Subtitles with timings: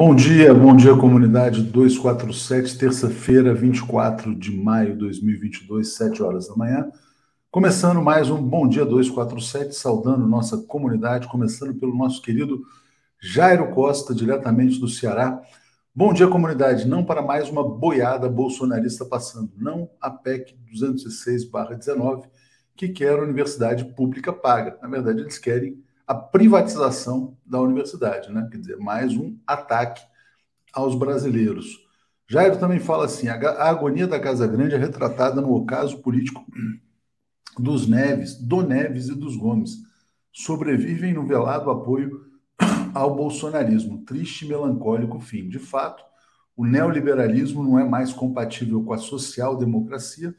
[0.00, 6.56] Bom dia, bom dia comunidade 247, terça-feira, 24 de maio de 2022, 7 horas da
[6.56, 6.90] manhã.
[7.50, 12.62] Começando mais um Bom Dia 247, saudando nossa comunidade, começando pelo nosso querido
[13.20, 15.38] Jairo Costa, diretamente do Ceará.
[15.94, 16.88] Bom dia, comunidade.
[16.88, 22.24] Não para mais uma boiada bolsonarista passando, não a PEC 206-19,
[22.74, 24.78] que quer a universidade pública paga.
[24.80, 28.48] Na verdade, eles querem a privatização da universidade, né?
[28.50, 30.02] Quer dizer, mais um ataque
[30.72, 31.86] aos brasileiros.
[32.26, 33.34] Jairo também fala assim: a
[33.68, 36.44] agonia da Casa Grande é retratada no ocaso político
[37.56, 39.70] dos Neves, do Neves e dos Gomes.
[40.32, 42.26] Sobrevivem no velado apoio
[42.92, 44.04] ao bolsonarismo.
[44.04, 45.48] Triste e melancólico fim.
[45.48, 46.02] De fato,
[46.56, 50.34] o neoliberalismo não é mais compatível com a social-democracia.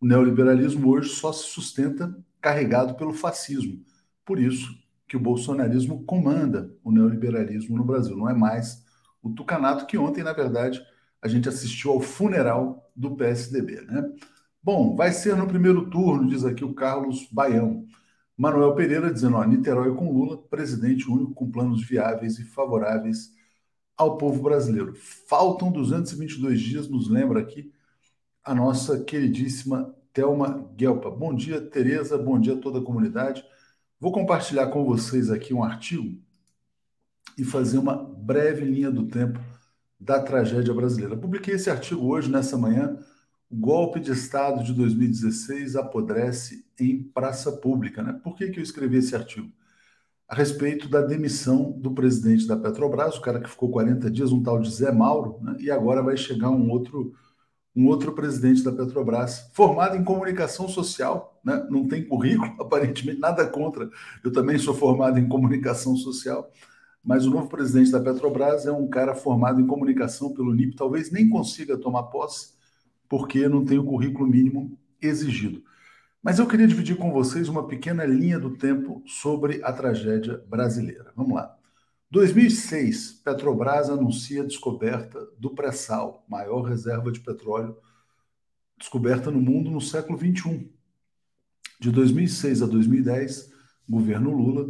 [0.00, 3.84] O neoliberalismo hoje só se sustenta carregado pelo fascismo.
[4.24, 8.16] Por isso, que o bolsonarismo comanda o neoliberalismo no Brasil.
[8.16, 8.84] Não é mais
[9.22, 10.80] o tucanato que ontem, na verdade,
[11.22, 13.82] a gente assistiu ao funeral do PSDB.
[13.82, 14.02] Né?
[14.62, 17.84] Bom, vai ser no primeiro turno, diz aqui o Carlos Baião.
[18.36, 23.30] Manuel Pereira dizendo, ó, Niterói com Lula, presidente único com planos viáveis e favoráveis
[23.96, 24.94] ao povo brasileiro.
[24.94, 27.72] Faltam 222 dias, nos lembra aqui
[28.44, 31.10] a nossa queridíssima Thelma Guelpa.
[31.10, 33.42] Bom dia, Tereza, bom dia a toda a comunidade.
[33.98, 36.20] Vou compartilhar com vocês aqui um artigo
[37.38, 39.40] e fazer uma breve linha do tempo
[39.98, 41.16] da tragédia brasileira.
[41.16, 42.98] Publiquei esse artigo hoje, nessa manhã.
[43.50, 48.02] O golpe de Estado de 2016 apodrece em praça pública.
[48.02, 48.12] Né?
[48.22, 49.50] Por que, que eu escrevi esse artigo?
[50.28, 54.42] A respeito da demissão do presidente da Petrobras, o cara que ficou 40 dias, um
[54.42, 55.56] tal de Zé Mauro, né?
[55.58, 57.14] e agora vai chegar um outro
[57.76, 61.66] um outro presidente da Petrobras, formado em comunicação social, né?
[61.68, 63.90] não tem currículo, aparentemente, nada contra.
[64.24, 66.50] Eu também sou formado em comunicação social,
[67.04, 71.12] mas o novo presidente da Petrobras é um cara formado em comunicação pelo NIP, talvez
[71.12, 72.54] nem consiga tomar posse,
[73.08, 75.62] porque não tem o currículo mínimo exigido.
[76.22, 81.12] Mas eu queria dividir com vocês uma pequena linha do tempo sobre a tragédia brasileira.
[81.14, 81.56] Vamos lá.
[82.10, 87.76] 2006, Petrobras anuncia a descoberta do pré-sal, maior reserva de petróleo
[88.78, 90.68] descoberta no mundo no século 21.
[91.80, 93.52] De 2006 a 2010,
[93.88, 94.68] governo Lula,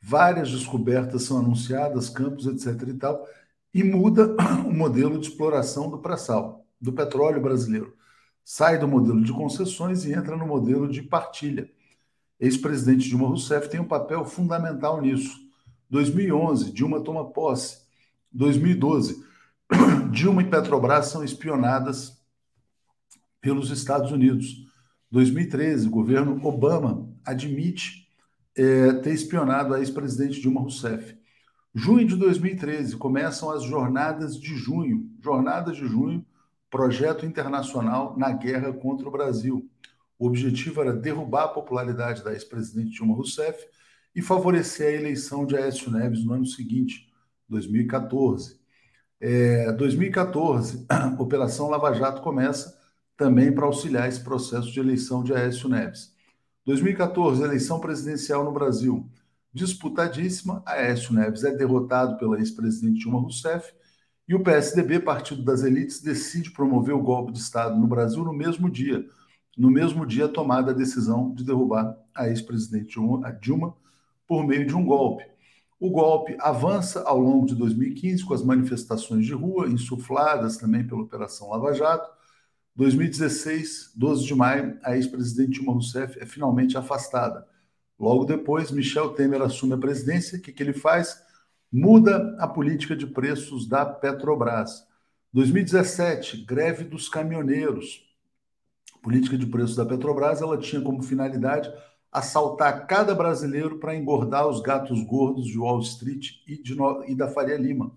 [0.00, 2.88] várias descobertas são anunciadas, campos, etc.
[2.88, 3.26] e tal,
[3.72, 7.96] e muda o modelo de exploração do pré-sal, do petróleo brasileiro.
[8.44, 11.68] Sai do modelo de concessões e entra no modelo de partilha.
[12.38, 15.45] Ex-presidente Dilma Rousseff tem um papel fundamental nisso
[15.90, 17.86] 2011, Dilma toma posse.
[18.32, 19.24] 2012,
[20.12, 22.20] Dilma e Petrobras são espionadas
[23.40, 24.66] pelos Estados Unidos.
[25.10, 28.08] 2013, o governo Obama admite
[28.56, 31.16] é, ter espionado a ex-presidente Dilma Rousseff.
[31.74, 35.10] Junho de 2013, começam as jornadas de junho.
[35.22, 36.24] Jornadas de junho,
[36.70, 39.68] projeto internacional na guerra contra o Brasil.
[40.18, 43.62] O objetivo era derrubar a popularidade da ex-presidente Dilma Rousseff
[44.16, 47.06] e favorecer a eleição de Aécio Neves no ano seguinte,
[47.50, 48.58] 2014.
[49.20, 52.74] É, 2014, a Operação Lava Jato começa
[53.14, 56.14] também para auxiliar esse processo de eleição de Aécio Neves.
[56.64, 59.06] 2014, eleição presidencial no Brasil.
[59.52, 63.70] Disputadíssima, Aécio Neves é derrotado pela ex-presidente Dilma Rousseff
[64.26, 68.32] e o PSDB, Partido das Elites, decide promover o golpe de Estado no Brasil no
[68.32, 69.06] mesmo dia.
[69.56, 72.98] No mesmo dia, tomada a decisão de derrubar a ex-presidente
[73.40, 73.76] Dilma
[74.26, 75.24] por meio de um golpe.
[75.78, 81.02] O golpe avança ao longo de 2015 com as manifestações de rua, insufladas também pela
[81.02, 82.10] Operação Lava Jato.
[82.74, 87.46] 2016, 12 de maio, a ex-presidente Dilma Rousseff é finalmente afastada.
[87.98, 90.38] Logo depois, Michel Temer assume a presidência.
[90.38, 91.18] O que, que ele faz?
[91.72, 94.86] Muda a política de preços da Petrobras.
[95.32, 98.02] 2017, greve dos caminhoneiros.
[98.94, 101.70] A política de preços da Petrobras ela tinha como finalidade
[102.16, 106.74] assaltar cada brasileiro para engordar os gatos gordos de Wall Street e, de,
[107.06, 107.92] e da Faria Lima.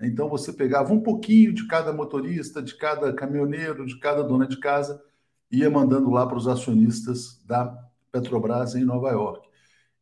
[0.00, 4.60] Então você pegava um pouquinho de cada motorista, de cada caminhoneiro, de cada dona de
[4.60, 5.02] casa,
[5.50, 7.76] e ia mandando lá para os acionistas da
[8.12, 9.48] Petrobras em Nova York.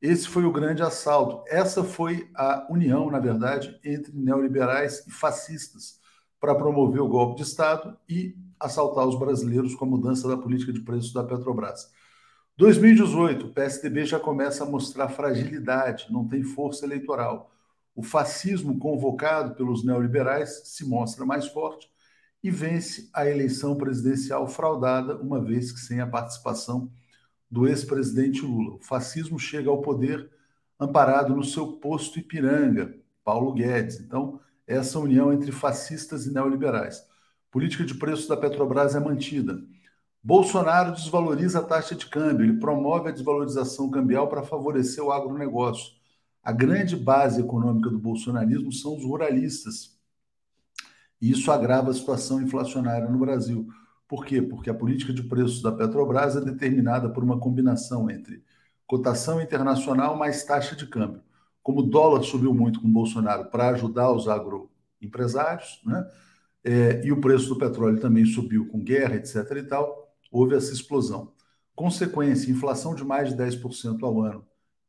[0.03, 1.43] Esse foi o grande assalto.
[1.49, 5.99] Essa foi a união, na verdade, entre neoliberais e fascistas
[6.39, 10.75] para promover o golpe de Estado e assaltar os brasileiros com a mudança da política
[10.75, 11.91] de preços da Petrobras.
[12.57, 17.51] 2018, o PSDB já começa a mostrar fragilidade, não tem força eleitoral.
[17.95, 21.91] O fascismo convocado pelos neoliberais se mostra mais forte
[22.43, 26.91] e vence a eleição presidencial fraudada, uma vez que sem a participação
[27.51, 28.77] do ex-presidente Lula.
[28.77, 30.31] O fascismo chega ao poder
[30.79, 32.95] amparado no seu posto Ipiranga,
[33.25, 34.01] Paulo Guedes.
[34.01, 37.07] Então, essa união entre fascistas e neoliberais.
[37.51, 39.63] Política de preços da Petrobras é mantida.
[40.25, 45.95] Bolsonaro desvaloriza a taxa de câmbio, ele promove a desvalorização cambial para favorecer o agronegócio.
[46.43, 49.99] A grande base econômica do bolsonarismo são os ruralistas.
[51.21, 53.69] E isso agrava a situação inflacionária no Brasil.
[54.07, 54.43] Por quê?
[54.43, 58.45] Porque a política de preços da Petrobras é determinada por uma combinação entre
[58.87, 61.23] cotação internacional mais taxa de câmbio.
[61.63, 66.07] Como o dólar subiu muito com Bolsonaro para ajudar os agroempresários, né?
[66.65, 69.37] É, e o preço do petróleo também subiu com guerra, etc.
[69.57, 70.02] e tal,
[70.33, 71.31] houve essa explosão.
[71.77, 74.45] Consequência, inflação de mais de 10% ao ano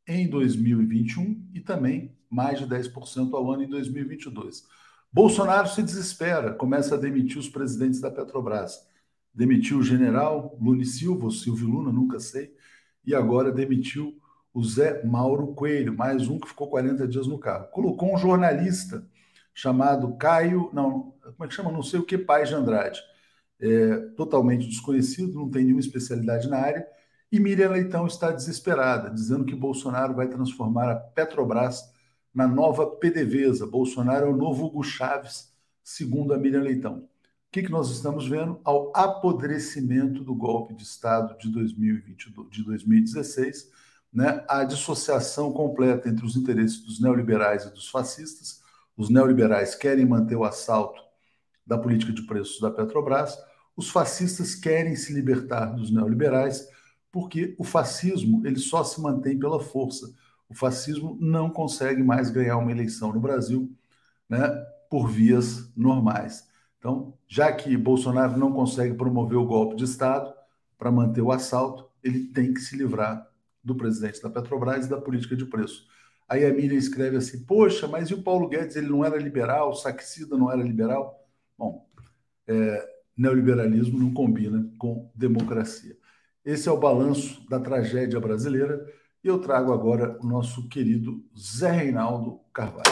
[0.08, 4.64] em 2021 e também mais de 10% ao ano em 2022.
[5.12, 8.86] Bolsonaro se desespera, começa a demitir os presidentes da Petrobras.
[9.32, 12.54] Demitiu o general Lune Silva, ou Silvio Luna, nunca sei,
[13.04, 14.18] e agora demitiu
[14.52, 17.68] o Zé Mauro Coelho, mais um que ficou 40 dias no carro.
[17.70, 19.06] Colocou um jornalista
[19.52, 21.72] chamado Caio, não, como é que chama?
[21.72, 23.00] Não sei o que, Paz de Andrade
[23.64, 26.86] é, totalmente desconhecido, não tem nenhuma especialidade na área,
[27.32, 31.82] e Miriam Leitão está desesperada, dizendo que Bolsonaro vai transformar a Petrobras
[32.32, 33.66] na nova PDVSA.
[33.66, 35.50] Bolsonaro é o novo Hugo Chaves,
[35.82, 36.98] segundo a Miriam Leitão.
[36.98, 37.08] O
[37.50, 38.60] que, que nós estamos vendo?
[38.62, 43.70] Ao apodrecimento do golpe de Estado de, 2022, de 2016,
[44.12, 48.62] né, a dissociação completa entre os interesses dos neoliberais e dos fascistas.
[48.96, 51.00] Os neoliberais querem manter o assalto
[51.66, 53.36] da política de preços da Petrobras,
[53.76, 56.68] os fascistas querem se libertar dos neoliberais,
[57.10, 60.12] porque o fascismo ele só se mantém pela força.
[60.48, 63.72] O fascismo não consegue mais ganhar uma eleição no Brasil
[64.28, 64.48] né,
[64.90, 66.48] por vias normais.
[66.78, 70.32] Então, já que Bolsonaro não consegue promover o golpe de Estado
[70.76, 73.26] para manter o assalto, ele tem que se livrar
[73.62, 75.86] do presidente da Petrobras e da política de preço.
[76.28, 78.76] Aí a Miriam escreve assim: Poxa, mas e o Paulo Guedes?
[78.76, 81.26] Ele não era liberal, o Saxida não era liberal?
[81.56, 81.86] Bom,
[82.46, 85.96] é, neoliberalismo não combina com democracia.
[86.44, 88.84] Esse é o balanço da tragédia brasileira
[89.22, 92.82] e eu trago agora o nosso querido Zé Reinaldo Carvalho.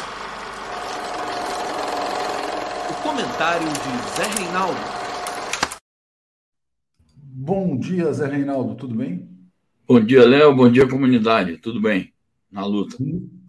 [2.91, 4.81] O comentário de Zé Reinaldo.
[7.17, 9.29] Bom dia, Zé Reinaldo, tudo bem?
[9.87, 12.15] Bom dia, Léo, bom dia, comunidade, tudo bem?
[12.51, 12.97] Na luta.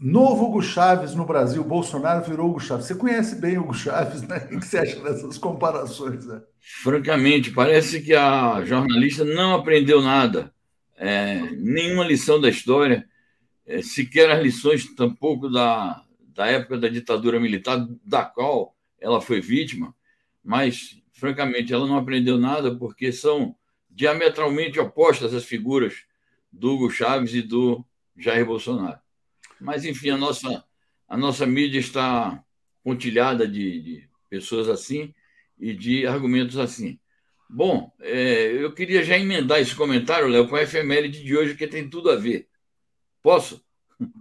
[0.05, 2.87] Novo Hugo Chaves no Brasil, Bolsonaro virou Hugo Chaves.
[2.87, 4.49] Você conhece bem Hugo Chaves, né?
[4.51, 6.25] O que você acha dessas comparações?
[6.25, 6.41] Né?
[6.59, 10.53] Francamente, parece que a jornalista não aprendeu nada,
[10.97, 13.07] é, nenhuma lição da história,
[13.65, 16.03] é, sequer as lições tampouco da,
[16.35, 19.95] da época da ditadura militar, da qual ela foi vítima,
[20.43, 23.55] mas, francamente, ela não aprendeu nada porque são
[23.89, 25.93] diametralmente opostas as figuras
[26.51, 27.85] do Hugo Chaves e do
[28.17, 29.02] Jair Bolsonaro.
[29.63, 30.63] Mas, enfim, a nossa,
[31.07, 32.43] a nossa mídia está
[32.83, 35.13] pontilhada de, de pessoas assim
[35.57, 36.99] e de argumentos assim.
[37.49, 41.65] Bom, é, eu queria já emendar esse comentário, Léo, com a efeméride de hoje, que
[41.65, 42.49] tem tudo a ver.
[43.21, 43.63] Posso?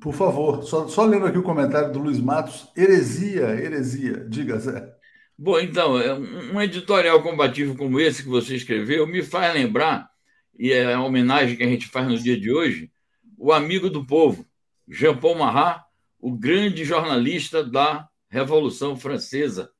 [0.01, 2.69] Por favor, só, só lendo aqui o comentário do Luiz Matos.
[2.77, 4.25] Heresia, heresia.
[4.29, 4.95] Diga, Zé.
[5.37, 10.09] Bom, então, é um editorial combativo como esse que você escreveu me faz lembrar,
[10.57, 12.93] e é a homenagem que a gente faz no dia de hoje,
[13.37, 14.47] o amigo do povo,
[14.89, 15.83] Jean Paul Marat,
[16.19, 19.71] o grande jornalista da Revolução Francesa,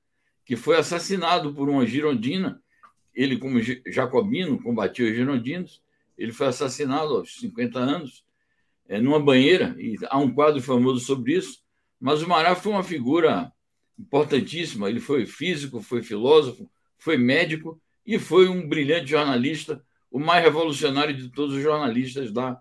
[0.45, 2.61] que foi assassinado por uma girondina.
[3.15, 5.83] Ele, como jacobino, combatia os girondinos.
[6.17, 8.25] Ele foi assassinado aos 50 anos,
[8.89, 11.63] é, numa banheira, e há um quadro famoso sobre isso.
[12.01, 13.53] Mas o Marat foi uma figura
[13.99, 14.89] importantíssima.
[14.89, 16.69] Ele foi físico, foi filósofo,
[16.99, 22.61] foi médico e foi um brilhante jornalista, o mais revolucionário de todos os jornalistas da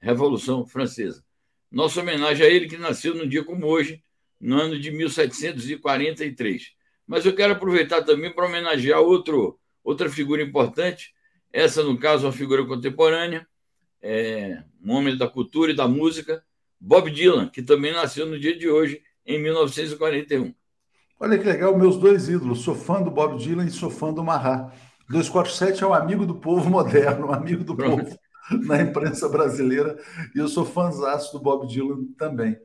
[0.00, 1.24] Revolução Francesa.
[1.70, 4.02] Nossa homenagem a ele, que nasceu num dia como hoje,
[4.40, 6.72] no ano de 1743.
[7.06, 11.14] Mas eu quero aproveitar também para homenagear outro, outra figura importante,
[11.52, 13.46] essa, no caso, uma figura contemporânea,
[14.02, 16.42] é, um homem da cultura e da música,
[16.80, 20.54] Bob Dylan, que também nasceu no dia de hoje, em 1941.
[21.20, 22.60] Olha que legal, meus dois ídolos.
[22.60, 24.72] Sou fã do Bob Dylan e sou fã do Marra.
[25.08, 28.04] 247 é um amigo do povo moderno, um amigo do Pronto.
[28.04, 28.18] povo.
[28.64, 29.98] na imprensa brasileira,
[30.34, 32.58] e eu sou fãzaço do Bob Dylan também.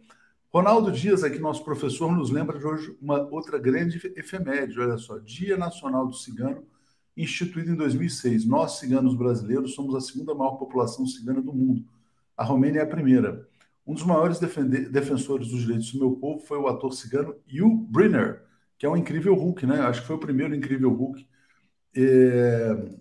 [0.54, 5.18] Ronaldo Dias, aqui nosso professor, nos lembra de hoje uma outra grande efeméride, olha só,
[5.18, 6.64] Dia Nacional do Cigano,
[7.18, 8.46] instituído em 2006.
[8.46, 11.84] Nós, ciganos brasileiros, somos a segunda maior população cigana do mundo.
[12.38, 13.48] A Romênia é a primeira.
[13.86, 18.44] Um dos maiores defensores dos direitos do meu povo foi o ator cigano Hugh Brynner,
[18.78, 19.82] que é um incrível Hulk, né?
[19.82, 21.28] Acho que foi o primeiro incrível Hulk,
[21.96, 22.96] é...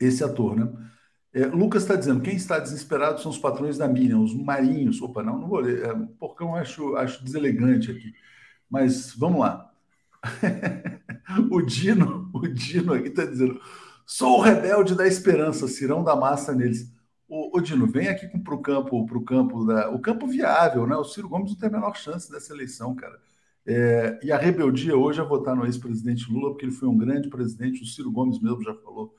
[0.00, 0.70] esse ator, né?
[1.34, 5.00] É, Lucas está dizendo, quem está desesperado são os patrões da Miriam, os marinhos.
[5.00, 5.84] Opa, não, não vou ler.
[5.84, 8.12] É, porcão acho, acho deselegante aqui.
[8.68, 9.70] Mas vamos lá.
[11.50, 13.60] o Dino, o Dino aqui está dizendo:
[14.06, 16.92] sou o rebelde da esperança, Cirão da massa neles.
[17.28, 20.94] Ô Dino, vem aqui para o campo, pro campo da, o campo viável, né?
[20.96, 23.18] O Ciro Gomes não tem a menor chance dessa eleição, cara.
[23.64, 27.30] É, e a rebeldia hoje é votar no ex-presidente Lula, porque ele foi um grande
[27.30, 27.82] presidente.
[27.82, 29.14] O Ciro Gomes mesmo já falou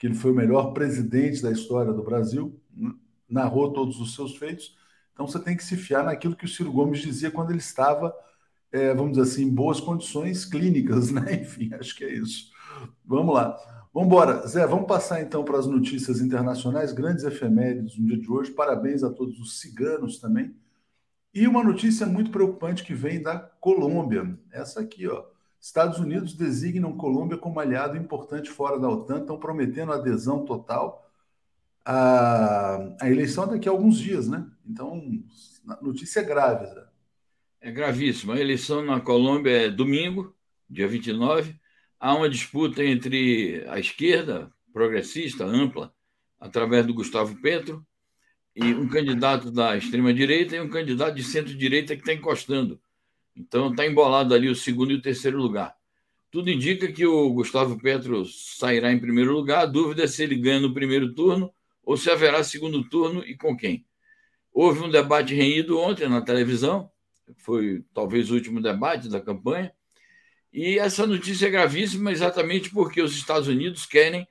[0.00, 2.58] que ele foi o melhor presidente da história do Brasil,
[3.28, 4.74] narrou todos os seus feitos.
[5.12, 8.14] Então você tem que se fiar naquilo que o Ciro Gomes dizia quando ele estava,
[8.72, 11.34] é, vamos dizer assim, em boas condições clínicas, né?
[11.44, 12.50] Enfim, acho que é isso.
[13.04, 13.54] Vamos lá.
[13.92, 14.46] Vamos embora.
[14.46, 18.52] Zé, vamos passar então para as notícias internacionais, grandes efemérides no dia de hoje.
[18.52, 20.56] Parabéns a todos os ciganos também.
[21.34, 24.34] E uma notícia muito preocupante que vem da Colômbia.
[24.50, 25.24] Essa aqui, ó.
[25.60, 31.06] Estados Unidos designam Colômbia como aliado importante fora da OTAN, estão prometendo adesão total.
[31.84, 34.46] A, a eleição é daqui a alguns dias, né?
[34.66, 35.02] Então,
[35.82, 36.84] notícia grave, Zé.
[37.60, 38.34] É gravíssima.
[38.34, 40.34] A eleição na Colômbia é domingo,
[40.68, 41.54] dia 29.
[41.98, 45.92] Há uma disputa entre a esquerda progressista, ampla,
[46.38, 47.84] através do Gustavo Petro,
[48.56, 52.80] e um candidato da extrema-direita e um candidato de centro-direita que está encostando.
[53.34, 55.74] Então está embolado ali o segundo e o terceiro lugar.
[56.30, 59.62] Tudo indica que o Gustavo Petro sairá em primeiro lugar.
[59.62, 63.36] A dúvida é se ele ganha no primeiro turno ou se haverá segundo turno e
[63.36, 63.84] com quem.
[64.52, 66.90] Houve um debate renhido ontem na televisão,
[67.38, 69.72] foi talvez o último debate da campanha,
[70.52, 74.26] e essa notícia é gravíssima exatamente porque os Estados Unidos querem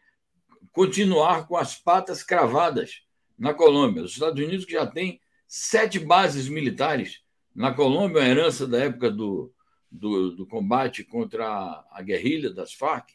[0.72, 3.04] continuar com as patas cravadas
[3.38, 4.04] na Colômbia.
[4.04, 7.22] Os Estados Unidos que já têm sete bases militares
[7.60, 9.54] na Colômbia, uma herança da época do,
[9.92, 11.46] do, do combate contra
[11.92, 13.10] a, guerrilha das Farc,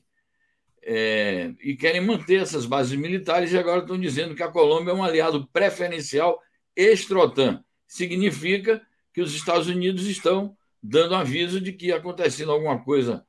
[0.82, 4.94] é, e querem manter essas bases militares e agora estão dizendo que a Colômbia é
[4.94, 6.38] um aliado preferencial
[6.76, 7.64] extra-OTAN.
[7.88, 13.26] Significa que os Estados Unidos estão dando aviso de que acontecendo alguma coisa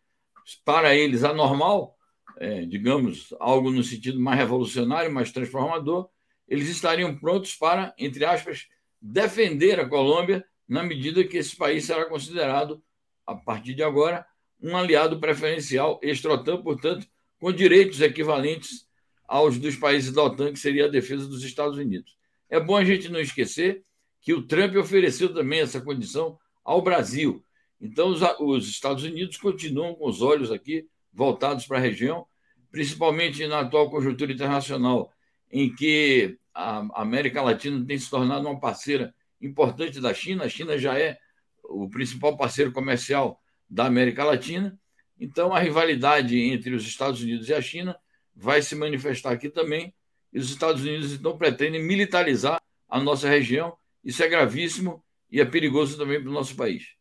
[0.65, 1.95] para eles anormal,
[2.37, 6.09] é, digamos, algo no sentido mais revolucionário, mais transformador,
[6.45, 8.67] eles estariam prontos para, entre aspas,
[9.01, 12.81] defender a Colômbia na medida que esse país será considerado,
[13.25, 14.25] a partir de agora,
[14.61, 17.07] um aliado preferencial extra-OTAN, portanto,
[17.39, 18.87] com direitos equivalentes
[19.27, 22.15] aos dos países da OTAN, que seria a defesa dos Estados Unidos.
[22.49, 23.83] É bom a gente não esquecer
[24.21, 27.43] que o Trump ofereceu também essa condição ao Brasil.
[27.79, 32.25] Então, os, os Estados Unidos continuam com os olhos aqui voltados para a região,
[32.71, 35.11] principalmente na atual conjuntura internacional,
[35.51, 39.13] em que a América Latina tem se tornado uma parceira
[39.45, 40.45] importante da China.
[40.45, 41.17] A China já é
[41.63, 44.77] o principal parceiro comercial da América Latina.
[45.19, 47.95] Então, a rivalidade entre os Estados Unidos e a China
[48.35, 49.93] vai se manifestar aqui também.
[50.33, 53.77] E os Estados Unidos então pretendem militarizar a nossa região.
[54.03, 56.95] Isso é gravíssimo e é perigoso também para o nosso país.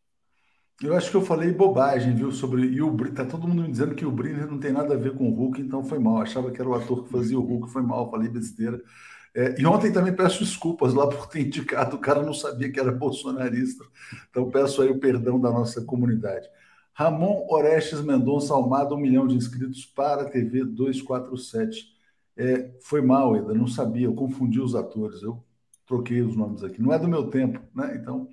[0.81, 3.95] Eu acho que eu falei bobagem, viu, sobre e o Tá todo mundo me dizendo
[3.95, 6.21] que o Brenner não tem nada a ver com o Hulk, então foi mal.
[6.21, 8.81] Achava que era o ator que fazia o Hulk, foi mal, falei besteira.
[9.35, 12.79] É, e ontem também peço desculpas lá por ter indicado, o cara não sabia que
[12.79, 13.83] era bolsonarista.
[14.29, 16.49] Então peço aí o perdão da nossa comunidade.
[16.93, 21.93] Ramon Orestes Mendonça Almada, um milhão de inscritos para a TV 247.
[22.37, 25.43] É, foi mal, Eda, não sabia, eu confundi os atores, eu
[25.85, 26.81] troquei os nomes aqui.
[26.81, 27.97] Não é do meu tempo, né?
[28.01, 28.29] Então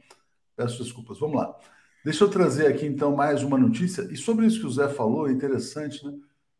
[0.56, 1.18] peço desculpas.
[1.18, 1.58] Vamos lá.
[2.04, 4.02] Deixa eu trazer aqui então mais uma notícia.
[4.12, 6.14] E sobre isso que o Zé falou, é interessante, né?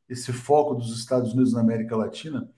[0.09, 2.51] Esse foco dos Estados Unidos na América Latina.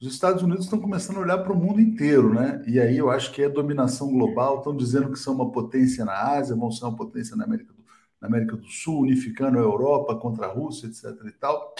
[0.00, 2.62] Os Estados Unidos estão começando a olhar para o mundo inteiro, né?
[2.66, 4.58] E aí eu acho que é dominação global.
[4.58, 7.84] Estão dizendo que são uma potência na Ásia, vão ser uma potência na América do,
[8.20, 11.04] na América do Sul, unificando a Europa contra a Rússia, etc.
[11.26, 11.74] e tal.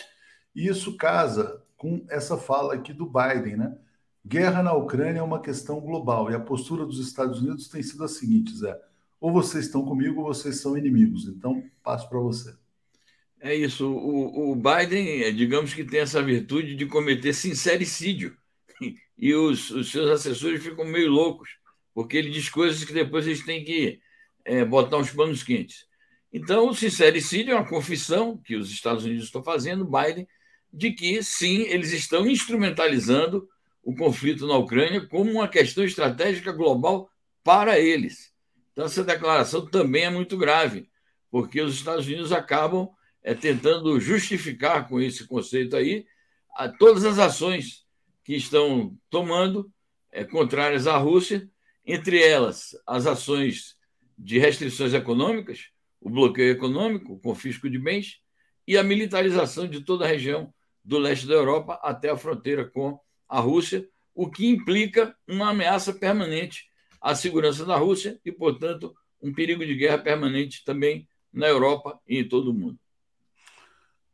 [0.54, 3.76] E isso casa com essa fala aqui do Biden, né?
[4.26, 8.04] Guerra na Ucrânia é uma questão global e a postura dos Estados Unidos tem sido
[8.04, 8.80] a seguinte, Zé
[9.24, 11.26] ou vocês estão comigo ou vocês são inimigos.
[11.26, 12.54] Então, passo para você.
[13.44, 13.86] É isso.
[13.86, 18.36] O, o, Biden, é, digamos que tem essa virtude de cometer sincericídio.
[19.16, 21.48] E os, os seus assessores ficam meio loucos,
[21.94, 24.00] porque ele diz coisas que depois eles têm que
[24.44, 25.86] é, botar uns panos quentes.
[26.32, 30.26] Então, o sincericídio é uma confissão que os Estados Unidos estão fazendo, Biden,
[30.72, 33.48] de que sim, eles estão instrumentalizando
[33.84, 37.08] o conflito na Ucrânia como uma questão estratégica global
[37.44, 38.32] para eles.
[38.72, 40.88] Então, essa declaração também é muito grave,
[41.30, 42.90] porque os Estados Unidos acabam
[43.24, 46.06] é, tentando justificar com esse conceito aí
[46.54, 47.86] a, todas as ações
[48.22, 49.72] que estão tomando
[50.12, 51.48] é, contrárias à Rússia,
[51.84, 53.76] entre elas as ações
[54.16, 58.20] de restrições econômicas, o bloqueio econômico, o confisco de bens
[58.68, 60.52] e a militarização de toda a região
[60.84, 65.92] do leste da Europa até a fronteira com a Rússia, o que implica uma ameaça
[65.92, 66.68] permanente
[67.00, 72.18] à segurança da Rússia e, portanto, um perigo de guerra permanente também na Europa e
[72.18, 72.78] em todo o mundo.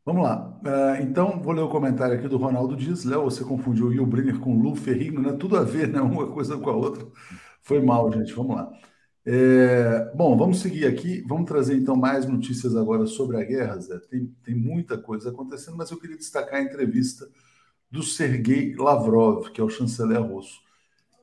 [0.03, 0.59] Vamos lá.
[0.63, 3.05] Uh, então, vou ler o comentário aqui do Ronaldo Dias.
[3.05, 5.33] Léo, você confundiu o Will Brenner com Lu Ferrigno, né?
[5.33, 6.01] Tudo a ver, né?
[6.01, 7.05] Uma coisa com a outra.
[7.61, 8.33] Foi mal, gente.
[8.33, 8.71] Vamos lá.
[9.23, 11.23] É, bom, vamos seguir aqui.
[11.27, 13.99] Vamos trazer então mais notícias agora sobre a guerra, Zé.
[14.09, 17.29] Tem, tem muita coisa acontecendo, mas eu queria destacar a entrevista
[17.91, 20.61] do Sergei Lavrov, que é o chanceler russo.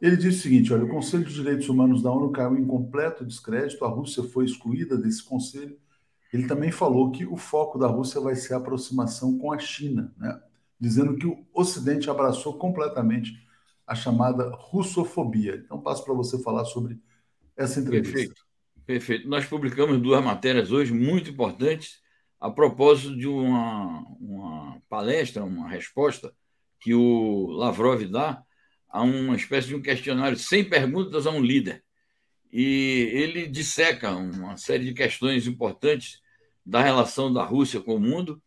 [0.01, 3.25] Ele disse o seguinte: olha, o Conselho de Direitos Humanos da ONU caiu em completo
[3.27, 5.77] descrédito, a Rússia foi excluída desse conselho
[6.33, 10.13] ele também falou que o foco da Rússia vai ser a aproximação com a China,
[10.17, 10.41] né?
[10.79, 13.33] dizendo que o Ocidente abraçou completamente
[13.87, 15.63] a chamada russofobia.
[15.65, 17.01] Então, passo para você falar sobre
[17.57, 18.13] essa entrevista.
[18.13, 18.49] Perfeito.
[18.85, 19.29] Perfeito.
[19.29, 22.01] Nós publicamos duas matérias hoje muito importantes
[22.41, 26.33] a propósito de uma, uma palestra, uma resposta
[26.81, 28.43] que o Lavrov dá
[28.89, 31.83] a uma espécie de um questionário sem perguntas a um líder
[32.53, 36.21] e ele disseca uma série de questões importantes
[36.65, 38.41] da relação da Rússia com o mundo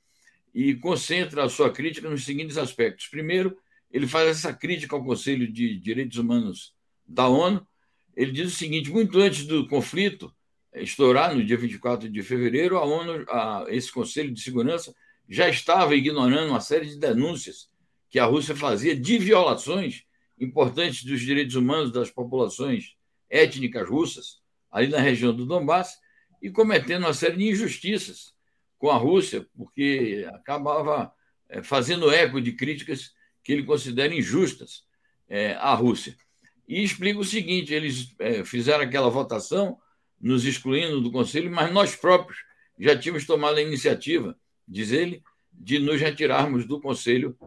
[0.54, 3.08] e concentra a sua crítica nos seguintes aspectos.
[3.08, 3.58] Primeiro,
[3.92, 6.74] ele faz essa crítica ao Conselho de Direitos Humanos
[7.08, 7.66] da ONU.
[8.16, 10.34] Ele diz o seguinte: muito antes do conflito
[10.74, 14.96] estourar, no dia 24 de fevereiro, a ONU, a, esse Conselho de Segurança,
[15.28, 17.70] já estava ignorando uma série de denúncias
[18.10, 20.04] que a Rússia fazia de violações
[20.40, 22.96] importantes dos direitos humanos das populações
[23.32, 25.98] étnicas russas, ali na região do Donbass,
[26.42, 28.34] e cometendo uma série de injustiças
[28.78, 31.14] com a Rússia, porque acabava
[31.48, 34.84] é, fazendo eco de críticas que ele considera injustas
[35.30, 36.16] é, à Rússia.
[36.68, 39.78] E explica o seguinte: eles é, fizeram aquela votação,
[40.20, 42.40] nos excluindo do Conselho, mas nós próprios
[42.80, 47.38] já tínhamos tomado a iniciativa, diz ele, de nos retirarmos do Conselho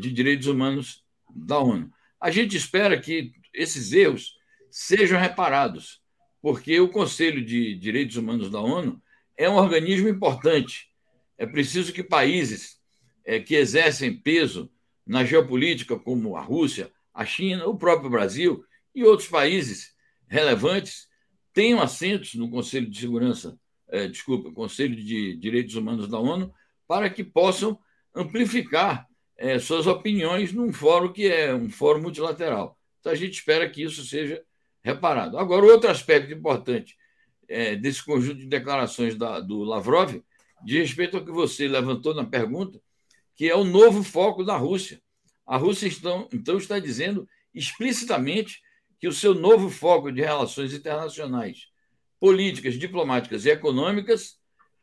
[0.00, 1.92] de Direitos Humanos da ONU.
[2.18, 4.35] A gente espera que esses erros
[4.70, 6.00] sejam reparados,
[6.40, 9.00] porque o Conselho de Direitos Humanos da ONU
[9.36, 10.88] é um organismo importante.
[11.36, 12.80] É preciso que países
[13.24, 14.70] é, que exercem peso
[15.06, 19.94] na geopolítica, como a Rússia, a China, o próprio Brasil e outros países
[20.28, 21.08] relevantes,
[21.52, 26.52] tenham assentos no Conselho de Segurança, é, desculpa, Conselho de Direitos Humanos da ONU,
[26.86, 27.78] para que possam
[28.14, 32.78] amplificar é, suas opiniões num fórum que é um fórum multilateral.
[33.00, 34.42] Então, a gente espera que isso seja
[34.86, 35.36] reparado.
[35.36, 36.96] Agora, outro aspecto importante
[37.48, 40.22] é, desse conjunto de declarações da, do Lavrov,
[40.64, 42.80] de respeito ao que você levantou na pergunta,
[43.34, 45.02] que é o novo foco da Rússia.
[45.44, 48.62] A Rússia, então, então está dizendo explicitamente
[49.00, 51.66] que o seu novo foco de relações internacionais,
[52.20, 54.38] políticas, diplomáticas e econômicas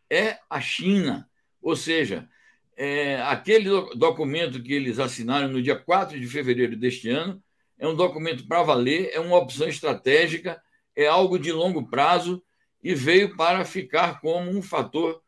[0.09, 1.29] é a China.
[1.61, 2.29] Ou seja,
[2.75, 7.41] é, aquele documento que eles assinaram no dia 4 de fevereiro deste ano
[7.83, 10.63] é um documento para valer, é uma opção estratégica,
[10.95, 12.41] é algo de longo prazo
[12.81, 15.21] e veio para ficar como um fator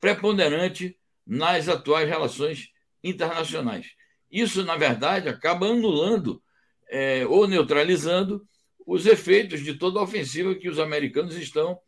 [0.00, 2.72] preponderante nas atuais relações
[3.04, 3.92] internacionais.
[4.28, 6.42] Isso, na verdade, acaba anulando
[6.88, 8.44] é, ou neutralizando
[8.84, 11.78] os efeitos de toda a ofensiva que os americanos estão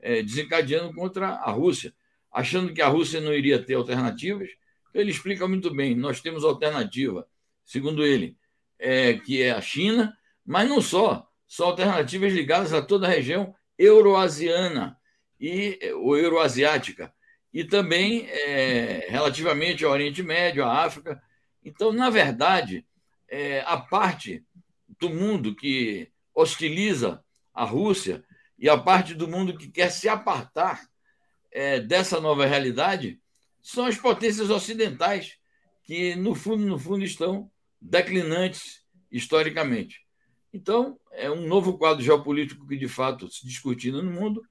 [0.00, 1.92] é, desencadeando contra a Rússia,
[2.32, 4.48] achando que a Rússia não iria ter alternativas.
[4.94, 7.28] Ele explica muito bem: nós temos alternativa,
[7.66, 8.34] segundo ele,
[8.78, 13.54] é, que é a China, mas não só, são alternativas ligadas a toda a região
[13.78, 14.98] euroasiana
[15.40, 17.12] e ou euroasiática
[17.52, 21.20] e também é, relativamente ao Oriente Médio, à África.
[21.64, 22.86] Então, na verdade,
[23.28, 24.44] é, a parte
[24.98, 27.22] do mundo que hostiliza
[27.54, 28.24] a Rússia
[28.58, 30.88] e a parte do mundo que quer se apartar
[31.50, 33.20] é, dessa nova realidade
[33.62, 35.36] são as potências ocidentais
[35.82, 40.00] que, no fundo, no fundo, estão declinantes historicamente.
[40.52, 44.42] Então, é um novo quadro geopolítico que, de fato, se discutindo no mundo,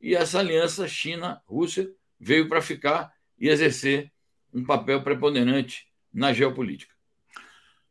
[0.00, 4.12] e essa aliança China-Rússia veio para ficar e exercer
[4.52, 6.94] um papel preponderante na geopolítica.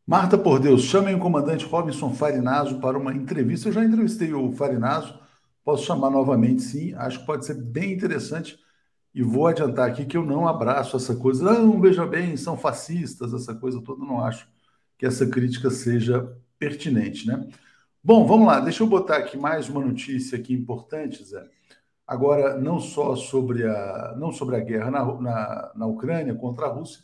[0.06, 3.70] Marta, por Deus, chamem o comandante Robinson Farinazo para uma entrevista.
[3.70, 5.20] Eu já entrevistei o Farinazo,
[5.64, 6.94] posso chamar novamente, sim.
[6.94, 8.58] Acho que pode ser bem interessante.
[9.14, 11.44] E vou adiantar aqui que eu não abraço essa coisa.
[11.44, 14.48] Não, veja bem, são fascistas, essa coisa toda, não acho
[14.98, 17.48] que essa crítica seja pertinente, né?
[18.04, 21.44] Bom, vamos lá, deixa eu botar aqui mais uma notícia aqui importante, Zé.
[22.08, 26.70] Agora, não só sobre a, não sobre a guerra na, na, na Ucrânia contra a
[26.70, 27.02] Rússia,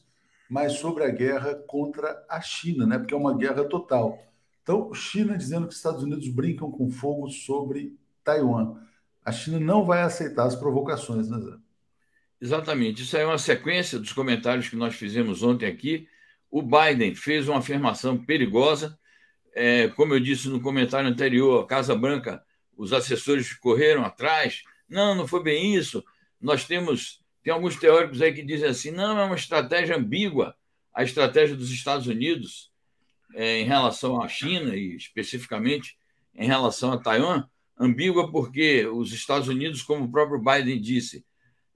[0.47, 2.99] mas sobre a guerra contra a China, né?
[2.99, 4.19] Porque é uma guerra total.
[4.61, 8.75] Então, China dizendo que os Estados Unidos brincam com fogo sobre Taiwan.
[9.25, 11.57] A China não vai aceitar as provocações, né, Zé?
[12.39, 13.01] Exatamente.
[13.01, 16.07] Isso é uma sequência dos comentários que nós fizemos ontem aqui
[16.51, 18.99] o Biden fez uma afirmação perigosa.
[19.55, 22.43] É, como eu disse no comentário anterior, a Casa Branca,
[22.77, 24.61] os assessores correram atrás.
[24.87, 26.03] Não, não foi bem isso.
[26.39, 27.21] nós temos.
[27.43, 30.55] Tem alguns teóricos aí que dizem assim: não, é uma estratégia ambígua
[30.93, 32.71] a estratégia dos Estados Unidos
[33.33, 35.97] é, em relação à China e especificamente
[36.35, 37.45] em relação a Taiwan,
[37.79, 41.25] ambígua porque os Estados Unidos, como o próprio Biden disse,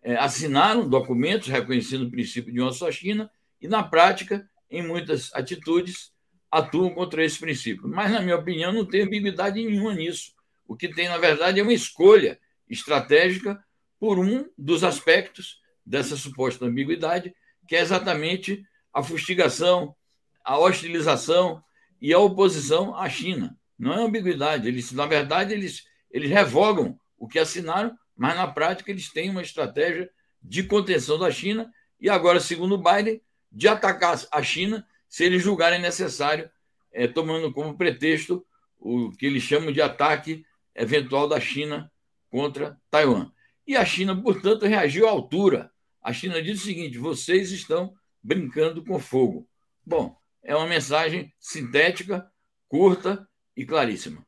[0.01, 3.29] é, assinaram documentos reconhecendo o princípio de uma só China
[3.61, 6.11] e, na prática, em muitas atitudes,
[6.51, 7.87] atuam contra esse princípio.
[7.87, 10.33] Mas, na minha opinião, não tem ambiguidade nenhuma nisso.
[10.67, 13.63] O que tem, na verdade, é uma escolha estratégica
[13.99, 17.33] por um dos aspectos dessa suposta ambiguidade,
[17.67, 19.95] que é exatamente a fustigação,
[20.43, 21.63] a hostilização
[22.01, 23.57] e a oposição à China.
[23.77, 24.67] Não é ambiguidade.
[24.67, 29.41] Eles, na verdade, eles, eles revogam o que assinaram, mas na prática eles têm uma
[29.41, 30.09] estratégia
[30.41, 33.21] de contenção da China e agora, segundo Biden,
[33.55, 36.49] de atacar a China se eles julgarem necessário,
[36.91, 38.45] é, tomando como pretexto
[38.77, 41.89] o que eles chamam de ataque eventual da China
[42.29, 43.31] contra Taiwan.
[43.65, 45.71] E a China, portanto, reagiu à altura.
[46.01, 49.47] A China diz o seguinte: vocês estão brincando com fogo.
[49.85, 52.29] Bom, é uma mensagem sintética,
[52.67, 54.21] curta e claríssima.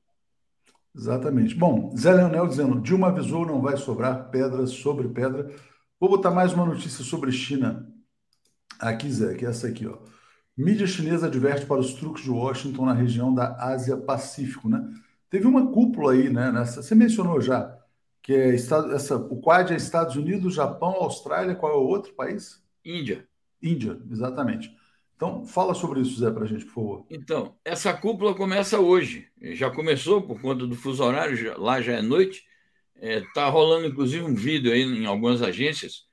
[0.95, 1.53] Exatamente.
[1.53, 5.53] Bom, Zé Leonel dizendo: Dilma avisou, não vai sobrar pedra sobre pedra.
[5.99, 7.96] Vou botar mais uma notícia sobre China
[8.79, 9.97] aqui, Zé, que é essa aqui, ó.
[10.55, 14.83] Mídia chinesa adverte para os truques de Washington na região da Ásia-Pacífico, né?
[15.29, 16.51] Teve uma cúpula aí, né?
[16.51, 17.77] Nessa, você mencionou já
[18.27, 22.61] que é essa, o Quad é Estados Unidos, Japão, Austrália, qual é o outro país?
[22.83, 23.25] Índia.
[23.61, 24.69] Índia, exatamente.
[25.15, 27.05] Então, fala sobre isso, Zé, para a gente, por favor.
[27.09, 29.27] Então, essa cúpula começa hoje.
[29.53, 32.43] Já começou por conta do fuso horário, lá já é noite.
[32.95, 36.07] Está é, tá rolando, inclusive, um vídeo aí em algumas agências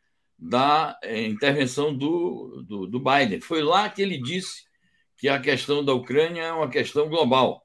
[0.45, 3.41] da é, intervenção do, do, do, Biden.
[3.41, 4.65] Foi lá que ele disse
[5.17, 7.65] que a questão da Ucrânia é uma questão global.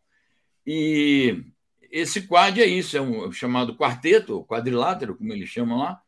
[0.66, 1.44] E
[1.92, 6.00] esse quad é isso, é um chamado quarteto, quadrilátero, como eles chamam lá,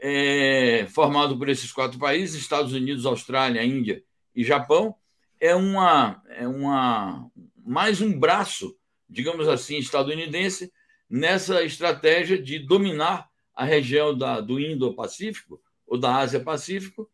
[0.00, 4.02] é, formado por esses quatro países, Estados Unidos, Austrália, Índia
[4.34, 4.96] e Japão,
[5.38, 7.30] é uma, é uma
[7.64, 8.76] mais um braço,
[9.08, 10.72] digamos assim, estadunidense
[11.08, 17.10] nessa estratégia de dominar a região da, do Indo-Pacífico, ou da Ásia-Pacífico,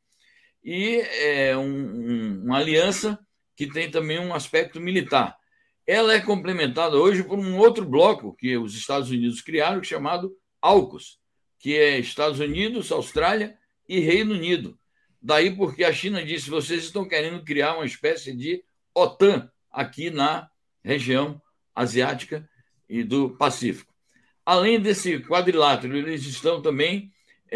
[0.62, 3.18] e é um, um, uma aliança
[3.56, 5.34] que tem também um aspecto militar.
[5.86, 11.18] Ela é complementada hoje por um outro bloco que os Estados Unidos criaram, chamado AUKUS,
[11.58, 13.56] que é Estados Unidos, Austrália
[13.88, 14.78] e Reino Unido.
[15.22, 18.62] Daí porque a China disse: vocês estão querendo criar uma espécie de
[18.94, 20.50] OTAN aqui na
[20.84, 21.40] região
[21.74, 22.48] asiática
[22.88, 23.94] e do Pacífico.
[24.44, 27.12] Além desse quadrilátero, eles estão também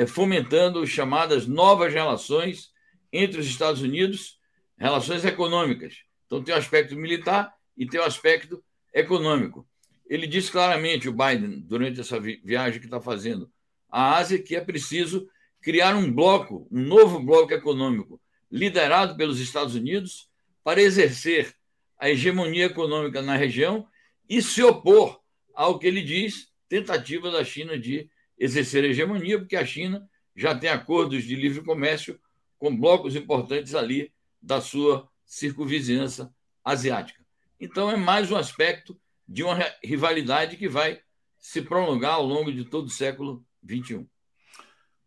[0.06, 2.70] fomentando chamadas novas relações
[3.12, 4.38] entre os Estados Unidos,
[4.78, 6.02] relações econômicas.
[6.26, 8.62] Então, tem o aspecto militar e tem o aspecto
[8.94, 9.66] econômico.
[10.08, 13.50] Ele disse claramente, o Biden, durante essa viagem que está fazendo
[13.88, 15.28] à Ásia, que é preciso
[15.60, 20.28] criar um bloco, um novo bloco econômico, liderado pelos Estados Unidos,
[20.64, 21.54] para exercer
[21.98, 23.86] a hegemonia econômica na região
[24.28, 25.20] e se opor
[25.54, 28.08] ao que ele diz, tentativa da China de
[28.40, 32.18] exercer hegemonia, porque a China já tem acordos de livre comércio
[32.58, 37.20] com blocos importantes ali da sua circunvizinhança asiática.
[37.60, 38.98] Então, é mais um aspecto
[39.28, 41.00] de uma rivalidade que vai
[41.38, 44.06] se prolongar ao longo de todo o século XXI.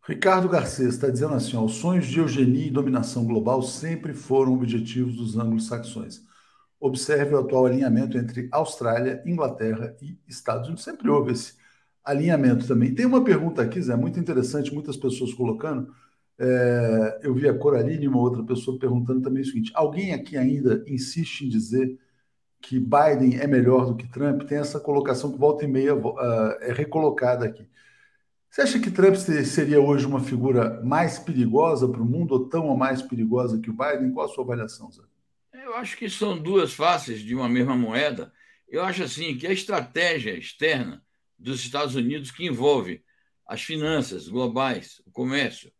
[0.06, 4.54] Ricardo Garcês está dizendo assim: ó, os sonhos de eugenia e dominação global sempre foram
[4.54, 6.22] objetivos dos anglo-saxões.
[6.78, 10.84] Observe o atual alinhamento entre Austrália, Inglaterra e Estados Unidos.
[10.84, 11.54] Sempre houve esse
[12.04, 12.94] alinhamento também.
[12.94, 15.92] Tem uma pergunta aqui, Zé, muito interessante, muitas pessoas colocando.
[16.38, 20.36] É, eu vi a Coraline e uma outra pessoa perguntando também o seguinte: alguém aqui
[20.36, 21.98] ainda insiste em dizer
[22.60, 24.42] que Biden é melhor do que Trump?
[24.42, 26.18] Tem essa colocação que volta e meia uh,
[26.60, 27.68] é recolocada aqui.
[28.50, 32.68] Você acha que Trump seria hoje uma figura mais perigosa para o mundo ou tão
[32.68, 34.12] ou mais perigosa que o Biden?
[34.12, 35.02] Qual a sua avaliação, Zé?
[35.52, 38.32] Eu acho que são duas faces de uma mesma moeda.
[38.68, 41.03] Eu acho assim que a estratégia externa
[41.44, 43.04] dos Estados Unidos que envolve
[43.46, 45.70] as finanças globais, o comércio,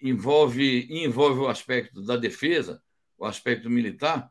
[0.00, 2.80] envolve envolve o aspecto da defesa,
[3.18, 4.30] o aspecto militar.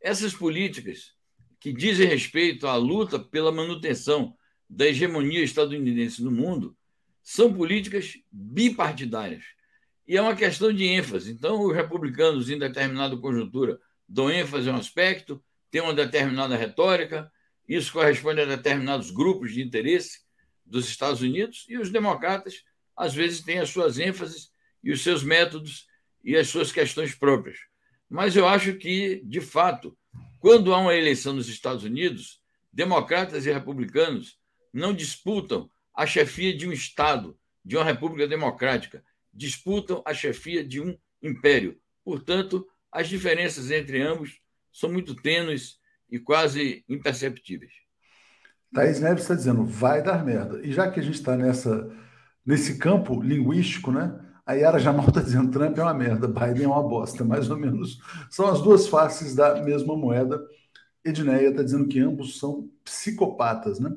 [0.00, 1.14] Essas políticas
[1.58, 4.36] que dizem respeito à luta pela manutenção
[4.70, 6.76] da hegemonia estadunidense no mundo
[7.20, 9.44] são políticas bipartidárias.
[10.06, 11.32] E é uma questão de ênfase.
[11.32, 17.32] Então, os republicanos, em determinada conjuntura, dão ênfase a um aspecto, têm uma determinada retórica,
[17.68, 20.20] isso corresponde a determinados grupos de interesse
[20.64, 22.62] dos Estados Unidos, e os democratas,
[22.96, 24.50] às vezes, têm as suas ênfases
[24.82, 25.86] e os seus métodos
[26.22, 27.58] e as suas questões próprias.
[28.08, 29.96] Mas eu acho que, de fato,
[30.38, 32.40] quando há uma eleição nos Estados Unidos,
[32.72, 34.38] democratas e republicanos
[34.72, 40.80] não disputam a chefia de um Estado, de uma república democrática, disputam a chefia de
[40.80, 41.80] um império.
[42.04, 44.40] Portanto, as diferenças entre ambos
[44.72, 45.78] são muito tênues
[46.14, 47.72] e quase imperceptíveis.
[48.72, 50.60] Thaís Neves está dizendo, vai dar merda.
[50.64, 51.36] E já que a gente está
[52.46, 54.20] nesse campo linguístico, né?
[54.46, 57.56] A Yara Jamal está dizendo, Trump é uma merda, Biden é uma bosta, mais ou
[57.56, 57.98] menos.
[58.30, 60.40] São as duas faces da mesma moeda.
[61.04, 63.90] Edneia está dizendo que ambos são psicopatas, né?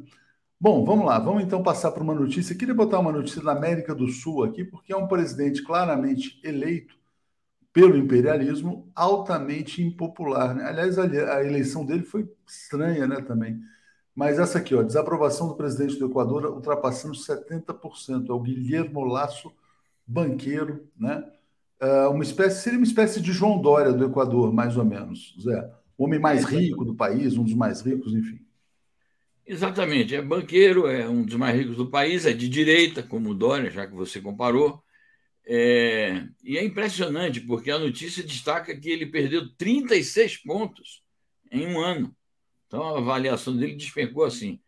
[0.60, 2.56] Bom, vamos lá, vamos então passar para uma notícia.
[2.56, 6.97] Queria botar uma notícia da América do Sul aqui, porque é um presidente claramente eleito
[7.74, 10.56] pelo imperialismo, altamente impopular.
[10.56, 10.64] Né?
[10.64, 13.60] Aliás, a eleição dele foi estranha né, também.
[14.16, 18.30] Mas essa aqui, ó, desaprovação do presidente do Equador ultrapassando 70%.
[18.30, 19.52] É o Guilhermo Lasso,
[20.08, 21.24] banqueiro, né?
[21.80, 25.72] Uh, uma espécie, seria uma espécie de João Dória do Equador, mais ou menos, Zé.
[25.96, 28.40] O homem mais é, rico do país, um dos mais ricos, enfim.
[29.46, 33.36] Exatamente, é banqueiro, é um dos mais ricos do país, é de direita, como o
[33.36, 34.82] Dória, já que você comparou.
[35.50, 41.02] É, e é impressionante, porque a notícia destaca que ele perdeu 36 pontos
[41.50, 42.14] em um ano.
[42.68, 44.60] Então a avaliação dele despencou assim.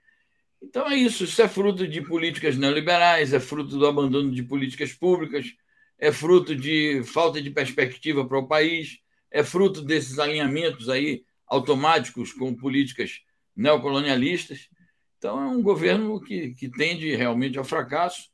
[0.62, 4.94] Então é isso, isso é fruto de políticas neoliberais, é fruto do abandono de políticas
[4.94, 5.54] públicas,
[5.98, 12.32] é fruto de falta de perspectiva para o país, é fruto desses alinhamentos aí automáticos
[12.32, 13.20] com políticas
[13.54, 14.70] neocolonialistas.
[15.18, 18.30] Então é um governo que, que tende realmente ao fracasso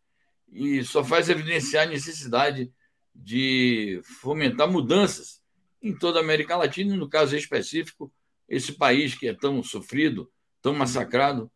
[0.56, 2.72] e só faz evidenciar a necessidade
[3.14, 5.42] de fomentar mudanças
[5.82, 8.12] em toda a América Latina, no caso específico,
[8.48, 11.52] esse país que é tão sofrido, tão massacrado,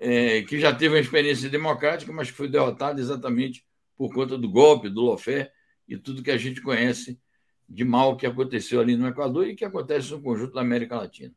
[0.00, 3.64] é, que já teve uma experiência democrática, mas que foi derrotado exatamente
[3.96, 5.52] por conta do golpe, do lofé
[5.86, 7.20] e tudo que a gente conhece
[7.68, 11.34] de mal que aconteceu ali no Equador e que acontece no conjunto da América Latina.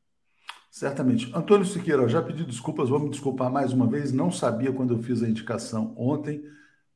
[0.69, 1.29] Certamente.
[1.35, 5.03] Antônio Siqueira, já pedi desculpas, vou me desculpar mais uma vez, não sabia quando eu
[5.03, 6.41] fiz a indicação ontem.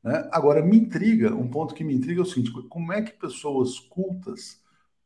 [0.06, 0.28] Né?
[0.30, 3.80] Agora, me intriga, um ponto que me intriga é o seguinte: como é que pessoas
[3.80, 4.62] cultas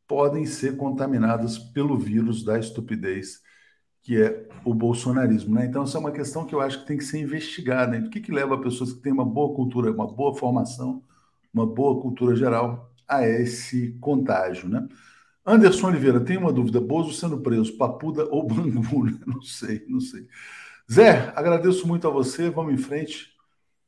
[0.07, 3.41] podem ser contaminadas pelo vírus da estupidez,
[4.03, 5.55] que é o bolsonarismo?
[5.55, 5.65] Né?
[5.65, 7.93] Então, essa é uma questão que eu acho que tem que ser investigada.
[7.93, 8.07] Né?
[8.07, 11.03] O que, que leva pessoas que têm uma boa cultura, uma boa formação,
[11.53, 14.69] uma boa cultura geral a esse contágio?
[14.69, 14.87] Né?
[15.47, 19.07] Anderson Oliveira, tem uma dúvida: Bozo sendo preso, Papuda ou Bangu?
[19.27, 20.27] Não sei, não sei.
[20.93, 23.40] Zé, agradeço muito a você, vamos em frente.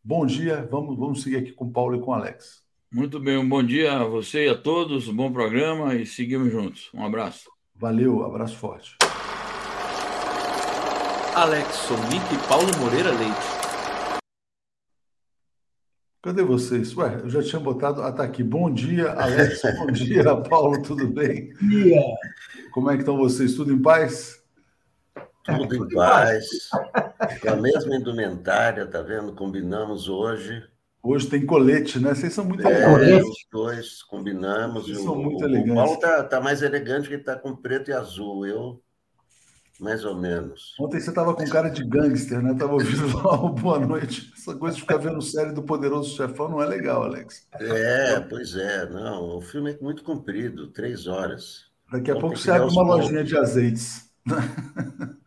[0.05, 2.61] Bom dia, vamos, vamos seguir aqui com o Paulo e com o Alex.
[2.91, 6.51] Muito bem, um bom dia a você e a todos, um bom programa e seguimos
[6.51, 6.91] juntos.
[6.93, 7.49] Um abraço.
[7.77, 8.97] Valeu, abraço forte.
[11.37, 14.23] Alex Sonic e Paulo Moreira Leite.
[16.21, 16.97] Cadê vocês?
[16.97, 18.03] Ué, eu já tinha botado.
[18.03, 18.43] Ah, tá aqui.
[18.43, 19.63] Bom dia, Alex.
[19.79, 21.53] bom dia, Paulo, tudo bem?
[21.61, 22.03] Bom dia.
[22.73, 23.55] Como é que estão vocês?
[23.55, 24.42] Tudo em paz?
[25.45, 26.47] Tudo em paz.
[27.41, 29.35] Com a mesma indumentária, tá vendo?
[29.35, 30.63] Combinamos hoje.
[31.03, 32.15] Hoje tem colete, né?
[32.15, 33.29] Vocês são muito é, elegantes.
[33.29, 34.85] Os dois combinamos.
[34.85, 35.73] Vocês são muito o, elegantes.
[35.73, 38.47] O Paulo tá, tá mais elegante que ele tá com preto e azul.
[38.47, 38.81] Eu,
[39.81, 40.77] mais ou menos.
[40.79, 42.55] Ontem você estava com cara de gangster, né?
[42.55, 44.33] Tava ouvindo lá o Boa Noite.
[44.37, 47.49] Essa coisa de ficar vendo série do Poderoso Chefão não é legal, Alex.
[47.55, 48.89] É, pois é.
[48.89, 51.67] Não, o filme é muito comprido, três horas.
[51.91, 54.09] Daqui a pouco você abre uma lojinha de azeites.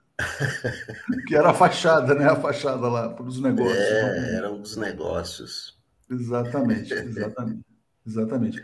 [1.28, 2.26] que era a fachada, né?
[2.26, 3.78] A fachada lá para os negócios.
[3.78, 5.78] É, eram os negócios.
[6.10, 7.66] Exatamente, exatamente.
[8.06, 8.64] exatamente.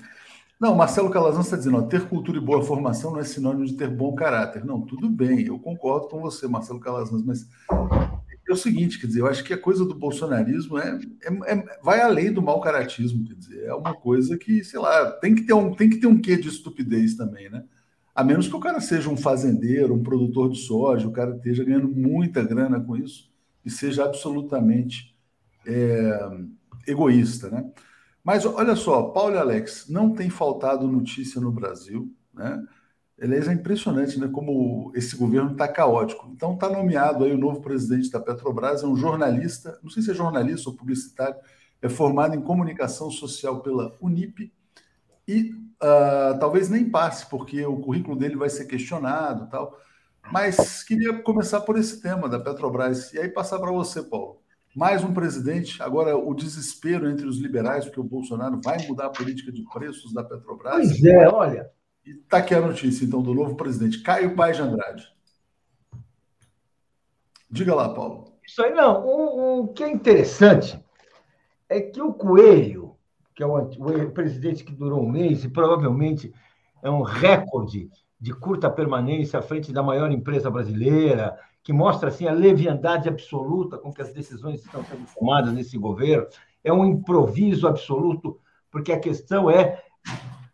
[0.60, 3.74] Não, Marcelo Calazans está dizendo, ó, ter cultura e boa formação não é sinônimo de
[3.74, 4.64] ter bom caráter.
[4.64, 7.48] Não, tudo bem, eu concordo com você, Marcelo Calazans, mas
[8.52, 11.80] é o seguinte, quer dizer, eu acho que a coisa do bolsonarismo é, é, é,
[11.82, 15.44] vai além do mau caratismo, quer dizer, é uma coisa que, sei lá, tem que
[15.44, 17.64] ter um, tem que ter um quê de estupidez também, né?
[18.22, 21.64] A menos que o cara seja um fazendeiro, um produtor de soja, o cara esteja
[21.64, 23.32] ganhando muita grana com isso
[23.66, 25.18] e seja absolutamente
[25.66, 26.30] é,
[26.88, 27.72] egoísta, né?
[28.24, 32.64] Mas olha só, Paulo e Alex, não tem faltado notícia no Brasil, né?
[33.20, 34.30] Aliás, é impressionante, né?
[34.32, 36.30] Como esse governo está caótico.
[36.32, 40.12] Então, está nomeado aí o novo presidente da Petrobras, é um jornalista, não sei se
[40.12, 41.38] é jornalista ou publicitário,
[41.82, 44.54] é formado em comunicação social pela Unip
[45.28, 49.78] e uh, talvez nem passe, porque o currículo dele vai ser questionado tal.
[50.32, 54.40] Mas queria começar por esse tema da Petrobras e aí passar para você, Paulo.
[54.74, 59.10] Mais um presidente, agora o desespero entre os liberais, porque o Bolsonaro vai mudar a
[59.10, 60.88] política de preços da Petrobras.
[60.88, 61.70] Pois é, olha.
[62.06, 65.04] E está aqui a notícia, então, do novo presidente, Caio Paes de Andrade.
[67.50, 68.32] Diga lá, Paulo.
[68.48, 69.06] Isso aí, não.
[69.06, 70.80] O, o que é interessante
[71.68, 72.81] é que o Coelho,
[73.42, 76.32] que é o, o presidente que durou um mês e provavelmente
[76.84, 82.28] é um recorde de curta permanência à frente da maior empresa brasileira, que mostra assim
[82.28, 86.28] a leviandade absoluta com que as decisões estão sendo tomadas nesse governo.
[86.64, 89.82] é um improviso absoluto, porque a questão é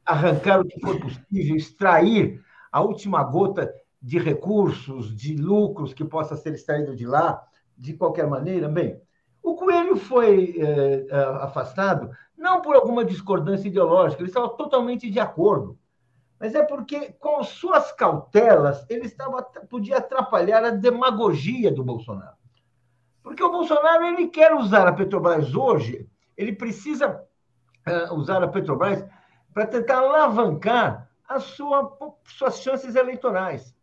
[0.05, 3.69] arrancar o que for possível, extrair a última gota
[4.01, 7.43] de recursos, de lucros que possa ser extraído de lá,
[7.77, 8.69] de qualquer maneira.
[8.69, 8.97] Bem,
[9.41, 11.07] o Coelho foi é,
[11.41, 15.77] afastado não por alguma discordância ideológica, ele estava totalmente de acordo,
[16.39, 22.37] mas é porque, com suas cautelas, ele estava, podia atrapalhar a demagogia do Bolsonaro.
[23.23, 27.23] Porque o Bolsonaro ele quer usar a Petrobras hoje, ele precisa
[27.87, 29.03] uh, usar a Petrobras
[29.51, 33.75] para tentar alavancar a sua, suas chances eleitorais.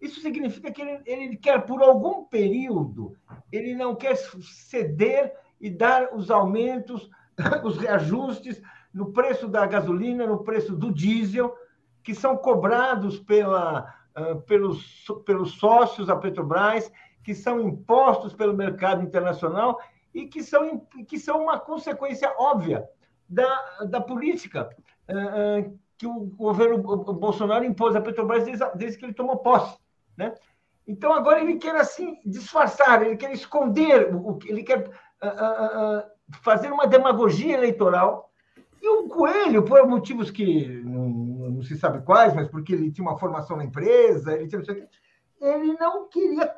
[0.00, 3.16] Isso significa que ele, ele quer, por algum período,
[3.50, 7.10] ele não quer ceder e dar os aumentos,
[7.64, 8.62] os reajustes
[8.94, 11.54] no preço da gasolina, no preço do diesel,
[12.02, 16.90] que são cobrados pela, uh, pelos, pelos sócios da Petrobras,
[17.22, 19.78] que são impostos pelo mercado internacional
[20.14, 22.88] e que são, que são uma consequência óbvia
[23.28, 24.70] da, da política
[25.10, 29.76] uh, que o governo Bolsonaro impôs à Petrobras desde, desde que ele tomou posse.
[30.18, 30.34] Né?
[30.86, 34.10] Então, agora ele quer assim disfarçar, ele quer esconder,
[34.46, 36.02] ele quer uh,
[36.42, 38.32] fazer uma demagogia eleitoral.
[38.82, 43.06] E o Coelho, por motivos que não, não, se sabe quais, mas porque ele tinha
[43.06, 44.62] uma formação na empresa, ele tinha
[45.40, 46.52] ele não queria,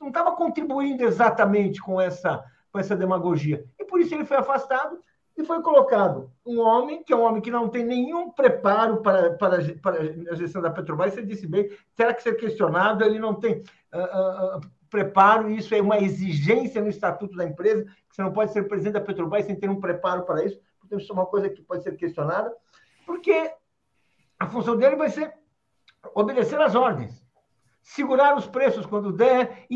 [0.00, 3.64] não estava contribuindo exatamente com essa, com essa demagogia.
[3.78, 5.00] E por isso ele foi afastado
[5.40, 9.34] e foi colocado um homem, que é um homem que não tem nenhum preparo para,
[9.34, 10.00] para, para
[10.30, 11.14] a gestão da Petrobras.
[11.14, 15.74] Você disse bem, terá que ser questionado, ele não tem uh, uh, preparo, e isso
[15.74, 19.46] é uma exigência no estatuto da empresa, que você não pode ser presidente da Petrobras
[19.46, 20.60] sem ter um preparo para isso.
[20.92, 22.52] Isso é uma coisa que pode ser questionada,
[23.06, 23.52] porque
[24.38, 25.32] a função dele vai ser
[26.14, 27.20] obedecer às ordens
[27.82, 29.66] segurar os preços quando der,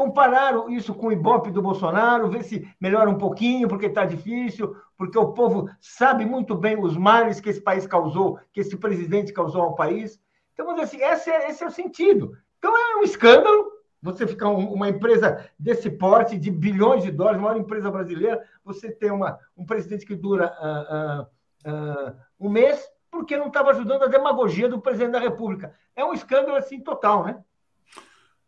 [0.00, 3.86] eh, eh, comparar isso com o Ibope do Bolsonaro, ver se melhora um pouquinho, porque
[3.86, 8.60] está difícil, porque o povo sabe muito bem os males que esse país causou, que
[8.60, 10.20] esse presidente causou ao país.
[10.52, 12.36] Então, vamos dizer assim, esse é, esse é o sentido.
[12.58, 17.56] Então, é um escândalo você ficar uma empresa desse porte, de bilhões de dólares, maior
[17.58, 23.36] empresa brasileira, você ter uma, um presidente que dura uh, uh, uh, um mês, porque
[23.36, 25.74] não estava ajudando a demagogia do presidente da República.
[25.94, 27.44] É um escândalo assim total, né?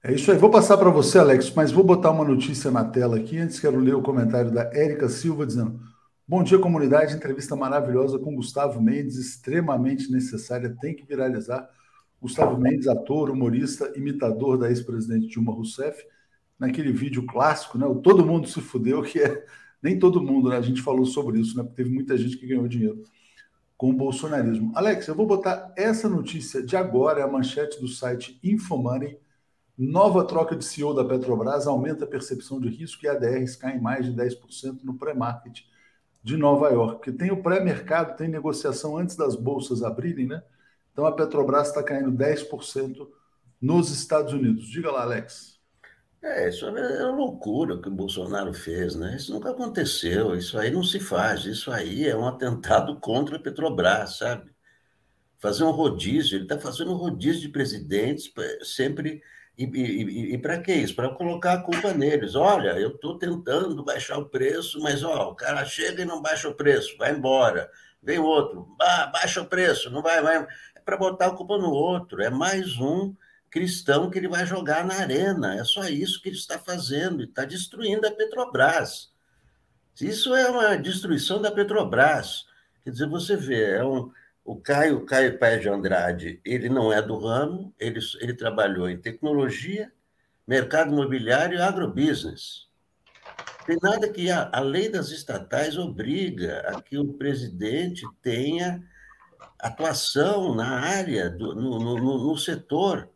[0.05, 0.37] É isso aí.
[0.39, 3.39] Vou passar para você, Alex, mas vou botar uma notícia na tela aqui.
[3.39, 5.79] Antes quero ler o comentário da Érica Silva dizendo:
[6.27, 7.15] Bom dia, comunidade.
[7.15, 11.69] Entrevista maravilhosa com Gustavo Mendes, extremamente necessária, tem que viralizar.
[12.21, 16.05] Gustavo Mendes, ator, humorista, imitador da ex-presidente Dilma Rousseff,
[16.59, 17.87] naquele vídeo clássico, né?
[17.87, 19.45] O Todo Mundo se fudeu, que é
[19.81, 20.57] nem todo mundo, né?
[20.57, 21.63] A gente falou sobre isso, né?
[21.63, 23.05] Porque teve muita gente que ganhou dinheiro
[23.77, 24.73] com o bolsonarismo.
[24.75, 29.22] Alex, eu vou botar essa notícia de agora, é a manchete do site Infomoney.
[29.77, 34.05] Nova troca de CEO da Petrobras aumenta a percepção de risco e ADRs caem mais
[34.05, 35.61] de 10% no pré-market
[36.23, 36.97] de Nova York.
[36.97, 40.43] Porque tem o pré-mercado, tem negociação antes das bolsas abrirem, né?
[40.93, 43.09] Então a Petrobras está caindo 10%
[43.61, 44.69] nos Estados Unidos.
[44.69, 45.59] Diga lá, Alex.
[46.23, 49.17] É, isso é uma loucura que o Bolsonaro fez, né?
[49.17, 53.41] Isso nunca aconteceu, isso aí não se faz, isso aí é um atentado contra a
[53.41, 54.53] Petrobras, sabe?
[55.41, 58.33] Fazer um rodízio, ele está fazendo um rodízio de presidentes
[58.63, 59.21] sempre.
[59.63, 60.95] E, e, e para que isso?
[60.95, 62.35] Para colocar a culpa neles.
[62.35, 66.49] Olha, eu estou tentando baixar o preço, mas ó, o cara chega e não baixa
[66.49, 67.71] o preço, vai embora.
[68.03, 68.67] Vem outro,
[69.13, 70.47] baixa o preço, não vai, vai.
[70.75, 73.15] É para botar a culpa no outro, é mais um
[73.49, 75.55] cristão que ele vai jogar na arena.
[75.55, 79.13] É só isso que ele está fazendo, está destruindo a Petrobras.
[80.01, 82.47] Isso é uma destruição da Petrobras.
[82.83, 84.11] Quer dizer, você vê, é um,
[84.45, 89.01] o Caio, Caio Pé de Andrade, ele não é do ramo, ele, ele trabalhou em
[89.01, 89.93] tecnologia,
[90.47, 92.69] mercado imobiliário e agrobusiness.
[93.65, 98.83] Tem nada que a, a lei das estatais obriga a que o presidente tenha
[99.59, 103.09] atuação na área, do, no, no, no setor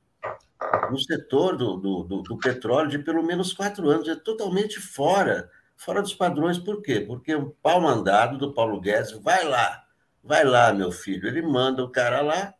[0.90, 5.50] no setor do, do, do, do, petróleo de pelo menos quatro anos, é totalmente fora,
[5.76, 6.58] fora dos padrões.
[6.58, 7.00] Por quê?
[7.00, 9.85] Porque o pau mandado do Paulo Guedes, vai lá,
[10.26, 11.28] vai lá, meu filho.
[11.28, 12.52] Ele manda o cara lá,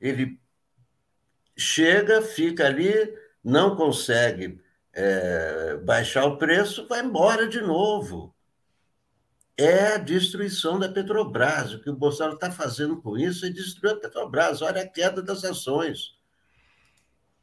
[0.00, 0.38] ele
[1.56, 2.92] chega, fica ali,
[3.42, 4.60] não consegue
[4.92, 8.34] é, baixar o preço, vai embora de novo.
[9.56, 11.72] É a destruição da Petrobras.
[11.72, 14.62] O que o Bolsonaro está fazendo com isso é destruir a Petrobras.
[14.62, 16.18] Olha a queda das ações.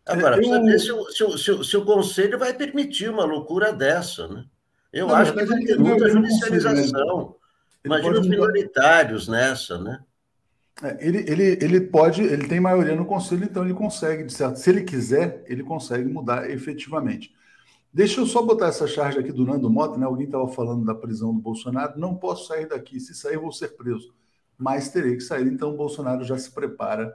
[0.06, 3.24] Agora, precisa ver se o, se, o, se, o, se o Conselho vai permitir uma
[3.24, 4.46] loucura dessa, né?
[4.92, 7.36] Eu não, acho que vai ter muita judicialização.
[7.84, 10.04] Imagina os minoritários nessa, né?
[10.84, 14.58] É, ele, ele, ele pode, ele tem maioria no conselho, então ele consegue, de certo,
[14.58, 17.34] se ele quiser, ele consegue mudar efetivamente.
[17.94, 20.06] Deixa eu só botar essa charge aqui do Nando Mota, né?
[20.06, 22.00] Alguém estava falando da prisão do Bolsonaro.
[22.00, 23.02] Não posso sair daqui.
[23.02, 24.14] Se sair, vou ser preso.
[24.58, 25.46] Mas terei que sair.
[25.48, 27.14] Então, o Bolsonaro já se prepara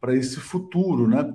[0.00, 1.34] para esse futuro, né?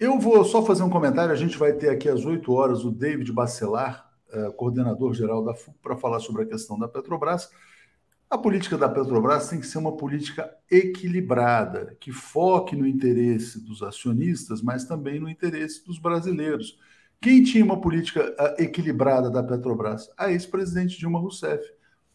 [0.00, 1.30] Eu vou só fazer um comentário.
[1.30, 5.54] A gente vai ter aqui às 8 horas o David Bacelar, eh, coordenador geral da
[5.54, 7.50] FUC, para falar sobre a questão da Petrobras.
[8.32, 13.82] A política da Petrobras tem que ser uma política equilibrada, que foque no interesse dos
[13.82, 16.78] acionistas, mas também no interesse dos brasileiros.
[17.20, 20.08] Quem tinha uma política ah, equilibrada da Petrobras?
[20.16, 21.62] A ex-presidente Dilma Rousseff.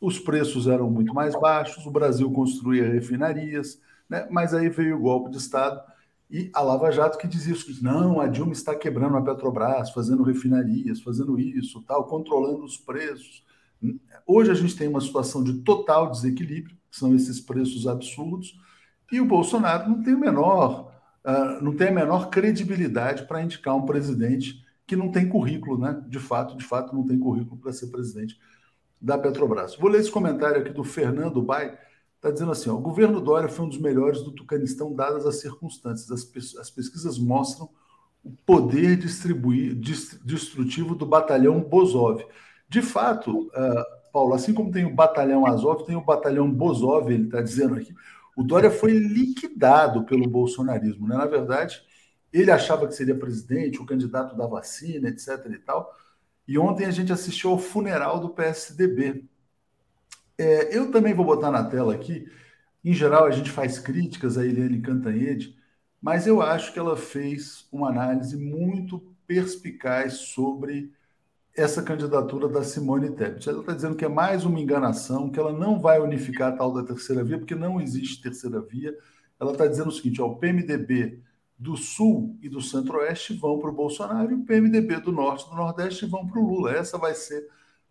[0.01, 4.28] Os preços eram muito mais baixos, o Brasil construía refinarias, né?
[4.32, 5.80] mas aí veio o golpe de Estado
[6.32, 10.24] e a Lava Jato que dizia isso, não, a Dilma está quebrando a Petrobras, fazendo
[10.24, 13.45] refinarias, fazendo isso, tal, controlando os preços.
[14.25, 18.59] Hoje a gente tem uma situação de total desequilíbrio, que são esses preços absurdos,
[19.11, 20.91] e o Bolsonaro não tem o menor,
[21.25, 26.01] uh, não tem a menor credibilidade para indicar um presidente que não tem currículo, né?
[26.07, 28.38] De fato, de fato, não tem currículo para ser presidente
[28.99, 29.75] da Petrobras.
[29.75, 31.78] Vou ler esse comentário aqui do Fernando Bai,
[32.15, 35.39] está dizendo assim: ó, o governo Dória foi um dos melhores do Tucanistão, dadas as
[35.39, 36.11] circunstâncias.
[36.11, 37.69] As, as pesquisas mostram
[38.23, 42.25] o poder distribuir, destrutivo do batalhão Bozov.
[42.70, 47.26] De fato, uh, Paulo, assim como tem o batalhão Azov, tem o batalhão Bozov, ele
[47.26, 47.93] está dizendo aqui.
[48.36, 51.07] O Dória foi liquidado pelo bolsonarismo.
[51.07, 51.15] Né?
[51.15, 51.82] Na verdade,
[52.32, 55.45] ele achava que seria presidente, o candidato da vacina, etc.
[55.51, 55.93] e tal.
[56.47, 59.26] E ontem a gente assistiu ao funeral do PSDB.
[60.38, 62.30] É, eu também vou botar na tela aqui.
[62.84, 65.57] Em geral, a gente faz críticas a Eliane Cantanhede,
[66.01, 70.93] mas eu acho que ela fez uma análise muito perspicaz sobre
[71.58, 73.49] essa candidatura da Simone Tebet.
[73.49, 76.72] Ela está dizendo que é mais uma enganação, que ela não vai unificar a tal
[76.72, 78.95] da terceira via, porque não existe terceira via.
[79.39, 81.20] Ela está dizendo o seguinte: ó, o PMDB
[81.58, 85.49] do Sul e do Centro-Oeste vão para o Bolsonaro e o PMDB do Norte e
[85.49, 86.72] do Nordeste vão para o Lula.
[86.74, 87.49] Essa vai ser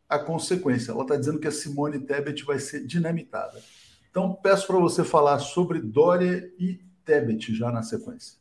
[0.09, 0.93] a consequência.
[0.93, 3.61] Ela está dizendo que a Simone Tebet vai ser dinamitada.
[4.09, 8.39] Então, peço para você falar sobre Dória e Tebet já na sequência.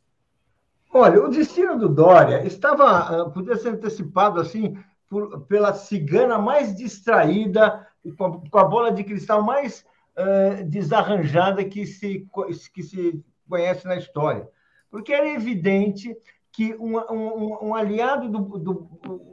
[0.94, 4.76] Olha, o destino do Dória estava, ah, podia ser antecipado assim,
[5.08, 7.86] por, pela cigana mais distraída,
[8.16, 9.84] com a, com a bola de cristal mais
[10.16, 12.26] uh, desarranjada que se,
[12.72, 14.48] que se conhece na história.
[14.90, 16.16] Porque era evidente
[16.52, 18.72] que um, um, um aliado do, do,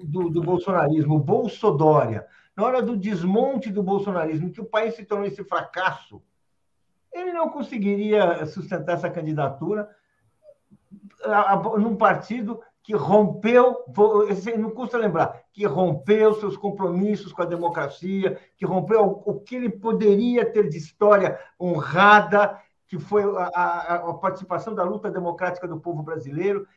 [0.03, 5.25] do, do, bolsonarismo, Bolsodória, na hora do desmonte do bolsonarismo, que o país se tornou
[5.25, 6.21] esse fracasso,
[7.13, 9.89] ele não conseguiria sustentar essa candidatura
[11.79, 13.85] num partido que rompeu,
[14.59, 19.69] não custa lembrar, que rompeu seus compromissos com a democracia, que rompeu o que ele
[19.69, 22.59] poderia ter de história honrada
[22.93, 26.67] que foi a, a, a, participação da luta democrática do povo brasileiro,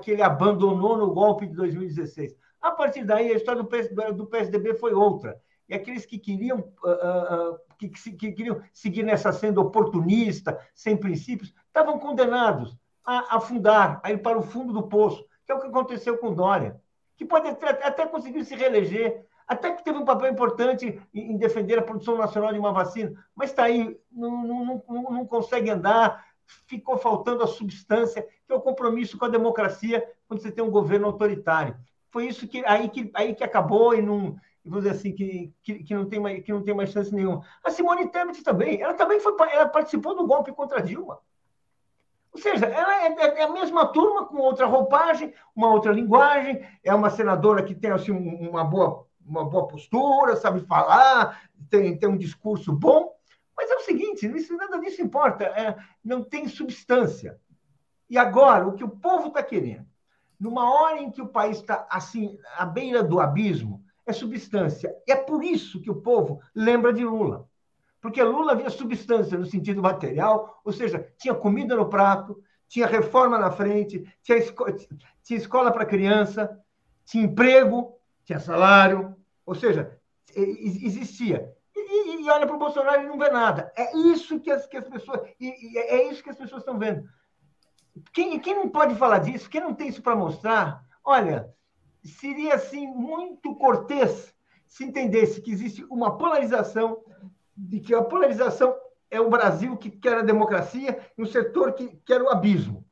[0.00, 2.36] que ele abandonou no golpe de 2016.
[2.62, 5.36] A partir daí, a história do, PS, do PSDB foi outra.
[5.68, 11.52] E aqueles que queriam, uh, uh, que, que, queriam seguir nessa senda oportunista, sem princípios,
[11.66, 15.66] estavam condenados a afundar, a ir para o fundo do poço, que é o que
[15.66, 16.80] aconteceu com Dória,
[17.16, 21.78] que pode até, até conseguir se reeleger, até que teve um papel importante em defender
[21.78, 26.24] a produção nacional de uma vacina, mas está aí, não, não, não, não consegue andar,
[26.66, 30.70] ficou faltando a substância, que é o compromisso com a democracia quando você tem um
[30.70, 31.76] governo autoritário.
[32.10, 35.82] Foi isso que aí que, aí que acabou e não vou dizer assim que, que,
[35.82, 37.44] que, não tem mais, que não tem mais chance nenhuma.
[37.62, 41.18] A Simone Tebet também, ela também foi, ela participou do golpe contra Dilma.
[42.34, 46.66] Ou seja, ela é, é, é, a mesma turma com outra roupagem, uma outra linguagem,
[46.82, 52.08] é uma senadora que tem assim, uma boa uma boa postura, sabe falar, tem, tem
[52.08, 53.10] um discurso bom,
[53.56, 57.38] mas é o seguinte, isso, nada disso importa, é, não tem substância.
[58.10, 59.86] E agora, o que o povo está querendo,
[60.38, 64.94] numa hora em que o país está assim, à beira do abismo, é substância.
[65.06, 67.48] E é por isso que o povo lembra de Lula.
[68.04, 72.38] Porque Lula havia substância no sentido material, ou seja, tinha comida no prato,
[72.68, 74.66] tinha reforma na frente, tinha, esco
[75.22, 76.54] tinha escola para criança,
[77.06, 79.98] tinha emprego, tinha salário, ou seja,
[80.36, 81.50] existia.
[81.74, 83.72] E, e olha para o Bolsonaro e não vê nada.
[83.74, 85.22] É isso que as, que as pessoas.
[85.40, 87.08] E, é isso que as pessoas estão vendo.
[88.12, 91.48] Quem, quem não pode falar disso, quem não tem isso para mostrar, olha,
[92.04, 94.34] seria assim muito cortês
[94.66, 97.02] se entendesse que existe uma polarização,
[97.56, 98.74] de que a polarização
[99.10, 102.84] é o Brasil que quer a democracia e um setor que quer o abismo.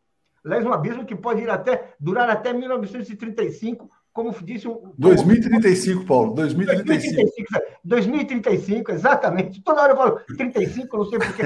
[0.45, 4.93] Aliás, um abismo que pode ir até durar até 1935 como disse um.
[4.99, 7.17] 2035, Paulo, 2035.
[7.17, 9.63] 2035, 2035, exatamente.
[9.63, 11.45] Toda hora eu falo 35, não sei porquê.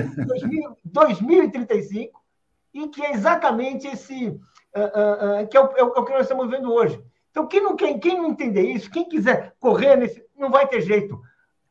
[0.85, 2.21] 2035,
[2.75, 4.29] e que é exatamente esse.
[4.29, 7.01] Uh, uh, uh, que é o, é o, que nós estamos vendo hoje.
[7.31, 10.25] Então, quem não, quem, quem não entender isso, quem quiser correr nesse.
[10.37, 11.19] Não vai ter jeito.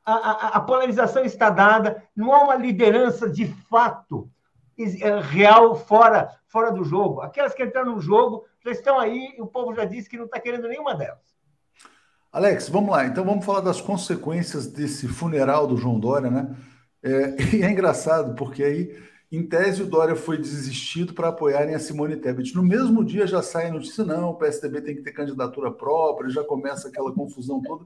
[0.06, 4.30] A, a, polarização está dada, não há uma liderança de fato
[4.78, 7.22] é, real fora, fora do jogo.
[7.22, 10.26] Aquelas que entraram no jogo já estão aí e o povo já disse que não
[10.26, 11.36] está querendo nenhuma delas.
[12.32, 13.06] Alex, vamos lá.
[13.06, 16.56] Então vamos falar das consequências desse funeral do João Dória, né?
[17.02, 18.96] É, e é engraçado porque aí
[19.32, 22.56] em tese, o Dória foi desistido para apoiarem a Simone Tebet.
[22.56, 26.30] No mesmo dia já sai a notícia: não, o PSDB tem que ter candidatura própria,
[26.30, 27.86] já começa aquela confusão toda.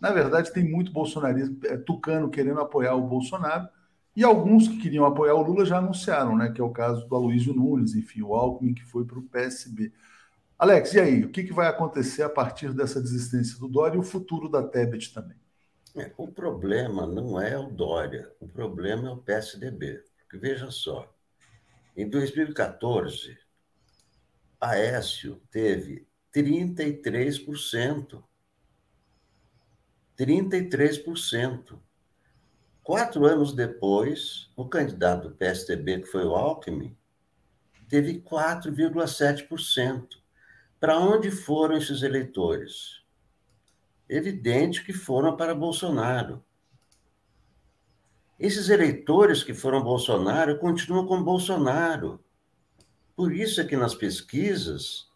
[0.00, 3.68] Na verdade, tem muito bolsonarismo, é, tucano querendo apoiar o Bolsonaro,
[4.14, 6.50] e alguns que queriam apoiar o Lula já anunciaram, né?
[6.50, 9.92] Que é o caso do Aloysio Nunes, enfim, o Alckmin que foi para o PSB.
[10.58, 11.24] Alex, e aí?
[11.24, 14.62] O que, que vai acontecer a partir dessa desistência do Dória e o futuro da
[14.62, 15.36] Tebet também?
[15.94, 20.02] É, o problema não é o Dória, o problema é o PSDB.
[20.18, 21.14] Porque veja só,
[21.94, 23.36] em 2014,
[24.60, 28.22] Aécio teve 33%.
[30.18, 31.78] 33%.
[32.82, 36.96] Quatro anos depois, o candidato do PSDB, que foi o Alckmin,
[37.88, 40.08] teve 4,7%.
[40.78, 43.02] Para onde foram esses eleitores?
[44.08, 46.44] Evidente que foram para Bolsonaro.
[48.38, 52.22] Esses eleitores que foram Bolsonaro continuam com Bolsonaro.
[53.16, 55.10] Por isso é que nas pesquisas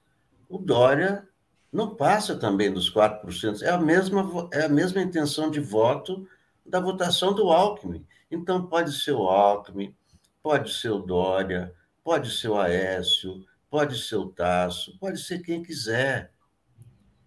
[0.49, 1.29] o Dória
[1.73, 3.63] não passa também dos 4%.
[3.63, 6.27] É a mesma, é a mesma intenção de voto
[6.67, 8.05] da votação do Alckmin.
[8.31, 9.95] Então pode ser o Alckmin,
[10.43, 15.63] pode ser o Dória, pode ser o Aécio, pode ser o Tasso, pode ser quem
[15.63, 16.33] quiser.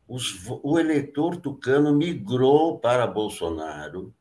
[0.07, 4.13] Os, o eleitor tucano migrou para Bolsonaro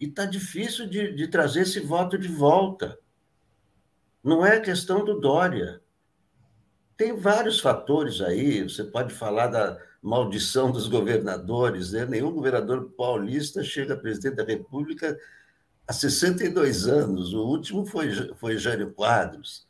[0.00, 2.98] e está difícil de, de trazer esse voto de volta.
[4.24, 5.80] Não é questão do Dória.
[6.96, 8.62] Tem vários fatores aí.
[8.62, 11.92] Você pode falar da maldição dos governadores.
[11.92, 12.06] Né?
[12.06, 15.18] Nenhum governador paulista chega a presidente da República
[15.86, 17.34] há 62 anos.
[17.34, 19.66] O último foi, foi Jânio Quadros.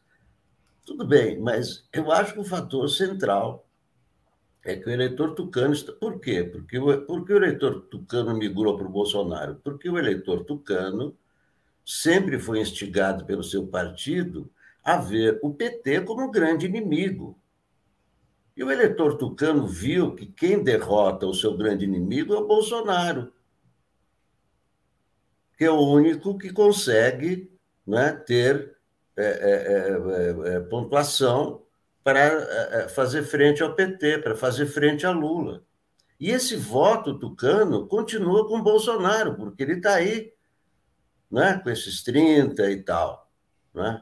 [0.84, 3.66] Tudo bem, mas eu acho que o fator central
[4.64, 5.72] é que o eleitor tucano.
[5.72, 5.92] Está...
[5.92, 6.44] Por quê?
[6.44, 9.56] Porque o, porque o eleitor tucano migrou para o Bolsonaro?
[9.64, 11.16] Porque o eleitor tucano
[11.84, 14.50] sempre foi instigado pelo seu partido
[14.86, 17.36] a ver o PT como um grande inimigo.
[18.56, 23.32] E o eleitor tucano viu que quem derrota o seu grande inimigo é o Bolsonaro,
[25.58, 27.50] que é o único que consegue
[27.84, 28.76] né, ter
[29.16, 31.66] é, é, é, pontuação
[32.04, 35.64] para eh, eh, fazer frente ao PT, para fazer frente a Lula.
[36.20, 40.32] E esse voto tucano continua com Bolsonaro, porque ele está aí,
[41.28, 43.28] né, com esses 30 e tal.
[43.74, 44.00] Né?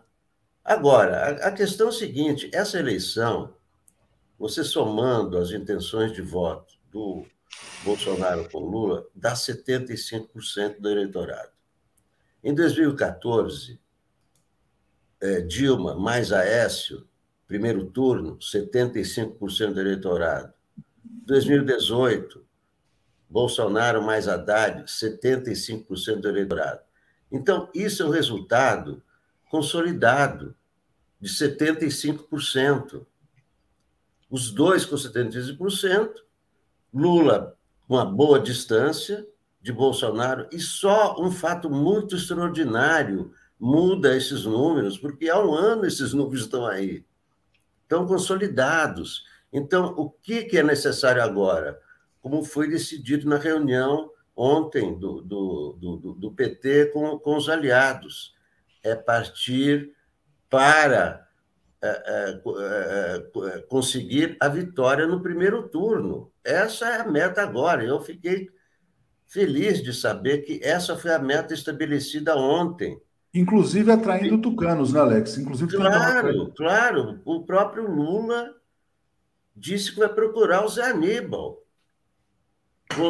[0.64, 3.54] Agora, a, questão é a seguinte: essa eleição,
[4.38, 7.26] você somando as intenções de voto do
[7.84, 11.52] Bolsonaro com Lula, dá 75% do eleitorado.
[12.42, 13.78] Em 2014,
[15.20, 17.06] é, Dilma mais Aécio
[17.46, 20.52] primeiro turno, 75% do eleitorado.
[21.26, 22.44] 2018,
[23.28, 26.80] Bolsonaro mais Haddad, 75% do eleitorado.
[27.30, 29.02] Então, isso é o resultado
[29.54, 30.52] consolidado
[31.20, 33.06] de 75%.
[34.28, 36.10] Os dois com 75%,
[36.92, 39.24] Lula com uma boa distância
[39.62, 45.86] de Bolsonaro, e só um fato muito extraordinário muda esses números, porque há um ano
[45.86, 47.04] esses números estão aí
[47.82, 49.24] estão consolidados.
[49.52, 51.80] Então, o que, que é necessário agora?
[52.20, 58.34] Como foi decidido na reunião ontem do, do, do, do PT com, com os aliados,
[58.84, 59.92] é partir
[60.48, 61.26] para
[61.82, 66.30] é, é, é, conseguir a vitória no primeiro turno.
[66.44, 67.82] Essa é a meta agora.
[67.82, 68.48] Eu fiquei
[69.26, 72.98] feliz de saber que essa foi a meta estabelecida ontem.
[73.34, 75.36] Inclusive atraindo tucanos, né, Alex?
[75.36, 77.20] Inclusive claro, claro.
[77.24, 78.54] O próprio Lula
[79.56, 81.60] disse que vai procurar o Zé Aníbal.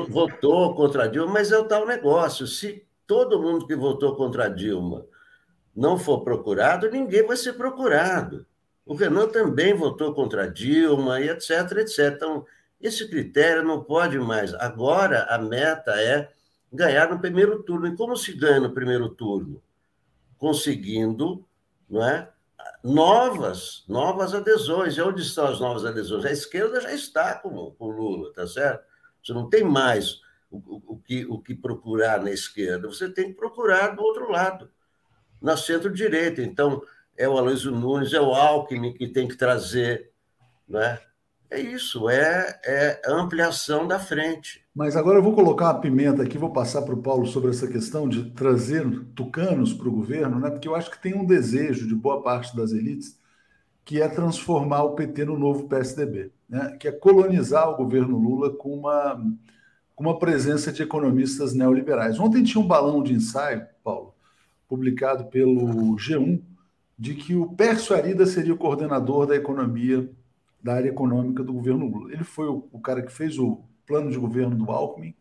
[0.09, 2.47] Votou contra a Dilma, mas é o tal negócio.
[2.47, 5.05] Se todo mundo que votou contra a Dilma
[5.75, 8.47] não for procurado, ninguém vai ser procurado.
[8.87, 12.13] O Renan também votou contra Dilma, e etc, etc.
[12.15, 12.47] Então,
[12.81, 14.53] esse critério não pode mais.
[14.55, 16.29] Agora, a meta é
[16.73, 17.87] ganhar no primeiro turno.
[17.87, 19.63] E como se ganha no primeiro turno?
[20.45, 21.43] conseguindo
[21.89, 22.31] não é,
[22.83, 24.97] novas, novas adesões.
[24.97, 26.27] E onde estão as novas adesões?
[26.27, 28.85] A esquerda já está com, com Lula, tá certo?
[29.23, 30.21] Você não tem mais
[30.51, 34.31] o, o, o, que, o que procurar na esquerda, você tem que procurar do outro
[34.31, 34.71] lado,
[35.41, 36.43] na centro-direita.
[36.43, 36.83] Então,
[37.17, 40.11] é o Aloysio Nunes, é o Alckmin que tem que trazer,
[40.69, 40.99] né?
[41.51, 44.65] É isso, é, é ampliação da frente.
[44.75, 47.69] Mas agora eu vou colocar uma pimenta aqui, vou passar para o Paulo sobre essa
[47.69, 50.51] questão de trazer tucanos para o governo, né?
[50.51, 53.21] porque eu acho que tem um desejo de boa parte das elites
[53.85, 56.77] que é transformar o PT no novo PSDB, né?
[56.81, 59.23] que é colonizar o governo Lula com uma,
[59.95, 62.19] com uma presença de economistas neoliberais.
[62.19, 64.14] Ontem tinha um balão de ensaio, Paulo,
[64.75, 66.43] publicado pelo G1,
[66.99, 70.11] de que o Pércio Arida seria o coordenador da economia,
[70.61, 72.13] da área econômica do governo Lula.
[72.13, 75.15] Ele foi o, o cara que fez o plano de governo do Alckmin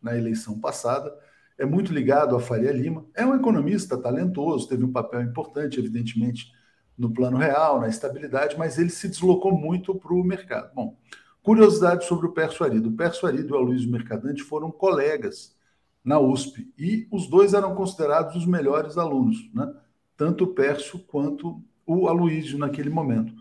[0.00, 1.12] na eleição passada,
[1.58, 6.52] é muito ligado a Faria Lima, é um economista talentoso, teve um papel importante, evidentemente,
[6.96, 10.72] no plano real, na estabilidade, mas ele se deslocou muito para o mercado.
[10.74, 10.96] Bom,
[11.42, 12.88] curiosidade sobre o Pércio Arida.
[12.88, 15.58] O Pércio Arida e o Aloysio Mercadante foram colegas
[16.04, 19.72] na USP e os dois eram considerados os melhores alunos, né?
[20.16, 23.32] tanto o Pércio quanto o Aloysio naquele momento.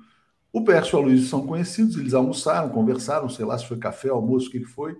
[0.52, 4.10] O Pércio e o Aloysio são conhecidos, eles almoçaram, conversaram, sei lá se foi café,
[4.10, 4.98] almoço, o que foi.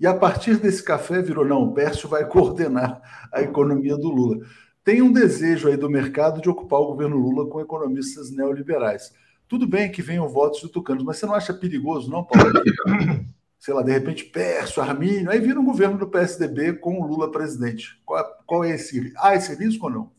[0.00, 3.00] E a partir desse café virou, não, o Pércio vai coordenar
[3.32, 4.46] a economia do Lula.
[4.82, 9.12] Tem um desejo aí do mercado de ocupar o governo Lula com economistas neoliberais.
[9.46, 12.52] Tudo bem que venham votos de tucanos, mas você não acha perigoso, não, Paulo?
[13.58, 17.30] sei lá, de repente Pércio, Armínio, aí vira um governo do PSDB com o Lula
[17.30, 18.00] presidente.
[18.04, 19.12] Qual, qual é esse?
[19.18, 20.12] Há esse risco ou não?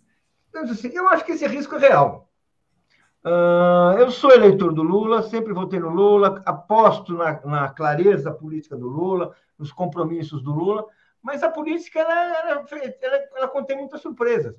[0.53, 2.29] Assim, eu acho que esse risco é real.
[3.23, 8.77] Uh, eu sou eleitor do Lula, sempre votei no Lula, aposto na, na, clareza política
[8.77, 10.85] do Lula, nos compromissos do Lula,
[11.21, 12.13] mas a política ela,
[12.49, 12.65] ela,
[13.35, 14.55] ela contém muitas surpresas.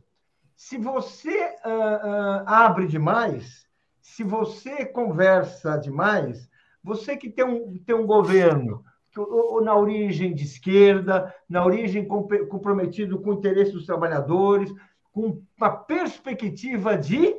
[0.54, 3.66] Se você uh, uh, abre demais,
[3.98, 6.49] se você conversa demais,
[6.82, 8.84] você que tem um, tem um governo
[9.16, 14.72] ou na origem de esquerda, na origem comprometido com o interesse dos trabalhadores,
[15.12, 17.34] com uma perspectiva de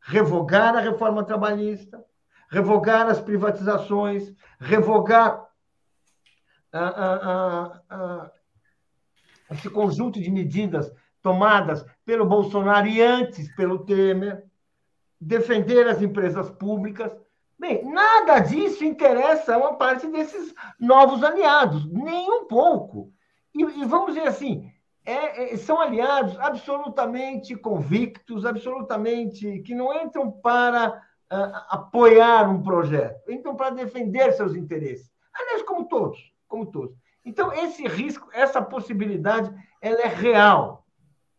[0.00, 2.04] revogar a reforma trabalhista,
[2.50, 5.48] revogar as privatizações, revogar
[9.50, 10.92] esse conjunto de medidas
[11.22, 14.44] tomadas pelo Bolsonaro e antes pelo Temer,
[15.18, 17.16] defender as empresas públicas.
[17.64, 23.10] Bem, nada disso interessa a uma parte desses novos aliados, nem um pouco.
[23.54, 24.70] E, e vamos dizer assim,
[25.02, 33.32] é, é, são aliados absolutamente convictos, absolutamente que não entram para uh, apoiar um projeto,
[33.32, 35.10] entram para defender seus interesses.
[35.32, 36.94] Aliás, como todos, como todos.
[37.24, 39.50] Então, esse risco, essa possibilidade,
[39.80, 40.83] ela é real.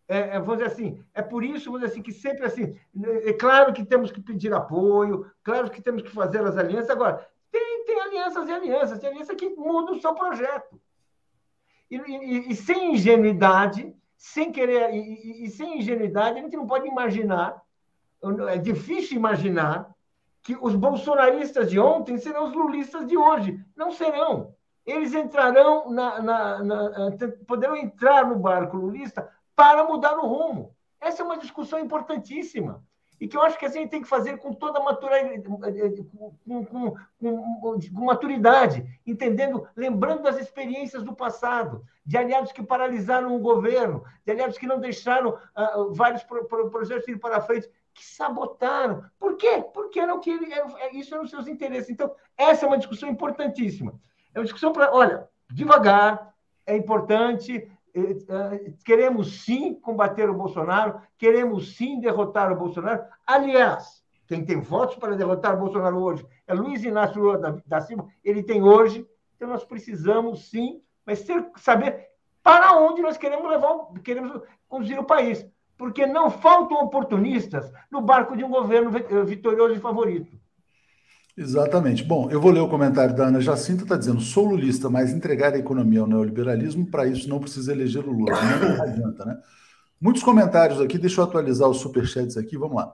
[0.08, 2.78] É, é, vamos dizer assim, é por isso, vamos dizer assim, que sempre assim,
[3.24, 6.92] é claro que temos que pedir apoio, claro que temos que fazer as alianças.
[6.92, 10.80] Agora, tem, tem alianças e alianças, tem aliança que muda o seu projeto.
[11.90, 16.88] E, e, e sem ingenuidade, sem querer, e, e, sem ingenuidade, a gente não pode
[16.88, 17.62] imaginar,
[18.50, 19.94] é difícil imaginar
[20.42, 23.60] que os bolsonaristas de ontem serão os lulistas de hoje.
[23.76, 24.54] Não serão.
[24.86, 27.12] Eles entrarão na, na, na,
[27.48, 30.76] poderão entrar no barco lulista para mudar o rumo.
[31.00, 32.84] Essa é uma discussão importantíssima
[33.20, 36.66] e que eu acho que a gente tem que fazer com toda maturidade, com, com,
[36.66, 44.04] com, com, maturidade, entendendo, lembrando das experiências do passado, de aliados que paralisaram o governo,
[44.26, 49.06] de aliados que não deixaram uh, vários pro, pro, projetos ir para frente, que sabotaram.
[49.18, 49.64] Por quê?
[49.74, 51.90] Porque não que é, isso é nos seus interesses.
[51.90, 53.98] Então, essa é uma discussão importantíssima.
[54.34, 56.36] É uma discussão para, olha, devagar,
[56.66, 57.72] é importante,
[58.84, 63.04] queremos sim combater o Bolsonaro, queremos sim derrotar o Bolsonaro.
[63.26, 67.82] Aliás, quem tem votos para derrotar o Bolsonaro hoje é Luiz Inácio Lula da, da
[67.82, 71.26] Silva, ele tem hoje, então nós precisamos sim, mas
[71.58, 72.10] saber
[72.44, 75.46] para onde nós queremos levar, queremos conduzir o país,
[75.78, 78.92] porque não faltam oportunistas no barco de um governo
[79.26, 80.38] vitorioso e favorito.
[81.38, 82.04] Exatamente.
[82.04, 85.54] Bom, eu vou ler o comentário da Ana Jacinta, está dizendo: sou lulista, mas entregar
[85.54, 88.32] a economia ao neoliberalismo, para isso não precisa eleger o Lula.
[88.32, 89.38] Não adianta, né?
[90.00, 92.94] Muitos comentários aqui, deixa eu atualizar os superchats aqui, vamos lá.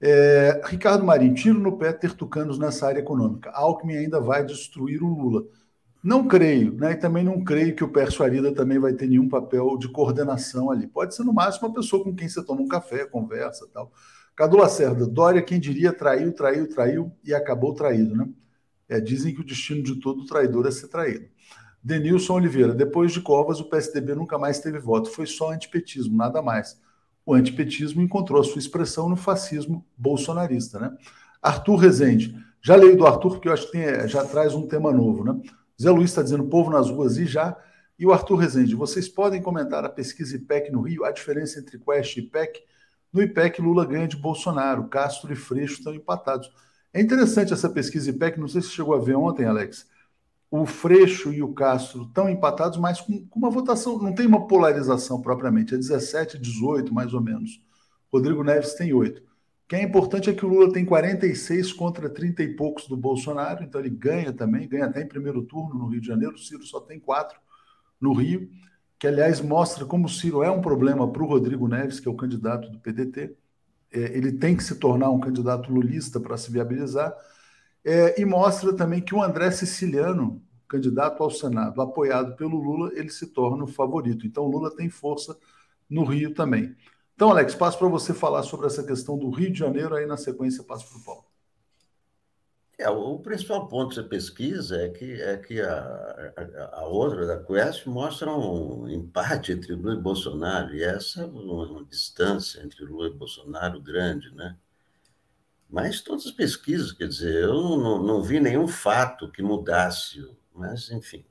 [0.00, 3.50] É, Ricardo Marinho, tiro no pé ter tucanos nessa área econômica.
[3.50, 5.44] Alckmin ainda vai destruir o Lula.
[6.02, 6.92] Não creio, né?
[6.92, 10.70] E também não creio que o Pércio Arida também vai ter nenhum papel de coordenação
[10.70, 10.86] ali.
[10.86, 13.90] Pode ser, no máximo, uma pessoa com quem você toma um café, conversa tal.
[14.36, 18.28] Cadu Lacerda, Dória, quem diria, traiu, traiu, traiu e acabou traído, né?
[18.86, 21.26] É, dizem que o destino de todo traidor é ser traído.
[21.82, 26.42] Denilson Oliveira, depois de Covas, o PSDB nunca mais teve voto, foi só antipetismo, nada
[26.42, 26.78] mais.
[27.24, 30.96] O antipetismo encontrou a sua expressão no fascismo bolsonarista, né?
[31.40, 34.92] Arthur Rezende, já leio do Arthur, porque eu acho que tem, já traz um tema
[34.92, 35.40] novo, né?
[35.80, 37.56] Zé Luiz está dizendo povo nas ruas e já.
[37.98, 41.78] E o Arthur Rezende, vocês podem comentar a pesquisa IPEC no Rio, a diferença entre
[41.78, 42.60] Quest e IPEC?
[43.16, 46.52] No IPEC, Lula ganha de Bolsonaro, Castro e Freixo estão empatados.
[46.92, 49.88] É interessante essa pesquisa IPEC, não sei se chegou a ver ontem, Alex.
[50.50, 54.46] O Freixo e o Castro estão empatados, mas com, com uma votação, não tem uma
[54.46, 57.58] polarização propriamente, é 17, 18, mais ou menos.
[58.12, 59.22] Rodrigo Neves tem 8.
[59.22, 59.24] O
[59.66, 63.64] que é importante é que o Lula tem 46 contra 30 e poucos do Bolsonaro,
[63.64, 66.64] então ele ganha também, ganha até em primeiro turno no Rio de Janeiro, o Ciro
[66.64, 67.40] só tem 4
[67.98, 68.46] no Rio,
[68.98, 72.10] que aliás mostra como o Ciro é um problema para o Rodrigo Neves, que é
[72.10, 73.36] o candidato do PDT
[73.92, 77.14] é, ele tem que se tornar um candidato lulista para se viabilizar,
[77.84, 83.10] é, e mostra também que o André Siciliano, candidato ao Senado, apoiado pelo Lula, ele
[83.10, 84.26] se torna o favorito.
[84.26, 85.38] Então, o Lula tem força
[85.88, 86.76] no Rio também.
[87.14, 90.16] Então, Alex, passo para você falar sobre essa questão do Rio de Janeiro, aí na
[90.16, 91.35] sequência passo para o Paulo.
[92.78, 97.42] É, o principal ponto da pesquisa é que, é que a, a, a outra, da
[97.42, 102.84] Quest, mostra um empate entre Lula e Bolsonaro, e essa é uma, uma distância entre
[102.84, 104.58] Lula e Bolsonaro grande, né?
[105.70, 110.22] Mas todas as pesquisas, quer dizer, eu não, não vi nenhum fato que mudasse,
[110.54, 111.24] mas, enfim,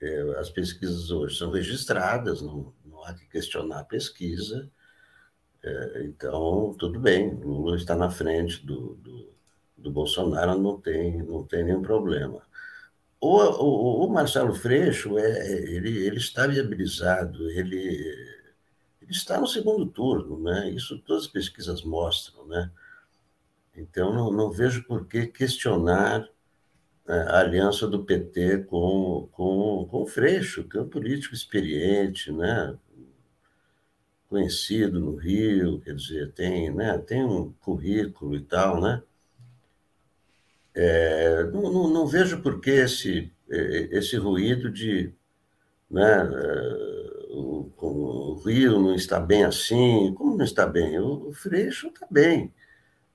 [0.00, 4.70] é, as pesquisas hoje são registradas, não, não há que questionar a pesquisa,
[5.62, 9.33] é, então, tudo bem, Lula está na frente do, do
[9.84, 12.42] do Bolsonaro não tem, não tem nenhum problema.
[13.20, 17.76] O, o, o Marcelo Freixo, é, ele, ele está viabilizado, ele,
[19.00, 20.70] ele está no segundo turno, né?
[20.70, 22.46] isso todas as pesquisas mostram.
[22.46, 22.70] Né?
[23.76, 26.26] Então, não, não vejo por que questionar
[27.06, 32.32] né, a aliança do PT com, com, com o Freixo, que é um político experiente,
[32.32, 32.76] né?
[34.30, 36.98] conhecido no Rio, quer dizer, tem, né?
[36.98, 39.02] tem um currículo e tal, né?
[40.74, 45.14] É, não, não, não, vejo por que esse, é, esse ruído de
[45.90, 50.98] né, é, o, o, Rio não está bem assim, como não está bem?
[50.98, 52.52] O, Freixo está bem.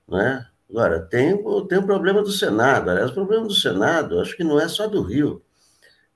[0.08, 0.46] Né?
[0.70, 1.36] Agora, tem,
[1.68, 2.90] tem o problema do Senado.
[2.90, 5.42] Aliás, o problema do Senado, acho que não é só do Rio,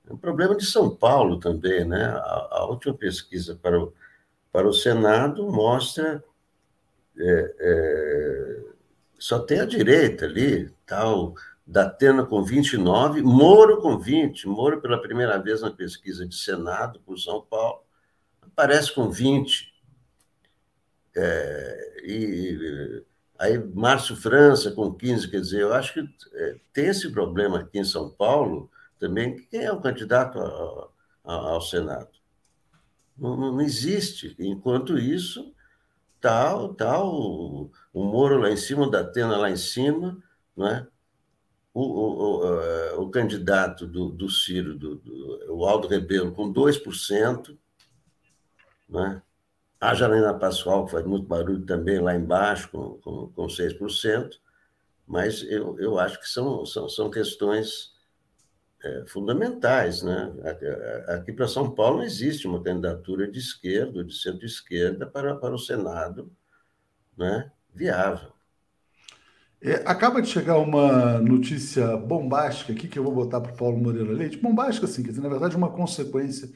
[0.07, 1.85] é um problema de São Paulo também.
[1.85, 2.03] Né?
[2.05, 3.93] A, a última pesquisa para o,
[4.51, 6.23] para o Senado mostra.
[7.17, 8.63] É, é,
[9.17, 11.33] só tem a direita ali, tal,
[11.65, 17.17] Datena com 29, Moro com 20, Moro pela primeira vez na pesquisa de Senado por
[17.17, 17.83] São Paulo,
[18.41, 19.73] aparece com 20.
[21.17, 23.03] É, e
[23.39, 27.79] aí Márcio França com 15, quer dizer, eu acho que é, tem esse problema aqui
[27.79, 28.69] em São Paulo
[28.99, 32.09] também, quem é o candidato ao, ao Senado?
[33.17, 34.35] Não, não, existe.
[34.39, 35.53] Enquanto isso,
[36.19, 40.21] tal, tal, o, o Moro lá em cima, o Datena lá em cima,
[40.59, 40.87] é?
[41.75, 46.51] o, o, o, eh, o candidato do, do Ciro, do, do, o Aldo Rebelo, com
[46.53, 47.57] 2%,
[48.87, 49.21] né?
[49.79, 54.39] a Janina Pascoal, que faz muito barulho também lá embaixo, com, com, com 6%,
[55.05, 57.93] mas eu, eu acho que são, são, são questões
[58.81, 60.01] é, fundamentais.
[60.01, 60.33] Né?
[61.09, 65.59] Aqui para São Paulo não existe uma candidatura de esquerda, de centro-esquerda, para, para o
[65.59, 66.31] Senado
[67.17, 67.51] né?
[67.73, 68.34] viável.
[69.67, 73.79] É, acaba de chegar uma notícia bombástica aqui que eu vou botar para o Paulo
[73.79, 74.37] Moreira Leite.
[74.37, 76.51] Bombástica, sim, quer dizer, na verdade, uma consequência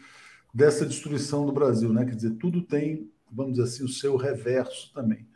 [0.54, 2.06] dessa destruição do Brasil, né?
[2.06, 5.28] Quer dizer, tudo tem, vamos dizer assim, o seu reverso também.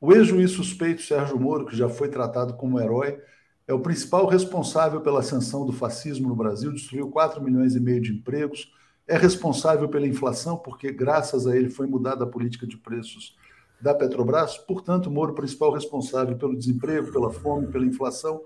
[0.00, 3.20] O ex-juiz suspeito Sérgio Moro, que já foi tratado como herói,
[3.68, 8.00] é o principal responsável pela ascensão do fascismo no Brasil, destruiu 4 milhões e meio
[8.00, 8.72] de empregos,
[9.06, 13.36] é responsável pela inflação, porque graças a ele foi mudada a política de preços
[13.82, 18.40] da Petrobras, portanto, Moro, principal responsável pelo desemprego, pela fome, pela inflação,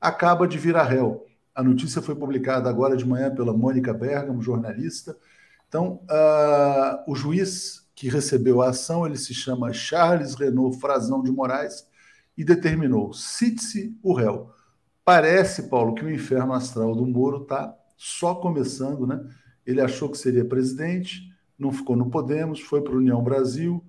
[0.00, 1.24] acaba de virar réu.
[1.54, 5.16] A notícia foi publicada agora de manhã pela Mônica Bergamo, jornalista.
[5.68, 11.30] Então, uh, o juiz que recebeu a ação, ele se chama Charles Renault Frazão de
[11.30, 11.86] Moraes
[12.36, 14.50] e determinou, cite-se o réu.
[15.04, 19.22] Parece, Paulo, que o inferno astral do Moro está só começando, né?
[19.64, 23.84] Ele achou que seria presidente, não ficou no Podemos, foi para a União Brasil,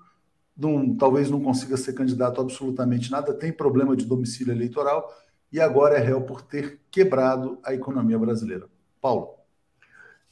[0.56, 5.12] não, talvez não consiga ser candidato absolutamente nada, tem problema de domicílio eleitoral
[5.52, 8.68] e agora é réu por ter quebrado a economia brasileira.
[9.02, 9.36] Paulo.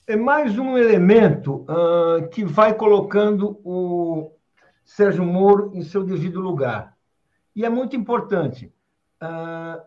[0.08, 4.32] É mais um elemento uh, que vai colocando o
[4.84, 6.98] Sérgio Moro em seu devido lugar.
[7.56, 8.74] E é muito importante.
[9.22, 9.82] Uh,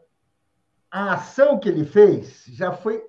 [0.91, 3.03] a ação que ele fez já foi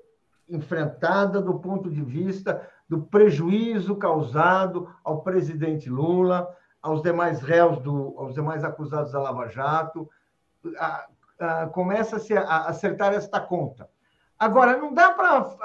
[0.49, 6.47] enfrentada do ponto de vista do prejuízo causado ao presidente Lula,
[6.83, 10.09] aos demais réus, do, aos demais acusados da Lava Jato,
[11.71, 13.89] começa-se a acertar esta conta.
[14.37, 15.55] Agora, não dá para.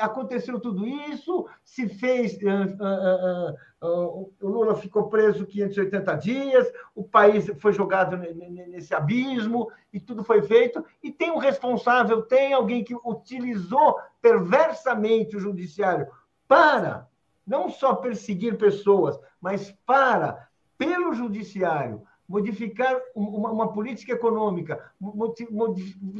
[0.00, 2.34] Aconteceu tudo isso, se fez.
[2.34, 9.72] Uh, uh, uh, o Lula ficou preso 580 dias, o país foi jogado nesse abismo
[9.92, 10.84] e tudo foi feito.
[11.02, 16.06] E tem um responsável, tem alguém que utilizou perversamente o judiciário
[16.46, 17.08] para
[17.44, 20.48] não só perseguir pessoas, mas para,
[20.82, 24.92] pelo judiciário, modificar uma, uma política econômica,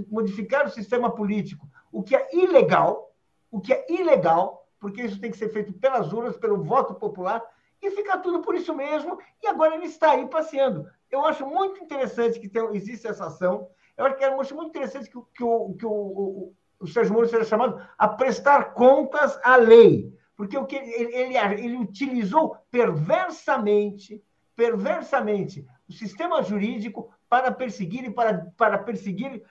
[0.09, 3.13] modificar o sistema político, o que é ilegal,
[3.51, 7.43] o que é ilegal, porque isso tem que ser feito pelas urnas, pelo voto popular,
[7.83, 10.87] e fica tudo por isso mesmo, e agora ele está aí passeando.
[11.11, 15.11] Eu acho muito interessante que tem, existe essa ação, eu acho que é muito interessante
[15.11, 19.57] que, que, o, que o, o, o Sérgio Moro seja chamado a prestar contas à
[19.57, 24.23] lei, porque o que ele, ele, ele utilizou perversamente,
[24.55, 29.43] perversamente o sistema jurídico para perseguir e para, para perseguir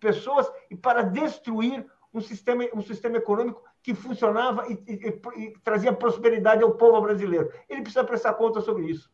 [0.00, 5.92] pessoas e para destruir um sistema, um sistema econômico que funcionava e, e, e, trazia
[5.92, 7.50] prosperidade ao povo brasileiro.
[7.68, 9.10] Ele precisa prestar conta sobre isso.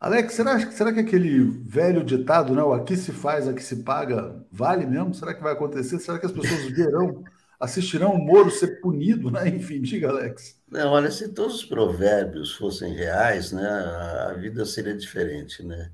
[0.00, 4.46] Alex, será, será que aquele velho ditado, né, o aqui se faz, aqui se paga,
[4.52, 5.12] vale mesmo?
[5.12, 5.98] Será que vai acontecer?
[5.98, 7.24] Será que as pessoas verão,
[7.58, 9.30] assistirão o Moro ser punido?
[9.30, 9.48] Né?
[9.56, 10.60] Enfim, diga, Alex.
[10.70, 15.90] Não, olha, se todos os provérbios fossem reais, né, a vida seria diferente, né?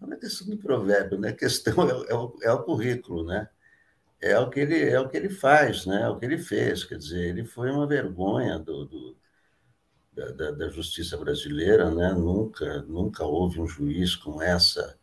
[0.00, 1.30] Não é questão do provérbio, né?
[1.30, 3.48] A questão é, é, o, é o currículo, né?
[4.20, 6.02] É o que ele é o que ele faz, né?
[6.02, 9.16] É o que ele fez, quer dizer, ele foi uma vergonha do, do
[10.14, 12.12] da, da, justiça brasileira, né?
[12.12, 14.98] Nunca nunca houve um juiz com essa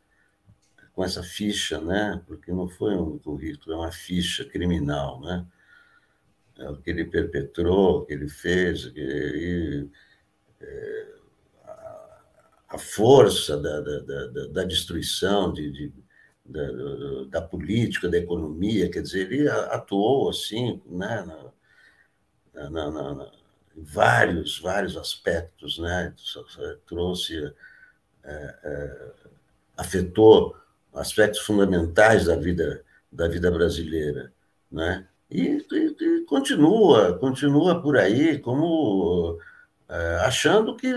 [0.94, 2.22] com essa ficha, né?
[2.28, 5.46] Porque não foi um currículo, é uma ficha criminal, né?
[6.58, 9.90] É o que ele perpetrou, o que ele fez, e,
[10.62, 11.08] é,
[12.70, 15.94] a força da, da, da, da destruição de, de
[16.46, 16.62] da,
[17.30, 21.26] da, política, da economia, quer dizer, ele atuou assim, né,
[22.54, 23.32] na, na, na,
[23.76, 26.14] em vários, vários aspectos, né,
[26.86, 27.52] trouxe,
[28.24, 29.12] é, é,
[29.76, 30.56] afetou
[30.94, 34.32] aspectos fundamentais da vida, da vida brasileira,
[34.72, 39.40] né, e, e, e continua, continua por aí como
[39.90, 40.92] é, achando que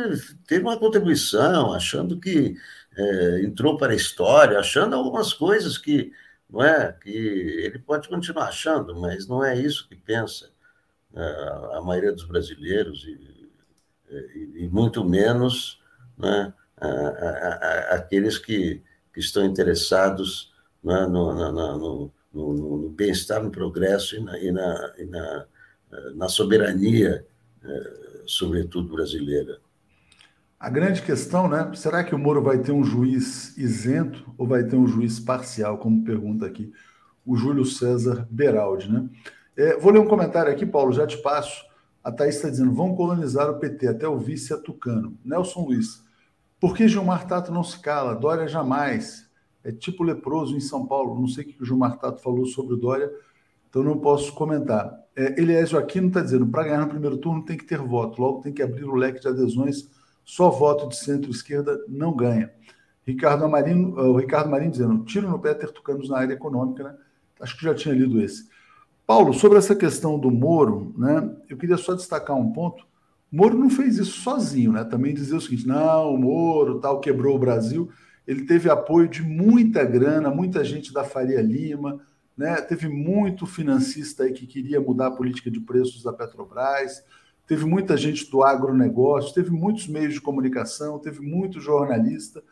[0.46, 2.56] teve uma contribuição, achando que
[2.96, 6.12] é, entrou para a história, achando algumas coisas que
[6.50, 10.50] não é que ele pode continuar achando, mas não é isso que pensa
[11.14, 13.50] é, a maioria dos brasileiros e,
[14.10, 15.80] e, e muito menos
[16.16, 17.54] né, a, a,
[17.92, 20.52] a, aqueles que, que estão interessados
[20.82, 22.12] né, no, no,
[22.46, 25.46] no, no bem-estar, no progresso e na, e na, e na,
[26.14, 27.26] na soberania
[27.64, 29.58] é, sobretudo brasileira.
[30.58, 31.70] A grande questão, né?
[31.74, 35.78] Será que o Moro vai ter um juiz isento ou vai ter um juiz parcial,
[35.78, 36.72] como pergunta aqui
[37.24, 39.06] o Júlio César Beraldi, né?
[39.54, 41.62] É, vou ler um comentário aqui, Paulo, já te passo.
[42.02, 45.18] A Thaís está dizendo: vão colonizar o PT, até o vice é tucano.
[45.22, 46.02] Nelson Luiz,
[46.58, 48.14] por que Gilmar Tato não se cala?
[48.14, 49.27] Dória jamais.
[49.68, 51.20] É tipo leproso em São Paulo.
[51.20, 53.12] Não sei o que o Gilmar Tato falou sobre o Dória,
[53.68, 54.98] então não posso comentar.
[55.14, 58.40] É, Eliésio Aquino está dizendo: para ganhar no primeiro turno tem que ter voto, logo
[58.40, 59.86] tem que abrir o leque de adesões,
[60.24, 62.50] só voto de centro-esquerda não ganha.
[63.06, 66.94] Ricardo Marinho, o Ricardo Marinho dizendo: tiro no pé ter tucanos na área econômica, né?
[67.38, 68.48] Acho que já tinha lido esse.
[69.06, 71.30] Paulo, sobre essa questão do Moro, né?
[71.46, 72.86] Eu queria só destacar um ponto.
[73.30, 74.82] Moro não fez isso sozinho, né?
[74.82, 77.90] Também dizer o seguinte: não, o Moro tal quebrou o Brasil.
[78.28, 81.98] Ele teve apoio de muita grana, muita gente da Faria Lima,
[82.36, 82.60] né?
[82.60, 87.02] Teve muito financista aí que queria mudar a política de preços da Petrobras,
[87.46, 92.42] teve muita gente do agronegócio, teve muitos meios de comunicação, teve muito jornalista.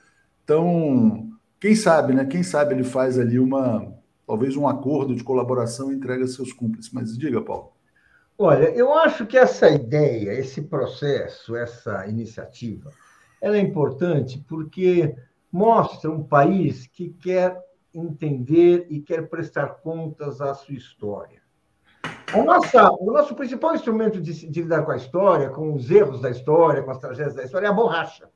[0.42, 2.24] Então, quem sabe, né?
[2.24, 3.94] Quem sabe ele faz ali uma
[4.26, 6.90] talvez um acordo de colaboração e entrega seus cúmplices.
[6.90, 7.72] Mas diga, Paulo.
[8.38, 12.90] Olha, eu acho que essa ideia, esse processo, essa iniciativa,
[13.42, 15.14] ela é importante porque
[15.56, 17.58] mostra um país que quer
[17.94, 21.40] entender e quer prestar contas à sua história.
[23.00, 26.82] O nosso principal instrumento de, de, lidar com a história, com os erros da história,
[26.82, 28.28] com as tragédias da história, é a borracha.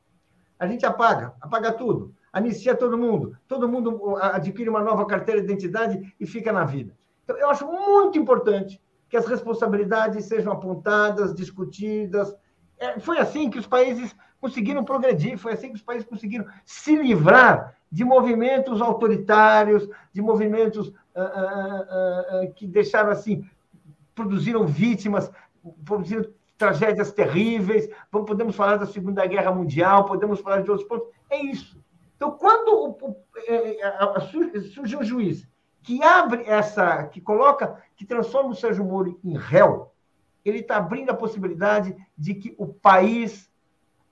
[0.59, 5.47] A gente apaga, apaga tudo, anistia todo mundo, todo mundo adquire uma nova carteira de
[5.53, 6.97] identidade e fica na vida.
[7.25, 12.35] Então, eu acho muito importante que as responsabilidades sejam apontadas, discutidas.
[12.79, 16.97] É, foi assim que os países conseguiram progredir, foi assim que os países conseguiram se
[16.97, 23.45] livrar de movimentos autoritários, de movimentos ah, ah, ah, que deixaram assim,
[24.15, 25.31] produziram vítimas,
[25.85, 26.25] produziram
[26.57, 27.89] tragédias terríveis.
[28.11, 31.09] Podemos falar da Segunda Guerra Mundial, podemos falar de outros pontos.
[31.29, 31.83] É isso.
[32.17, 32.97] Então, quando
[33.47, 35.49] é, é, surge um juiz
[35.83, 39.91] que abre essa, que coloca, que transforma o Sérgio Moro em réu,
[40.45, 43.50] ele está abrindo a possibilidade de que o país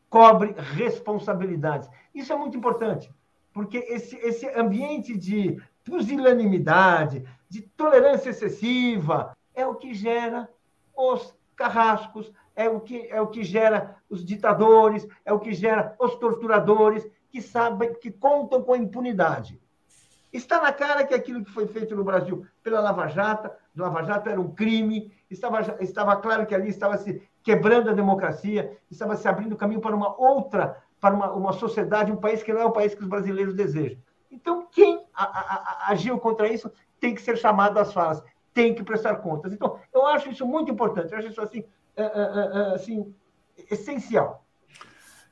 [0.09, 1.89] cobre responsabilidades.
[2.15, 3.13] Isso é muito importante,
[3.53, 10.49] porque esse, esse ambiente de pusilanimidade, de tolerância excessiva, é o que gera
[10.97, 15.95] os carrascos, é o que, é o que gera os ditadores, é o que gera
[15.99, 19.61] os torturadores, que sabem, que contam com a impunidade.
[20.33, 24.29] Está na cara que aquilo que foi feito no Brasil pela Lava Jato, Lava Jato
[24.29, 29.27] era um crime, estava, estava claro que ali estava se quebrando a democracia, estava se
[29.27, 32.73] abrindo caminho para uma outra, para uma, uma sociedade, um país que não é o
[32.73, 33.99] país que os brasileiros desejam.
[34.31, 36.71] Então, quem a, a, a, agiu contra isso
[37.01, 38.23] tem que ser chamado às falas,
[38.53, 39.53] tem que prestar contas.
[39.53, 41.65] Então, eu acho isso muito importante, eu acho isso assim,
[41.97, 43.13] é, é, é, assim
[43.71, 44.45] essencial.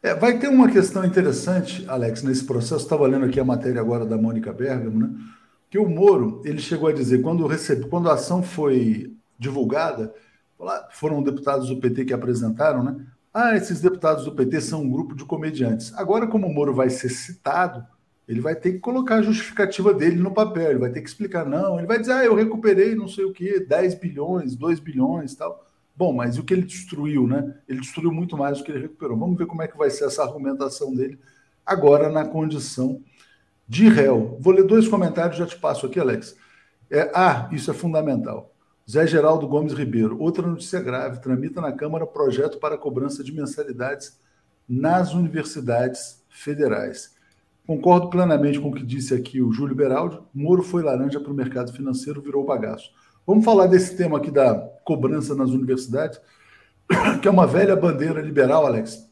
[0.03, 2.85] É, vai ter uma questão interessante, Alex, nesse processo.
[2.85, 5.11] Estava lendo aqui a matéria agora da Mônica Bergamo, né?
[5.69, 10.15] Que o Moro ele chegou a dizer quando recebe, quando a ação foi divulgada,
[10.91, 12.97] foram deputados do PT que apresentaram, né?
[13.33, 15.93] Ah, esses deputados do PT são um grupo de comediantes.
[15.95, 17.85] Agora, como o Moro vai ser citado,
[18.27, 21.45] ele vai ter que colocar a justificativa dele no papel, ele vai ter que explicar,
[21.45, 25.35] não, ele vai dizer, ah, eu recuperei não sei o quê, 10 bilhões, 2 bilhões
[25.35, 25.65] tal.
[25.95, 27.55] Bom, mas o que ele destruiu, né?
[27.69, 29.17] Ele destruiu muito mais do que ele recuperou.
[29.17, 31.19] Vamos ver como é que vai ser essa argumentação dele
[31.65, 33.03] agora na condição
[33.67, 34.39] de réu.
[34.41, 36.37] Vou ler dois comentários, já te passo aqui, Alex.
[36.91, 38.55] É, ah, isso é fundamental.
[38.89, 40.21] Zé Geraldo Gomes Ribeiro.
[40.21, 44.19] Outra notícia grave: tramita na Câmara projeto para cobrança de mensalidades
[44.69, 47.15] nas universidades federais.
[47.67, 50.21] Concordo plenamente com o que disse aqui o Júlio Beraldi.
[50.33, 52.93] Moro foi laranja para o mercado financeiro, virou bagaço.
[53.27, 56.21] Vamos falar desse tema aqui da cobrança nas universidades,
[57.21, 59.11] que é uma velha bandeira liberal, Alex.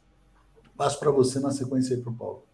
[0.77, 2.45] Passo para você na sequência aí para o Paulo.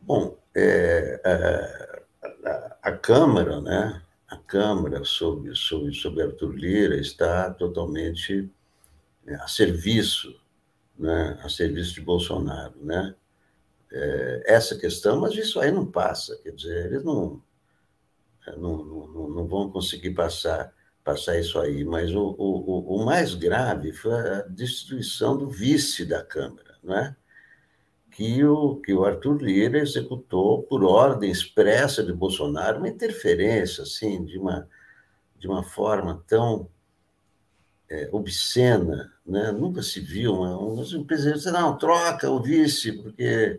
[0.00, 4.02] Bom, é, a, a, a, Câmara, né?
[4.32, 8.50] A Câmara sob, sob, sob Arthur Lira está totalmente
[9.26, 10.34] é, a serviço,
[10.98, 11.38] né?
[11.42, 13.14] A serviço de Bolsonaro, né?
[13.92, 17.42] É, essa questão, mas isso aí não passa, quer dizer, eles não
[18.56, 20.72] não, não, não vão conseguir passar,
[21.04, 21.84] passar isso aí.
[21.84, 27.14] Mas o, o, o mais grave foi a destruição do vice da Câmara, não é?
[28.12, 34.24] Que o, que o Arthur Lira executou por ordem expressa de Bolsonaro, uma interferência assim,
[34.24, 34.68] de uma,
[35.38, 36.68] de uma forma tão
[37.90, 39.50] é, obscena, né?
[39.50, 43.58] nunca se viu uma, um, um presidente não, troca o vice, porque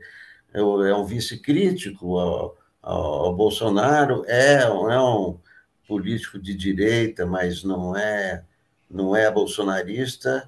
[0.54, 5.39] é, é um vice crítico ao, ao Bolsonaro é, é um
[5.88, 8.45] político de direita, mas não é
[8.89, 10.47] não é bolsonarista,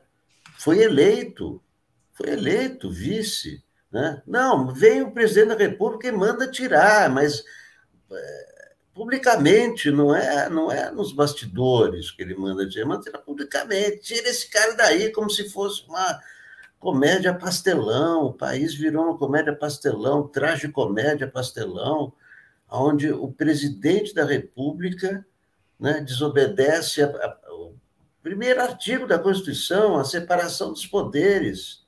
[0.60, 1.60] foi eleito,
[2.14, 3.64] foi eleito vice,
[3.96, 4.22] né?
[4.28, 7.46] Não, vem o presidente da República e manda tirar, mas
[8.12, 14.00] é, publicamente, não é, não é nos bastidores que ele manda tirar, manda tirar publicamente,
[14.02, 16.20] tira esse cara daí como se fosse uma
[16.78, 22.12] comédia pastelão, o país virou uma comédia pastelão, traje comédia pastelão,
[22.70, 25.26] onde o presidente da República
[25.80, 27.74] né, desobedece a, a, o
[28.22, 31.85] primeiro artigo da Constituição, a separação dos poderes.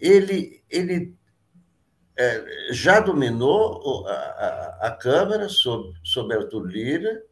[0.00, 1.16] Ele, ele
[2.16, 7.22] é, já dominou a, a, a Câmara sob, sob Arthur Lira,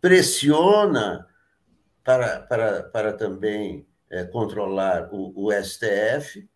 [0.00, 1.26] pressiona
[2.04, 6.48] para, para, para também é, controlar o, o STF.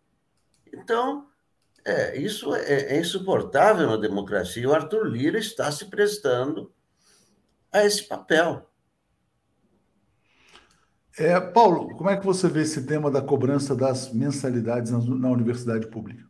[0.73, 1.27] Então,
[1.85, 4.67] é, isso é, é insuportável na democracia.
[4.67, 6.73] O Arthur Lira está se prestando
[7.71, 8.69] a esse papel.
[11.17, 15.87] É, Paulo, como é que você vê esse tema da cobrança das mensalidades na, universidade
[15.87, 16.23] pública?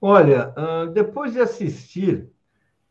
[0.00, 0.54] Olha,
[0.92, 2.28] depois de assistir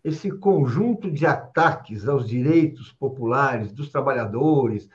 [0.04, 4.90] esse conjunto de ataques aos direitos populares dos trabalhadores,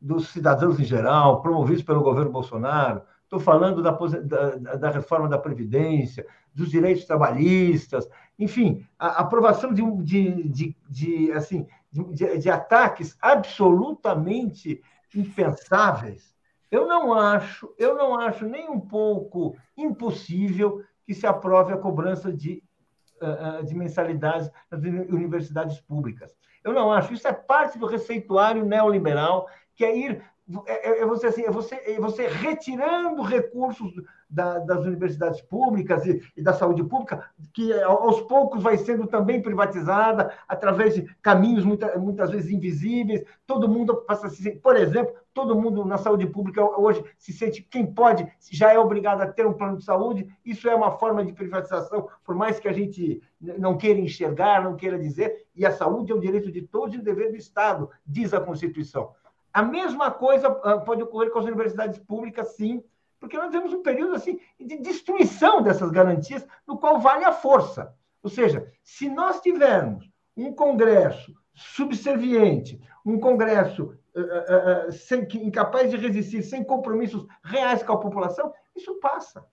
[0.00, 5.38] dos cidadãos em geral, promovidos pelo governo Bolsonaro, estou falando da, da, da, reforma da
[5.38, 13.16] Previdência, dos direitos trabalhistas, enfim, a aprovação de, de, de, de assim, de, de, ataques
[13.20, 14.82] absolutamente
[15.14, 16.36] impensáveis.
[16.70, 22.30] Eu não acho, eu não acho nem um pouco impossível que se aprove a cobrança
[22.30, 22.62] de,
[23.22, 26.36] uh, de mensalidades nas universidades públicas.
[26.62, 27.14] Eu não acho.
[27.14, 30.22] Isso é parte do receituário neoliberal, que é ir
[30.66, 33.92] é, é, você, assim, é, você, é você retirando recursos
[34.30, 39.42] da, das universidades públicas e, e, da saúde pública, que aos poucos vai sendo também
[39.42, 43.24] privatizada através de caminhos muita, muitas vezes invisíveis.
[43.46, 47.62] Todo mundo passa a se por exemplo, todo mundo na saúde pública hoje se sente,
[47.62, 50.26] quem pode, já é obrigado a ter um plano de saúde.
[50.44, 54.76] Isso é uma forma de privatização, por mais que a gente não queira enxergar, não
[54.76, 57.90] queira dizer, e a saúde é o direito de todos e o dever do Estado,
[58.06, 59.12] diz a Constituição.
[59.52, 62.82] A mesma coisa ah, pode ocorrer com as universidades públicas, sim,
[63.18, 67.94] porque nós temos um período assim de destruição dessas garantias, no qual vale a força.
[68.22, 75.96] Ou seja, se nós tivermos um Congresso subserviente, um Congresso uh, uh, sem, incapaz de
[75.96, 79.44] resistir, sem compromissos reais com a população, isso passa.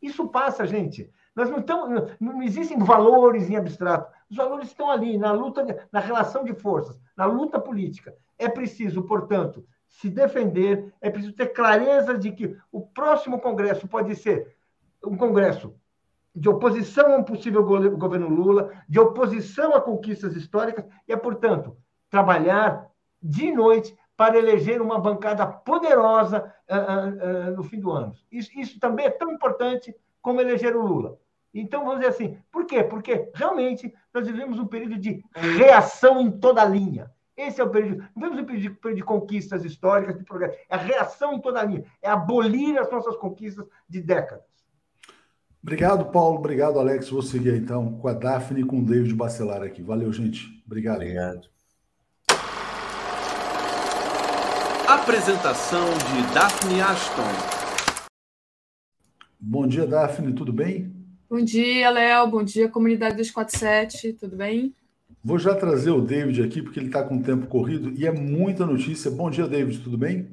[0.00, 1.08] Isso passa, gente.
[1.34, 4.12] Nós não, estamos, não existem valores em abstrato.
[4.30, 8.14] Os valores estão ali, na luta, na relação de forças, na luta política.
[8.38, 14.14] É preciso, portanto, se defender, é preciso ter clareza de que o próximo Congresso pode
[14.16, 14.56] ser
[15.04, 15.74] um Congresso
[16.34, 21.76] de oposição a um possível governo Lula, de oposição a conquistas históricas, e é, portanto,
[22.08, 22.90] trabalhar
[23.22, 28.14] de noite para eleger uma bancada poderosa uh, uh, uh, no fim do ano.
[28.30, 31.18] Isso, isso também é tão importante como eleger o Lula.
[31.52, 32.82] Então, vamos dizer assim, por quê?
[32.82, 37.10] Porque realmente nós vivemos um período de reação em toda a linha.
[37.36, 38.04] Esse é o período.
[38.16, 40.56] Não vemos período, período de conquistas históricas, de progresso.
[40.70, 41.84] É a reação em toda a linha.
[42.00, 44.44] É abolir as nossas conquistas de décadas.
[45.62, 46.38] Obrigado, Paulo.
[46.38, 47.10] Obrigado, Alex.
[47.10, 49.82] Vou seguir então com a Daphne e com o David Bacelar aqui.
[49.82, 50.62] Valeu, gente.
[50.66, 50.96] Obrigado.
[50.96, 51.52] Obrigado.
[54.88, 57.61] Apresentação de Daphne Ashton.
[59.44, 60.32] Bom dia, Daphne.
[60.32, 60.94] Tudo bem?
[61.28, 62.28] Bom dia, Léo.
[62.28, 64.12] Bom dia, comunidade 247.
[64.12, 64.72] Tudo bem?
[65.24, 68.12] Vou já trazer o David aqui, porque ele está com o tempo corrido e é
[68.12, 69.10] muita notícia.
[69.10, 70.28] Bom dia, David, tudo bem?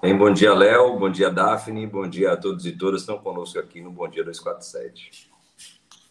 [0.00, 3.22] Bem, bom dia, Léo, bom dia, Daphne, bom dia a todos e todas que estão
[3.22, 5.30] conosco aqui no Bom Dia 247.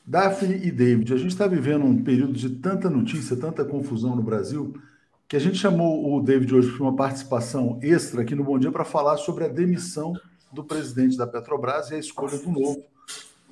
[0.05, 4.21] Daphne e David, a gente está vivendo um período de tanta notícia, tanta confusão no
[4.21, 4.79] Brasil,
[5.27, 8.71] que a gente chamou o David hoje para uma participação extra aqui no Bom Dia
[8.71, 10.13] para falar sobre a demissão
[10.51, 12.83] do presidente da Petrobras e a escolha do novo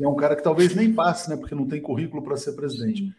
[0.04, 3.16] é um cara que talvez nem passe, né, porque não tem currículo para ser presidente.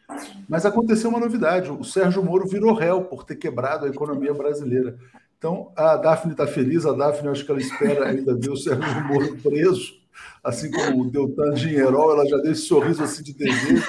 [0.48, 4.98] Mas aconteceu uma novidade: o Sérgio Moro virou réu por ter quebrado a economia brasileira.
[5.38, 9.04] Então, a Daphne está feliz, a Daphne acho que ela espera ainda ver o Sérgio
[9.06, 9.94] Moro preso,
[10.42, 13.86] assim como o Deltan Dinheirol, ela já deu esse sorriso assim de desejo.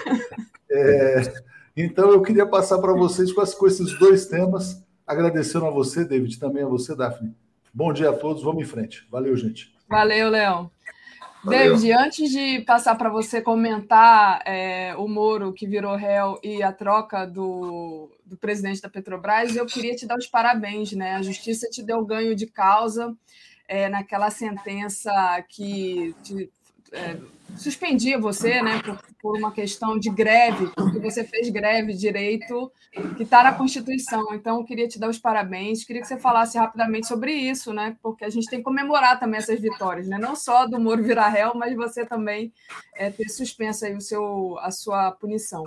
[0.70, 1.34] É,
[1.76, 6.38] então, eu queria passar para vocês com, com esses dois temas, agradecendo a você, David,
[6.38, 7.34] também a você, Daphne.
[7.74, 9.08] Bom dia a todos, vamos em frente.
[9.10, 9.77] Valeu, gente.
[9.88, 10.72] Valeu, Léo.
[11.44, 16.74] David, antes de passar para você comentar é, o Moro que virou réu e a
[16.74, 21.16] troca do, do presidente da Petrobras, eu queria te dar os parabéns, né?
[21.16, 23.16] A justiça te deu ganho de causa
[23.68, 25.12] é, naquela sentença
[25.48, 26.50] que te,
[26.92, 27.18] é,
[27.58, 32.72] suspendia você, né, por, por, uma questão de greve, porque você fez greve direito
[33.16, 34.34] que está na Constituição.
[34.34, 38.24] Então, queria te dar os parabéns, queria que você falasse rapidamente sobre isso, né, porque
[38.24, 41.53] a gente tem que comemorar também essas vitórias, né, não só do Moro virar réu,
[41.55, 42.53] mas você também
[42.95, 45.64] é, ter suspenso aí o seu, a sua punição.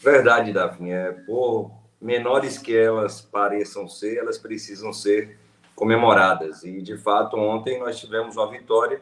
[0.00, 0.90] Verdade, Daphne.
[0.92, 5.38] É, por menores que elas pareçam ser, elas precisam ser
[5.74, 6.62] comemoradas.
[6.64, 9.00] E, de fato, ontem nós tivemos uma vitória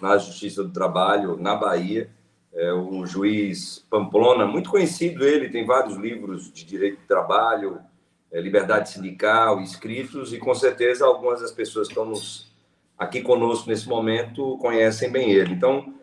[0.00, 2.10] na Justiça do Trabalho, na Bahia.
[2.52, 7.80] É, o juiz Pamplona, muito conhecido ele, tem vários livros de direito do trabalho,
[8.30, 12.52] é, liberdade sindical, escritos, e com certeza algumas das pessoas que estão nos,
[12.96, 15.52] aqui conosco nesse momento conhecem bem ele.
[15.52, 15.94] Então,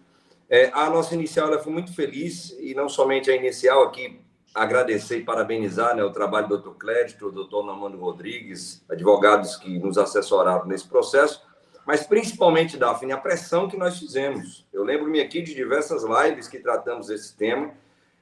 [0.49, 4.19] é, a nossa inicial ela foi muito feliz, e não somente a inicial aqui,
[4.53, 6.77] agradecer e parabenizar né, o trabalho do Dr.
[6.77, 7.65] Clédito, do Dr.
[7.65, 11.41] Namando Rodrigues, advogados que nos assessoraram nesse processo,
[11.85, 14.65] mas principalmente, Daphne, a pressão que nós fizemos.
[14.71, 17.71] Eu lembro-me aqui de diversas lives que tratamos esse tema.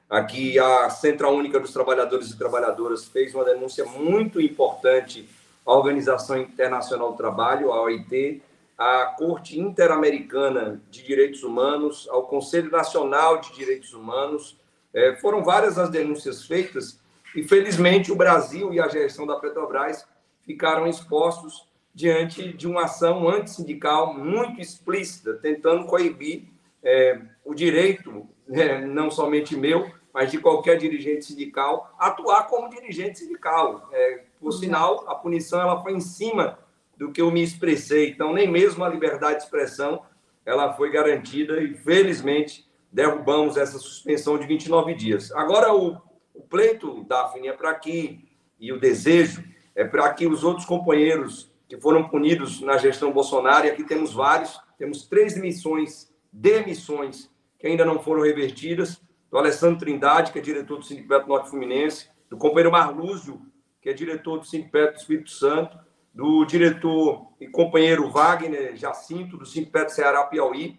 [0.08, 5.28] Aqui a Central Única dos Trabalhadores e Trabalhadoras fez uma denúncia muito importante
[5.64, 8.42] à Organização Internacional do Trabalho, a OIT,
[8.76, 14.56] à Corte Interamericana de Direitos Humanos, ao Conselho Nacional de Direitos Humanos.
[14.92, 16.98] É, foram várias as denúncias feitas
[17.36, 20.04] e, felizmente, o Brasil e a gestão da Petrobras
[20.44, 26.44] ficaram expostos diante de uma ação antissindical muito explícita, tentando coibir
[26.82, 33.18] é, o direito, né, não somente meu, mas de qualquer dirigente sindical, atuar como dirigente
[33.18, 33.88] sindical.
[33.92, 36.58] É, por sinal, a punição ela foi em cima
[36.96, 40.02] do que eu me expressei, então nem mesmo a liberdade de expressão
[40.44, 45.30] ela foi garantida e, felizmente, derrubamos essa suspensão de 29 dias.
[45.32, 45.96] Agora, o,
[46.34, 49.44] o pleito, Daphne, é para que, e o desejo,
[49.74, 54.12] é para que os outros companheiros que foram punidos na gestão Bolsonaro, e aqui temos
[54.12, 57.30] vários, temos três demissões, demissões,
[57.60, 62.08] que ainda não foram revertidas, do Alessandro Trindade, que é diretor do Sindicato Norte Fluminense,
[62.28, 63.40] do companheiro Marlúzio,
[63.80, 65.78] que é diretor do Sindicato do Espírito Santo,
[66.12, 70.76] do diretor e companheiro Wagner Jacinto, do Sindicato Ceará Piauí,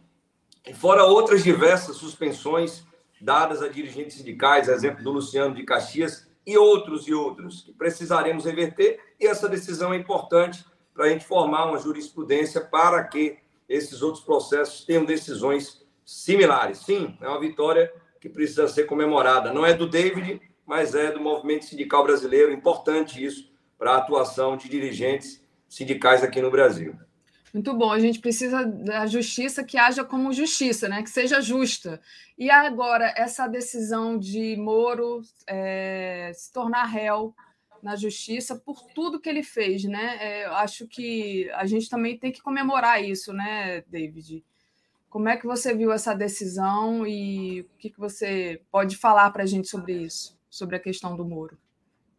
[0.68, 2.84] e fora outras diversas suspensões
[3.22, 8.44] dadas a dirigentes sindicais, exemplo do Luciano de Caxias, e outros e outros, que precisaremos
[8.44, 13.38] reverter, e essa decisão é importante para a gente formar uma jurisprudência para que
[13.68, 16.80] esses outros processos tenham decisões similares.
[16.80, 19.54] Sim, é uma vitória que precisa ser comemorada.
[19.54, 22.52] Não é do David, mas é do movimento sindical brasileiro.
[22.52, 26.96] Importante isso para a atuação de dirigentes sindicais aqui no Brasil.
[27.54, 27.92] Muito bom.
[27.92, 31.02] A gente precisa da justiça que haja como justiça, né?
[31.04, 32.00] que seja justa.
[32.38, 37.36] E agora, essa decisão de Moro é, se tornar réu
[37.82, 40.18] na justiça por tudo que ele fez, né?
[40.20, 44.44] É, acho que a gente também tem que comemorar isso, né, David?
[45.10, 49.44] Como é que você viu essa decisão e o que, que você pode falar para
[49.44, 51.58] a gente sobre isso, sobre a questão do Moro?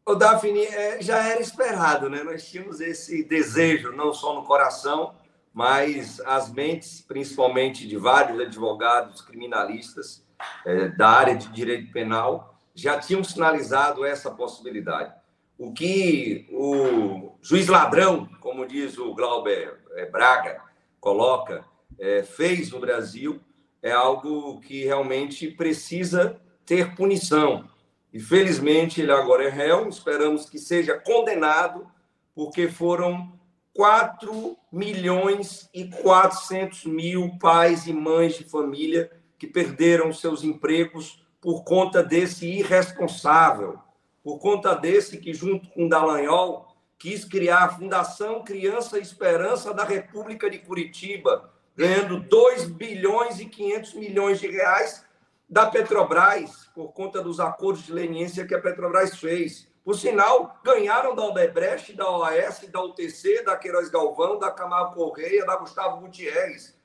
[0.05, 2.22] O Daphne, é, já era esperado, né?
[2.22, 5.14] Nós tínhamos esse desejo, não só no coração,
[5.55, 10.24] mas as mentes, principalmente de vários advogados criminalistas
[10.66, 15.14] é, da área de direito penal, já tinham sinalizado essa possibilidade.
[15.59, 20.61] O que o juiz ladrão, como diz o Glauber é, Braga,
[21.01, 21.65] coloca,
[21.99, 23.41] é, fez no Brasil
[23.83, 27.69] é algo que realmente precisa ter punição.
[28.12, 31.87] E felizmente ele agora é réu, esperamos que seja condenado,
[32.35, 33.33] porque foram
[33.74, 41.65] 4 milhões e 400 mil pais e mães de família que perderam seus empregos por
[41.65, 43.79] conta desse irresponsável,
[44.23, 46.69] por conta desse que, junto com Dallagnol,
[46.99, 53.94] quis criar a Fundação Criança Esperança da República de Curitiba, ganhando 2 bilhões e 500
[53.94, 55.05] milhões de reais
[55.49, 59.69] da Petrobras, por conta dos acordos de leniência que a Petrobras fez.
[59.85, 65.44] Por sinal, ganharam da Odebrecht, da OAS, da UTC, da Queiroz Galvão, da Camargo Correia,
[65.44, 66.78] da Gustavo Gutierrez.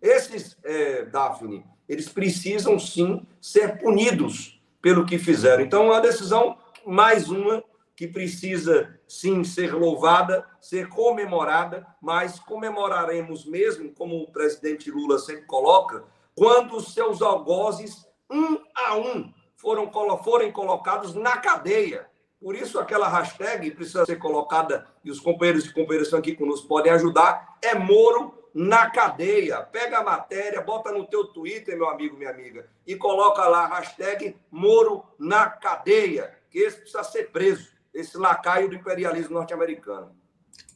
[0.00, 5.62] Esses, é, Daphne, eles precisam sim ser punidos pelo que fizeram.
[5.62, 7.62] Então, é uma decisão, mais uma,
[7.96, 15.46] que precisa sim ser louvada, ser comemorada, mas comemoraremos mesmo, como o presidente Lula sempre
[15.46, 16.04] coloca,
[16.34, 19.90] quando os seus algozes, um a um, foram,
[20.22, 22.08] forem colocados na cadeia
[22.44, 26.68] por isso, aquela hashtag precisa ser colocada, e os companheiros e companheiras estão aqui conosco
[26.68, 29.62] podem ajudar, é Moro na cadeia.
[29.62, 34.36] Pega a matéria, bota no teu Twitter, meu amigo, minha amiga, e coloca lá hashtag
[34.50, 40.14] Moro na cadeia, que esse precisa ser preso, esse lacaio do imperialismo norte-americano.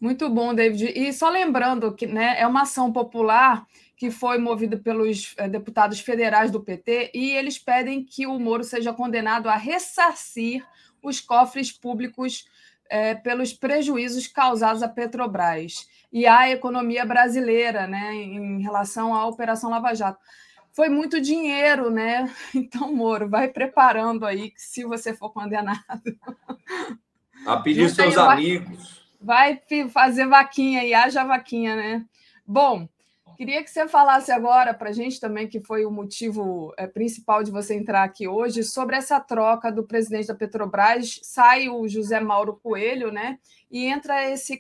[0.00, 0.92] Muito bom, David.
[0.92, 3.64] E só lembrando que né, é uma ação popular
[3.96, 8.64] que foi movida pelos é, deputados federais do PT e eles pedem que o Moro
[8.64, 10.66] seja condenado a ressarcir
[11.00, 12.44] os cofres públicos
[12.90, 19.70] é, pelos prejuízos causados à Petrobras e à economia brasileira, né, em relação à Operação
[19.70, 20.18] Lava Jato.
[20.78, 22.32] Foi muito dinheiro, né?
[22.55, 25.82] Então, Moro, vai preparando aí que se você for condenado.
[27.44, 29.10] A pedir seus amigos.
[29.20, 29.60] Vai
[29.92, 32.05] fazer vaquinha e haja vaquinha, né?
[32.46, 32.88] Bom,
[33.36, 37.44] Queria que você falasse agora para a gente também, que foi o motivo é, principal
[37.44, 41.20] de você entrar aqui hoje, sobre essa troca do presidente da Petrobras.
[41.22, 43.38] Sai o José Mauro Coelho, né?
[43.70, 44.56] E entra esse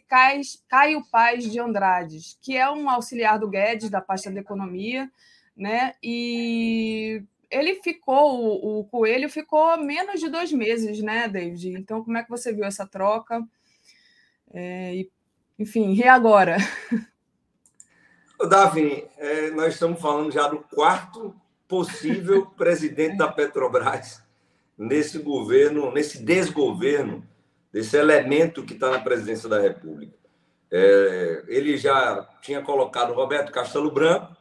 [0.68, 5.10] Caio Paz de Andrades, que é um auxiliar do Guedes, da pasta da economia,
[5.58, 5.94] né?
[6.00, 11.70] E ele ficou, o, o Coelho ficou menos de dois meses, né, David?
[11.70, 13.42] Então, como é que você viu essa troca?
[14.54, 15.10] É, e,
[15.58, 16.56] enfim, e agora?
[18.48, 21.34] Davi, é, nós estamos falando já do quarto
[21.66, 24.22] possível presidente da Petrobras
[24.76, 27.26] nesse governo, nesse desgoverno,
[27.72, 30.16] desse elemento que está na presidência da República.
[30.70, 34.37] É, ele já tinha colocado Roberto Castelo Branco,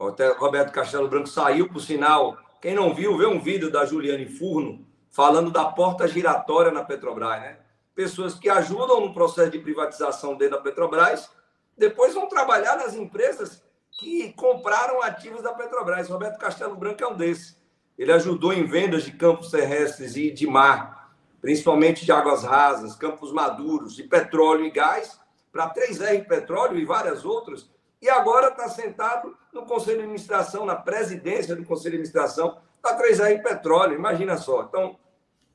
[0.00, 4.26] até Roberto Castelo Branco saiu, por sinal, quem não viu, vê um vídeo da Juliane
[4.26, 7.58] Furno falando da porta giratória na Petrobras, né?
[7.94, 11.30] Pessoas que ajudam no processo de privatização dentro da Petrobras
[11.76, 13.62] depois vão trabalhar nas empresas
[13.92, 16.08] que compraram ativos da Petrobras.
[16.08, 17.56] Roberto Castelo Branco é um desses.
[17.96, 23.32] Ele ajudou em vendas de campos terrestres e de mar, principalmente de águas rasas, campos
[23.32, 25.20] maduros, de petróleo e gás,
[25.52, 27.70] para 3R Petróleo e várias outras.
[28.04, 32.98] E agora está sentado no Conselho de Administração, na presidência do Conselho de Administração da
[32.98, 33.94] 3R Petróleo.
[33.94, 34.64] Imagina só.
[34.64, 34.98] Então,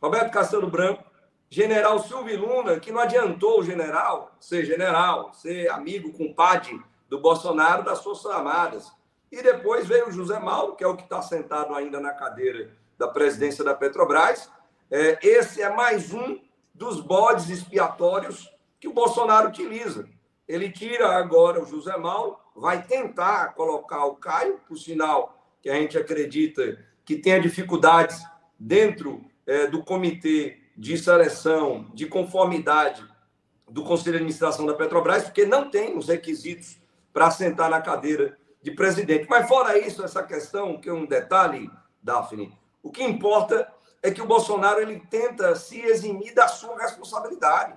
[0.01, 1.03] Roberto Castelo Branco
[1.47, 7.83] general Silvio Luna, que não adiantou o general ser general, ser amigo, compadre do Bolsonaro,
[7.83, 8.91] das Forças Armadas.
[9.31, 12.71] E depois veio o José Mauro, que é o que está sentado ainda na cadeira
[12.97, 14.49] da presidência da Petrobras.
[14.89, 16.39] É, esse é mais um
[16.73, 18.49] dos bodes expiatórios
[18.79, 20.09] que o Bolsonaro utiliza.
[20.49, 25.75] Ele tira agora o José Mauro, vai tentar colocar o Caio, por sinal que a
[25.75, 28.19] gente acredita que tenha dificuldades
[28.57, 33.07] dentro é, do comitê de seleção, de conformidade
[33.69, 36.79] do Conselho de Administração da Petrobras, porque não tem os requisitos
[37.13, 39.27] para sentar na cadeira de presidente.
[39.29, 41.69] Mas fora isso, essa questão, que é um detalhe,
[42.01, 43.71] Daphne, o que importa
[44.01, 47.75] é que o Bolsonaro ele tenta se eximir da sua responsabilidade.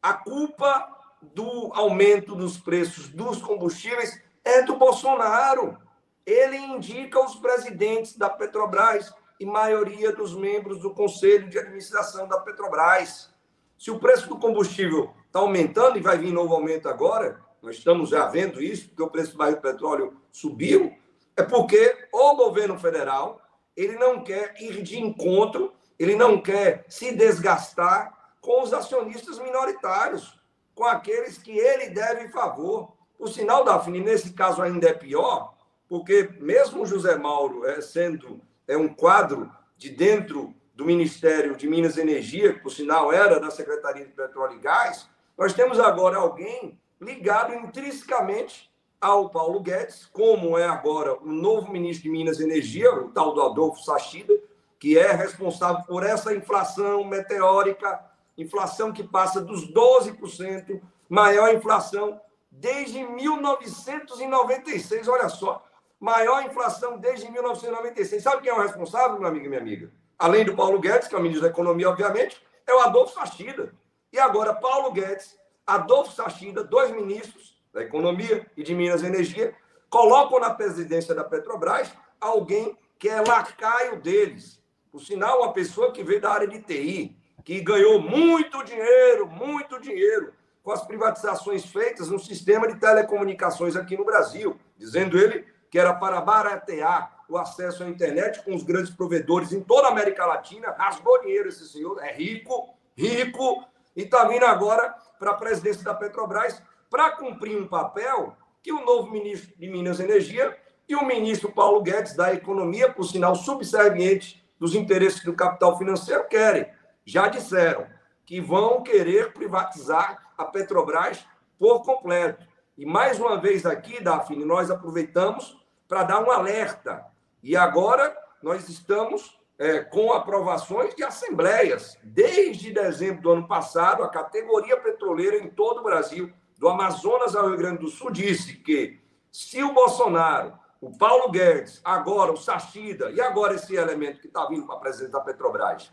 [0.00, 5.78] A culpa do aumento dos preços dos combustíveis é do Bolsonaro.
[6.24, 12.40] Ele indica os presidentes da Petrobras e maioria dos membros do conselho de administração da
[12.40, 13.34] Petrobras.
[13.78, 18.10] Se o preço do combustível está aumentando e vai vir novo aumento agora, nós estamos
[18.10, 20.96] já vendo isso, porque o preço do barril de petróleo subiu,
[21.36, 23.40] é porque o governo federal
[23.76, 30.40] ele não quer ir de encontro, ele não quer se desgastar com os acionistas minoritários,
[30.76, 32.92] com aqueles que ele deve favor.
[33.18, 35.54] O sinal, Daphne, nesse caso ainda é pior,
[35.88, 41.96] porque mesmo José Mauro é, sendo é um quadro de dentro do Ministério de Minas
[41.96, 46.18] e Energia, que por sinal era da Secretaria de Petróleo e Gás, nós temos agora
[46.18, 48.70] alguém ligado intrinsecamente
[49.00, 53.32] ao Paulo Guedes, como é agora o novo ministro de Minas e Energia, o tal
[53.32, 54.34] do Adolfo Sachida,
[54.78, 58.04] que é responsável por essa inflação meteórica,
[58.36, 65.64] inflação que passa dos 12%, maior inflação desde 1996, olha só,
[65.98, 68.22] maior inflação desde 1996.
[68.22, 69.90] Sabe quem é o responsável, meu amigo e minha amiga?
[70.18, 73.74] Além do Paulo Guedes, que é o ministro da Economia, obviamente, é o Adolfo Sachida.
[74.12, 79.54] E agora, Paulo Guedes, Adolfo Sachida, dois ministros da Economia e de Minas e Energia,
[79.90, 84.62] colocam na presidência da Petrobras alguém que é lacaio deles.
[84.90, 87.16] Por sinal, uma pessoa que veio da área de TI,
[87.46, 90.32] que ganhou muito dinheiro, muito dinheiro,
[90.64, 95.94] com as privatizações feitas no sistema de telecomunicações aqui no Brasil, dizendo ele que era
[95.94, 100.74] para baratear o acesso à internet com os grandes provedores em toda a América Latina,
[100.76, 103.64] rasgou dinheiro esse senhor, é rico, rico,
[103.94, 106.60] e está vindo agora para a presidência da Petrobras
[106.90, 110.56] para cumprir um papel que o novo ministro de Minas e Energia
[110.88, 116.26] e o ministro Paulo Guedes da Economia, por sinal subserviente dos interesses do capital financeiro,
[116.26, 116.74] querem.
[117.06, 117.86] Já disseram
[118.26, 121.24] que vão querer privatizar a Petrobras
[121.58, 122.44] por completo.
[122.76, 125.56] E mais uma vez aqui, Daphne, nós aproveitamos
[125.88, 127.06] para dar um alerta.
[127.42, 131.96] E agora nós estamos é, com aprovações de assembleias.
[132.02, 137.48] Desde dezembro do ano passado, a categoria petroleira em todo o Brasil, do Amazonas ao
[137.48, 139.00] Rio Grande do Sul, disse que
[139.30, 144.46] se o Bolsonaro, o Paulo Guedes, agora o Sachida e agora esse elemento que está
[144.46, 145.92] vindo para a presidência da Petrobras,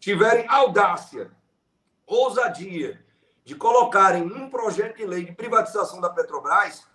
[0.00, 1.30] tiverem audácia,
[2.06, 3.04] ousadia
[3.44, 6.86] de colocarem um projeto de lei de privatização da Petrobras,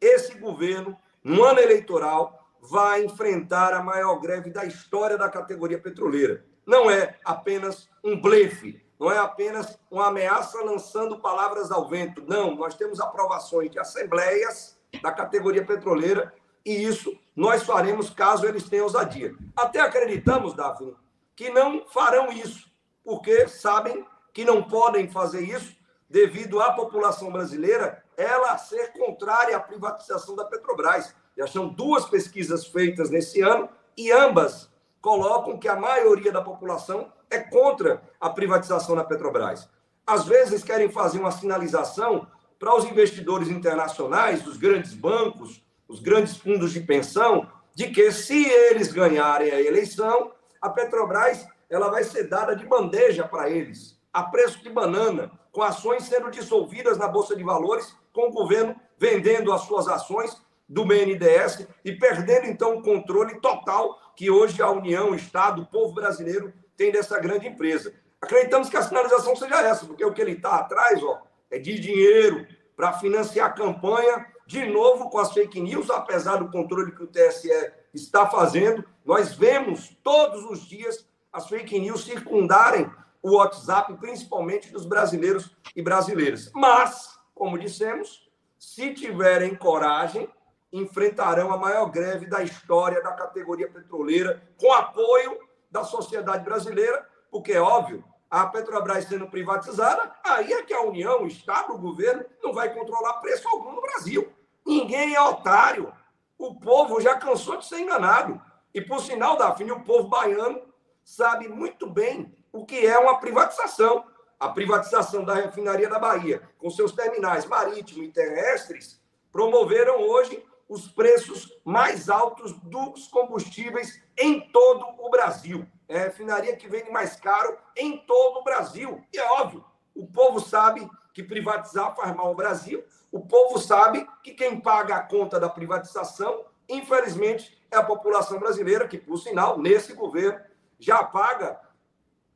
[0.00, 6.44] esse governo, no ano eleitoral, vai enfrentar a maior greve da história da categoria petroleira.
[6.66, 12.22] Não é apenas um blefe, não é apenas uma ameaça lançando palavras ao vento.
[12.26, 16.34] Não, nós temos aprovações de assembleias da categoria petroleira
[16.64, 19.34] e isso nós faremos caso eles tenham ousadia.
[19.56, 20.94] Até acreditamos, Daphne,
[21.40, 22.70] que não farão isso,
[23.02, 25.74] porque sabem que não podem fazer isso
[26.06, 31.14] devido à população brasileira ela ser contrária à privatização da Petrobras.
[31.34, 37.10] Já são duas pesquisas feitas nesse ano e ambas colocam que a maioria da população
[37.30, 39.66] é contra a privatização da Petrobras.
[40.06, 42.26] Às vezes querem fazer uma sinalização
[42.58, 48.46] para os investidores internacionais, os grandes bancos, os grandes fundos de pensão, de que se
[48.46, 54.24] eles ganharem a eleição, a Petrobras ela vai ser dada de bandeja para eles, a
[54.24, 59.52] preço de banana, com ações sendo dissolvidas na bolsa de valores, com o governo vendendo
[59.52, 65.10] as suas ações do BNDES e perdendo, então, o controle total que hoje a União,
[65.10, 67.92] o Estado, o povo brasileiro tem dessa grande empresa.
[68.20, 71.78] Acreditamos que a sinalização seja essa, porque o que ele está atrás ó, é de
[71.78, 72.46] dinheiro
[72.76, 77.06] para financiar a campanha, de novo com as fake news, apesar do controle que o
[77.06, 77.50] TSE
[77.92, 78.84] está fazendo.
[79.10, 82.88] Nós vemos todos os dias as fake news circundarem
[83.20, 86.48] o WhatsApp, principalmente dos brasileiros e brasileiras.
[86.54, 90.28] Mas, como dissemos, se tiverem coragem,
[90.72, 97.50] enfrentarão a maior greve da história da categoria petroleira, com apoio da sociedade brasileira, porque
[97.50, 102.24] é óbvio, a Petrobras sendo privatizada, aí é que a União, o Estado, o governo,
[102.40, 104.32] não vai controlar preço algum no Brasil.
[104.64, 105.92] Ninguém é otário.
[106.38, 108.40] O povo já cansou de ser enganado.
[108.72, 110.62] E, por sinal, Daphne, o povo baiano
[111.02, 114.04] sabe muito bem o que é uma privatização.
[114.38, 120.86] A privatização da refinaria da Bahia, com seus terminais marítimos e terrestres, promoveram hoje os
[120.88, 125.66] preços mais altos dos combustíveis em todo o Brasil.
[125.88, 129.04] É a refinaria que vende mais caro em todo o Brasil.
[129.12, 129.64] E é óbvio,
[129.94, 134.94] o povo sabe que privatizar faz mal ao Brasil, o povo sabe que quem paga
[134.94, 140.40] a conta da privatização, infelizmente, é a população brasileira, que, por sinal, nesse governo,
[140.78, 141.60] já paga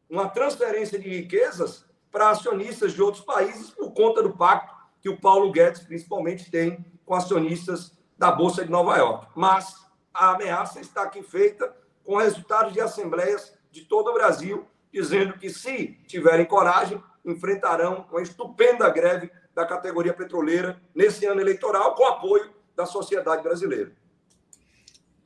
[0.08, 5.20] uma transferência de riquezas para acionistas de outros países por conta do pacto que o
[5.20, 9.26] Paulo Guedes, principalmente, tem com acionistas da Bolsa de Nova York.
[9.34, 9.74] Mas
[10.12, 11.74] a ameaça está aqui feita
[12.04, 18.22] com resultados de assembleias de todo o Brasil, dizendo que, se tiverem coragem, enfrentarão uma
[18.22, 23.92] estupenda greve da categoria petroleira nesse ano eleitoral, com apoio da sociedade brasileira.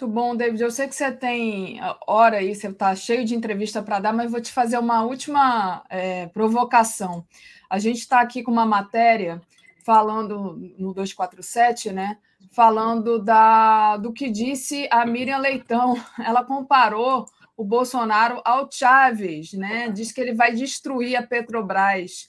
[0.01, 0.63] Muito bom, David.
[0.63, 4.31] Eu sei que você tem hora aí, você está cheio de entrevista para dar, mas
[4.31, 7.27] vou te fazer uma última é, provocação.
[7.69, 9.43] A gente está aqui com uma matéria
[9.85, 12.17] falando no 247, né?
[12.53, 15.97] Falando da, do que disse a Miriam Leitão.
[16.25, 17.27] Ela comparou
[17.57, 19.91] o Bolsonaro ao Chaves, né?
[19.91, 22.29] Diz que ele vai destruir a Petrobras.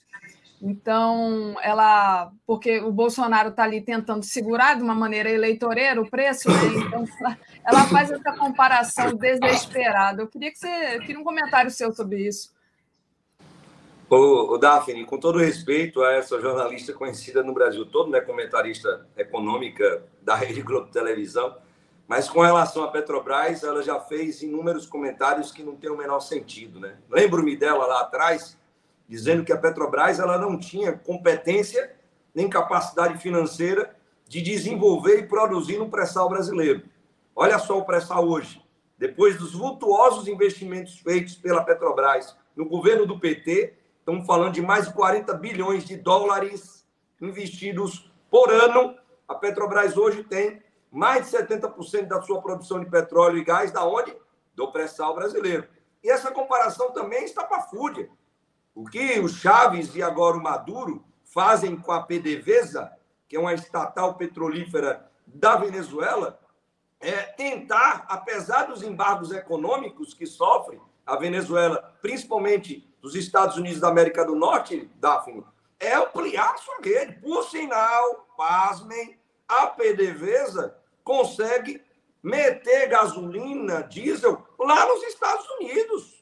[0.62, 6.50] Então, ela, porque o Bolsonaro está ali tentando segurar de uma maneira eleitoreira o preço,
[6.50, 6.56] né?
[6.86, 7.04] então
[7.66, 10.22] ela, faz essa comparação desesperada.
[10.22, 12.52] Eu queria que você queria um comentário seu sobre isso.
[14.10, 19.06] O, o Daphne, com todo respeito a essa jornalista conhecida no Brasil todo, né, comentarista
[19.16, 21.56] econômica da Rede Globo Televisão,
[22.06, 26.18] mas com relação à Petrobras, ela já fez inúmeros comentários que não têm o menor
[26.18, 26.96] sentido, né?
[27.08, 28.58] Lembro-me dela lá atrás
[29.10, 31.96] dizendo que a Petrobras ela não tinha competência
[32.32, 33.92] nem capacidade financeira
[34.28, 36.84] de desenvolver e produzir no pré-sal brasileiro.
[37.34, 38.64] Olha só o pré-sal hoje.
[38.96, 44.86] Depois dos vultuosos investimentos feitos pela Petrobras no governo do PT, estamos falando de mais
[44.86, 46.86] de 40 bilhões de dólares
[47.20, 48.96] investidos por ano.
[49.26, 53.84] A Petrobras hoje tem mais de 70% da sua produção de petróleo e gás da
[53.84, 54.16] onde?
[54.54, 55.66] Do pré-sal brasileiro.
[56.00, 58.08] E essa comparação também está para fúria.
[58.80, 62.90] O que o Chaves e agora o Maduro fazem com a PDVSA,
[63.28, 66.40] que é uma estatal petrolífera da Venezuela,
[66.98, 73.88] é tentar, apesar dos embargos econômicos que sofre a Venezuela, principalmente dos Estados Unidos da
[73.88, 75.44] América do Norte, Daphne,
[75.78, 77.20] é ampliar sua rede.
[77.20, 80.74] Por sinal, pasmem, a PDVSA
[81.04, 81.84] consegue
[82.22, 86.19] meter gasolina, diesel lá nos Estados Unidos.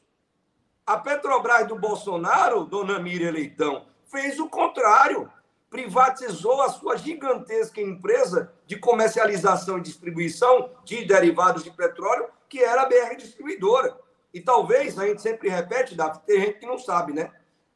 [0.89, 5.31] A Petrobras do Bolsonaro, dona Miriam Leitão, fez o contrário.
[5.69, 12.81] Privatizou a sua gigantesca empresa de comercialização e distribuição de derivados de petróleo, que era
[12.81, 13.95] a BR Distribuidora.
[14.33, 17.31] E talvez, a gente sempre repete, Davi, tem gente que não sabe, né?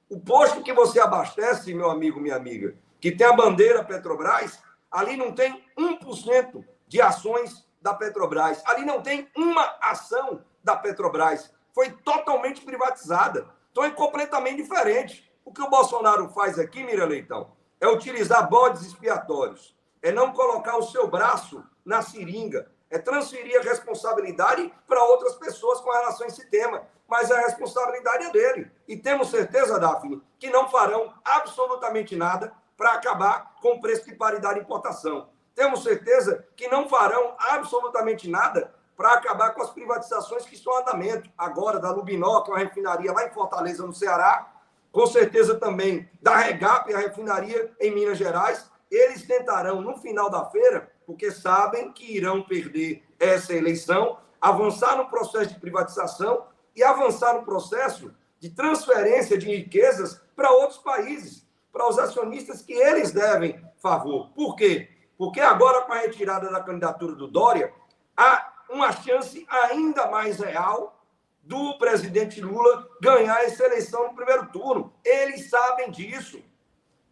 [0.10, 4.60] O posto que você abastece, meu amigo, minha amiga, que tem a bandeira Petrobras,
[4.92, 8.64] ali não tem 1% de ações da Petrobras.
[8.66, 13.48] Ali não tem uma ação da Petrobras foi totalmente privatizada.
[13.72, 15.30] Então é completamente diferente.
[15.44, 17.52] O que o Bolsonaro faz aqui, Mira Leitão,
[17.82, 23.64] é utilizar bodes expiatórios, é não colocar o seu braço na seringa, é transferir a
[23.64, 26.84] responsabilidade para outras pessoas com relação a esse tema.
[27.08, 28.72] Mas a responsabilidade é dele.
[28.88, 34.16] E temos certeza, Daphne, que não farão absolutamente nada para acabar com o preço de
[34.16, 35.30] paridade de importação.
[35.54, 40.82] Temos certeza que não farão absolutamente nada para acabar com as privatizações que estão em
[40.82, 41.30] andamento.
[41.38, 44.52] Agora, da Lubinó, que é uma refinaria lá em Fortaleza, no Ceará,
[44.92, 48.70] com certeza também da Regap, a refinaria em Minas Gerais.
[48.92, 55.10] Eles tentarão, no final da feira, porque sabem que irão perder essa eleição, avançar no
[55.10, 56.46] processo de privatização
[56.76, 62.74] e avançar no processo de transferência de riquezas para outros países, para os acionistas que
[62.74, 64.30] eles devem favor.
[64.36, 64.90] Por quê?
[65.18, 67.74] Porque agora, com a retirada da candidatura do Dória,
[68.16, 71.00] a uma chance ainda mais real
[71.44, 74.94] do presidente Lula ganhar essa eleição no primeiro turno.
[75.06, 76.42] Eles sabem disso.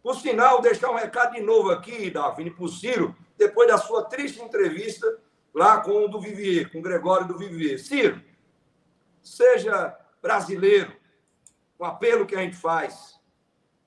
[0.02, 4.04] Por sinal, deixar um recado de novo aqui, Daphne, para o Ciro, depois da sua
[4.04, 5.06] triste entrevista
[5.54, 7.78] lá com o do Vivier, com o Gregório do Vivier.
[7.78, 8.20] Ciro,
[9.22, 10.92] seja brasileiro,
[11.78, 13.20] o apelo que a gente faz.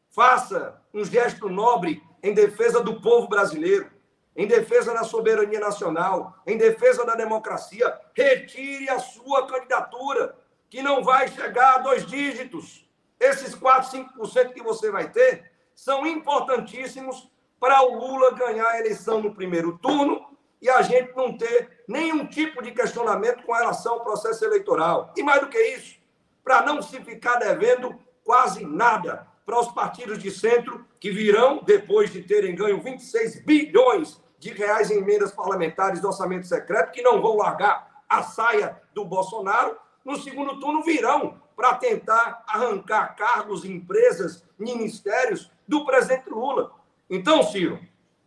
[0.10, 3.92] Faça um gesto nobre em defesa do povo brasileiro
[4.36, 10.36] em defesa da soberania nacional, em defesa da democracia, retire a sua candidatura,
[10.70, 12.86] que não vai chegar a dois dígitos.
[13.20, 19.22] Esses 4, 5% que você vai ter são importantíssimos para o Lula ganhar a eleição
[19.22, 24.04] no primeiro turno e a gente não ter nenhum tipo de questionamento com relação ao
[24.04, 25.14] processo eleitoral.
[25.16, 25.96] E mais do que isso,
[26.44, 32.12] para não se ficar devendo quase nada para os partidos de centro que virão, depois
[32.12, 37.22] de terem ganho 26 bilhões de reais em emendas parlamentares do orçamento secreto, que não
[37.22, 44.44] vão largar a saia do Bolsonaro, no segundo turno virão para tentar arrancar cargos, empresas,
[44.60, 46.72] ministérios do presidente Lula.
[47.10, 47.80] Então, Ciro,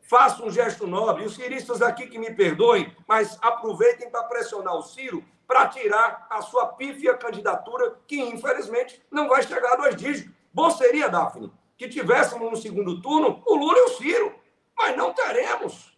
[0.03, 1.25] faça um gesto nobre.
[1.25, 6.43] Os ciristas aqui que me perdoem, mas aproveitem para pressionar o Ciro para tirar a
[6.43, 10.31] sua pífia candidatura, que infelizmente não vai chegar a dois dígitos.
[10.53, 14.35] Bom seria, Daphne, que tivéssemos no segundo turno o Lula e o Ciro,
[14.77, 15.98] mas não teremos.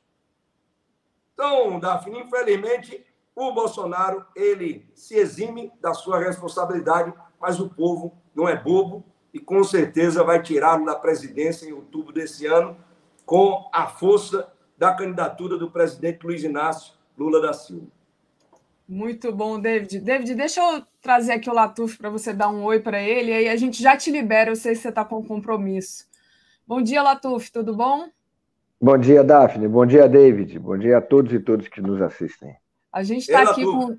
[1.42, 3.02] Então, Daphne, infelizmente,
[3.34, 9.02] o Bolsonaro ele se exime da sua responsabilidade, mas o povo não é bobo
[9.32, 12.76] e com certeza vai tirá-lo da presidência em outubro desse ano
[13.24, 17.86] com a força da candidatura do presidente Luiz Inácio Lula da Silva.
[18.86, 19.98] Muito bom, David.
[20.00, 23.48] David, deixa eu trazer aqui o Latuf para você dar um oi para ele, aí
[23.48, 26.06] a gente já te libera, eu sei que você está com compromisso.
[26.66, 28.10] Bom dia, Latuf, tudo bom?
[28.82, 29.68] Bom dia, Daphne.
[29.68, 30.58] Bom dia, David.
[30.58, 32.56] Bom dia a todos e todas que nos assistem.
[32.90, 33.94] A gente está aqui com.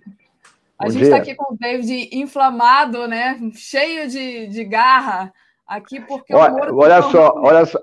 [0.79, 3.39] A gente está aqui com o David inflamado, né?
[3.53, 5.31] Cheio de, de garra
[5.67, 7.79] aqui, porque olha, o Olha só, olha só.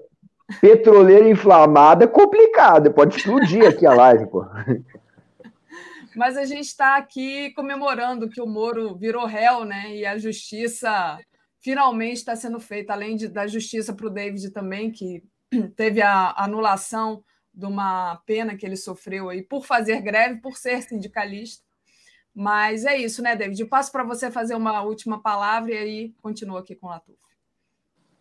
[0.61, 4.45] Petroleira inflamada é complicado, pode explodir aqui a live, pô.
[6.17, 9.95] Mas a gente está aqui comemorando que o Moro virou réu, né?
[9.95, 11.17] E a justiça
[11.61, 15.23] finalmente está sendo feita, além de, da justiça para o David também, que
[15.77, 20.83] teve a anulação de uma pena que ele sofreu aí por fazer greve, por ser
[20.83, 21.65] sindicalista.
[22.35, 23.61] Mas é isso, né, David?
[23.61, 27.19] Eu passo para você fazer uma última palavra e aí continua aqui com o Latuf.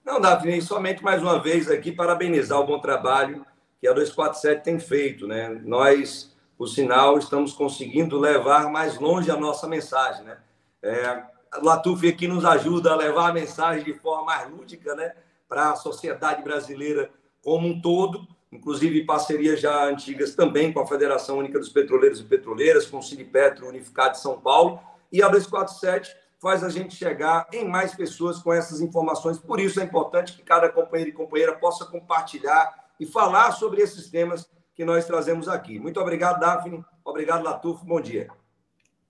[0.04, 3.46] Não, Davi, somente mais uma vez aqui parabenizar o bom trabalho
[3.80, 5.50] que a 247 tem feito, né?
[5.64, 10.38] Nós, por sinal, estamos conseguindo levar mais longe a nossa mensagem, né?
[10.82, 11.24] É,
[11.62, 15.14] Latuf aqui nos ajuda a levar a mensagem de forma mais lúdica, né?
[15.48, 17.10] Para a sociedade brasileira
[17.42, 22.24] como um todo inclusive parcerias já antigas também com a Federação Única dos Petroleiros e
[22.24, 24.80] Petroleiras, com o Sinipetro Unificado de São Paulo,
[25.12, 29.38] e a 247 faz a gente chegar em mais pessoas com essas informações.
[29.38, 34.10] Por isso é importante que cada companheiro e companheira possa compartilhar e falar sobre esses
[34.10, 35.80] temas que nós trazemos aqui.
[35.80, 36.86] Muito obrigado, Daphne.
[37.04, 37.84] Obrigado, Latufo.
[37.86, 38.28] Bom dia.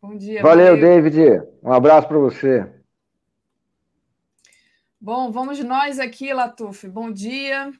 [0.01, 0.41] Bom dia.
[0.41, 0.81] Valeu, valeu.
[0.81, 1.43] David.
[1.61, 2.76] Um abraço para você.
[4.99, 6.87] Bom, vamos nós aqui, Latuf.
[6.87, 7.71] Bom dia.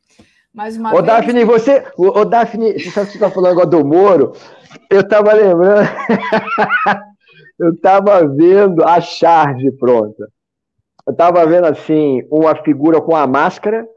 [0.54, 1.06] Mais uma ô, vez.
[1.06, 1.84] Daphne, você.
[1.98, 4.34] Ô, Daphne, você sabe que você está falando agora do Moro?
[4.88, 5.90] Eu estava lembrando.
[7.58, 10.30] eu estava vendo a charge pronta.
[11.08, 13.88] Eu estava vendo assim, uma figura com a máscara,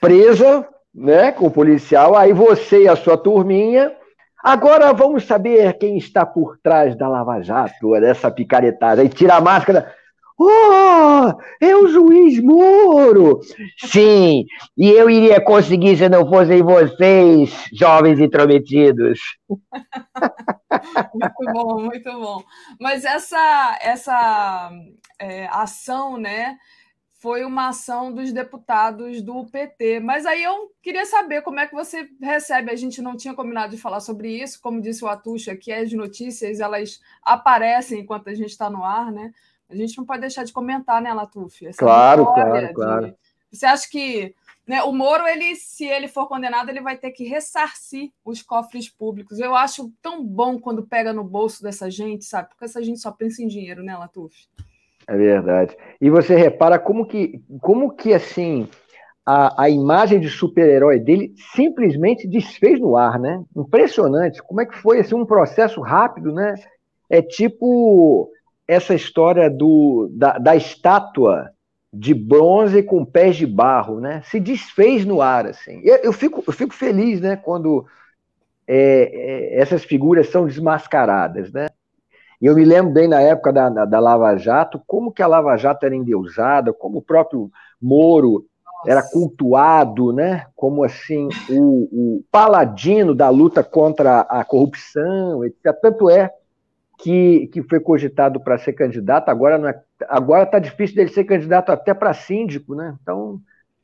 [0.00, 3.94] presa, né, com o policial, aí você e a sua turminha.
[4.42, 9.00] Agora vamos saber quem está por trás da Lava Jato, dessa picaretada.
[9.00, 9.94] Aí tira a máscara.
[10.44, 13.40] Oh, é o juiz Moro!
[13.78, 14.44] Sim,
[14.76, 19.20] e eu iria conseguir se não fossem vocês, jovens intrometidos.
[21.14, 22.42] muito bom, muito bom.
[22.80, 24.72] Mas essa, essa
[25.20, 26.56] é, ação, né,
[27.22, 30.00] foi uma ação dos deputados do PT.
[30.00, 32.72] Mas aí eu queria saber como é que você recebe.
[32.72, 35.92] A gente não tinha combinado de falar sobre isso, como disse o Atucha, que as
[35.92, 39.32] notícias elas aparecem enquanto a gente está no ar, né?
[39.72, 41.66] A gente não pode deixar de comentar, né, Latuf?
[41.66, 42.74] Essa claro, claro, de...
[42.74, 43.14] claro.
[43.50, 44.34] Você acha que
[44.66, 48.88] né, o Moro, ele, se ele for condenado, ele vai ter que ressarcir os cofres
[48.88, 49.38] públicos.
[49.40, 52.48] Eu acho tão bom quando pega no bolso dessa gente, sabe?
[52.48, 54.46] Porque essa gente só pensa em dinheiro, né, Latuf?
[55.08, 55.76] É verdade.
[56.00, 58.68] E você repara como que, como que assim,
[59.26, 63.42] a, a imagem de super-herói dele simplesmente desfez no ar, né?
[63.56, 64.40] Impressionante.
[64.44, 66.54] Como é que foi assim, um processo rápido, né?
[67.10, 68.30] É tipo
[68.72, 71.50] essa história do, da, da estátua
[71.92, 74.22] de bronze com pés de barro, né?
[74.24, 75.80] Se desfez no ar, assim.
[75.84, 77.84] Eu, eu fico, eu fico feliz, né, quando
[78.66, 81.66] é, é, essas figuras são desmascaradas, né?
[82.40, 85.26] E eu me lembro bem na época da, da, da, Lava Jato, como que a
[85.26, 87.50] Lava Jato era endeusada, como o próprio
[87.80, 88.46] Moro
[88.86, 90.46] era cultuado, né?
[90.56, 95.72] Como assim o, o paladino da luta contra a corrupção, etc.
[95.80, 96.32] Tanto é
[96.98, 101.24] que, que foi cogitado para ser candidato, agora não é, agora está difícil dele ser
[101.24, 102.96] candidato até para síndico, né?
[103.02, 103.40] Então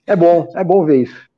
[0.07, 1.29] é bom, é bom ver isso.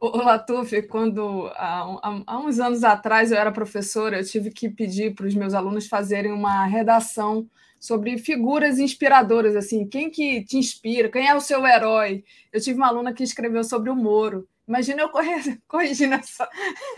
[0.00, 5.14] O Latuf, quando há, há, uns anos atrás eu era professora, eu tive que pedir
[5.14, 7.48] para os meus alunos fazerem uma redação
[7.80, 12.24] sobre figuras inspiradoras, assim, quem que te inspira, quem é o seu herói.
[12.52, 14.48] Eu tive uma aluna que escreveu sobre o Moro.
[14.68, 15.08] Imagina eu
[15.66, 16.48] corrigindo essa,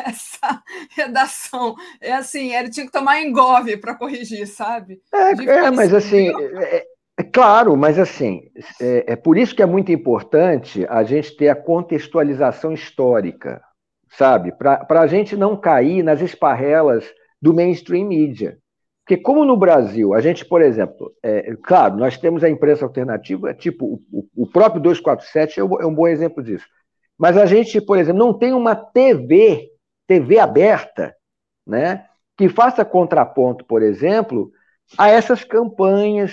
[0.00, 1.76] essa redação.
[2.00, 5.00] É assim, ele tinha que tomar engove para corrigir, sabe?
[5.14, 6.28] É, é mas assim,
[6.58, 6.84] é,
[7.16, 11.48] é claro, mas assim, é, é, por isso que é muito importante a gente ter
[11.48, 13.62] a contextualização histórica,
[14.10, 14.52] sabe?
[14.52, 17.04] Para a gente não cair nas esparrelas
[17.40, 18.58] do mainstream media.
[19.04, 23.52] Porque como no Brasil, a gente, por exemplo, é, claro, nós temos a imprensa alternativa,
[23.54, 26.66] tipo, o, o próprio 247 é um, é um bom exemplo disso.
[27.20, 29.68] Mas a gente, por exemplo, não tem uma TV,
[30.06, 31.14] TV aberta,
[31.66, 34.50] né, que faça contraponto, por exemplo,
[34.96, 36.32] a essas campanhas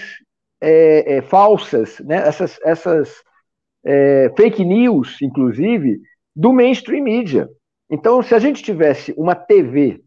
[0.62, 2.26] é, é, falsas, né?
[2.26, 3.14] essas, essas
[3.86, 6.00] é, fake news, inclusive,
[6.34, 7.50] do mainstream media.
[7.90, 10.02] Então, se a gente tivesse uma TV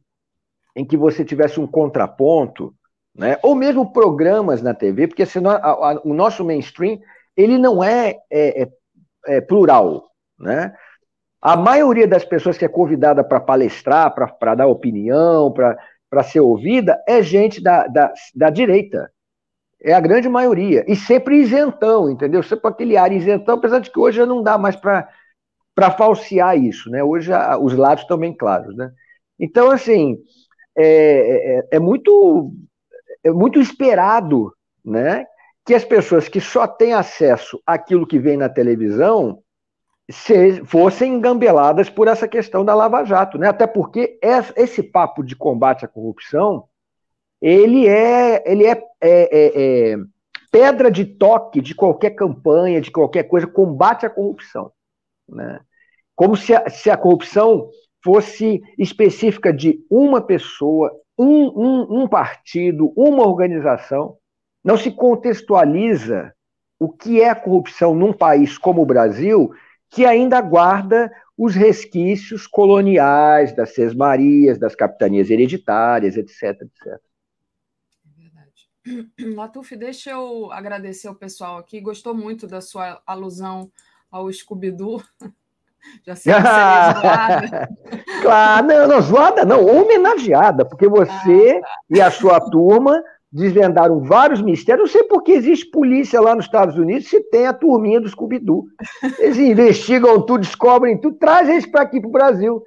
[0.75, 2.75] em que você tivesse um contraponto,
[3.15, 3.39] né?
[3.43, 6.99] ou mesmo programas na TV, porque senão a, a, o nosso mainstream
[7.37, 8.69] ele não é, é, é,
[9.27, 10.10] é plural.
[10.41, 10.73] Né?
[11.41, 17.03] A maioria das pessoas que é convidada para palestrar, para dar opinião, para ser ouvida,
[17.07, 19.11] é gente da, da, da direita.
[19.83, 20.85] É a grande maioria.
[20.87, 22.43] E sempre isentão, entendeu?
[22.43, 26.91] Sempre aquele ar isentão, apesar de que hoje já não dá mais para falsear isso,
[26.91, 27.03] né?
[27.03, 27.31] Hoje
[27.63, 28.91] os lados estão bem claros, né?
[29.39, 30.19] Então, assim,
[30.77, 32.53] é, é, é, muito,
[33.25, 34.53] é muito esperado,
[34.85, 35.25] né?
[35.65, 39.43] Que as pessoas que só têm acesso àquilo que vem na televisão
[40.11, 43.49] se, fossem engambeladas por essa questão da Lava Jato, né?
[43.49, 44.19] Até porque
[44.57, 46.65] esse papo de combate à corrupção
[47.41, 49.97] ele é, ele é, é, é, é
[50.51, 54.71] pedra de toque de qualquer campanha, de qualquer coisa, combate à corrupção.
[55.29, 55.61] Né?
[56.15, 57.71] Como se a, se a corrupção
[58.03, 64.17] fosse específica de uma pessoa, um, um, um partido, uma organização.
[64.63, 66.35] Não se contextualiza
[66.79, 69.51] o que é corrupção num país como o Brasil,
[69.91, 77.01] que ainda guarda os resquícios coloniais das sesmarias, das capitanias hereditárias, etc, etc.
[79.35, 81.81] Latuf, deixa eu agradecer ao pessoal aqui.
[81.81, 83.71] Gostou muito da sua alusão
[84.11, 85.03] ao Scooby-Doo.
[86.07, 86.41] Já sei que
[87.01, 87.69] zoada.
[88.21, 91.81] claro, não, não, zoada não, homenageada, porque você ah, tá.
[91.89, 94.93] e a sua turma desvendaram vários mistérios.
[94.93, 98.09] Não sei por que existe polícia lá nos Estados Unidos se tem a turminha do
[98.09, 98.67] Scooby-Doo.
[99.19, 102.63] Eles investigam tudo, descobrem tudo, trazem isso para aqui para o Brasil.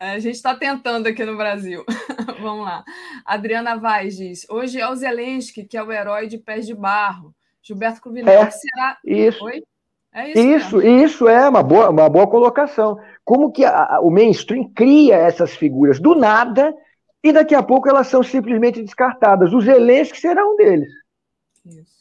[0.00, 1.84] É, a gente está tentando aqui no Brasil.
[2.40, 2.84] Vamos lá.
[3.24, 7.34] Adriana Vaz diz: hoje é o Zelensky, que é o herói de pés de barro.
[7.62, 8.98] Gilberto Cruvinel, é, será.
[9.04, 9.44] Isso.
[9.44, 9.62] Oi?
[10.14, 12.98] É isso, isso, isso, é uma boa, uma boa colocação.
[13.24, 16.74] Como que a, a, o mainstream cria essas figuras do nada
[17.22, 19.52] e daqui a pouco elas são simplesmente descartadas.
[19.52, 20.90] O Zelensky será um deles.
[21.66, 21.98] Isso.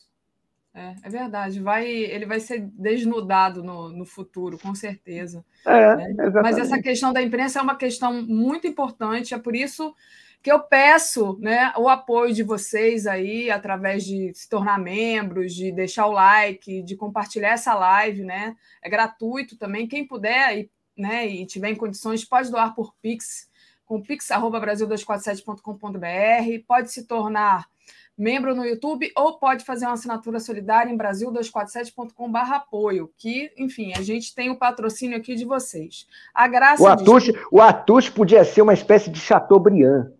[0.73, 1.59] É, é, verdade.
[1.59, 5.43] Vai, ele vai ser desnudado no, no futuro, com certeza.
[5.65, 6.15] É, né?
[6.43, 9.95] Mas essa questão da imprensa é uma questão muito importante, é por isso
[10.43, 15.71] que eu peço né, o apoio de vocês aí, através de se tornar membros, de
[15.71, 18.55] deixar o like, de compartilhar essa live, né?
[18.81, 19.87] É gratuito também.
[19.87, 23.46] Quem puder e, né, e tiver em condições, pode doar por Pix,
[23.87, 27.65] com pix.brasil247.com.br, pode se tornar
[28.17, 34.01] membro no YouTube ou pode fazer uma assinatura solidária em brasil247.com.br apoio, que, enfim, a
[34.01, 36.07] gente tem o patrocínio aqui de vocês.
[36.33, 37.39] A graça o Atush, de...
[37.51, 40.11] o Atush podia ser uma espécie de Chateaubriand.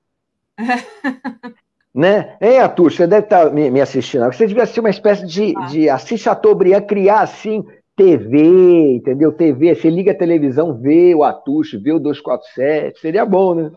[1.94, 2.38] né?
[2.40, 4.24] Hein, Atush, você deve estar me, me assistindo.
[4.26, 5.66] Você devia ser uma espécie de, ah.
[5.66, 7.66] de assim, Chateaubriand, criar assim
[7.98, 9.32] TV, entendeu?
[9.32, 13.72] TV, você liga a televisão, vê o Atush, vê o 247, seria bom, né?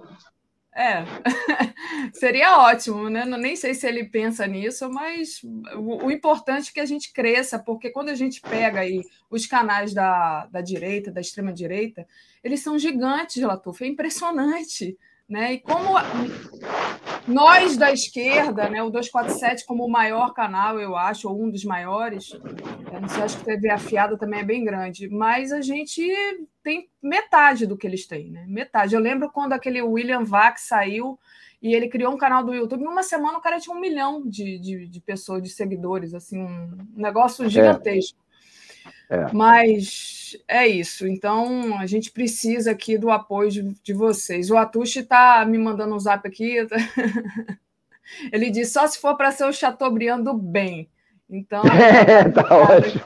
[0.76, 1.04] É,
[2.12, 3.24] seria ótimo, né?
[3.24, 5.40] Nem sei se ele pensa nisso, mas
[5.74, 9.46] o, o, importante é que a gente cresça, porque quando a gente pega aí os
[9.46, 12.06] canais da, da direita, da extrema-direita,
[12.44, 14.98] eles são gigantes, Latuf, é impressionante.
[15.26, 15.54] Né?
[15.54, 15.96] E como
[17.30, 21.64] nós da esquerda, né, o 247 como o maior canal, eu acho, ou um dos
[21.64, 25.60] maiores, eu não sei, acho que a TV afiada também é bem grande, mas a
[25.60, 26.02] gente
[26.62, 28.44] tem metade do que eles têm, né?
[28.48, 28.94] Metade.
[28.94, 31.18] Eu lembro quando aquele William Vac saiu
[31.62, 34.26] e ele criou um canal do YouTube, em uma semana o cara tinha um milhão
[34.26, 37.48] de, de, de pessoas, de seguidores, assim, um negócio é.
[37.48, 38.18] gigantesco.
[38.18, 38.30] É.
[39.10, 39.32] É.
[39.32, 41.06] Mas é isso.
[41.06, 44.50] Então, a gente precisa aqui do apoio de, de vocês.
[44.50, 46.56] O Atushi está me mandando um zap aqui.
[48.32, 50.88] Ele diz só se for para ser o Chateaubriand do bem.
[51.28, 51.62] Então.
[51.72, 53.04] É, tá ótimo.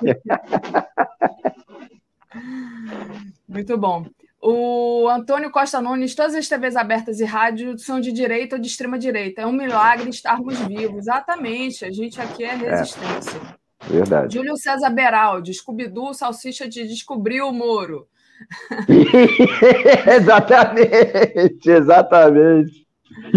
[3.47, 4.07] Muito bom.
[4.41, 8.69] O Antônio Costa Nunes, todas as TVs abertas e rádio são de direita ou de
[8.69, 9.43] extrema direita.
[9.43, 10.99] É um milagre estarmos vivos.
[10.99, 11.85] Exatamente.
[11.85, 13.39] A gente aqui é resistência.
[13.39, 14.35] É, verdade.
[14.35, 18.09] Júlio César Beraldi, Scooby-Doo, salsicha de descobrir o Moro.
[20.17, 22.84] exatamente, exatamente.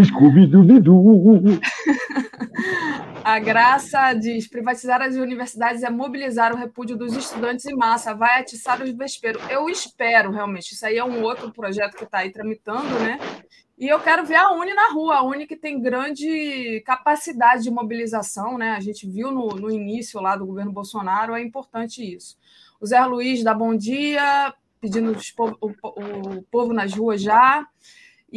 [0.04, 1.60] Scooby-Doo.
[3.28, 8.40] A graça diz: privatizar as universidades é mobilizar o repúdio dos estudantes em massa, vai
[8.40, 9.42] atiçar os vesperos.
[9.50, 10.74] Eu espero, realmente.
[10.74, 13.20] Isso aí é um outro projeto que está aí tramitando, né?
[13.78, 17.70] E eu quero ver a Uni na rua, a Uni que tem grande capacidade de
[17.70, 18.70] mobilização, né?
[18.72, 22.38] A gente viu no, no início lá do governo Bolsonaro, é importante isso.
[22.80, 25.12] O Zé Luiz dá bom dia, pedindo
[25.62, 27.68] o, o povo nas ruas já.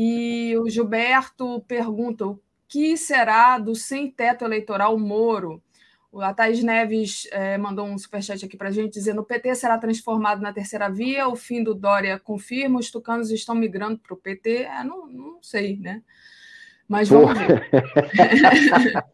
[0.02, 5.62] E o Gilberto pergunta: o que será do sem-teto eleitoral Moro?
[6.22, 9.76] A Thaís Neves é, mandou um superchat aqui para a gente dizendo: o PT será
[9.76, 14.16] transformado na terceira via, o fim do Dória confirma, os tucanos estão migrando para o
[14.16, 14.62] PT.
[14.62, 16.00] É, não, não sei, né?
[16.88, 17.68] Mas vamos ver.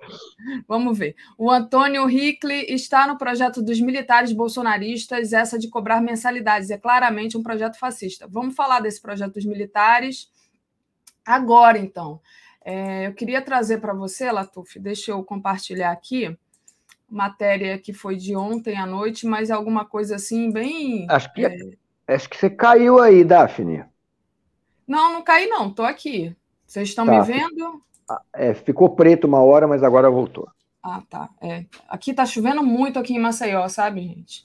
[0.68, 1.16] vamos ver.
[1.36, 6.70] O Antônio Hickley está no projeto dos militares bolsonaristas, essa de cobrar mensalidades.
[6.70, 8.28] É claramente um projeto fascista.
[8.30, 10.30] Vamos falar desse projeto dos militares
[11.26, 12.20] agora, então.
[12.64, 16.36] É, eu queria trazer para você, Latuf, deixa eu compartilhar aqui,
[17.08, 21.06] matéria que foi de ontem à noite, mas alguma coisa assim, bem.
[21.08, 21.56] Acho que, é...
[22.08, 23.84] acho que você caiu aí, Daphne.
[24.86, 26.36] Não, não caí, não, estou aqui.
[26.66, 27.12] Vocês estão tá.
[27.12, 27.82] me vendo?
[28.32, 30.48] É, ficou preto uma hora, mas agora voltou.
[30.82, 31.30] Ah, tá.
[31.40, 31.64] É.
[31.88, 34.44] Aqui está chovendo muito aqui em Maceió, sabe, gente?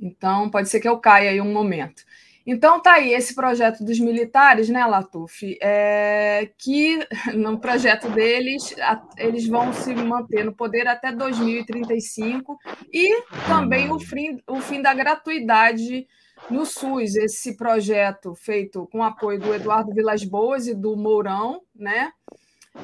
[0.00, 2.02] Então, pode ser que eu caia aí um momento.
[2.46, 5.58] Então tá aí esse projeto dos militares, né, Latuf?
[5.60, 6.98] É, que
[7.34, 8.74] no projeto deles
[9.16, 12.58] eles vão se manter no poder até 2035
[12.92, 16.06] e também o fim, o fim da gratuidade
[16.50, 17.16] no SUS.
[17.16, 22.12] Esse projeto feito com apoio do Eduardo Vilas Boas e do Mourão, né?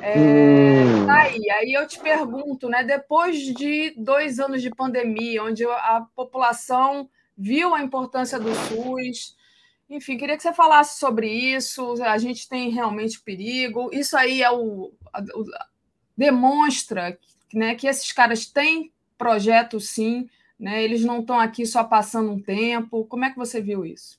[0.01, 1.07] É, hum.
[1.07, 1.51] tá aí.
[1.51, 2.83] aí eu te pergunto, né?
[2.83, 9.37] Depois de dois anos de pandemia, onde a população viu a importância do SUS,
[9.95, 11.95] enfim, queria que você falasse sobre isso.
[12.03, 13.91] A gente tem realmente perigo.
[13.93, 14.93] Isso aí é o,
[15.35, 15.45] o
[16.17, 17.17] demonstra
[17.53, 20.29] né, que esses caras têm projeto, sim.
[20.59, 20.83] Né?
[20.83, 23.05] Eles não estão aqui só passando um tempo.
[23.05, 24.19] Como é que você viu isso?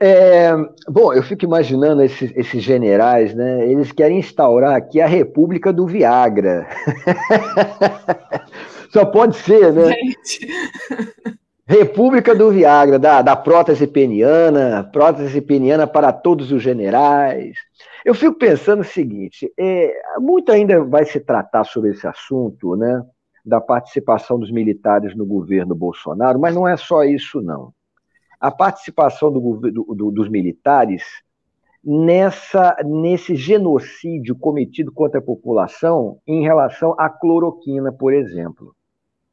[0.00, 0.50] É,
[0.88, 3.70] bom, eu fico imaginando esses, esses, generais, né?
[3.70, 6.68] Eles querem instaurar aqui a República do Viagra.
[8.92, 9.92] Só pode ser, né?
[9.92, 10.48] Gente.
[11.68, 17.58] República do Viagra, da, da prótese peniana, prótese peniana para todos os generais.
[18.02, 23.04] Eu fico pensando o seguinte: é, muito ainda vai se tratar sobre esse assunto, né?
[23.44, 27.74] Da participação dos militares no governo Bolsonaro, mas não é só isso, não.
[28.40, 31.02] A participação do, do, dos militares
[31.84, 38.74] nessa, nesse genocídio cometido contra a população em relação à cloroquina, por exemplo.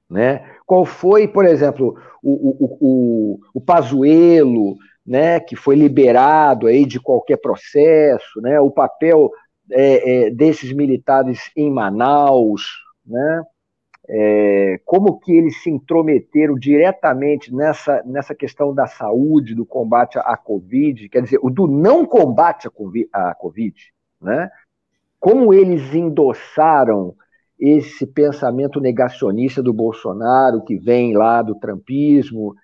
[0.09, 0.45] Né?
[0.65, 4.75] Qual foi, por exemplo, o, o, o, o Pazuello,
[5.05, 9.31] né, que foi liberado aí de qualquer processo, né, o papel
[9.71, 12.63] é, é, desses militares em Manaus,
[13.05, 13.43] né,
[14.07, 20.37] é, como que eles se intrometeram diretamente nessa, nessa questão da saúde, do combate à
[20.37, 22.67] Covid, quer dizer, do não combate
[23.11, 23.75] à Covid,
[24.21, 24.49] né,
[25.19, 27.15] como eles endossaram
[27.59, 32.55] esse pensamento negacionista do Bolsonaro, que vem lá do trampismo.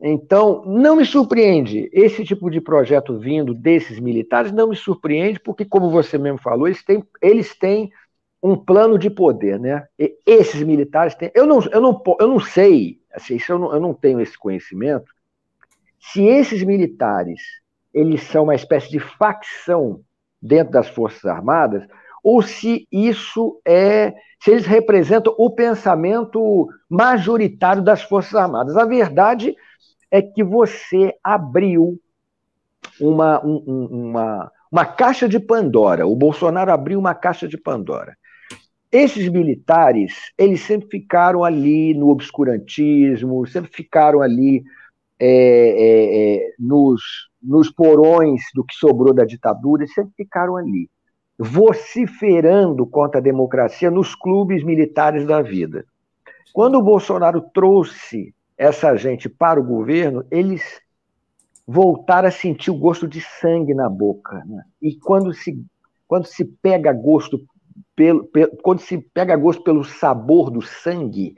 [0.00, 5.64] Então, não me surpreende esse tipo de projeto vindo desses militares, não me surpreende, porque,
[5.64, 7.90] como você mesmo falou, eles têm, eles têm
[8.42, 9.86] um plano de poder, né?
[9.98, 11.30] E esses militares têm.
[11.34, 15.10] Eu não, eu não, eu não sei, assim, eu, não, eu não tenho esse conhecimento,
[15.98, 17.40] se esses militares
[17.92, 20.00] eles são uma espécie de facção
[20.42, 21.86] dentro das Forças Armadas,
[22.24, 28.78] ou se isso é, se eles representam o pensamento majoritário das Forças Armadas.
[28.78, 29.54] A verdade
[30.10, 32.00] é que você abriu
[32.98, 36.06] uma, um, uma, uma caixa de Pandora.
[36.06, 38.16] O Bolsonaro abriu uma caixa de Pandora.
[38.90, 44.62] Esses militares, eles sempre ficaram ali no obscurantismo, sempre ficaram ali
[45.20, 47.02] é, é, é, nos,
[47.42, 50.88] nos porões do que sobrou da ditadura, sempre ficaram ali
[51.38, 55.84] vociferando contra a democracia nos clubes militares da vida.
[56.52, 60.80] Quando o Bolsonaro trouxe essa gente para o governo, eles
[61.66, 64.42] voltaram a sentir o gosto de sangue na boca.
[64.46, 64.62] Né?
[64.80, 65.60] E quando se,
[66.06, 67.44] quando se pega gosto
[67.96, 71.34] pelo, pelo, quando se pega gosto pelo sabor do sangue,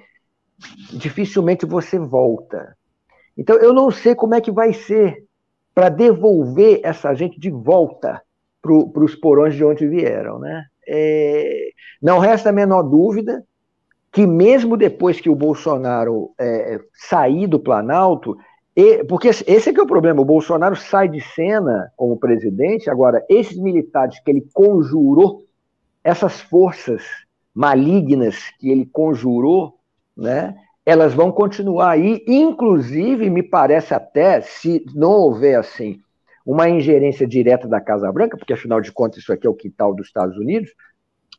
[0.93, 2.77] dificilmente você volta.
[3.37, 5.27] Então, eu não sei como é que vai ser
[5.75, 8.23] para devolver essa gente de volta
[8.93, 10.39] para os porões de onde vieram.
[10.39, 10.65] Né?
[10.89, 11.69] É,
[12.01, 13.45] não resta a menor dúvida
[14.13, 18.37] que, mesmo depois que o Bolsonaro é, sair do Planalto,
[18.75, 22.91] e, porque esse é que é o problema, o Bolsonaro sai de cena como presidente,
[22.91, 25.45] agora, esses militares que ele conjurou,
[26.05, 27.03] essas forças
[27.55, 29.75] malignas que ele conjurou,
[30.17, 36.01] né, elas vão continuar aí, inclusive, me parece até, se não houver assim
[36.47, 39.93] uma ingerência direta da Casa Branca, porque afinal de contas isso aqui é o quintal
[39.93, 40.71] dos Estados Unidos,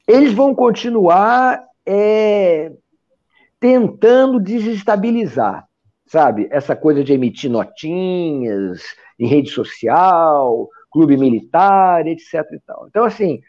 [0.06, 2.72] eles vão continuar é,
[3.60, 5.66] tentando desestabilizar,
[6.06, 6.50] sabe?
[6.52, 8.82] Essa coisa de emitir notinhas
[9.18, 12.46] em rede social, clube militar, etc.
[12.52, 12.88] E tal.
[12.88, 13.40] Então, assim,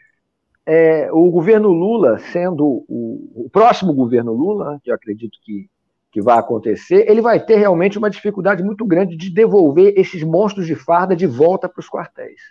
[0.65, 5.69] é, o governo Lula, sendo o, o, próximo governo Lula, que eu acredito que,
[6.11, 10.65] que vai acontecer, ele vai ter realmente uma dificuldade muito grande de devolver esses monstros
[10.65, 12.41] de farda de volta para os quartéis.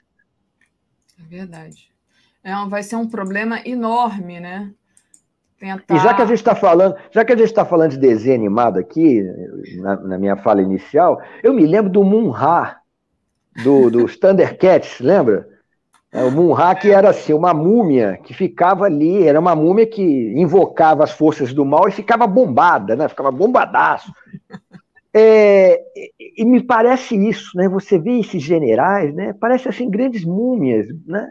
[1.19, 1.91] É verdade.
[2.43, 4.73] É, vai ser um problema enorme, né?
[5.59, 5.93] Tentar...
[5.93, 8.37] E já que a gente está falando, já que a gente está falando de desenho
[8.37, 9.25] animado aqui,
[9.79, 12.77] na, na, minha fala inicial, eu me lembro do Munra,
[13.65, 15.49] do, dos Thundercats, lembra?
[16.11, 20.03] É, o Munra que era assim, uma múmia que ficava ali, era uma múmia que
[20.35, 23.09] invocava as forças do mal e ficava bombada, né?
[23.09, 24.11] Ficava bombadaço.
[25.13, 25.81] É,
[26.19, 27.69] e, e me parece isso, né?
[27.69, 29.35] Você vê esses generais, né?
[29.39, 31.31] Parece assim grandes múmias, né?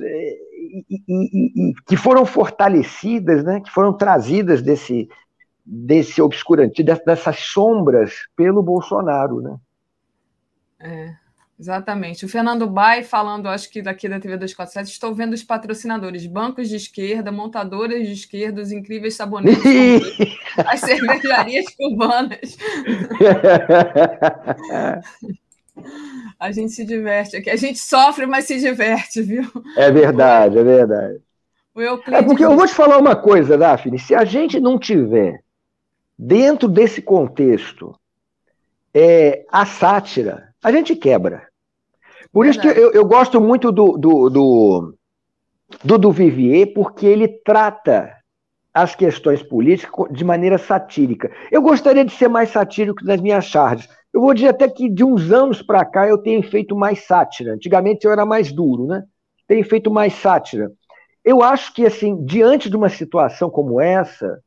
[0.00, 0.38] É,
[0.88, 3.60] e, e, e, que foram fortalecidas, né?
[3.60, 5.08] Que foram trazidas desse
[5.64, 9.56] desse obscurantismo, dessas sombras pelo Bolsonaro, né?
[10.80, 11.21] É.
[11.62, 12.24] Exatamente.
[12.24, 16.68] O Fernando Bai falando, acho que daqui da TV 247, estou vendo os patrocinadores, bancos
[16.68, 19.62] de esquerda, montadoras de esquerda, os incríveis sabonetes,
[20.66, 22.40] as cervejarias cubanas.
[26.36, 27.48] a gente se diverte aqui.
[27.48, 29.44] A gente sofre, mas se diverte, viu?
[29.76, 31.20] É verdade, é verdade.
[32.08, 34.00] É porque eu vou te falar uma coisa, Daphne.
[34.00, 35.44] Se a gente não tiver
[36.18, 37.94] dentro desse contexto
[38.92, 41.51] é, a sátira, a gente quebra.
[42.32, 44.94] Por isso que eu, eu gosto muito do, do, do,
[45.84, 48.10] do, do Vivier, porque ele trata
[48.72, 51.30] as questões políticas de maneira satírica.
[51.50, 53.86] Eu gostaria de ser mais satírico nas minhas charges.
[54.12, 57.52] Eu vou dizer até que de uns anos para cá eu tenho feito mais sátira.
[57.52, 59.02] Antigamente eu era mais duro, né?
[59.46, 60.70] Tenho feito mais sátira.
[61.24, 64.40] Eu acho que, assim, diante de uma situação como essa,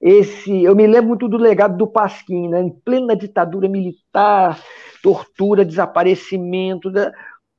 [0.00, 2.60] esse, eu me lembro muito do legado do Pasquim, né?
[2.62, 4.60] em plena ditadura militar,
[5.06, 7.12] tortura, desaparecimento, né?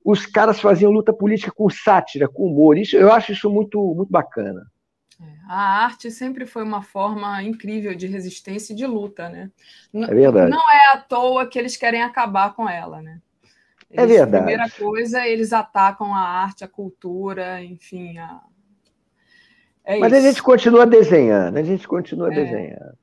[0.04, 2.78] os caras faziam luta política com sátira, com humor.
[2.78, 4.70] Isso, eu acho isso muito, muito bacana.
[5.22, 9.50] É, a arte sempre foi uma forma incrível de resistência e de luta, né?
[9.94, 10.52] É verdade.
[10.52, 13.22] Não é à toa que eles querem acabar com ela, né?
[13.90, 14.44] É eles, é verdade.
[14.44, 18.42] Primeira coisa, eles atacam a arte, a cultura, enfim, a,
[19.86, 20.22] é Mas isso.
[20.22, 22.36] a gente continua desenhando, a gente continua é.
[22.36, 22.98] desenhando.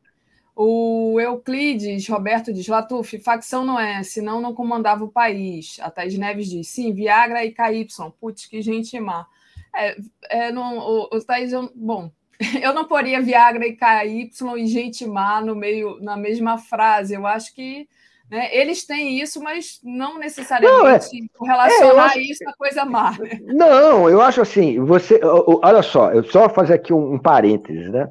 [0.57, 5.79] O Euclides Roberto diz: Latuf, facção não é, senão não comandava o país.
[5.81, 7.87] A Thais Neves diz: sim, Viagra e KY.
[8.21, 9.27] Putz, que gente má.
[9.75, 9.97] É,
[10.29, 12.11] é, não, o, o Thaís, eu, bom,
[12.63, 17.15] eu não poria Viagra e KY e gente má no meio, na mesma frase.
[17.15, 17.89] Eu acho que
[18.31, 18.49] né?
[18.53, 23.13] Eles têm isso, mas não necessariamente não, é, relacionar é, acho, isso a coisa má.
[23.19, 23.39] Né?
[23.43, 25.21] Não, eu acho assim, você.
[25.23, 28.11] Olha só, eu só fazer aqui um, um parênteses, né?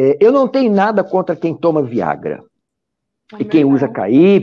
[0.00, 2.44] É, eu não tenho nada contra quem toma Viagra.
[3.36, 4.40] E quem usa KY,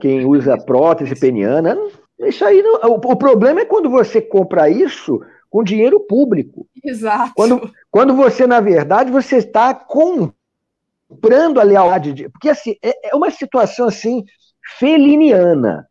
[0.00, 1.76] quem usa prótese peniana.
[2.20, 5.20] Isso aí não, o, o problema é quando você compra isso
[5.50, 6.68] com dinheiro público.
[6.84, 7.32] Exato.
[7.34, 12.12] Quando, quando você, na verdade, você está comprando a lealdade.
[12.12, 14.24] De, porque assim, é, é uma situação assim
[14.78, 15.88] feliniana.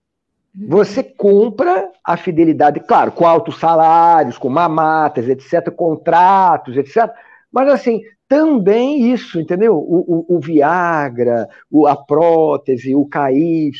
[0.69, 7.09] Você compra a fidelidade, claro, com altos salários, com mamatas, etc., contratos, etc.
[7.51, 8.01] Mas, assim,
[8.31, 9.75] também isso, entendeu?
[9.75, 13.71] O, o, o Viagra, o, a prótese, o KY,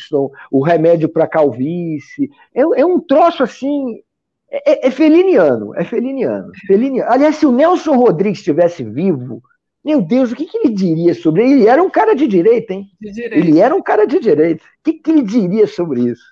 [0.50, 2.28] o remédio para calvície.
[2.54, 4.02] É, é, um troço, assim,
[4.50, 7.10] é, é, feliniano, é feliniano, feliniano.
[7.10, 9.42] Aliás, se o Nelson Rodrigues estivesse vivo,
[9.82, 11.52] meu Deus, o que, que, ele diria sobre ele?
[11.54, 12.90] Ele era um cara de direita, hein?
[13.00, 13.36] De direita.
[13.36, 14.62] Ele era um cara de direita.
[14.62, 16.30] O que, que ele diria sobre isso?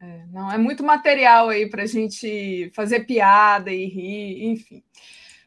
[0.00, 4.84] É, não, é muito material aí para a gente fazer piada e rir, enfim.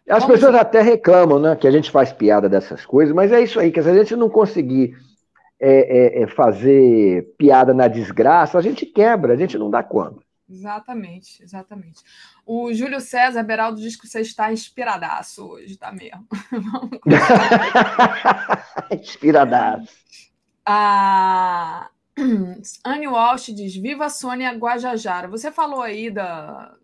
[0.09, 3.41] As Vamos pessoas até reclamam, né, que a gente faz piada dessas coisas, mas é
[3.41, 4.97] isso aí, que se a gente não conseguir
[5.59, 10.19] é, é, é fazer piada na desgraça, a gente quebra, a gente não dá conta.
[10.49, 12.01] Exatamente, exatamente.
[12.43, 16.25] O Júlio César Beraldo diz que você está inspiradaço hoje, tá mesmo?
[18.91, 19.93] inspiradaço.
[20.65, 21.89] A,
[22.83, 25.27] Anne Walsh diz: Viva Sônia Guajajara.
[25.27, 26.75] Você falou aí da.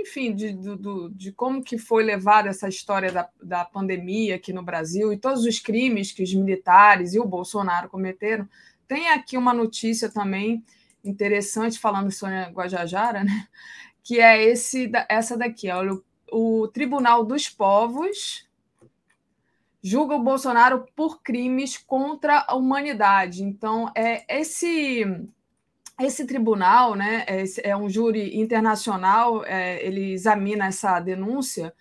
[0.00, 4.62] Enfim, de, do, de como que foi levada essa história da, da pandemia aqui no
[4.62, 8.48] Brasil e todos os crimes que os militares e o Bolsonaro cometeram.
[8.86, 10.64] Tem aqui uma notícia também
[11.04, 13.48] interessante, falando Sônia Guajajara, né?
[14.02, 15.70] que é esse, essa daqui.
[15.70, 15.94] Olha,
[16.30, 18.48] o, o Tribunal dos Povos
[19.82, 23.42] julga o Bolsonaro por crimes contra a humanidade.
[23.42, 25.04] Então, é esse
[26.00, 31.74] esse tribunal, né, é, é um júri internacional, é, ele examina essa denúncia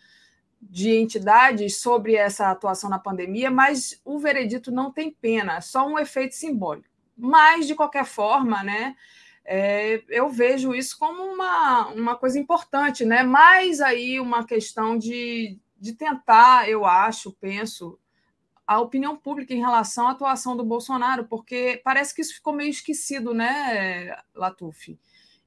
[0.62, 6.00] de entidades sobre essa atuação na pandemia, mas o veredito não tem pena, só um
[6.00, 6.90] efeito simbólico.
[7.16, 8.96] Mas, de qualquer forma, né,
[9.50, 13.24] é, eu vejo isso como uma, uma coisa importante, né?
[13.24, 17.98] mais aí uma questão de, de tentar, eu acho, penso,
[18.68, 22.70] a opinião pública em relação à atuação do Bolsonaro, porque parece que isso ficou meio
[22.70, 25.00] esquecido, né, Latuf?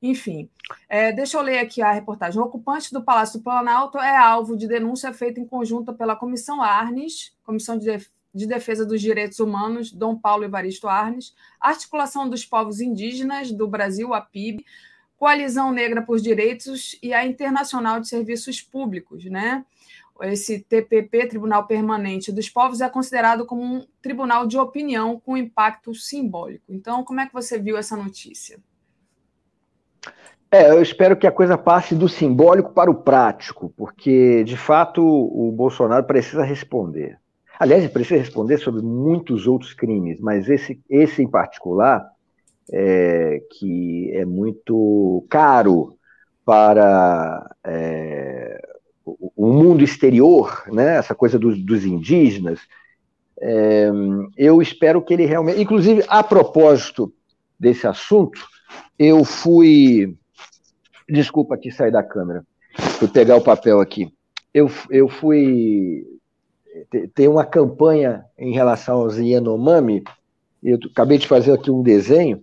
[0.03, 0.49] Enfim,
[0.89, 2.41] é, deixa eu ler aqui a reportagem.
[2.41, 6.63] O ocupante do Palácio do Planalto é alvo de denúncia feita em conjunto pela Comissão
[6.63, 7.99] Arnes, Comissão de,
[8.35, 14.15] de Defesa dos Direitos Humanos, Dom Paulo Evaristo Arnes, Articulação dos Povos Indígenas do Brasil,
[14.15, 14.65] a PIB,
[15.19, 19.67] Coalizão Negra por Direitos e a Internacional de Serviços Públicos, né?
[20.23, 25.95] Esse TPP, Tribunal Permanente dos Povos, é considerado como um tribunal de opinião com impacto
[25.95, 26.65] simbólico.
[26.69, 28.59] Então, como é que você viu essa notícia?
[30.53, 35.01] É, eu espero que a coisa passe do simbólico para o prático, porque, de fato,
[35.03, 37.19] o Bolsonaro precisa responder.
[37.59, 42.05] Aliás, ele precisa responder sobre muitos outros crimes, mas esse, esse em particular,
[42.73, 45.95] é, que é muito caro
[46.45, 48.61] para é,
[49.05, 52.61] o mundo exterior, né, essa coisa dos, dos indígenas,
[53.41, 53.91] é,
[54.37, 55.61] eu espero que ele realmente.
[55.61, 57.13] Inclusive, a propósito
[57.59, 58.41] desse assunto,
[58.99, 60.17] eu fui.
[61.09, 62.45] Desculpa aqui sair da câmera,
[62.99, 64.13] fui pegar o papel aqui.
[64.53, 66.07] Eu, eu fui.
[67.15, 70.05] Tem uma campanha em relação aos Yanomami,
[70.63, 72.43] eu acabei de fazer aqui um desenho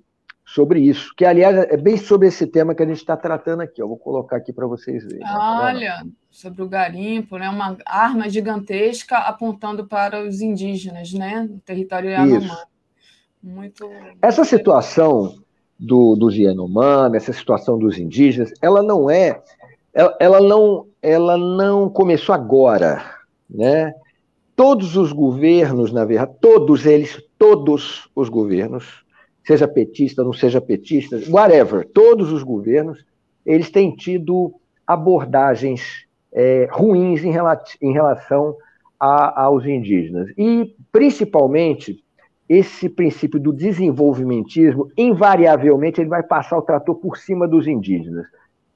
[0.58, 3.80] sobre isso, que aliás é bem sobre esse tema que a gente está tratando aqui.
[3.80, 5.22] Eu vou colocar aqui para vocês verem.
[5.24, 7.48] Olha, sobre o garimpo, né?
[7.48, 11.48] Uma arma gigantesca apontando para os indígenas, né?
[11.48, 12.50] No território Yanomami.
[13.44, 13.88] Muito.
[14.20, 15.36] Essa situação
[15.80, 19.40] do, dos Yanomami, essa situação dos indígenas, ela não é,
[19.94, 23.06] ela, ela não, ela não começou agora,
[23.48, 23.94] né?
[24.56, 29.06] Todos os governos, na verdade, todos eles, todos os governos
[29.48, 33.06] seja petista, não seja petista, whatever, todos os governos,
[33.46, 34.54] eles têm tido
[34.86, 37.32] abordagens é, ruins em,
[37.82, 38.58] em relação
[39.00, 40.30] a, aos indígenas.
[40.38, 42.04] E, principalmente,
[42.50, 48.28] esse princípio do desenvolvimentismo, invariavelmente, ele vai passar o trator por cima dos indígenas.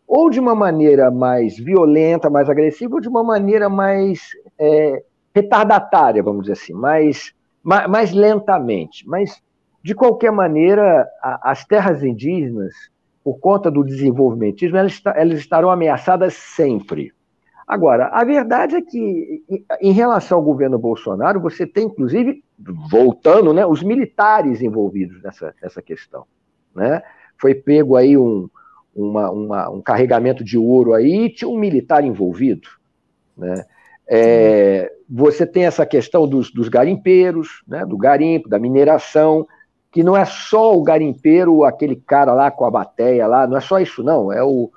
[0.07, 4.21] Ou de uma maneira mais violenta, mais agressiva, ou de uma maneira mais
[4.57, 5.03] é,
[5.35, 9.05] retardatária, vamos dizer assim, mais, mais, mais lentamente.
[9.05, 9.41] Mas
[9.83, 12.73] de qualquer maneira, a, as terras indígenas,
[13.23, 17.13] por conta do desenvolvimentismo, elas, elas estarão ameaçadas sempre.
[17.67, 19.43] Agora, a verdade é que,
[19.79, 22.43] em relação ao governo Bolsonaro, você tem, inclusive,
[22.89, 26.25] voltando, né, os militares envolvidos nessa, nessa questão.
[26.75, 27.01] Né?
[27.37, 28.49] Foi pego aí um,
[28.93, 32.67] uma, uma, um carregamento de ouro aí e tinha um militar envolvido.
[33.37, 33.63] Né?
[34.05, 39.47] É, você tem essa questão dos, dos garimpeiros, né, do garimpo, da mineração,
[39.91, 43.61] que não é só o garimpeiro, aquele cara lá com a bateia lá, não é
[43.61, 44.31] só isso, não.
[44.31, 44.71] É, o,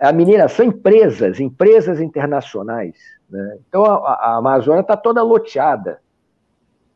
[0.00, 2.96] é a mineração empresas, empresas internacionais.
[3.30, 3.58] Né?
[3.68, 6.00] Então a, a Amazônia está toda loteada.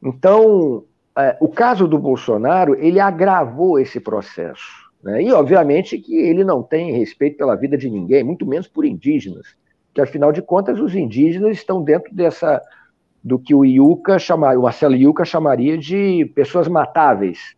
[0.03, 0.85] Então,
[1.17, 4.91] é, o caso do Bolsonaro, ele agravou esse processo.
[5.03, 5.23] Né?
[5.23, 9.55] E, obviamente, que ele não tem respeito pela vida de ninguém, muito menos por indígenas.
[9.95, 12.61] Que, afinal de contas, os indígenas estão dentro dessa
[13.23, 17.55] do que o Iuca chamaria, o Marcelo Iuca chamaria de pessoas matáveis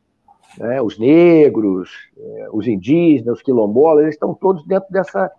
[0.58, 5.30] né, os negros, é, os indígenas, os quilombolas, eles estão todos dentro dessa,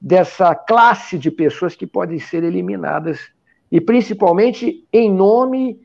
[0.00, 3.20] dessa classe de pessoas que podem ser eliminadas,
[3.70, 5.80] e principalmente em nome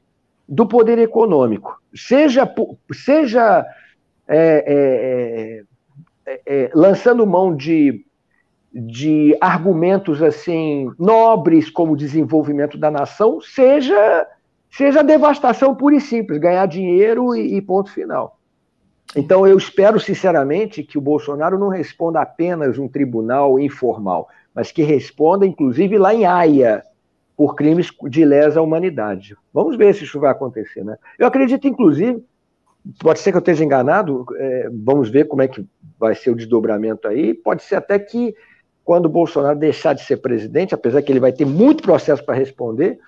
[0.47, 1.81] do poder econômico.
[1.93, 2.49] Seja,
[2.91, 3.65] seja
[4.27, 5.63] é,
[6.27, 8.05] é, é, é, lançando mão de,
[8.73, 14.27] de argumentos assim nobres como o desenvolvimento da nação, seja,
[14.69, 18.36] seja devastação pura e simples, ganhar dinheiro e, e ponto final.
[19.15, 24.83] Então, eu espero sinceramente que o Bolsonaro não responda apenas um tribunal informal, mas que
[24.83, 26.83] responda, inclusive, lá em Haia,
[27.35, 29.35] por crimes de lesa humanidade.
[29.53, 30.97] Vamos ver se isso vai acontecer, né?
[31.17, 32.23] Eu acredito, inclusive,
[32.99, 35.65] pode ser que eu esteja enganado, é, vamos ver como é que
[35.99, 37.33] vai ser o desdobramento aí.
[37.33, 38.35] Pode ser até que,
[38.83, 42.35] quando o Bolsonaro deixar de ser presidente, apesar que ele vai ter muito processo para
[42.35, 42.99] responder,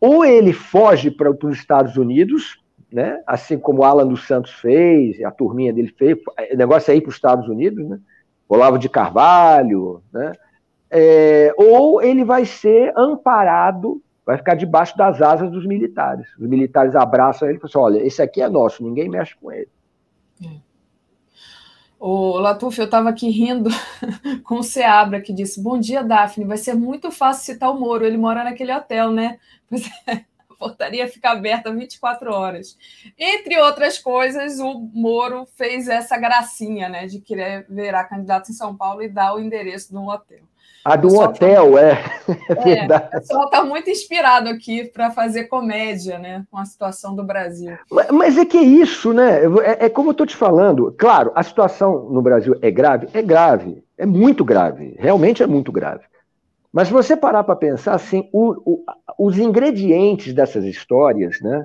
[0.00, 2.58] ou ele foge para os Estados Unidos,
[2.94, 3.20] né?
[3.26, 6.16] assim como Alan dos Santos fez, a turminha dele fez,
[6.52, 7.98] o negócio é ir para os Estados Unidos, né?
[8.48, 10.30] Olavo de Carvalho, né?
[10.88, 16.28] É, ou ele vai ser amparado, vai ficar debaixo das asas dos militares.
[16.38, 19.50] Os militares abraçam ele e falam assim, olha, esse aqui é nosso, ninguém mexe com
[19.50, 19.68] ele.
[21.98, 23.70] O Latuf, eu estava aqui rindo
[24.44, 26.44] com o Seabra, que disse: Bom dia, Daphne.
[26.44, 28.04] Vai ser muito fácil citar o Moro.
[28.04, 29.38] Ele mora naquele hotel, né?
[29.66, 30.24] Pois é,
[30.58, 32.76] portaria fica aberta 24 horas.
[33.18, 37.06] Entre outras coisas, o Moro fez essa gracinha, né?
[37.06, 40.40] De querer virar candidato em São Paulo e dar o endereço de um hotel.
[40.84, 41.80] A do hotel, tá...
[41.80, 41.90] é.
[42.68, 46.44] é, é o pessoal está muito inspirado aqui para fazer comédia, né?
[46.50, 47.74] Com a situação do Brasil.
[47.90, 49.40] Mas, mas é que é isso, né?
[49.64, 50.94] É, é como eu estou te falando.
[50.98, 53.08] Claro, a situação no Brasil é grave?
[53.14, 53.82] É grave.
[53.96, 54.94] É muito grave.
[54.98, 56.04] Realmente é muito grave.
[56.74, 58.84] Mas você parar para pensar assim, o, o,
[59.16, 61.64] os ingredientes dessas histórias, né?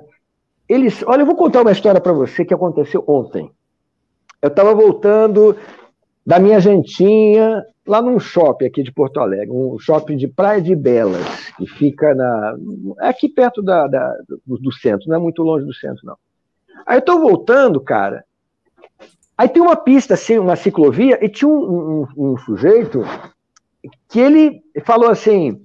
[0.68, 1.02] Eles.
[1.04, 3.50] Olha, eu vou contar uma história para você que aconteceu ontem.
[4.40, 5.56] Eu estava voltando
[6.24, 10.76] da minha jantinha lá num shopping aqui de Porto Alegre, um shopping de Praia de
[10.76, 12.56] Belas, que fica na,
[13.00, 14.16] é aqui perto da, da
[14.46, 16.16] do, do, centro, não é muito longe do centro, não.
[16.86, 18.24] Aí eu tô voltando, cara,
[19.36, 23.02] aí tem uma pista, assim, uma ciclovia, e tinha um, um, um sujeito
[24.08, 25.60] que ele falou assim,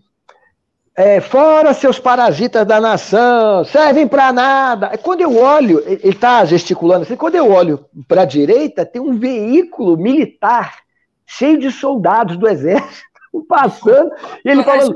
[0.95, 4.97] é, fora seus parasitas da nação, servem para nada.
[4.97, 9.17] Quando eu olho, ele está gesticulando assim, quando eu olho para a direita, tem um
[9.17, 10.77] veículo militar
[11.25, 13.03] cheio de soldados do exército
[13.49, 14.11] passando,
[14.45, 14.93] e ele falando,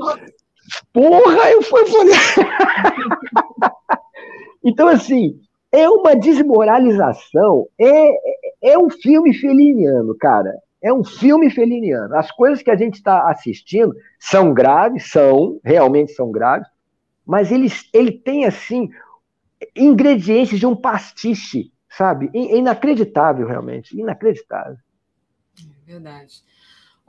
[0.92, 1.82] porra, eu fui.
[4.64, 5.38] então, assim,
[5.70, 10.54] é uma desmoralização, é, é um filme feliniano, cara.
[10.82, 12.16] É um filme feliniano.
[12.16, 16.68] As coisas que a gente está assistindo são graves, são, realmente são graves,
[17.26, 18.90] mas ele, ele tem, assim,
[19.76, 22.30] ingredientes de um pastiche, sabe?
[22.34, 24.76] Inacreditável, realmente, inacreditável.
[25.58, 26.42] É verdade.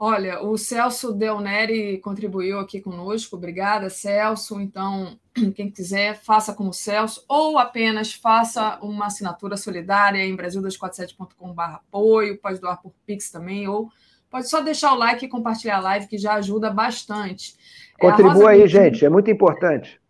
[0.04, 3.36] Olha, o Celso Del Neri contribuiu aqui conosco.
[3.36, 4.60] Obrigada, Celso.
[4.60, 5.16] Então,
[5.54, 12.60] quem quiser, faça como Celso, ou apenas faça uma assinatura solidária em brasil247.com.br apoio, pode
[12.60, 13.90] doar por Pix também, ou
[14.28, 17.54] pode só deixar o like e compartilhar a live, que já ajuda bastante.
[17.96, 20.00] É, Contribua aí, gente, é muito importante.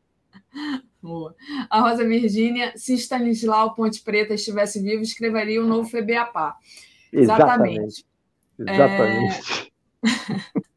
[1.02, 1.36] Boa.
[1.68, 6.54] A Rosa Virgínia, se Stanislau Ponte Preta estivesse vivo, escreveria o um novo FBAPA.
[7.12, 7.78] Exatamente.
[7.92, 8.06] Exatamente.
[8.58, 9.68] Exatamente.
[9.68, 9.71] É...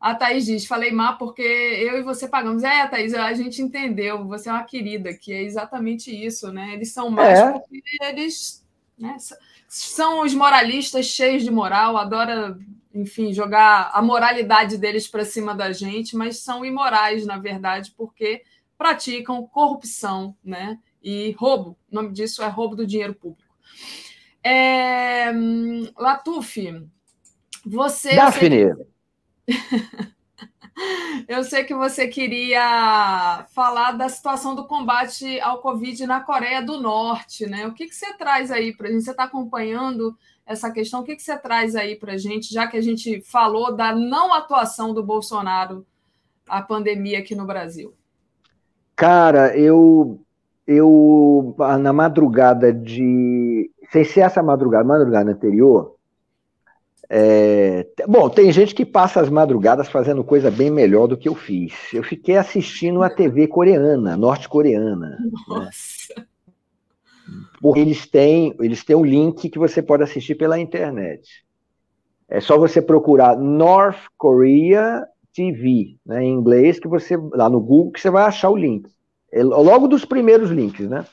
[0.00, 2.62] A Thaís diz: falei má porque eu e você pagamos.
[2.64, 6.72] É, Thaís, a gente entendeu, você é uma querida, que é exatamente isso, né?
[6.72, 7.52] Eles são mais é.
[7.52, 8.66] porque eles
[8.98, 9.16] né,
[9.68, 12.58] são os moralistas cheios de moral, adora,
[12.94, 18.42] enfim, jogar a moralidade deles para cima da gente, mas são imorais, na verdade, porque
[18.78, 20.78] praticam corrupção, né?
[21.02, 21.76] E roubo.
[21.90, 23.54] O nome disso é roubo do dinheiro público.
[24.42, 25.30] É...
[25.96, 26.88] Latuf,
[27.64, 28.14] você.
[28.14, 28.74] Daphne.
[31.28, 36.80] Eu sei que você queria falar da situação do combate ao Covid na Coreia do
[36.80, 37.66] Norte, né?
[37.66, 39.04] O que, que você traz aí para a gente?
[39.04, 40.16] Você está acompanhando
[40.46, 41.00] essa questão?
[41.00, 43.94] O que, que você traz aí para a gente, já que a gente falou da
[43.94, 45.86] não atuação do Bolsonaro
[46.48, 47.94] à pandemia aqui no Brasil?
[48.96, 50.20] Cara, eu,
[50.66, 53.70] eu na madrugada de.
[53.92, 55.96] Sem ser essa madrugada, madrugada anterior,
[57.08, 61.34] é, bom, tem gente que passa as madrugadas fazendo coisa bem melhor do que eu
[61.34, 61.72] fiz.
[61.92, 65.10] Eu fiquei assistindo a TV coreana, norte-coreana.
[65.10, 65.18] Né?
[65.48, 66.14] Nossa!
[66.16, 66.24] Né?
[67.76, 71.44] Eles têm, eles têm um link que você pode assistir pela internet.
[72.28, 75.04] É só você procurar North Korea
[75.34, 78.88] TV, né, em inglês, que você lá no Google que você vai achar o link.
[79.32, 81.04] É logo dos primeiros links, né?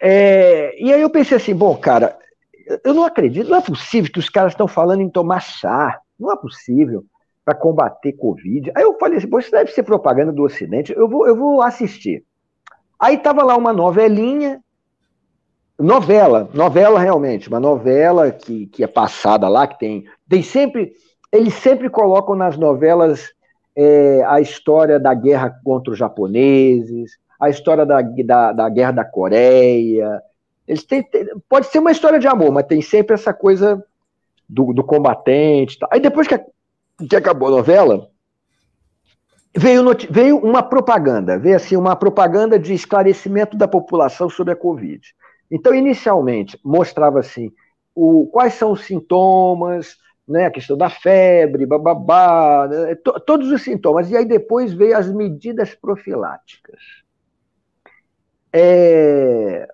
[0.00, 2.18] É, e aí eu pensei assim, bom, cara,
[2.84, 6.00] eu não acredito, não é possível que os caras estão falando em tomar chá.
[6.18, 7.04] Não é possível
[7.44, 8.70] para combater Covid.
[8.74, 11.62] Aí eu falei assim, pô, isso deve ser propaganda do Ocidente, eu vou, eu vou
[11.62, 12.24] assistir.
[13.00, 14.60] Aí tava lá uma novelinha,
[15.78, 20.92] novela, novela realmente, uma novela que, que é passada lá, que tem, tem sempre,
[21.32, 23.32] eles sempre colocam nas novelas
[23.76, 29.04] é, a história da guerra contra os japoneses, a história da, da, da guerra da
[29.04, 30.20] Coreia,
[30.68, 31.02] eles têm,
[31.48, 33.82] pode ser uma história de amor, mas tem sempre essa coisa
[34.46, 35.78] do, do combatente.
[35.78, 35.88] Tá.
[35.90, 36.38] Aí depois que,
[37.08, 38.10] que acabou a novela,
[39.56, 45.02] veio, veio uma propaganda, veio assim uma propaganda de esclarecimento da população sobre a Covid.
[45.50, 47.50] Então, inicialmente, mostrava assim,
[47.94, 49.96] o, quais são os sintomas,
[50.28, 54.10] né, a questão da febre, bababá, né, to, todos os sintomas.
[54.10, 56.78] E aí depois veio as medidas profiláticas.
[58.52, 59.66] É,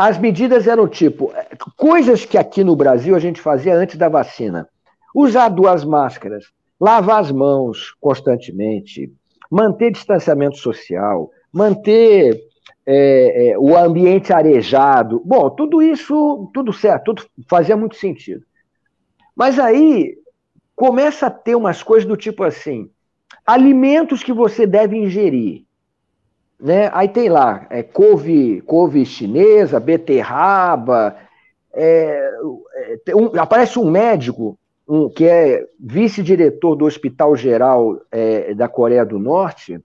[0.00, 1.30] as medidas eram tipo,
[1.76, 4.66] coisas que aqui no Brasil a gente fazia antes da vacina.
[5.14, 6.46] Usar duas máscaras,
[6.80, 9.12] lavar as mãos constantemente,
[9.50, 12.40] manter distanciamento social, manter
[12.86, 15.20] é, é, o ambiente arejado.
[15.22, 18.42] Bom, tudo isso, tudo certo, tudo fazia muito sentido.
[19.36, 20.14] Mas aí
[20.74, 22.88] começa a ter umas coisas do tipo assim:
[23.44, 25.66] alimentos que você deve ingerir.
[26.60, 26.90] Né?
[26.92, 31.16] Aí tem lá é, couve, couve chinesa, beterraba.
[31.72, 32.30] É,
[33.06, 39.06] é, um, aparece um médico um, que é vice-diretor do Hospital Geral é, da Coreia
[39.06, 39.80] do Norte,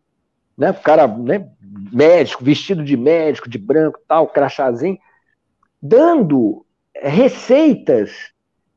[0.57, 0.71] né?
[0.71, 1.47] O cara, né?
[1.91, 4.97] Médico, vestido de médico, de branco, tal, crachazinho,
[5.81, 6.65] dando
[6.95, 8.11] receitas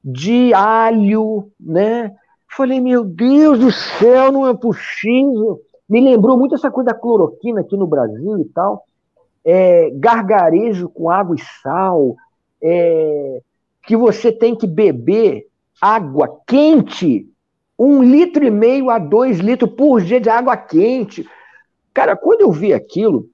[0.04, 2.12] de alho, né?
[2.50, 5.60] Falei, meu Deus do céu, não é possível.
[5.89, 8.85] Me lembrou muito essa coisa da cloroquina aqui no Brasil e tal.
[9.44, 12.16] É, gargarejo com água e sal,
[12.62, 13.40] é,
[13.86, 15.47] que você tem que beber
[15.81, 17.27] água quente,
[17.78, 21.27] um litro e meio a dois litros por dia de água quente.
[21.94, 23.31] Cara, quando eu vi aquilo,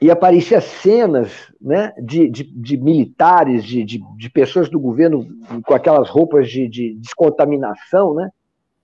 [0.00, 1.30] e aparecia cenas
[1.60, 5.26] né, de, de, de militares, de, de, de, pessoas do governo
[5.64, 8.30] com aquelas roupas de, de descontaminação, né,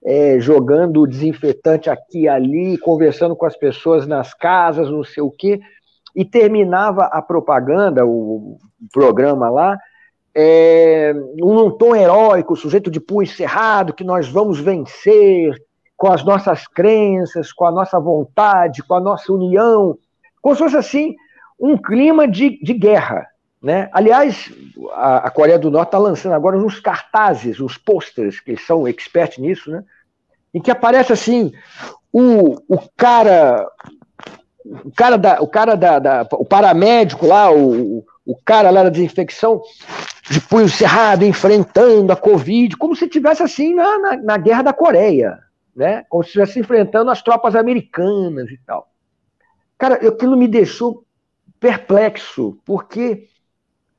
[0.04, 5.30] é, jogando desinfetante aqui e ali, conversando com as pessoas nas casas, não sei o
[5.30, 5.60] quê,
[6.14, 8.58] e terminava a propaganda, o,
[8.92, 9.78] programa lá,
[10.34, 15.54] é, num tom heróico, sujeito de punho cerrado, que nós vamos vencer
[15.96, 19.98] com as nossas crenças, com a nossa vontade, com a nossa união,
[20.40, 21.14] como se fosse assim
[21.58, 23.26] um clima de, de guerra.
[23.62, 23.90] Né?
[23.92, 24.50] Aliás,
[24.92, 29.38] a, a Coreia do Norte está lançando agora uns cartazes, uns posters, que são experts
[29.38, 29.84] nisso, né?
[30.52, 31.52] em que aparece assim
[32.12, 33.66] o, o cara
[34.64, 38.88] o cara da, o cara da, da o paramédico lá, o, o cara lá da
[38.88, 39.62] desinfecção,
[40.30, 44.72] de punho cerrado, enfrentando a Covid, como se estivesse assim na, na, na, guerra da
[44.72, 45.38] Coreia,
[45.74, 46.04] né?
[46.08, 48.90] Como se estivesse enfrentando as tropas americanas e tal.
[49.78, 51.04] Cara, aquilo me deixou
[51.58, 53.28] perplexo, porque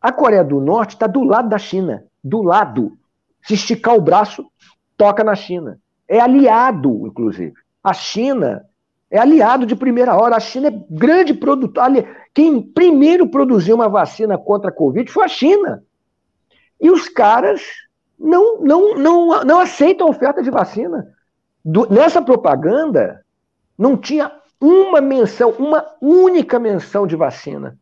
[0.02, 2.98] a Coreia do Norte está do lado da China, do lado.
[3.44, 4.46] Se esticar o braço,
[4.98, 5.80] toca na China.
[6.08, 7.54] É aliado, inclusive.
[7.84, 8.66] A China
[9.10, 10.36] é aliado de primeira hora.
[10.36, 11.84] A China é grande produtor.
[12.34, 15.84] Quem primeiro produziu uma vacina contra a Covid foi a China.
[16.80, 17.62] E os caras
[18.18, 21.08] não, não, não, não aceitam oferta de vacina.
[21.64, 23.24] Do, nessa propaganda,
[23.78, 27.78] não tinha uma menção, uma única menção de vacina.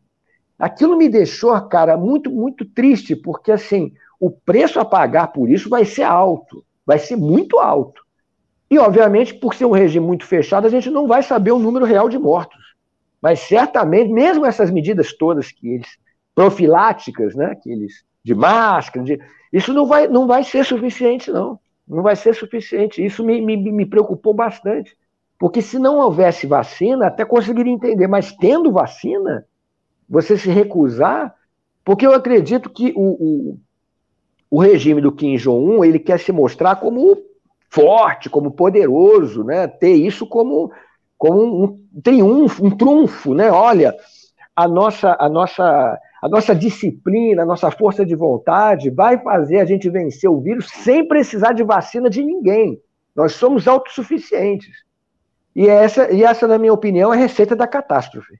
[0.60, 5.70] Aquilo me deixou, cara, muito, muito triste, porque assim, o preço a pagar por isso
[5.70, 8.02] vai ser alto, vai ser muito alto.
[8.70, 11.86] E, obviamente, por ser um regime muito fechado, a gente não vai saber o número
[11.86, 12.60] real de mortos.
[13.20, 15.88] Mas certamente, mesmo essas medidas todas que eles,
[16.34, 19.18] profiláticas, né, que eles, de máscara, de,
[19.52, 21.58] isso não vai, não vai ser suficiente, não.
[21.88, 23.04] Não vai ser suficiente.
[23.04, 24.96] Isso me, me, me preocupou bastante.
[25.38, 29.44] Porque se não houvesse vacina, até conseguiria entender, mas tendo vacina,
[30.10, 31.32] você se recusar,
[31.84, 33.58] porque eu acredito que o, o,
[34.50, 37.16] o regime do Kim Jong-un, ele quer se mostrar como
[37.70, 39.68] forte, como poderoso, né?
[39.68, 40.72] ter isso como,
[41.16, 43.52] como um triunfo, um trunfo, né?
[43.52, 43.94] Olha,
[44.56, 49.64] a nossa, a nossa, a nossa disciplina, a nossa força de vontade vai fazer a
[49.64, 52.80] gente vencer o vírus sem precisar de vacina de ninguém.
[53.14, 54.74] Nós somos autossuficientes.
[55.54, 58.34] E essa, e essa, na minha opinião, é a receita da catástrofe.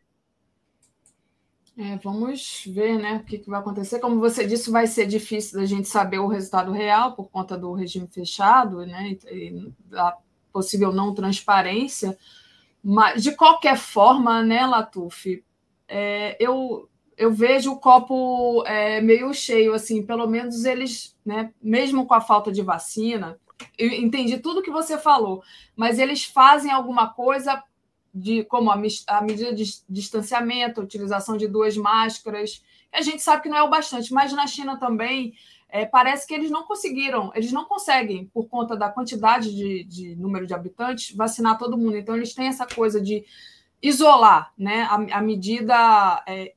[1.77, 4.01] É, vamos ver né, o que, que, vai acontecer.
[4.01, 7.73] Como você disse, vai ser difícil da gente saber o resultado real por conta do
[7.73, 10.17] regime fechado né, e da
[10.53, 12.19] possível não transparência.
[12.83, 15.45] Mas, de qualquer forma, né, Latuf,
[15.87, 22.07] é, eu, eu vejo o copo é, meio cheio, assim, pelo menos eles, né, mesmo
[22.07, 23.39] com a falta de vacina,
[23.77, 25.43] eu entendi tudo que você falou,
[25.77, 27.63] mas eles fazem alguma coisa
[28.12, 32.62] de como a, a medida de distanciamento, a utilização de duas máscaras.
[32.93, 35.35] A gente sabe que não é o bastante, mas na China também
[35.69, 40.16] é, parece que eles não conseguiram, eles não conseguem, por conta da quantidade de, de,
[40.16, 41.97] número de habitantes, vacinar todo mundo.
[41.97, 43.24] Então, eles têm essa coisa de
[43.82, 44.82] isolar, né?
[44.82, 46.53] A, a medida é,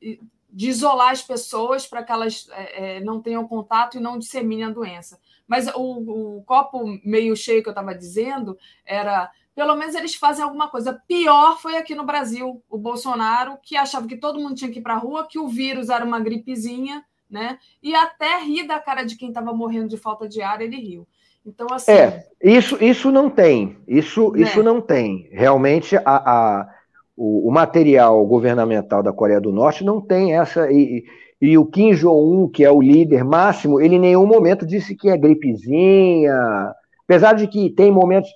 [0.50, 4.66] de isolar as pessoas para que elas é, é, não tenham contato e não disseminem
[4.66, 5.20] a doença.
[5.48, 10.44] Mas o, o copo meio cheio que eu estava dizendo era pelo menos eles fazem
[10.44, 11.00] alguma coisa.
[11.08, 14.82] Pior foi aqui no Brasil, o Bolsonaro, que achava que todo mundo tinha que ir
[14.82, 17.58] para a rua, que o vírus era uma gripezinha, né?
[17.82, 21.08] E até ri da cara de quem estava morrendo de falta de ar, ele riu.
[21.46, 21.92] Então, assim.
[21.92, 23.78] É, isso, isso não tem.
[23.88, 24.42] Isso, né?
[24.42, 25.30] isso não tem.
[25.32, 26.70] Realmente, a, a
[27.16, 30.72] o, o, material governamental da Coreia do Norte não tem essa.
[30.72, 31.04] E,
[31.42, 35.10] e o Kim Jong-un, que é o líder máximo, ele em nenhum momento disse que
[35.10, 36.74] é gripezinha.
[37.06, 38.30] Apesar de que tem momentos,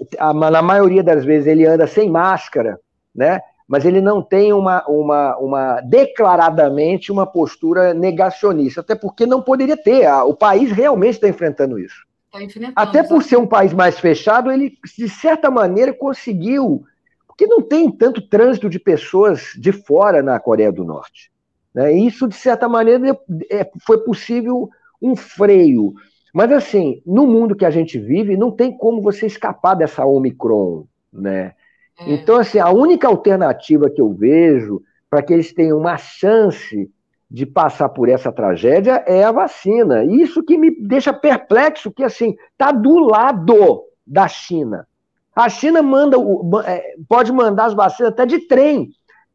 [0.52, 2.80] na maioria das vezes ele anda sem máscara,
[3.16, 3.40] né?
[3.68, 9.76] Mas ele não tem uma, uma, uma declaradamente uma postura negacionista, até porque não poderia
[9.76, 10.10] ter.
[10.24, 12.08] O país realmente está enfrentando isso.
[12.32, 12.40] Tá
[12.76, 16.84] até por ser um país mais fechado, ele, de certa maneira, conseguiu.
[17.28, 21.32] Porque não tem tanto trânsito de pessoas de fora na Coreia do Norte.
[21.74, 21.94] Né?
[21.94, 23.18] Isso, de certa maneira,
[23.52, 24.70] é, foi possível
[25.02, 25.94] um freio.
[26.38, 30.86] Mas, assim, no mundo que a gente vive, não tem como você escapar dessa Omicron,
[31.12, 31.54] né?
[32.00, 32.14] É.
[32.14, 36.92] Então, assim, a única alternativa que eu vejo para que eles tenham uma chance
[37.28, 40.06] de passar por essa tragédia é a vacina.
[40.06, 44.88] Isso que me deixa perplexo, que, assim, está do lado da China.
[45.36, 46.18] A China manda,
[46.68, 48.92] é, pode mandar as vacinas até de trem.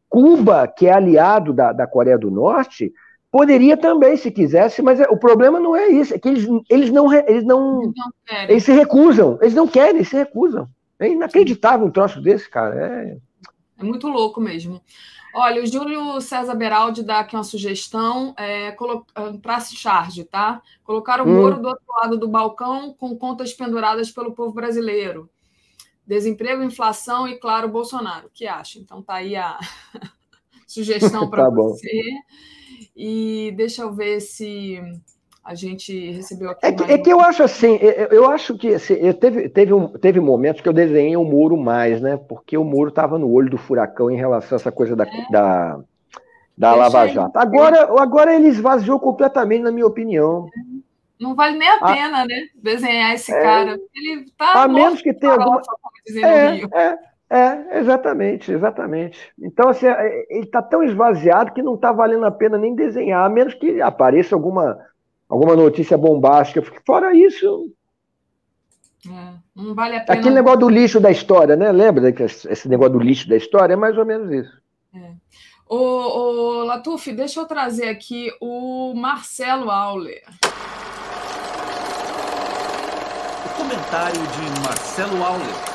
[0.08, 2.92] Cuba, que é aliado da, da Coreia do Norte,
[3.32, 6.90] poderia também, se quisesse, mas é, o problema não é isso, é que eles, eles
[6.90, 8.12] não eles não, eles, não
[8.48, 10.68] eles se recusam, eles não querem, eles se recusam.
[11.00, 12.76] É inacreditável um troço desse, cara.
[12.76, 13.16] É,
[13.78, 14.80] é muito louco mesmo.
[15.34, 18.76] Olha, o Júlio César Beraldi dá aqui uma sugestão é,
[19.40, 20.60] para se charge, tá?
[20.84, 21.34] Colocar o hum.
[21.34, 25.30] Moro do outro lado do balcão com contas penduradas pelo povo brasileiro.
[26.06, 28.26] Desemprego, inflação e, claro, Bolsonaro.
[28.26, 28.78] O que acha?
[28.78, 29.58] Então tá aí a
[30.68, 32.02] sugestão para tá você.
[33.04, 34.80] E deixa eu ver se
[35.42, 36.64] a gente recebeu aqui.
[36.64, 37.76] É que, é que eu acho assim,
[38.12, 41.56] eu acho que assim, eu teve, teve, um, teve momentos que eu desenhei o muro
[41.56, 42.16] mais, né?
[42.16, 45.26] Porque o muro estava no olho do furacão em relação a essa coisa da, é.
[45.32, 45.80] da,
[46.56, 47.36] da Lava Jato.
[47.36, 50.48] Agora, agora ele esvaziou completamente, na minha opinião.
[51.18, 52.46] Não vale nem a pena, né?
[52.54, 53.80] Desenhar esse é, cara.
[53.96, 55.60] Ele tá a menos que tenha alguma.
[56.22, 56.98] É, é,
[57.34, 59.32] é, exatamente, exatamente.
[59.40, 63.24] Então, assim, é, ele está tão esvaziado que não está valendo a pena nem desenhar,
[63.24, 64.78] a menos que apareça alguma,
[65.28, 66.62] alguma notícia bombástica.
[66.86, 67.72] Fora isso.
[69.06, 70.18] É, não vale a pena.
[70.18, 71.72] Aquele negócio do lixo da história, né?
[71.72, 73.74] Lembra esse negócio do lixo da história?
[73.74, 74.62] É mais ou menos isso.
[74.94, 75.12] É.
[75.68, 80.22] Ô, ô Latuf, deixa eu trazer aqui o Marcelo Auler
[83.62, 85.71] comentário de Marcelo Auler.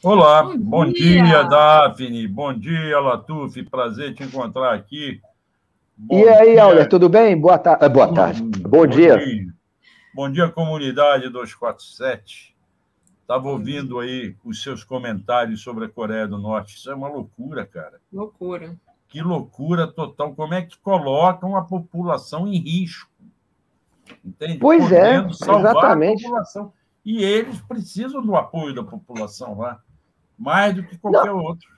[0.00, 1.24] Olá, bom, bom dia.
[1.24, 2.28] dia, Daphne.
[2.28, 3.60] Bom dia, Latuf.
[3.64, 5.20] Prazer te encontrar aqui.
[5.96, 6.56] Bom e aí.
[6.56, 7.36] Auler, tudo bem?
[7.36, 8.40] Boa, ta ah, boa tarde.
[8.40, 9.18] Bom, bom, bom dia.
[9.18, 9.46] dia.
[10.14, 12.54] Bom dia, comunidade 247.
[13.22, 16.76] Estava ouvindo aí os seus comentários sobre a Coreia do Norte.
[16.76, 18.00] Isso é uma loucura, cara.
[18.12, 18.76] Loucura.
[19.08, 20.32] Que loucura total.
[20.32, 23.10] Como é que colocam a população em risco?
[24.24, 24.58] Entende?
[24.58, 26.24] Pois é, Podendo é, exatamente.
[27.04, 29.82] E eles precisam do apoio da população lá,
[30.38, 31.42] mais do que qualquer Não.
[31.42, 31.68] outro.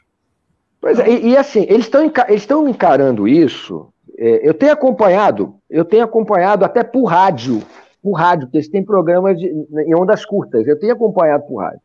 [0.80, 1.90] Pois é, e, e assim, eles
[2.30, 3.88] estão encarando isso.
[4.18, 7.62] É, eu tenho acompanhado, eu tenho acompanhado até por rádio,
[8.02, 10.66] por rádio, porque eles têm programas de, em ondas curtas.
[10.66, 11.80] Eu tenho acompanhado por rádio.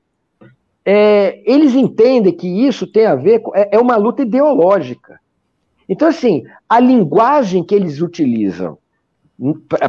[0.85, 3.55] É, eles entendem que isso tem a ver com.
[3.55, 5.19] É, é uma luta ideológica.
[5.89, 8.77] Então, assim, a linguagem que eles utilizam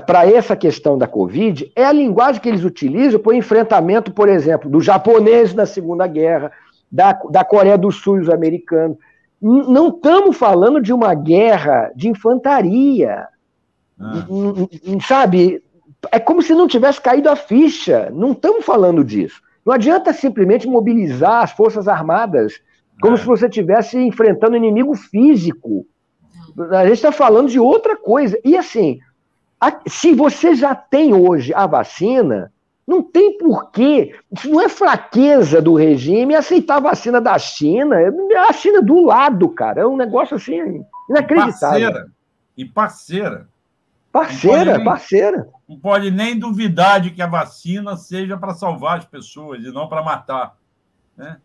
[0.07, 4.29] para essa questão da Covid é a linguagem que eles utilizam para o enfrentamento, por
[4.29, 6.51] exemplo, do japonês na Segunda Guerra,
[6.91, 8.97] da, da Coreia do Sul e os americanos.
[9.41, 13.29] Não estamos falando de uma guerra de infantaria.
[14.01, 14.27] Ah.
[15.07, 15.63] Sabe?
[16.11, 18.11] É como se não tivesse caído a ficha.
[18.13, 19.41] Não estamos falando disso.
[19.65, 22.61] Não adianta simplesmente mobilizar as Forças Armadas
[23.01, 23.19] como é.
[23.19, 25.87] se você estivesse enfrentando um inimigo físico.
[26.71, 28.39] A gente está falando de outra coisa.
[28.45, 29.01] E assim,
[29.87, 32.53] se você já tem hoje a vacina,
[32.87, 34.15] não tem porquê.
[34.33, 38.01] Isso não é fraqueza do regime aceitar a vacina da China.
[38.01, 39.83] É a China do lado, cara.
[39.83, 41.89] É um negócio assim inacreditável.
[41.89, 42.09] E parceira.
[42.57, 43.49] E parceira.
[44.13, 45.37] Parceira, não parceira.
[45.39, 49.71] Nem, não pode nem duvidar de que a vacina seja para salvar as pessoas e
[49.71, 50.57] não para matar.
[51.17, 51.39] Né?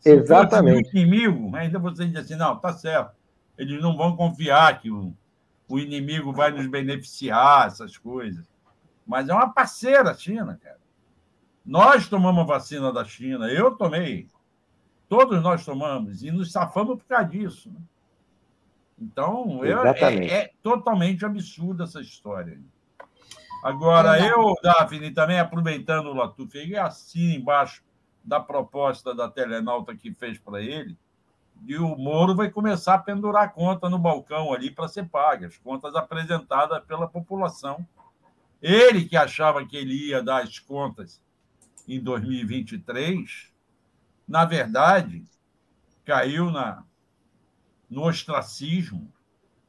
[0.00, 0.90] Se Exatamente.
[0.90, 3.12] Se inimigo, ainda você diz assim, não, tá certo.
[3.56, 5.12] Eles não vão confiar que o
[5.68, 8.44] o inimigo vai nos beneficiar, essas coisas.
[9.06, 10.77] Mas é uma parceira a China, cara.
[11.68, 14.26] Nós tomamos a vacina da China, eu tomei.
[15.06, 17.68] Todos nós tomamos e nos safamos por causa disso.
[17.70, 17.80] Né?
[18.98, 22.58] Então, eu, é, é, totalmente absurda essa história.
[23.62, 27.84] Agora, eu, Daphne, também aproveitando o Latuf, assina embaixo
[28.24, 30.96] da proposta da Telenauta que fez para ele,
[31.66, 35.48] e o Moro vai começar a pendurar a conta no balcão ali para ser paga,
[35.48, 37.86] as contas apresentadas pela população.
[38.62, 41.20] Ele que achava que ele ia dar as contas
[41.88, 43.50] em 2023,
[44.28, 45.24] na verdade,
[46.04, 46.84] caiu na,
[47.88, 49.10] no ostracismo.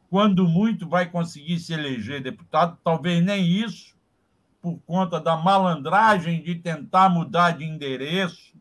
[0.09, 3.95] Quando muito vai conseguir se eleger deputado, talvez nem isso,
[4.61, 8.53] por conta da malandragem de tentar mudar de endereço,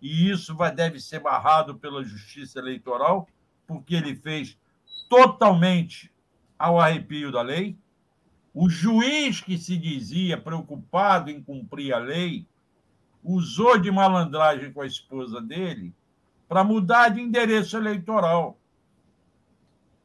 [0.00, 3.28] e isso vai, deve ser barrado pela Justiça Eleitoral,
[3.66, 4.56] porque ele fez
[5.10, 6.10] totalmente
[6.58, 7.76] ao arrepio da lei.
[8.54, 12.46] O juiz que se dizia preocupado em cumprir a lei
[13.26, 15.92] usou de malandragem com a esposa dele
[16.48, 18.56] para mudar de endereço eleitoral,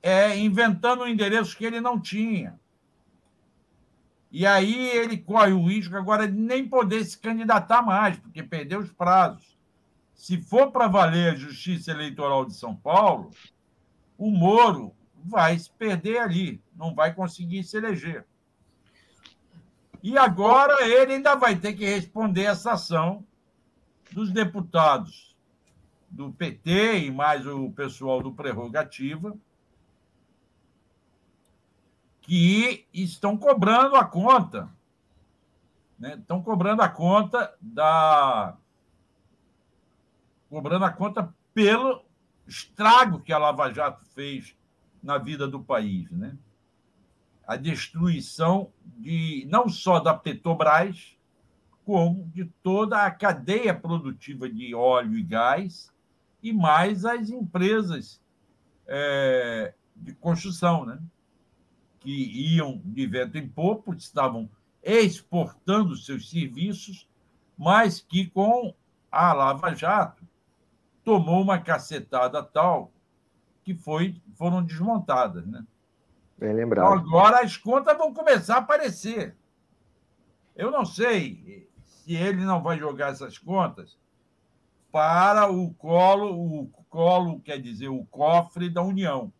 [0.01, 2.59] é, inventando um endereço que ele não tinha.
[4.31, 8.79] E aí ele corre o risco agora de nem poder se candidatar mais, porque perdeu
[8.79, 9.59] os prazos.
[10.15, 13.29] Se for para valer a Justiça Eleitoral de São Paulo,
[14.17, 18.25] o Moro vai se perder ali, não vai conseguir se eleger.
[20.03, 23.25] E agora ele ainda vai ter que responder essa ação
[24.11, 25.35] dos deputados
[26.09, 29.37] do PT e mais o pessoal do Prerrogativa,
[32.21, 34.69] que estão cobrando a conta.
[35.97, 36.15] Né?
[36.15, 38.57] Estão cobrando a conta da.
[40.49, 42.03] cobrando a conta pelo
[42.47, 44.55] estrago que a Lava Jato fez
[45.01, 46.09] na vida do país.
[46.11, 46.35] Né?
[47.45, 51.17] A destruição de não só da Petrobras,
[51.85, 55.91] como de toda a cadeia produtiva de óleo e gás,
[56.41, 58.21] e mais as empresas
[58.87, 60.99] é, de construção, né?
[61.99, 64.49] que iam de vento em popa, estavam
[64.83, 67.07] exportando seus serviços,
[67.55, 68.73] mas que com
[69.11, 70.25] a Lava Jato
[71.03, 72.91] tomou uma cacetada tal
[73.63, 75.45] que foi, foram desmontadas.
[75.45, 75.63] Né?
[76.41, 76.85] Bem lembrado.
[76.85, 79.37] Então, agora as contas vão começar a aparecer.
[80.55, 83.97] Eu não sei se ele não vai jogar essas contas
[84.91, 89.31] para o colo, o colo quer dizer o cofre da União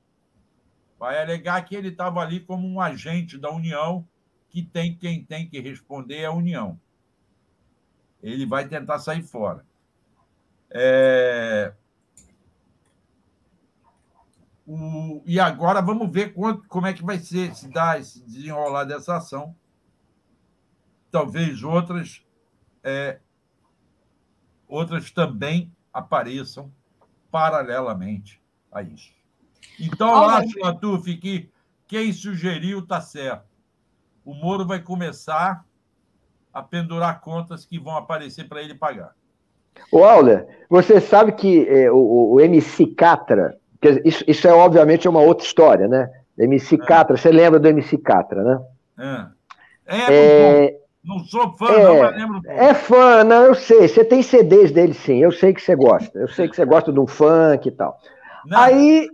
[1.02, 4.08] vai alegar que ele estava ali como um agente da União,
[4.52, 6.80] que tem quem tem que responder é a União.
[8.22, 9.66] Ele vai tentar sair fora.
[10.70, 11.74] É...
[14.74, 15.22] O...
[15.26, 19.18] E agora vamos ver quanto, como é que vai ser, se dá esse desenrolar dessa
[19.18, 19.54] ação.
[21.12, 22.26] Talvez outras,
[22.82, 23.20] é...
[24.70, 26.72] outras também apareçam
[27.30, 28.42] paralelamente
[28.72, 29.12] a isso.
[29.78, 31.50] Então, eu acho, Latuf, que
[31.86, 33.52] quem sugeriu está certo.
[34.24, 35.66] O Moro vai começar
[36.54, 39.14] a pendurar contas que vão aparecer para ele pagar.
[39.92, 40.02] O
[40.70, 43.60] você sabe que é, o, o, MC Catra,
[44.04, 46.10] isso, isso, é obviamente uma outra história, né?
[46.38, 46.78] MC é.
[46.78, 49.32] Catra, você lembra do MC Catra, né?
[49.88, 49.98] É.
[49.98, 52.42] é, é não sou fã, é, não, mas lembro.
[52.46, 53.88] É fã, não, eu sei.
[53.88, 55.18] Você tem CDs dele, sim.
[55.18, 56.20] Eu sei que você gosta.
[56.20, 57.98] Eu sei que você gosta de um funk e tal.
[58.46, 58.60] Não.
[58.60, 59.08] Aí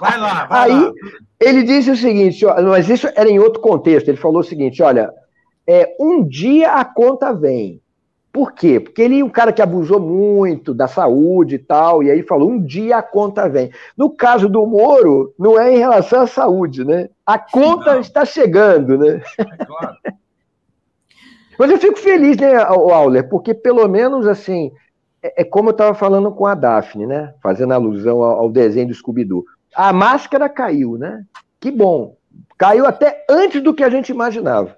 [0.00, 0.92] Vai lá, vai Aí, lá.
[1.40, 4.08] ele disse o seguinte, mas isso era em outro contexto.
[4.08, 5.12] Ele falou o seguinte: olha,
[5.66, 7.80] é, um dia a conta vem.
[8.32, 8.80] Por quê?
[8.80, 12.48] Porque ele é um cara que abusou muito da saúde e tal, e aí falou:
[12.50, 13.70] um dia a conta vem.
[13.96, 17.10] No caso do Moro, não é em relação à saúde, né?
[17.26, 18.00] A conta não.
[18.00, 19.20] está chegando, né?
[19.38, 19.96] É claro.
[21.58, 24.72] Mas eu fico feliz, né, Auler, porque pelo menos assim,
[25.22, 27.34] é, é como eu estava falando com a Daphne, né?
[27.42, 29.44] Fazendo alusão ao, ao desenho do Scooby-Doo.
[29.76, 31.22] A máscara caiu, né?
[31.60, 32.16] Que bom.
[32.56, 34.76] Caiu até antes do que a gente imaginava.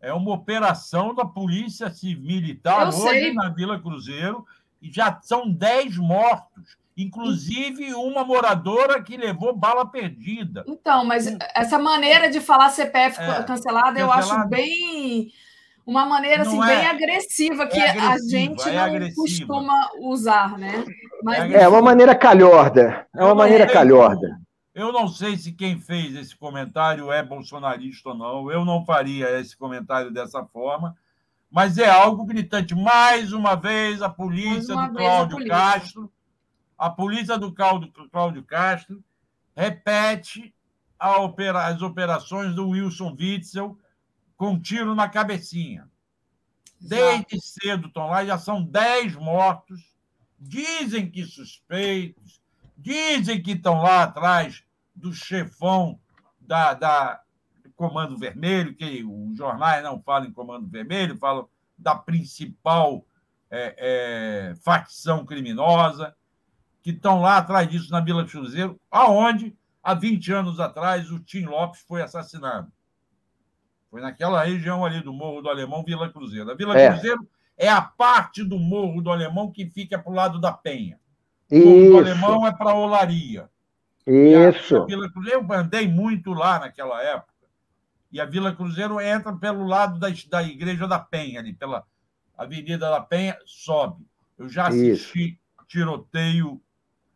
[0.00, 3.32] É uma operação da Polícia Civil Militar Eu hoje sei.
[3.34, 4.44] na Vila Cruzeiro
[4.82, 10.64] já são 10 mortos, inclusive uma moradora que levou bala perdida.
[10.66, 14.40] Então, mas essa maneira de falar CPF É, cancelado, eu cancelado.
[14.42, 15.30] acho bem.
[15.84, 19.22] Uma maneira assim, é- bem agressiva, que é a agressiva, gente é não agressiva.
[19.22, 20.84] costuma usar, né?
[21.22, 23.06] Mas É uma maneira calhorda.
[23.14, 24.36] É uma maneira calhorda.
[24.74, 28.50] Eu não sei se quem fez esse comentário é bolsonarista ou não.
[28.50, 30.94] Eu não faria esse comentário dessa forma.
[31.50, 32.74] Mas é algo gritante.
[32.74, 35.56] Mais uma vez, a polícia do Cláudio polícia.
[35.56, 36.12] Castro,
[36.76, 39.02] a polícia do Cláudio, Castro,
[39.54, 40.54] repete
[41.00, 43.78] opera- as operações do Wilson Witzel
[44.36, 45.88] com um tiro na cabecinha.
[46.80, 49.96] Desde cedo estão lá, já são 10 mortos.
[50.38, 52.42] Dizem que suspeitos,
[52.76, 54.62] dizem que estão lá atrás
[54.94, 55.98] do chefão
[56.38, 57.22] da, da
[57.76, 61.48] Comando Vermelho, que os jornais não falam em Comando Vermelho, falam
[61.78, 63.04] da principal
[63.50, 66.14] é, é, facção criminosa,
[66.82, 71.44] que estão lá atrás disso na Vila Cruzeiro, aonde, há 20 anos atrás, o Tim
[71.44, 72.72] Lopes foi assassinado.
[73.90, 76.50] Foi naquela região ali do Morro do Alemão, Vila Cruzeiro.
[76.50, 76.90] A Vila É.
[76.90, 80.98] Cruzeiro é a parte do Morro do Alemão que fica para o lado da Penha.
[81.50, 83.48] O Morro do Alemão é para Olaria.
[84.06, 84.76] E isso.
[84.76, 87.35] a Vila Cruzeiro, eu andei muito lá naquela época.
[88.10, 91.84] E a Vila Cruzeiro entra pelo lado da, da Igreja da Penha, ali, pela
[92.36, 94.06] Avenida da Penha, sobe.
[94.38, 96.60] Eu já assisti tiroteio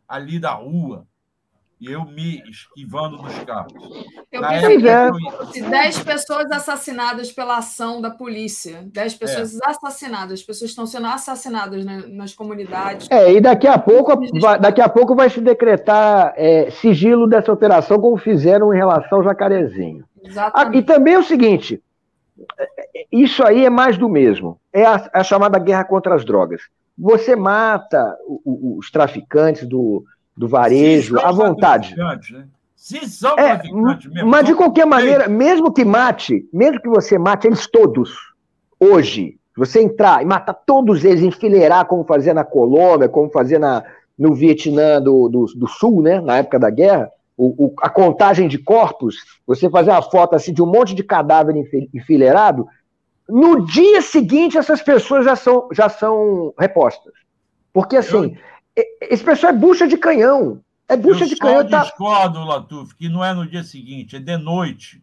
[0.07, 1.07] ali da rua.
[1.79, 3.73] E eu me esquivando dos carros.
[4.31, 4.87] eu Na época
[5.57, 5.61] é.
[5.61, 11.83] 10 pessoas assassinadas pela ação da polícia, 10 pessoas assassinadas, as pessoas estão sendo assassinadas
[11.83, 13.09] né, nas comunidades.
[13.09, 17.51] É, e daqui a pouco, vai, daqui a pouco vai se decretar é, sigilo dessa
[17.51, 20.05] operação, como fizeram em relação ao Jacarezinho.
[20.23, 20.83] Ah, e Exatamente.
[20.85, 21.81] também é o seguinte:
[23.11, 24.59] isso aí é mais do mesmo.
[24.73, 26.61] É a, a chamada guerra contra as drogas.
[26.97, 30.03] Você mata o- o- os traficantes do,
[30.35, 31.95] do varejo à vontade.
[31.95, 32.47] né?
[32.75, 34.29] Se são É, traficantes mesmo.
[34.29, 38.11] mas de qualquer maneira, mesmo que mate, mesmo que você mate eles todos,
[38.79, 43.59] hoje, se você entrar e matar todos eles, enfileirar como fazia na Colômbia, como fazia
[43.59, 43.83] na,
[44.17, 47.11] no Vietnã do, do, do Sul, né, na época da guerra,
[47.43, 49.15] o, o- a contagem de corpos,
[49.47, 52.67] você fazer uma foto assim de um monte de cadáver enfi- enfileirado,
[53.27, 57.13] no dia seguinte essas pessoas já são, já são repostas.
[57.73, 58.37] Porque assim,
[58.77, 60.61] e- esse pessoal é bucha de canhão.
[60.87, 61.67] É bucha eu de canhão.
[61.67, 61.81] Tá...
[61.83, 65.01] discordo, Latuf, que não é no dia seguinte, é de noite.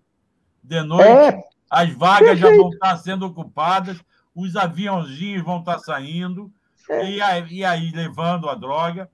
[0.63, 2.63] De noite, É, as vagas já perfeito.
[2.63, 3.97] vão estar sendo ocupadas,
[4.35, 6.53] os aviãozinhos vão estar saindo,
[6.89, 7.11] É.
[7.11, 9.09] e, aí, e aí levando a droga,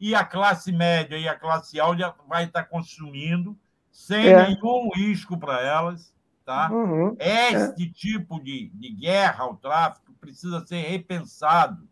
[0.00, 3.56] e a classe média e a classe alta vai estar consumindo,
[3.90, 4.48] sem É.
[4.48, 6.14] nenhum risco para elas.
[6.44, 6.68] Tá?
[6.72, 7.16] uhum.
[7.20, 11.86] Este tipo de, de guerra ao tráfico precisa ser repensado.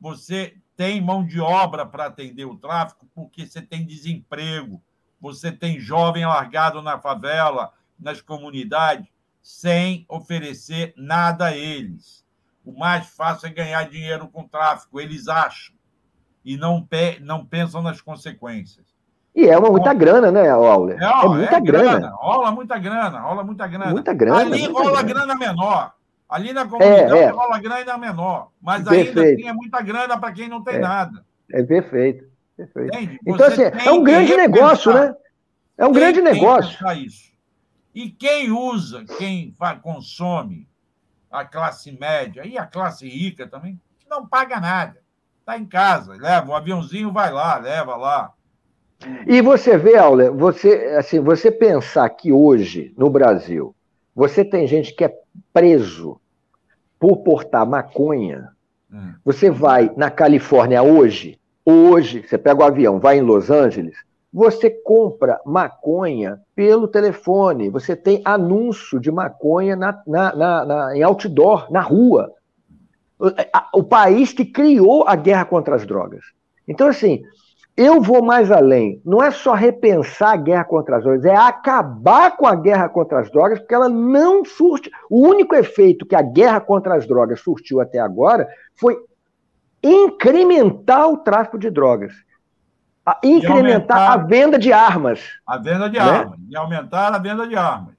[0.00, 4.82] Você tem mão de obra para atender o tráfico porque você tem desemprego,
[5.20, 9.06] você tem jovem largado na favela, nas comunidades,
[9.40, 12.26] sem oferecer nada a eles.
[12.64, 15.75] O mais fácil é ganhar dinheiro com tráfico, eles acham,
[16.46, 18.86] e não, pe não pensam nas consequências.
[19.34, 20.98] E é uma muita grana, né, Auler?
[20.98, 22.08] Não, É muita grana.
[22.14, 23.90] Rola muita grana, rola muita grana.
[23.90, 24.40] Muita grana.
[24.40, 25.26] Ali muita rola grana.
[25.26, 25.92] grana menor.
[26.28, 27.28] Ali na comunidade É, é.
[27.30, 28.50] rola grana menor.
[28.62, 29.40] Mas ainda Perfeito.
[29.40, 30.78] assim é muita grana para quem não tem É.
[30.78, 31.24] nada.
[31.52, 32.24] É perfeito.
[32.56, 32.96] perfeito.
[32.96, 33.20] Entende?
[33.26, 35.14] Então, Você assim, é um grande negócio, né?
[35.76, 36.78] É um Tem- grande negócio.
[36.94, 37.30] isso.
[37.94, 40.66] E quem usa, quem consome,
[41.30, 43.78] a classe média e a classe rica também,
[44.08, 45.00] não paga nada.
[45.46, 48.32] Está em casa, leva, o aviãozinho vai lá, leva lá.
[49.28, 53.72] E você vê, Auler, você, assim, você pensar que hoje, no Brasil,
[54.12, 55.16] você tem gente que é
[55.52, 56.20] preso
[56.98, 58.48] por portar maconha.
[58.92, 59.12] Hum.
[59.24, 63.96] Você vai na Califórnia hoje, hoje, você pega o avião, vai em Los Angeles,
[64.32, 71.04] você compra maconha pelo telefone, você tem anúncio de maconha na, na- na- na- em
[71.04, 72.32] outdoor, na rua.
[73.72, 76.22] O, país que criou a guerra contra as drogas.
[76.68, 77.22] Então, assim,
[77.76, 79.00] eu vou mais além.
[79.04, 83.20] Não é só repensar a guerra contra as drogas, é acabar com a guerra contra
[83.20, 84.90] as drogas, porque ela não surte.
[85.10, 88.96] O único efeito que a guerra contra as drogas surtiu até agora foi
[89.82, 92.12] incrementar o tráfico de drogas.
[93.04, 95.20] A- Incrementar aumentar- a venda de armas.
[95.46, 96.04] A venda de Né?
[96.04, 96.38] armas.
[96.50, 97.94] E aumentar a venda de armas.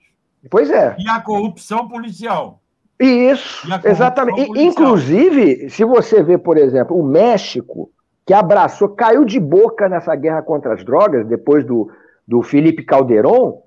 [0.52, 0.96] Pois é.
[1.00, 2.60] E a corrupção policial.
[3.00, 4.50] Isso, exatamente.
[4.60, 7.92] Inclusive, se você vê, por exemplo, o México,
[8.26, 11.92] que abraçou, caiu de boca nessa guerra contra as drogas, depois do,
[12.28, 13.62] do Felipe Calderon,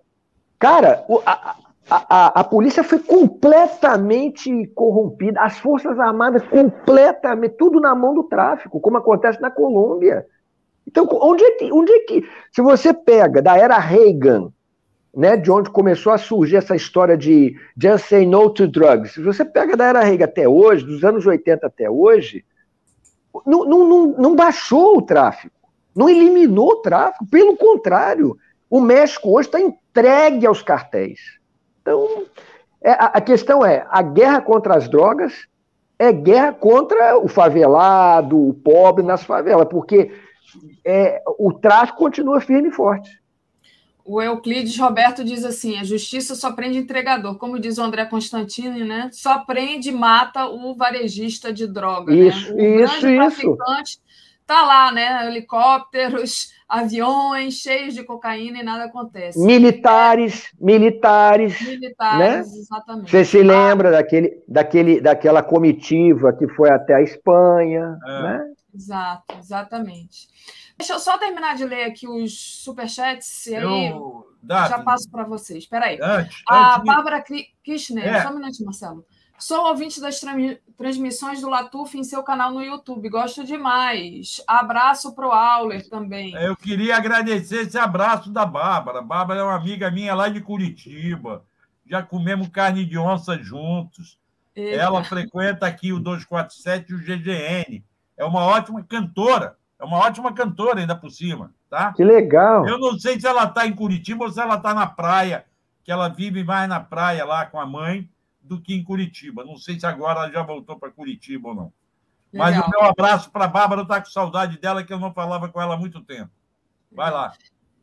[0.58, 1.56] cara, a,
[1.88, 8.80] a, a, polícia foi completamente corrompida, as Forças Armadas completamente, tudo na mão do tráfico,
[8.80, 10.26] como acontece na Colômbia.
[10.86, 14.52] Então, onde é que, onde é que se você pega da era Reagan,
[15.14, 19.22] né, de onde começou a surgir essa história de just say no to drugs, se
[19.22, 22.44] você pega da era Reagan até hoje, dos anos 80 até hoje,
[23.46, 25.54] não, não, não, não baixou o tráfico,
[25.94, 28.36] não eliminou o tráfico, pelo contrário,
[28.68, 31.20] o México hoje está entregue aos cartéis.
[31.82, 32.24] Então,
[32.80, 35.48] é, a questão é: a guerra contra as drogas
[35.98, 40.10] é guerra contra o favelado, o pobre nas favelas, porque
[40.84, 43.19] é, o tráfico continua firme e forte.
[44.04, 48.84] O Euclides Roberto diz assim: a justiça só prende entregador, como diz o André Constantini,
[48.84, 49.10] né?
[49.12, 52.14] Só prende e mata o varejista de droga.
[52.14, 52.62] Isso, né?
[52.62, 53.56] o isso, isso.
[54.46, 55.28] Tá lá, né?
[55.28, 59.38] Helicópteros, aviões cheios de cocaína e nada acontece.
[59.38, 61.60] Militares, militares.
[61.60, 62.58] Militares, né?
[62.58, 63.10] exatamente.
[63.10, 68.22] Você se lembra daquele, daquele, daquela comitiva que foi até a Espanha, é.
[68.22, 68.46] né?
[68.74, 70.28] Exato, exatamente.
[70.80, 75.24] Deixa eu só terminar de ler aqui os superchats e aí eu, já passo para
[75.24, 75.64] vocês.
[75.64, 75.98] Espera aí.
[76.00, 77.22] Antes, a antes Bárbara
[77.62, 78.22] Kirchner, é.
[78.22, 79.04] só um minutinho, Marcelo.
[79.38, 80.18] Sou ouvinte das
[80.78, 83.10] transmissões do Latuf em seu canal no YouTube.
[83.10, 84.42] Gosto demais.
[84.46, 86.32] Abraço para o Auler também.
[86.32, 89.02] Eu queria agradecer esse abraço da Bárbara.
[89.02, 91.44] Bárbara é uma amiga minha lá de Curitiba.
[91.84, 94.18] Já comemos carne de onça juntos.
[94.56, 94.80] Eita.
[94.80, 97.84] Ela frequenta aqui o 247 e o GGN.
[98.16, 99.59] É uma ótima cantora.
[99.80, 101.94] É uma ótima cantora ainda por cima, tá?
[101.94, 102.68] Que legal.
[102.68, 105.46] Eu não sei se ela está em Curitiba ou se ela está na praia,
[105.82, 108.08] que ela vive mais na praia lá com a mãe
[108.42, 109.42] do que em Curitiba.
[109.42, 111.72] Não sei se agora ela já voltou para Curitiba ou não.
[112.30, 112.50] Legal.
[112.50, 115.48] Mas o meu abraço para a Bárbara, está com saudade dela, que eu não falava
[115.48, 116.30] com ela há muito tempo.
[116.92, 117.32] Vai lá.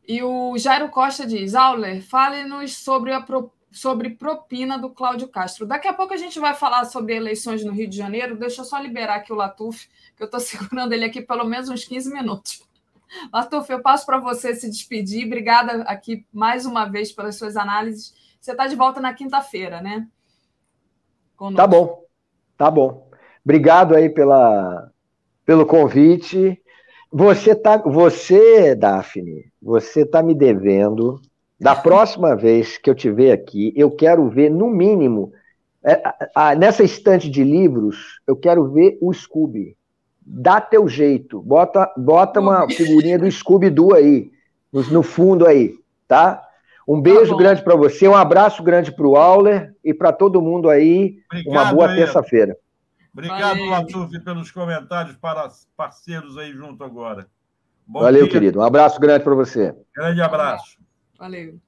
[0.08, 3.52] E o Jairo Costa diz: Auler, fale-nos sobre a pro...
[3.72, 5.66] sobre propina do Cláudio Castro.
[5.66, 8.38] Daqui a pouco a gente vai falar sobre eleições no Rio de Janeiro.
[8.38, 11.70] Deixa eu só liberar aqui o Latuf, que eu estou segurando ele aqui pelo menos
[11.70, 12.64] uns 15 minutos.
[13.32, 15.26] Latuf, eu passo para você se despedir.
[15.26, 18.14] Obrigada aqui mais uma vez pelas suas análises.
[18.40, 20.08] Você está de volta na quinta-feira, né?
[21.36, 21.58] Conosco.
[21.58, 22.04] Tá bom,
[22.58, 23.10] tá bom.
[23.44, 24.92] Obrigado aí pela,
[25.46, 26.62] pelo convite.
[27.12, 31.22] Você tá, você, Daphne, você tá me devendo.
[31.60, 35.34] Da próxima vez que eu tiver aqui, eu quero ver no mínimo
[35.84, 35.94] é,
[36.36, 39.76] a, a, nessa estante de livros, eu quero ver o Scooby.
[40.22, 44.30] Dá teu jeito, bota, bota uma figurinha do Scooby Doo aí,
[44.72, 45.76] no, no fundo aí,
[46.08, 46.44] tá?
[46.86, 50.42] Um beijo tá grande para você, um abraço grande para o Auler e para todo
[50.42, 51.20] mundo aí.
[51.32, 52.58] Obrigado, uma boa terça-feira.
[53.14, 57.28] Obrigado, Latuf, pelos comentários para parceiros aí junto agora.
[57.86, 58.32] Bom Valeu, dia.
[58.32, 58.60] querido.
[58.60, 59.74] Um abraço grande para você.
[59.96, 60.78] Grande abraço.
[61.18, 61.60] Valeu.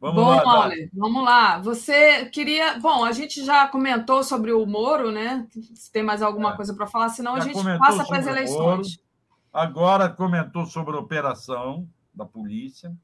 [0.00, 1.58] Vamos Bom, lá, vamos lá.
[1.58, 2.78] Você queria.
[2.78, 5.46] Bom, a gente já comentou sobre o Moro, né?
[5.74, 6.56] Se tem mais alguma é.
[6.56, 8.98] coisa para falar, senão já a gente passa para as eleições.
[9.52, 12.96] Agora comentou sobre a operação da polícia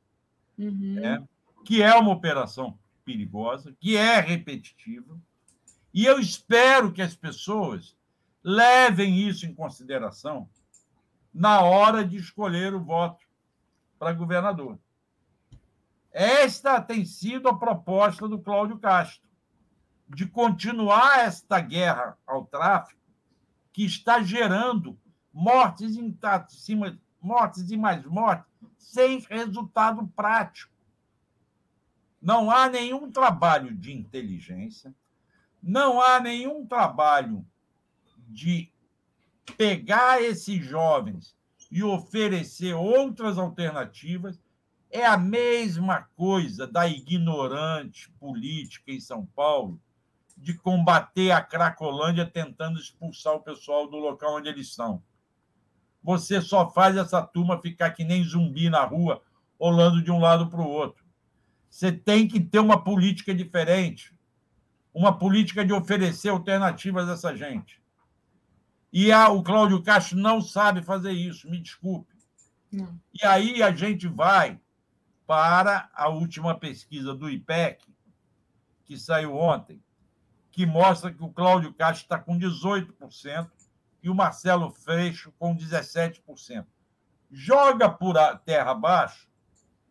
[0.59, 0.95] uhum.
[0.95, 1.23] né?
[1.65, 5.19] que é uma operação perigosa, que é repetitiva,
[5.93, 7.97] e eu espero que as pessoas
[8.43, 10.49] levem isso em consideração
[11.33, 13.25] na hora de escolher o voto
[13.99, 14.79] para governador.
[16.19, 19.29] Esta tem sido a proposta do Cláudio Castro,
[20.09, 22.99] de continuar esta guerra ao tráfico,
[23.71, 24.99] que está gerando
[25.31, 26.17] mortes em
[26.49, 30.73] cima, mortes e mais mortes, sem resultado prático.
[32.23, 34.95] Não há nenhum trabalho de inteligência,
[35.63, 37.45] não há nenhum trabalho
[38.27, 38.73] de
[39.55, 41.37] pegar esses jovens
[41.71, 44.41] e oferecer outras alternativas.
[44.91, 49.81] É a mesma coisa da ignorante política em São Paulo
[50.37, 55.03] de combater a Cracolândia tentando expulsar o pessoal do local onde eles estão.
[56.03, 59.23] Você só faz essa turma ficar que nem zumbi na rua,
[59.59, 61.05] rolando de um lado para o outro.
[61.69, 64.15] Você tem que ter uma política diferente,
[64.95, 67.83] uma política de oferecer alternativas a essa gente.
[68.93, 72.15] E a, o Cláudio Castro não sabe fazer isso, me desculpe.
[72.73, 72.99] Não.
[73.13, 74.61] E aí a gente vai
[75.27, 77.85] para a última pesquisa do IPEC,
[78.85, 79.83] que saiu ontem,
[80.51, 83.51] que mostra que o Cláudio Castro está com 18%
[84.03, 86.67] e o Marcelo Freixo com 17%.
[87.31, 89.29] Joga por terra abaixo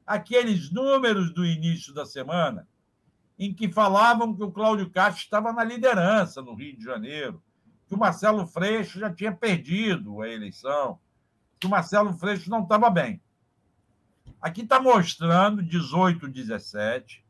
[0.05, 2.67] aqueles números do início da semana
[3.37, 7.43] em que falavam que o Cláudio Castro estava na liderança no Rio de Janeiro,
[7.87, 10.99] que o Marcelo Freixo já tinha perdido a eleição,
[11.59, 13.21] que o Marcelo Freixo não estava bem.
[14.45, 17.25] Aqui está mostrando 18, 17,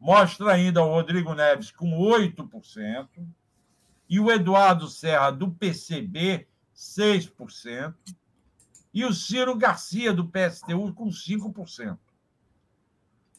[0.00, 3.08] mostra ainda o Rodrigo Neves com 8%,
[4.08, 7.94] e o Eduardo Serra, do PCB, 6%,
[8.92, 11.96] e o Ciro Garcia, do PSTU, com 5%.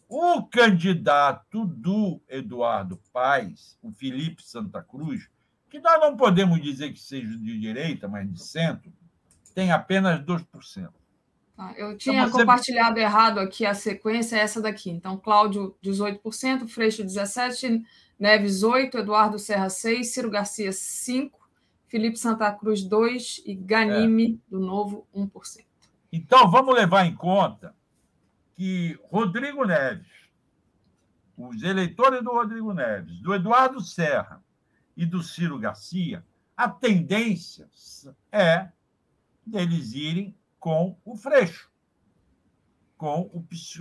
[0.07, 5.30] O candidato do Eduardo Paes, o Felipe Santa Cruz,
[5.69, 8.90] que nós não podemos dizer que seja de direita, mas de centro,
[9.53, 11.00] tem apenas 2%.
[11.55, 12.39] Tá, eu tinha então, você...
[12.39, 14.89] compartilhado errado aqui a sequência, é essa daqui.
[14.89, 17.83] Então, Cláudio, 18%, Freixo, 17%,
[18.19, 21.31] Neves, 8%, Eduardo Serra, 6%, Ciro Garcia, 5%,
[21.88, 24.49] Felipe Santa Cruz, 2% e Ganime, é.
[24.49, 25.65] do Novo, 1%.
[26.11, 27.75] Então, vamos levar em conta
[28.55, 30.07] que Rodrigo Neves,
[31.38, 34.41] os eleitores do Rodrigo Neves, do Eduardo Serra
[34.95, 36.23] e do Ciro Garcia,
[36.55, 37.69] a tendência
[38.31, 38.69] é
[39.45, 41.69] deles irem com o Freixo,
[42.95, 43.31] com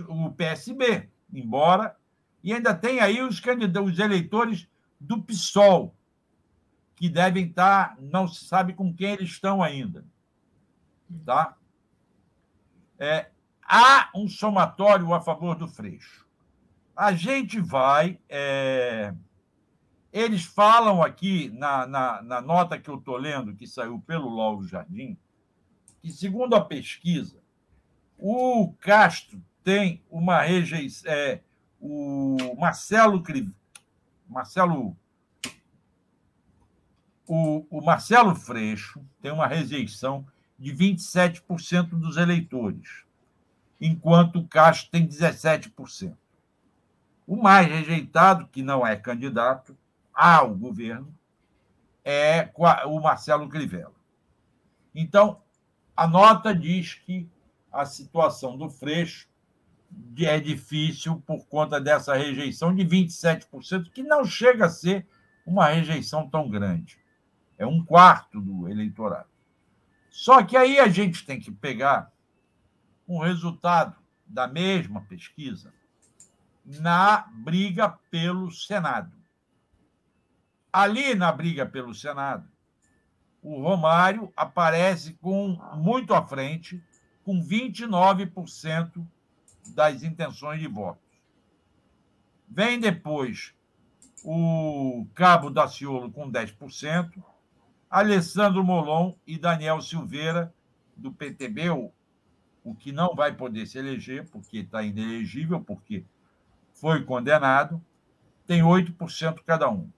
[0.09, 1.95] o PSB, embora.
[2.43, 4.67] E ainda tem aí os candidatos, os eleitores
[4.99, 5.95] do PSOL,
[6.95, 10.03] que devem estar, não se sabe com quem eles estão ainda.
[11.23, 11.55] Tá?
[12.97, 13.29] É,
[13.61, 16.25] há um somatório a favor do Freixo.
[16.95, 18.19] A gente vai.
[18.27, 19.13] É,
[20.11, 24.67] eles falam aqui, na, na, na nota que eu estou lendo, que saiu pelo Lauro
[24.67, 25.15] Jardim,
[26.01, 27.37] que, segundo a pesquisa,
[28.17, 31.11] o Castro tem uma rejeição.
[31.11, 31.41] É,
[31.79, 33.23] o Marcelo
[34.27, 34.95] Marcelo
[37.33, 40.25] o, o Marcelo Freixo tem uma rejeição
[40.59, 43.05] de 27% dos eleitores,
[43.79, 46.13] enquanto o Castro tem 17%.
[47.25, 49.77] O mais rejeitado, que não é candidato
[50.13, 51.15] ao governo,
[52.03, 52.49] é
[52.85, 53.95] o Marcelo Crivella.
[54.93, 55.41] Então,
[55.95, 57.29] a nota diz que
[57.71, 59.29] a situação do Freixo
[60.17, 65.07] é difícil por conta dessa rejeição de 27%, que não chega a ser
[65.45, 66.99] uma rejeição tão grande.
[67.57, 69.29] É um quarto do eleitorado.
[70.09, 72.11] Só que aí a gente tem que pegar
[73.07, 73.95] um resultado
[74.25, 75.73] da mesma pesquisa
[76.65, 79.11] na briga pelo Senado.
[80.71, 82.47] Ali na briga pelo Senado,
[83.41, 86.81] o Romário aparece com muito à frente,
[87.23, 89.05] com 29%
[89.69, 91.01] das intenções de votos.
[92.47, 93.53] Vem depois
[94.23, 97.11] o Cabo Daciolo com 10%,
[97.89, 100.53] Alessandro Molon e Daniel Silveira,
[100.95, 101.91] do PTB, o,
[102.63, 106.05] o que não vai poder se eleger, porque está inelegível, porque
[106.73, 107.83] foi condenado,
[108.45, 109.89] tem 8% cada um.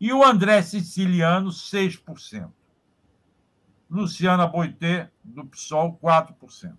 [0.00, 2.50] E o André Siciliano, 6%.
[3.94, 6.76] Luciana Boitê, do PSOL, 4%.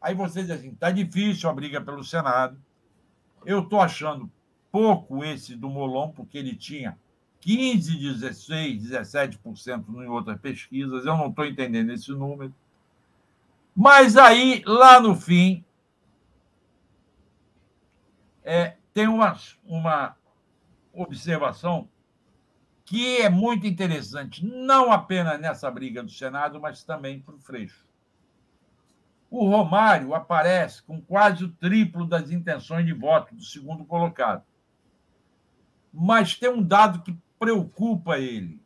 [0.00, 2.58] Aí você diz assim: está difícil a briga pelo Senado.
[3.44, 4.30] Eu estou achando
[4.70, 6.98] pouco esse do Molon, porque ele tinha
[7.40, 11.04] 15, 16, 17% em outras pesquisas.
[11.04, 12.54] Eu não estou entendendo esse número.
[13.76, 15.62] Mas aí, lá no fim,
[18.42, 20.16] é, tem uma, uma
[20.92, 21.88] observação
[22.84, 27.86] que é muito interessante, não apenas nessa briga do Senado, mas também para o Freixo.
[29.30, 34.44] O Romário aparece com quase o triplo das intenções de voto do segundo colocado.
[35.92, 38.60] Mas tem um dado que preocupa ele.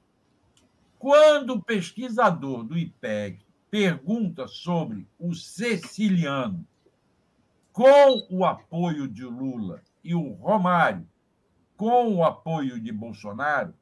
[0.99, 6.67] Quando o pesquisador do IPEG pergunta sobre o siciliano
[7.73, 11.07] com o apoio de Lula e o Romário
[11.77, 13.75] com o apoio de Bolsonaro,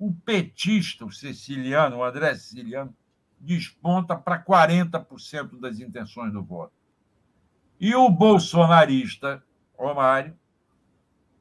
[0.00, 2.96] o petista, o siciliano, o André Siciliano,
[3.38, 6.72] desponta para 40% das intenções do voto.
[7.78, 9.44] E o bolsonarista,
[9.78, 10.34] Romário,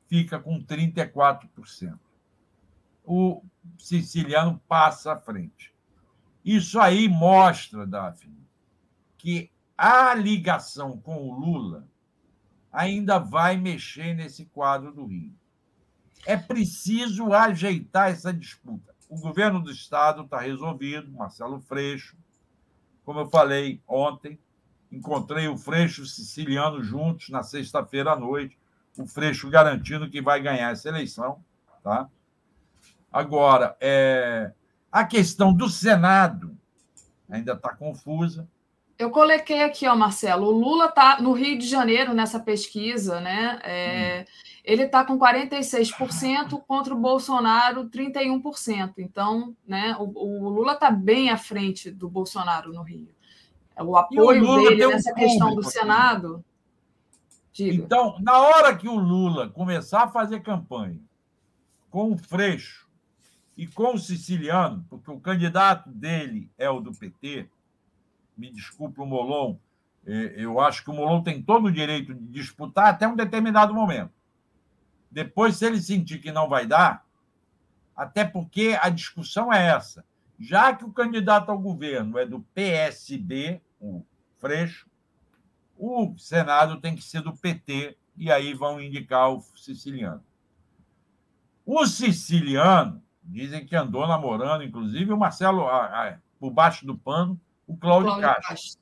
[0.07, 1.97] fica com 34%.
[3.05, 3.41] O
[3.77, 5.73] siciliano passa à frente.
[6.43, 8.45] Isso aí mostra, Daphne,
[9.17, 11.88] que a ligação com o Lula
[12.69, 15.33] ainda vai mexer nesse quadro do Rio.
[16.25, 18.93] É preciso ajeitar essa disputa.
[19.09, 22.15] O governo do Estado está resolvido, Marcelo Freixo.
[23.03, 24.39] Como eu falei ontem,
[24.91, 28.57] encontrei o Freixo siciliano juntos na sexta-feira à noite.
[28.98, 31.43] O Freixo garantindo que vai ganhar essa eleição.
[31.83, 32.07] Tá?
[33.11, 34.51] Agora, é...
[34.91, 36.56] a questão do Senado
[37.30, 38.48] ainda está confusa.
[38.99, 40.47] Eu coloquei aqui, ó, Marcelo.
[40.47, 43.57] O Lula está no Rio de Janeiro nessa pesquisa, né?
[43.63, 44.49] É, hum.
[44.61, 48.95] Ele está com 46% contra o Bolsonaro 31%.
[48.97, 53.07] Então, né, o, o Lula está bem à frente do Bolsonaro no Rio.
[53.79, 56.43] O apoio o dele nessa um questão do Senado.
[57.53, 57.81] Diga.
[57.81, 60.99] Então, na hora que o Lula começar a fazer campanha
[61.89, 62.85] com o Freixo
[63.55, 67.49] e com o Siciliano, porque o candidato dele é o do PT,
[68.40, 69.58] me desculpe o Molon,
[70.06, 73.74] é, eu acho que o Molon tem todo o direito de disputar até um determinado
[73.74, 74.11] momento.
[75.11, 77.06] Depois, se ele sentir que não vai dar,
[77.95, 80.06] até porque a discussão é essa.
[80.40, 84.06] Já que o candidato ao governo é do PSB, o
[84.38, 84.88] Freixo,
[85.77, 90.24] o Senado tem que ser do PT, e aí vão indicar o siciliano.
[91.66, 95.66] O siciliano, dizem que andou namorando, inclusive, o Marcelo,
[96.40, 98.49] por baixo do pano, o Cláudio, Cláudio Castro.
[98.49, 98.81] Castro.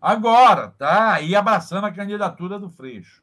[0.00, 3.22] Agora, tá aí abraçando a candidatura do Freixo.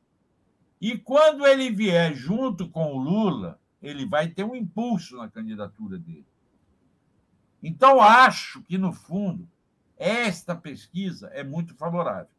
[0.79, 5.97] E quando ele vier junto com o Lula, ele vai ter um impulso na candidatura
[5.97, 6.25] dele.
[7.61, 9.45] Então, acho que, no fundo,
[9.97, 12.29] esta pesquisa é muito favorável.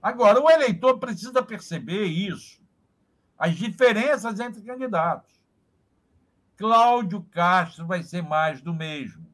[0.00, 2.62] Agora, o eleitor precisa perceber isso,
[3.36, 5.32] as diferenças entre candidatos.
[6.56, 9.33] Cláudio Castro vai ser mais do mesmo.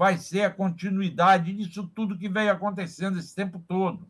[0.00, 4.08] Vai ser a continuidade disso tudo que veio acontecendo esse tempo todo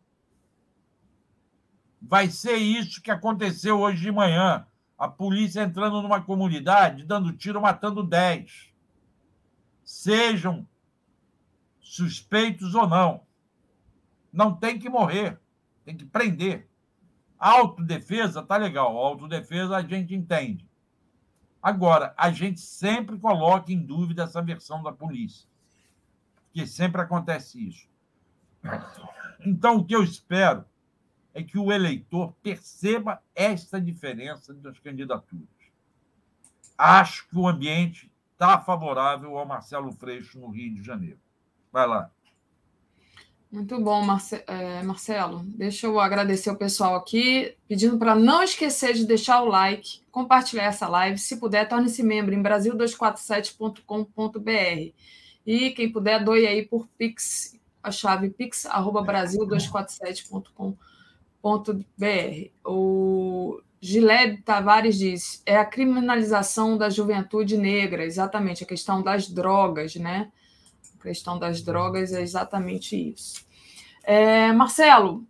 [2.01, 4.67] vai ser isso que aconteceu hoje de manhã.
[4.97, 8.73] A polícia entrando numa comunidade, dando tiro, matando 10.
[9.85, 10.67] Sejam
[11.81, 13.23] suspeitos ou não.
[14.33, 15.39] Não tem que morrer,
[15.85, 16.69] tem que prender.
[17.39, 20.69] Autodefesa tá legal, autodefesa a gente entende.
[21.63, 25.49] Agora, a gente sempre coloca em dúvida essa versão da polícia,
[26.53, 27.89] porque sempre acontece isso.
[29.47, 30.65] Então, o que eu espero
[31.33, 35.49] é que o eleitor perceba esta diferença das candidaturas.
[36.77, 41.21] Acho que o ambiente está favorável ao Marcelo Freixo no Rio de Janeiro.
[41.73, 42.11] Vai lá.
[43.51, 45.43] Muito bom, Marce é, Marcelo.
[45.45, 50.65] Deixa eu agradecer o pessoal aqui, pedindo para não esquecer de deixar o like, compartilhar
[50.65, 51.19] essa live.
[51.19, 55.20] Se puder, torne-se membro em brasil247.com.br.
[55.47, 60.91] E quem puder, doe aí por Pix, a chave pix.brasil247.com.br
[61.97, 69.29] br O Giled Tavares diz: é a criminalização da juventude negra, exatamente, a questão das
[69.29, 70.31] drogas, né?
[70.99, 73.45] A questão das drogas é exatamente isso.
[74.03, 75.27] É, Marcelo,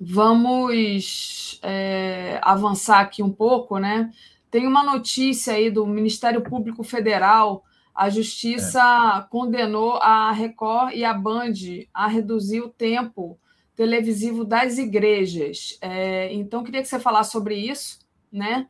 [0.00, 4.10] vamos é, avançar aqui um pouco, né?
[4.50, 7.64] Tem uma notícia aí do Ministério Público Federal.
[8.00, 9.28] A Justiça é.
[9.28, 11.52] condenou a Record e a Band
[11.92, 13.38] a reduzir o tempo
[13.76, 15.76] televisivo das igrejas.
[15.82, 17.98] É, então, queria que você falasse sobre isso,
[18.32, 18.68] né?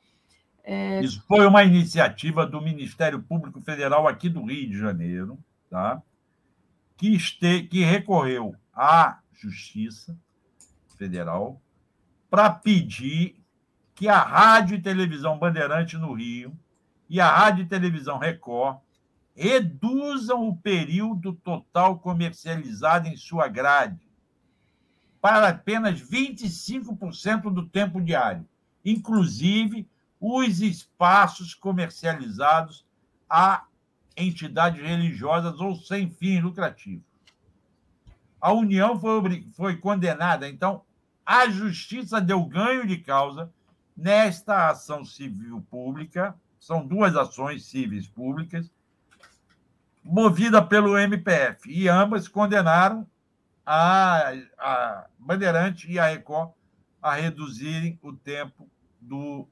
[0.64, 1.00] É...
[1.00, 5.38] Isso foi uma iniciativa do Ministério Público Federal aqui do Rio de Janeiro,
[5.70, 6.02] tá?
[6.96, 10.18] que, este, que recorreu à Justiça
[10.98, 11.62] Federal
[12.28, 13.40] para pedir
[13.94, 16.52] que a Rádio e Televisão Bandeirante no Rio
[17.08, 18.78] e a Rádio e Televisão Record
[19.34, 24.10] reduzam o período total comercializado em sua grade
[25.20, 28.46] para apenas 25% do tempo diário,
[28.84, 29.86] inclusive
[30.20, 32.84] os espaços comercializados
[33.28, 33.64] a
[34.16, 37.04] entidades religiosas ou sem fins lucrativos.
[38.40, 40.82] A União foi, foi condenada, então,
[41.24, 43.52] a Justiça deu ganho de causa
[43.96, 48.70] nesta ação civil pública, são duas ações civis públicas,
[50.10, 53.06] movida pelo MPF, e ambas condenaram
[53.64, 56.50] a, a Bandeirante e a Record
[57.00, 58.68] a reduzirem o tempo
[59.00, 59.48] do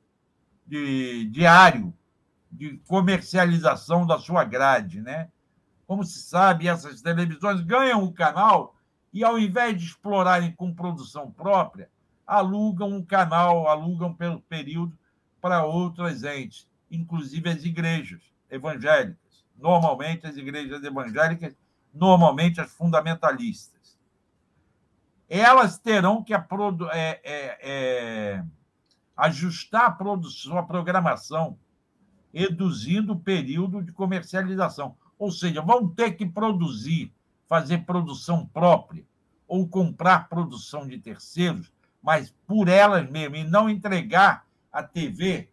[0.67, 1.95] de, diário
[2.51, 5.29] de comercialização da sua grade, né?
[5.87, 8.75] Como se sabe, essas televisões ganham o canal
[9.13, 11.89] e, ao invés de explorarem com produção própria,
[12.27, 14.99] alugam um canal, alugam pelo período
[15.41, 18.21] para outras entes, inclusive as igrejas
[18.51, 19.28] evangélicas.
[19.59, 21.55] Normalmente, as igrejas evangélicas,
[21.93, 23.79] normalmente as fundamentalistas
[25.29, 26.41] elas terão que é,
[26.95, 27.21] é,
[27.63, 28.45] é,
[29.17, 31.59] ajustar a produção, a programação,
[32.33, 34.97] reduzindo o período de comercialização.
[35.19, 37.13] Ou seja, vão ter que produzir,
[37.47, 39.05] fazer produção própria
[39.47, 41.73] ou comprar produção de terceiros,
[42.03, 45.51] mas por elas mesmas, e não entregar a TV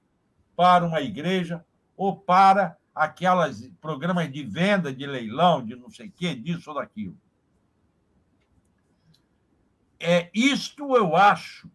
[0.55, 1.65] para uma igreja
[1.97, 6.77] ou para aquelas programas de venda, de leilão, de não sei o quê, disso ou
[6.77, 7.17] daquilo.
[9.99, 11.69] É, isto eu acho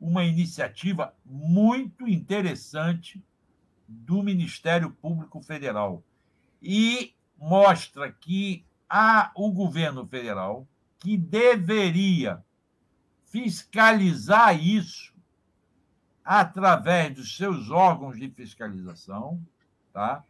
[0.00, 3.22] uma iniciativa muito interessante
[3.86, 6.02] do Ministério Público Federal
[6.62, 10.66] e mostra que há o governo federal
[10.98, 12.42] que deveria
[13.26, 15.14] fiscalizar isso
[16.24, 19.42] através dos seus órgãos de fiscalização,
[19.92, 20.24] tá?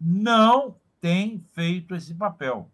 [0.00, 2.70] Não tem feito esse papel.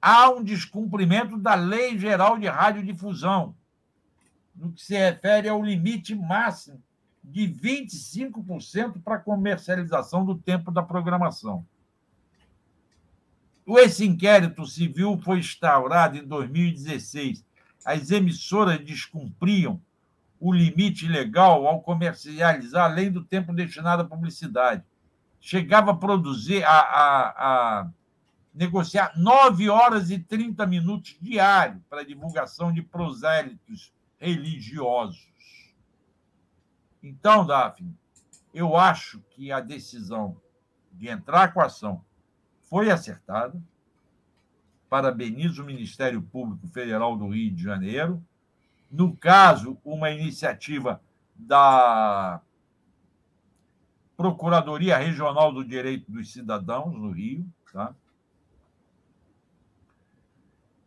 [0.00, 3.54] Há um descumprimento da Lei Geral de Radiodifusão,
[4.54, 6.82] no que se refere ao limite máximo
[7.22, 11.66] de 25% para comercialização do tempo da programação.
[13.66, 17.44] Esse inquérito civil foi instaurado em 2016.
[17.84, 19.80] As emissoras descumpriam
[20.40, 24.82] o limite legal ao comercializar além do tempo destinado à publicidade.
[25.40, 27.90] Chegava a produzir, a, a, a
[28.54, 35.30] negociar 9 horas e 30 minutos diários para divulgação de prosélitos religiosos.
[37.02, 37.96] Então, Daphne,
[38.52, 40.36] eu acho que a decisão
[40.92, 42.04] de entrar com a ação
[42.68, 43.60] foi acertada.
[44.88, 48.22] Parabenizo o Ministério Público Federal do Rio de Janeiro.
[48.90, 51.00] No caso, uma iniciativa
[51.34, 52.40] da
[54.20, 57.50] Procuradoria Regional do Direito dos Cidadãos, no Rio.
[57.72, 57.94] Tá?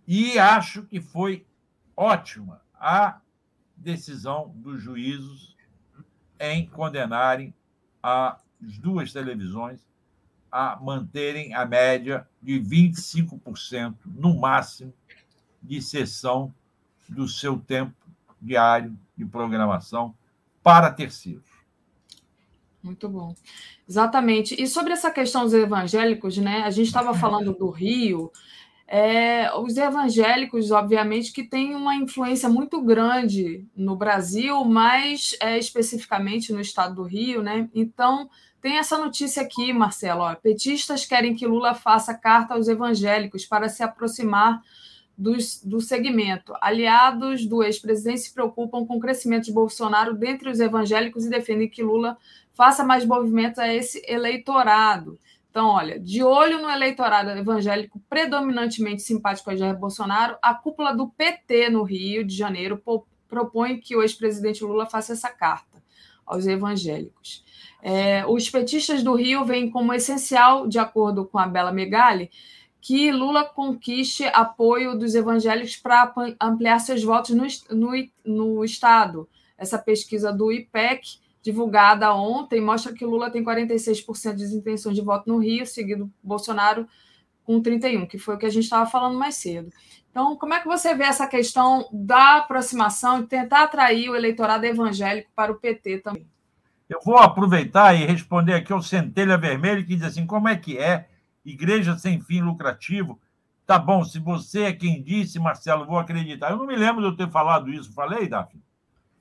[0.08, 1.44] E acho que foi
[1.98, 3.20] ótima a
[3.76, 5.58] decisão dos juízos
[6.40, 7.56] em condenarem
[8.03, 8.38] as
[8.78, 9.84] duas televisões
[10.52, 14.94] a manterem a média de 25%, no máximo,
[15.60, 16.53] de sessão
[17.10, 17.95] do seu tempo
[18.40, 20.16] diário de programação
[20.62, 21.52] para terceiros.
[22.84, 23.34] Muito bom.
[23.88, 24.62] Exatamente.
[24.62, 26.64] E sobre essa questão dos evangélicos, né?
[26.64, 28.30] A gente estava falando do Rio,
[28.86, 36.52] é, os evangélicos, obviamente, que têm uma influência muito grande no Brasil, mas é, especificamente
[36.52, 37.70] no estado do Rio, né?
[37.74, 38.30] Então,
[38.62, 40.22] tem essa notícia aqui, Marcelo.
[40.22, 44.62] Ó, petistas querem que Lula faça carta aos evangélicos para se aproximar
[45.17, 46.53] dos, do segmento.
[46.61, 51.69] Aliados do ex-presidente se preocupam com o crescimento de Bolsonaro dentre os evangélicos e defendem
[51.69, 52.17] que Lula
[52.53, 55.19] faça mais movimentos a esse eleitorado.
[55.50, 61.09] Então, olha, de olho no eleitorado evangélico predominantemente simpático a Jair Bolsonaro, a cúpula do
[61.09, 62.82] PT no Rio de Janeiro
[63.30, 65.83] propõe que o ex-presidente Lula faça essa carta
[66.25, 67.43] aos evangélicos.
[67.83, 72.32] É, os petistas do Rio veem como essencial, de acordo com a Bela Megali,
[72.84, 77.92] que Lula conquiste apoio dos evangélicos para ampliar seus votos no, no,
[78.26, 79.28] no Estado.
[79.58, 85.30] Essa pesquisa do IPEC divulgada ontem, mostra que Lula tem 46% de intenções de voto
[85.30, 86.86] no Rio, seguido Bolsonaro
[87.45, 89.70] com 31%, que foi o que a gente estava falando mais cedo.
[90.12, 94.66] Então, como é que você vê essa questão da aproximação e tentar atrair o eleitorado
[94.66, 96.28] evangélico para o PT também?
[96.90, 100.78] Eu vou aproveitar e responder aqui ao Centelha Vermelho, que diz assim: como é que
[100.78, 101.08] é?
[101.45, 103.19] Igreja sem fim lucrativo.
[103.65, 106.51] Tá bom, se você é quem disse, Marcelo, vou acreditar.
[106.51, 107.93] Eu não me lembro de eu ter falado isso.
[107.93, 108.61] Falei, Daphne?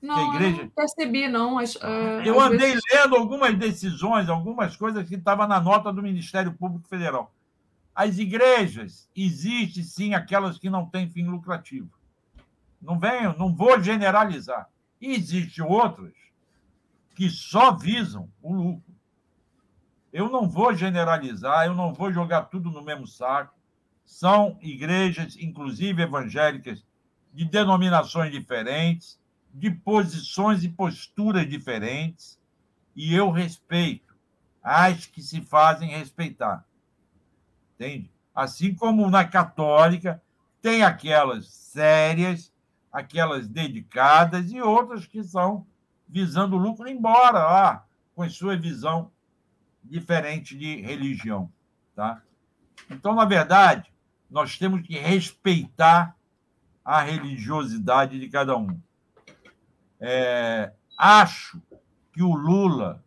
[0.01, 0.63] Não, igreja...
[0.63, 1.57] não percebi, não.
[1.57, 2.81] As, uh, eu andei vezes...
[2.91, 7.33] lendo algumas decisões, algumas coisas que estavam na nota do Ministério Público Federal.
[7.95, 11.89] As igrejas, existem sim aquelas que não têm fim lucrativo.
[12.81, 14.67] Não venho, não vou generalizar.
[14.99, 16.13] E existem outras
[17.15, 18.92] que só visam o lucro.
[20.13, 23.55] Eu não vou generalizar, eu não vou jogar tudo no mesmo saco.
[24.05, 26.85] São igrejas, inclusive evangélicas,
[27.33, 29.19] de denominações diferentes,
[29.51, 32.39] de posições e posturas diferentes,
[32.95, 34.13] e eu respeito
[34.61, 36.63] as que se fazem respeitar.
[37.73, 38.11] Entende?
[38.35, 40.21] Assim como na católica,
[40.61, 42.53] tem aquelas sérias,
[42.91, 45.65] aquelas dedicadas e outras que são
[46.07, 49.11] visando lucro, embora lá com a sua visão
[49.83, 51.51] diferente de religião.
[51.95, 52.21] Tá?
[52.89, 53.91] Então, na verdade,
[54.29, 56.15] nós temos que respeitar
[56.83, 58.79] a religiosidade de cada um.
[59.99, 61.61] É, acho
[62.11, 63.03] que o Lula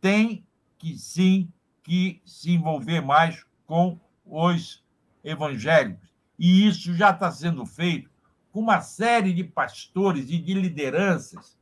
[0.00, 0.44] tem
[0.78, 1.50] que sim
[1.82, 4.82] que se envolver mais com os
[5.22, 6.08] evangélicos.
[6.38, 8.10] E isso já está sendo feito
[8.52, 11.58] com uma série de pastores e de lideranças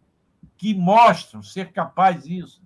[0.57, 2.62] que mostram ser capaz disso,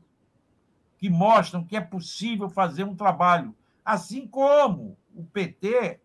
[0.99, 3.55] que mostram que é possível fazer um trabalho.
[3.85, 6.01] Assim como o PT,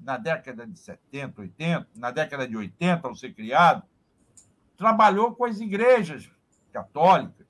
[0.00, 3.82] na década de 70, 80, na década de 80, ao ser criado,
[4.76, 6.30] trabalhou com as igrejas
[6.72, 7.44] católicas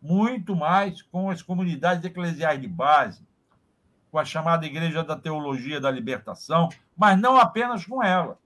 [0.00, 3.26] muito mais com as comunidades eclesiais de base,
[4.10, 8.38] com a chamada Igreja da Teologia da Libertação, mas não apenas com ela.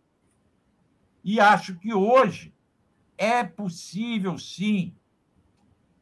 [1.22, 2.54] E acho que hoje
[3.18, 4.94] é possível, sim,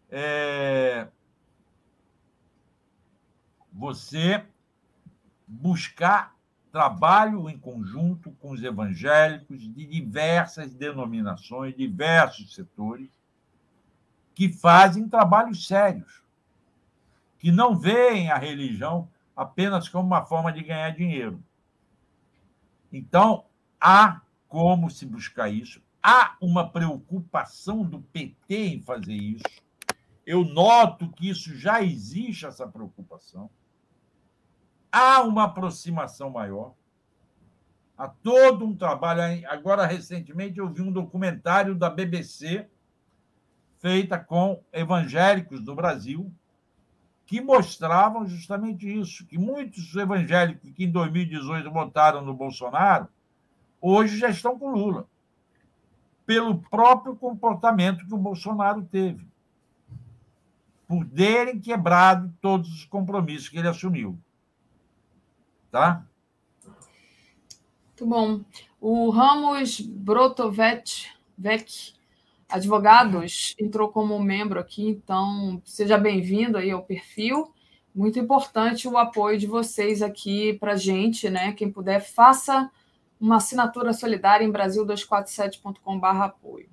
[0.08, 1.08] é,
[3.78, 4.44] você
[5.46, 6.36] buscar
[6.72, 13.08] trabalho em conjunto com os evangélicos de diversas denominações, diversos setores,
[14.34, 16.22] que fazem trabalhos sérios,
[17.38, 21.40] que não veem a religião apenas como uma forma de ganhar dinheiro.
[22.92, 23.44] Então,
[23.80, 29.62] há como se buscar isso, há uma preocupação do PT em fazer isso.
[30.26, 33.48] Eu noto que isso já existe, essa preocupação
[34.92, 36.74] há uma aproximação maior.
[37.96, 39.46] Há todo um trabalho.
[39.48, 42.68] Agora, recentemente, eu vi um documentário da BBC
[43.78, 46.32] feita com evangélicos do Brasil
[47.26, 53.06] que mostravam justamente isso, que muitos evangélicos que em 2018 votaram no Bolsonaro,
[53.80, 55.06] hoje já estão com Lula,
[56.24, 59.26] pelo próprio comportamento que o Bolsonaro teve,
[60.86, 64.18] por terem quebrado todos os compromissos que ele assumiu
[65.70, 66.06] tá?
[67.88, 68.44] Muito bom.
[68.80, 71.94] O Ramos Brotovet, Vec,
[72.48, 77.52] advogados, entrou como membro aqui, então seja bem-vindo aí ao perfil.
[77.94, 81.52] Muito importante o apoio de vocês aqui para gente, né?
[81.52, 82.70] Quem puder, faça
[83.20, 86.68] uma assinatura solidária em brasil247.com.br apoio.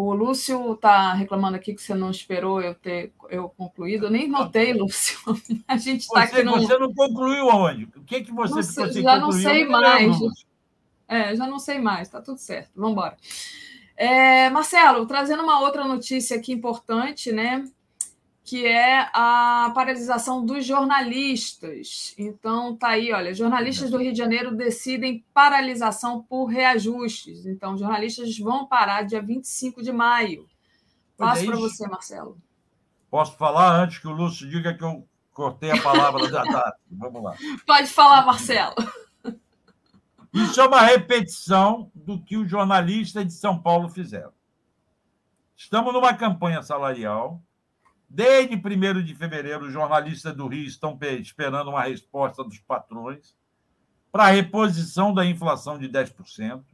[0.00, 4.06] O Lúcio está reclamando aqui que você não esperou eu ter eu concluído.
[4.06, 5.18] Eu nem notei, Lúcio.
[5.66, 6.52] A gente está aqui no.
[6.52, 7.88] Você não concluiu aonde?
[7.96, 10.16] O que, que você não sei, Já não sei mais.
[11.08, 12.02] é, já não sei mais.
[12.02, 12.70] Está tudo certo.
[12.76, 13.16] Vamos embora.
[13.96, 17.64] É, Marcelo, trazendo uma outra notícia aqui importante, né?
[18.48, 22.14] Que é a paralisação dos jornalistas.
[22.16, 27.44] Então, tá aí, olha, jornalistas do Rio de Janeiro decidem paralisação por reajustes.
[27.44, 30.48] Então, jornalistas vão parar dia 25 de maio.
[31.18, 32.38] Passo para você, Marcelo.
[33.10, 36.78] Posso falar antes que o Lúcio diga que eu cortei a palavra da data.
[36.90, 37.36] Vamos lá.
[37.66, 38.76] Pode falar, Marcelo.
[40.32, 44.32] Isso é uma repetição do que os jornalistas de São Paulo fizeram.
[45.54, 47.42] Estamos numa campanha salarial
[48.08, 53.36] Desde 1 de fevereiro, os jornalistas do Rio estão esperando uma resposta dos patrões
[54.10, 56.64] para a reposição da inflação de 10%.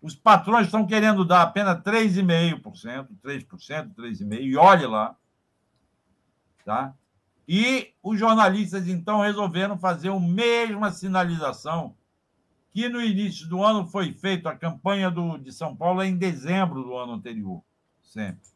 [0.00, 5.14] Os patrões estão querendo dar apenas 3,5%, 3%, 3,5%, e olhe lá.
[6.64, 6.94] Tá?
[7.46, 11.94] E os jornalistas, então, resolveram fazer a mesma sinalização
[12.72, 16.82] que no início do ano foi feita a campanha do, de São Paulo em dezembro
[16.82, 17.62] do ano anterior,
[18.02, 18.53] sempre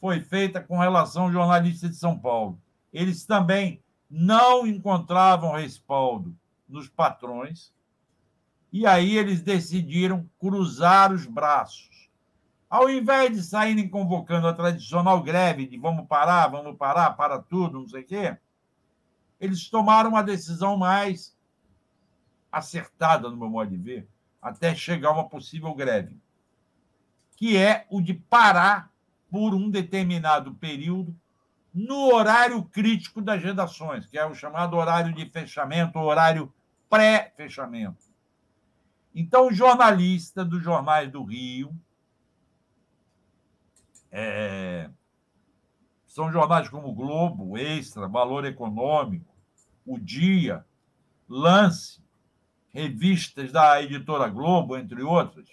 [0.00, 2.60] foi feita com relação aos jornalistas de São Paulo.
[2.92, 6.34] Eles também não encontravam respaldo
[6.68, 7.72] nos patrões,
[8.72, 12.08] e aí eles decidiram cruzar os braços.
[12.68, 17.80] Ao invés de saírem convocando a tradicional greve de vamos parar, vamos parar, para tudo,
[17.80, 18.38] não sei o quê,
[19.40, 21.36] eles tomaram uma decisão mais
[22.50, 24.08] acertada, no meu modo de ver,
[24.40, 26.16] até chegar a uma possível greve,
[27.36, 28.89] que é o de parar
[29.30, 31.14] por um determinado período
[31.72, 36.52] no horário crítico das redações, que é o chamado horário de fechamento, horário
[36.88, 38.10] pré-fechamento.
[39.14, 41.72] Então, o jornalista dos jornais do Rio,
[44.10, 44.90] é,
[46.06, 49.32] são jornais como o Globo, Extra, Valor Econômico,
[49.86, 50.64] O Dia,
[51.28, 52.02] Lance,
[52.72, 55.48] revistas da editora Globo, entre outras,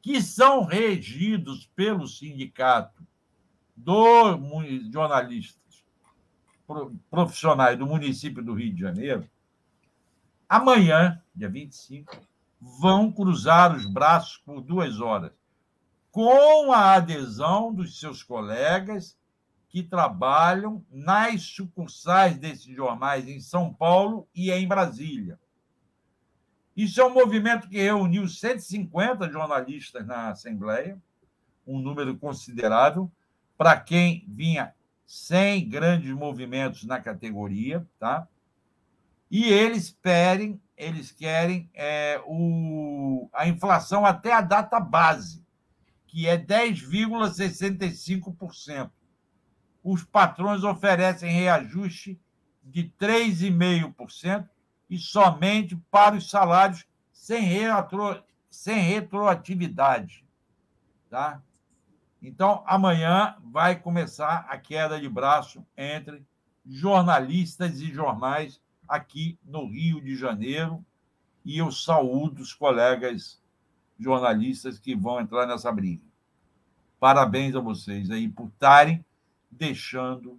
[0.00, 3.06] que são regidos pelo sindicato
[3.76, 5.84] dos jornalistas
[7.10, 9.28] profissionais do município do Rio de Janeiro,
[10.48, 12.16] amanhã, dia 25,
[12.60, 15.32] vão cruzar os braços por duas horas,
[16.10, 19.16] com a adesão dos seus colegas
[19.68, 25.38] que trabalham nas sucursais desses jornais em São Paulo e em Brasília.
[26.78, 30.96] Isso é um movimento que reuniu 150 jornalistas na Assembleia,
[31.66, 33.10] um número considerável,
[33.56, 34.72] para quem vinha
[35.04, 38.28] sem grandes movimentos na categoria, tá?
[39.28, 45.44] E eles querem, eles querem é, o, a inflação até a data base,
[46.06, 48.88] que é 10,65%.
[49.82, 52.20] Os patrões oferecem reajuste
[52.62, 54.48] de 3,5%,
[54.88, 60.24] e somente para os salários sem, retro, sem retroatividade.
[61.10, 61.42] Tá?
[62.22, 66.24] Então, amanhã vai começar a queda de braço entre
[66.66, 70.84] jornalistas e jornais aqui no Rio de Janeiro.
[71.44, 73.40] E eu saúdo os colegas
[73.98, 76.02] jornalistas que vão entrar nessa briga.
[77.00, 79.04] Parabéns a vocês aí por estarem
[79.50, 80.38] deixando,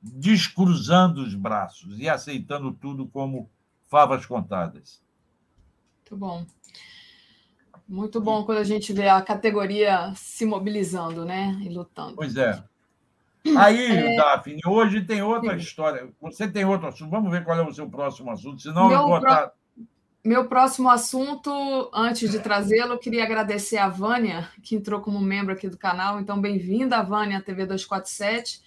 [0.00, 3.50] descruzando os braços e aceitando tudo como
[3.90, 5.02] favas contadas.
[5.98, 6.46] Muito bom.
[7.86, 11.60] Muito bom quando a gente vê a categoria se mobilizando, né?
[11.60, 12.14] E lutando.
[12.14, 12.62] Pois é.
[13.58, 14.16] Aí, é...
[14.16, 15.60] Daphne, hoje tem outra Sim.
[15.60, 16.08] história.
[16.20, 17.10] Você tem outro assunto.
[17.10, 19.48] Vamos ver qual é o seu próximo assunto, senão Meu eu vou botar.
[19.48, 19.60] Pro...
[20.22, 25.68] Meu próximo assunto, antes de trazê-lo, queria agradecer a Vânia, que entrou como membro aqui
[25.68, 26.20] do canal.
[26.20, 28.60] Então, bem-vinda, Vânia, à TV 247.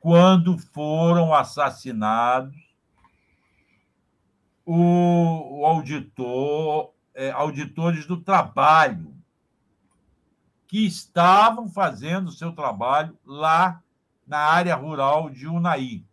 [0.00, 2.56] quando foram assassinados
[4.64, 9.14] o, auditor, é, auditores do trabalho,
[10.66, 13.82] que estavam fazendo seu trabalho lá
[14.26, 16.04] na área rural de Unai.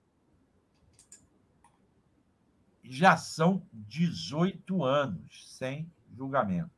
[2.81, 6.74] Já são 18 anos sem julgamento.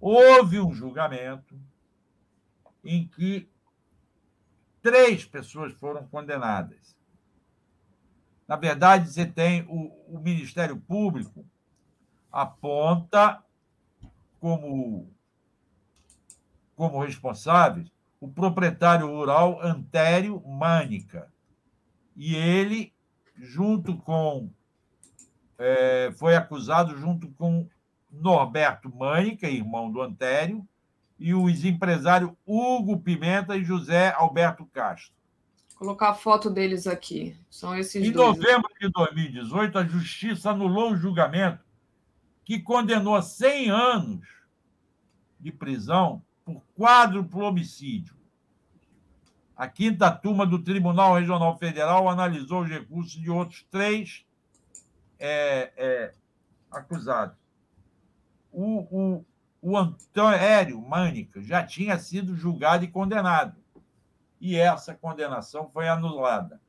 [0.00, 1.60] Houve um julgamento
[2.82, 3.48] em que
[4.80, 6.96] três pessoas foram condenadas.
[8.48, 11.44] Na verdade, você tem o, o Ministério Público
[12.32, 13.42] aponta
[14.40, 15.12] como,
[16.74, 21.32] como responsáveis o proprietário rural Antério Mânica.
[22.14, 22.92] E ele,
[23.36, 24.50] junto com.
[25.58, 27.68] É, foi acusado junto com
[28.10, 30.66] Norberto Mânica, irmão do Antério,
[31.18, 35.12] e os empresários Hugo Pimenta e José Alberto Castro.
[35.68, 37.36] Vou colocar a foto deles aqui.
[37.50, 38.36] São esses em dois.
[38.36, 41.62] Em novembro de 2018, a Justiça anulou o julgamento
[42.44, 44.26] que condenou a 100 anos
[45.38, 48.14] de prisão por quádruplo homicídio.
[49.56, 54.24] A quinta turma do Tribunal Regional Federal analisou os recursos de outros três
[55.18, 56.14] é, é,
[56.70, 57.39] acusados.
[58.52, 59.24] O,
[59.62, 59.76] o,
[60.74, 63.60] o Mânica já tinha sido julgado e condenado.
[64.40, 66.60] E essa condenação foi anulada.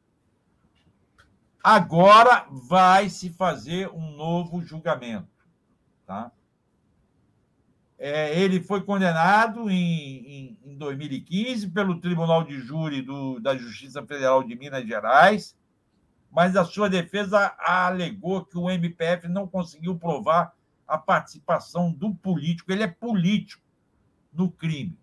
[1.63, 5.29] Agora vai se fazer um novo julgamento.
[6.05, 6.31] Tá?
[7.97, 14.03] É, ele foi condenado em, em, em, 2015 pelo Tribunal de Júri do, da Justiça
[14.03, 15.55] Federal de Minas Gerais,
[16.31, 20.51] mas a sua defesa alegou que o MPF não conseguiu provar
[20.91, 23.63] a participação do político, ele é político
[24.33, 24.99] no crime.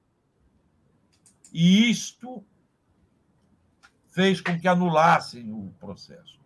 [1.50, 2.44] E isto
[4.10, 6.39] fez com que anulassem o processo.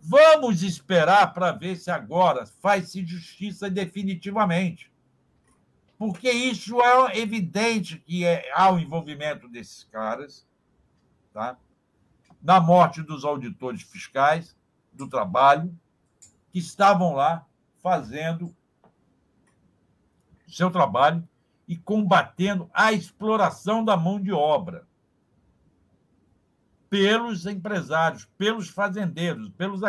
[0.00, 4.90] Vamos esperar para ver se agora faz-se justiça definitivamente.
[5.98, 10.48] Porque isso é evidente que é, há o envolvimento desses caras,
[11.30, 11.58] tá?
[12.40, 14.56] na morte dos auditores fiscais
[14.94, 15.78] do trabalho,
[16.50, 17.44] que estavam lá
[17.82, 18.56] fazendo
[20.48, 21.26] seu trabalho
[21.66, 24.86] e combatendo a exploração da mão de obra
[26.88, 29.80] pelos empresários, pelos fazendeiros, pelos,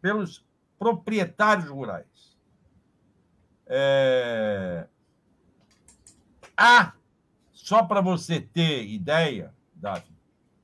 [0.00, 0.44] pelos
[0.78, 2.36] proprietários rurais.
[3.66, 4.86] É...
[6.56, 6.92] Há,
[7.52, 10.12] só para você ter ideia, Davi,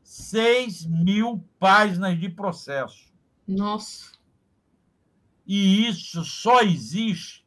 [0.02, 3.12] 6 mil páginas de processo.
[3.47, 4.12] Nossa.
[5.47, 7.40] E isso só existe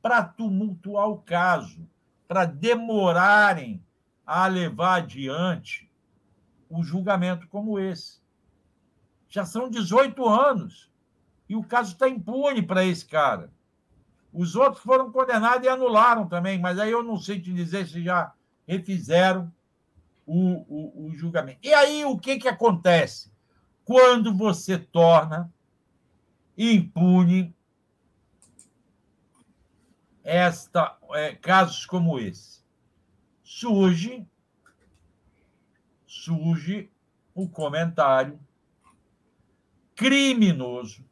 [0.00, 1.88] para tumultuar o caso,
[2.26, 3.82] para demorarem
[4.26, 5.90] a levar adiante
[6.70, 8.20] um julgamento como esse.
[9.28, 10.90] Já são 18 anos
[11.48, 13.50] e o caso está impune para esse cara.
[14.32, 18.02] Os outros foram condenados e anularam também, mas aí eu não sei te dizer se
[18.02, 18.32] já
[18.66, 19.52] refizeram
[20.26, 21.60] o, o, o julgamento.
[21.62, 23.32] E aí o que, que acontece?
[23.84, 25.50] Quando você torna
[26.56, 27.54] impune
[30.28, 32.62] esta, é, casos como esse.
[33.42, 34.26] Surge,
[36.06, 36.90] surge
[37.34, 38.38] o comentário
[39.96, 41.02] criminoso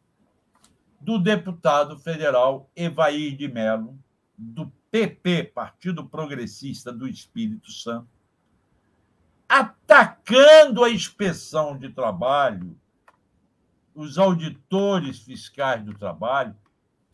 [1.01, 3.99] do deputado federal Evair de Mello,
[4.36, 8.11] do PP, Partido Progressista do Espírito Santo,
[9.49, 12.78] atacando a inspeção de trabalho,
[13.95, 16.55] os auditores fiscais do trabalho,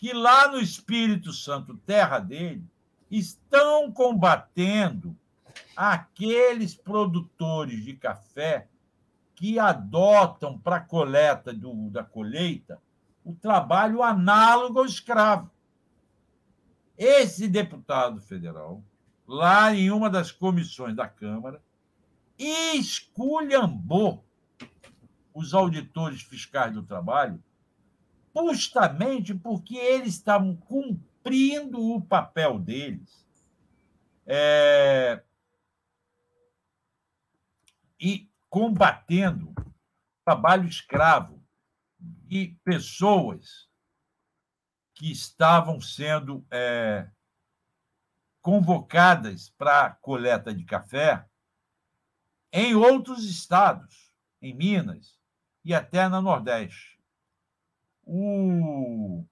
[0.03, 2.69] que lá no Espírito Santo, terra dele,
[3.09, 5.17] estão combatendo
[5.77, 8.67] aqueles produtores de café
[9.37, 12.83] que adotam para coleta do, da colheita
[13.25, 15.49] o trabalho análogo ao escravo.
[16.99, 18.83] Esse deputado federal,
[19.25, 21.63] lá em uma das comissões da Câmara,
[22.37, 24.25] esculhambou
[25.33, 27.41] os auditores fiscais do trabalho
[28.55, 33.27] justamente porque eles estavam cumprindo o papel deles
[34.27, 35.23] é,
[38.01, 39.55] e combatendo
[40.25, 41.43] trabalho escravo
[42.29, 43.69] e pessoas
[44.95, 47.09] que estavam sendo é,
[48.41, 51.27] convocadas para coleta de café
[52.53, 55.19] em outros estados, em Minas
[55.65, 56.92] e até na Nordeste.
[58.05, 59.25] O,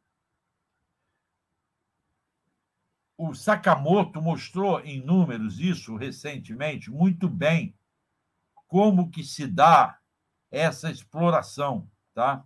[3.18, 7.74] o Sakamoto mostrou em números isso recentemente muito bem
[8.66, 9.98] como que se dá
[10.50, 12.44] essa exploração, tá?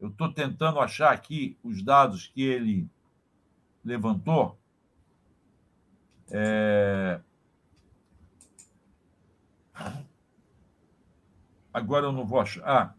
[0.00, 2.88] Eu estou tentando achar aqui os dados que ele
[3.84, 4.58] levantou.
[6.30, 7.20] É...
[11.72, 12.62] Agora eu não vou achar.
[12.64, 12.94] Ah,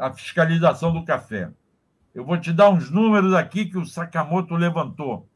[0.00, 1.52] a fiscalização do café.
[2.14, 5.28] Eu vou te dar uns números aqui que o Sakamoto levantou.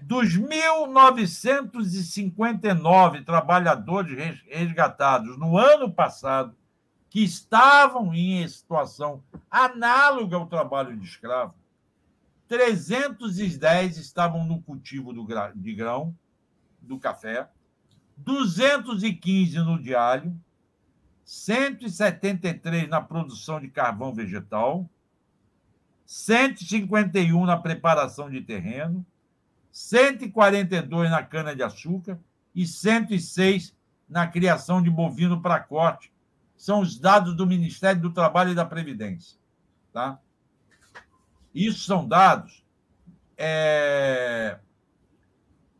[0.00, 6.54] Dos 1.959 trabalhadores resgatados no ano passado,
[7.10, 11.54] que estavam em situação análoga ao trabalho de escravo,
[12.46, 15.12] 310 estavam no cultivo
[15.54, 16.16] de grão,
[16.80, 17.50] do café,
[18.16, 20.34] 215 no alho,
[21.30, 24.90] 173 na produção de carvão vegetal,
[26.04, 29.06] 151 na preparação de terreno,
[29.70, 32.18] 142 na cana-de-açúcar
[32.52, 33.72] e 106
[34.08, 36.12] na criação de bovino para corte.
[36.56, 39.38] São os dados do Ministério do Trabalho e da Previdência.
[39.92, 40.18] Tá?
[41.54, 42.66] Isso são dados.
[43.38, 44.58] É...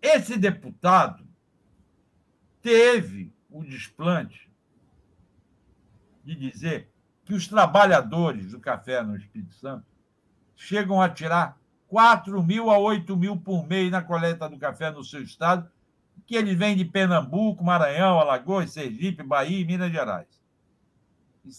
[0.01, 1.27] Esse deputado
[2.62, 4.50] teve o desplante
[6.24, 6.90] de dizer
[7.24, 9.86] que os trabalhadores do café no Espírito Santo
[10.57, 11.58] chegam a tirar
[11.89, 15.70] 4 mil a 8 mil por mês na coleta do café no seu estado,
[16.26, 20.28] que eles vêm de Pernambuco, Maranhão, Alagoas, Sergipe, Bahia e Minas Gerais.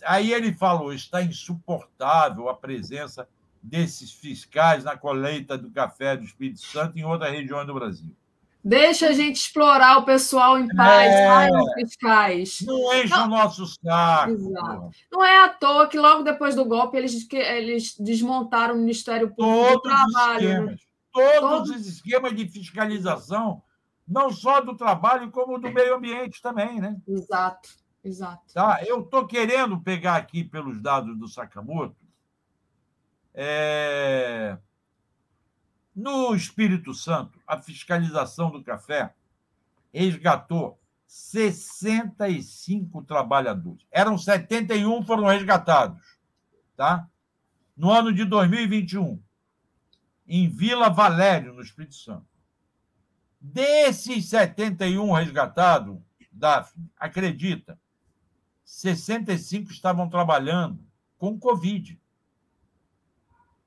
[0.06, 3.28] Aí ele falou: está insuportável a presença
[3.62, 8.16] desses fiscais na coleta do café do Espírito Santo em outras regiões do Brasil.
[8.64, 11.50] Deixa a gente explorar o pessoal em paz, é,
[11.80, 12.62] fiscais.
[12.62, 14.32] Não enche não, o nosso saco.
[14.32, 14.92] Exato.
[15.12, 19.82] Não é à toa que logo depois do golpe eles, eles desmontaram o Ministério Público
[19.82, 20.66] todos do Trabalho.
[20.68, 20.76] Né?
[21.12, 23.64] todos, todos os esquemas de fiscalização,
[24.08, 26.98] não só do trabalho, como do meio ambiente também, né?
[27.08, 27.70] Exato,
[28.04, 28.54] exato.
[28.54, 28.80] Tá?
[28.86, 31.96] Eu estou querendo pegar aqui pelos dados do Sakamoto.
[33.34, 34.58] É
[35.96, 39.14] no Espírito Santo, a fiscalização do café
[39.94, 43.86] resgatou 65 trabalhadores.
[43.92, 46.18] Eram 71 foram resgatados,
[46.76, 47.08] tá?
[47.76, 49.22] No ano de 2021,
[50.26, 52.26] em Vila Valério, no Espírito Santo.
[53.40, 56.00] Desses 71 resgatados,
[56.32, 57.78] Daphne, acredita,
[58.64, 60.80] 65 estavam trabalhando
[61.18, 62.01] com Covid.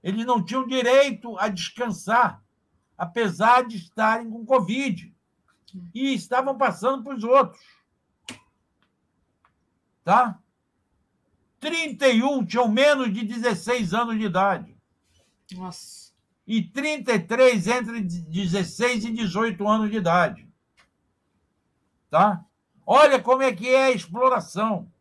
[0.05, 2.44] Eles não tinham direito a descansar,
[2.97, 5.16] apesar de estarem com Covid.
[5.94, 7.65] E estavam passando para os outros.
[10.05, 10.39] Tá?
[11.58, 14.76] 31 tinham menos de 16 anos de idade.
[15.52, 16.12] Nossa.
[16.47, 20.47] E 33 entre 16 e 18 anos de idade.
[22.10, 22.44] Tá?
[22.86, 24.92] Olha como é que é a exploração.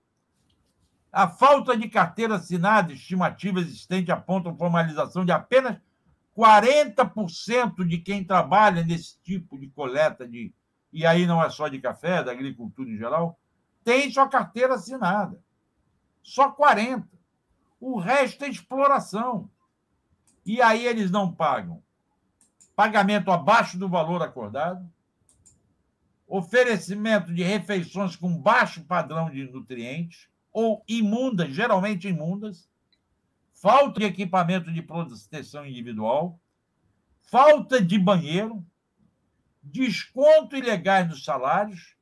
[1.13, 5.77] A falta de carteira assinada, estimativa existente apontam formalização de apenas
[6.35, 10.51] 40% de quem trabalha nesse tipo de coleta de
[10.91, 13.39] e aí não é só de café, da agricultura em geral,
[13.83, 15.41] tem sua carteira assinada.
[16.21, 17.07] Só 40.
[17.79, 19.49] O resto é exploração.
[20.45, 21.81] E aí eles não pagam
[22.75, 24.87] pagamento abaixo do valor acordado,
[26.27, 32.69] oferecimento de refeições com baixo padrão de nutrientes, ou imundas, geralmente imundas,
[33.51, 36.39] falta de equipamento de proteção individual,
[37.19, 38.63] falta de banheiro,
[39.61, 41.95] desconto ilegais nos salários.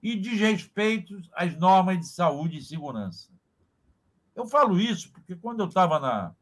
[0.00, 3.32] E desrespeito às normas de saúde e segurança.
[4.32, 6.36] Eu falo isso porque quando eu estava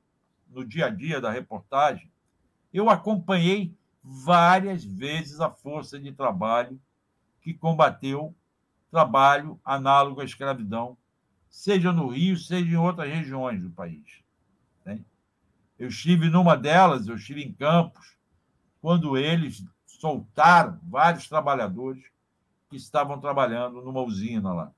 [0.51, 2.13] no dia a dia da reportagem,
[2.71, 6.79] eu acompanhei várias vezes a força de trabalho
[7.41, 8.37] que combateu
[8.91, 10.97] trabalho análogo à escravidão,
[11.49, 14.23] seja no Rio, seja em outras regiões do país.
[14.85, 15.01] Né?
[15.79, 18.17] Eu estive numa delas, eu estive em Campos,
[18.81, 22.05] quando eles soltaram vários trabalhadores
[22.69, 24.73] que estavam trabalhando numa usina lá.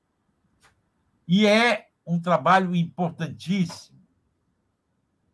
[1.26, 3.98] E é um trabalho importantíssimo.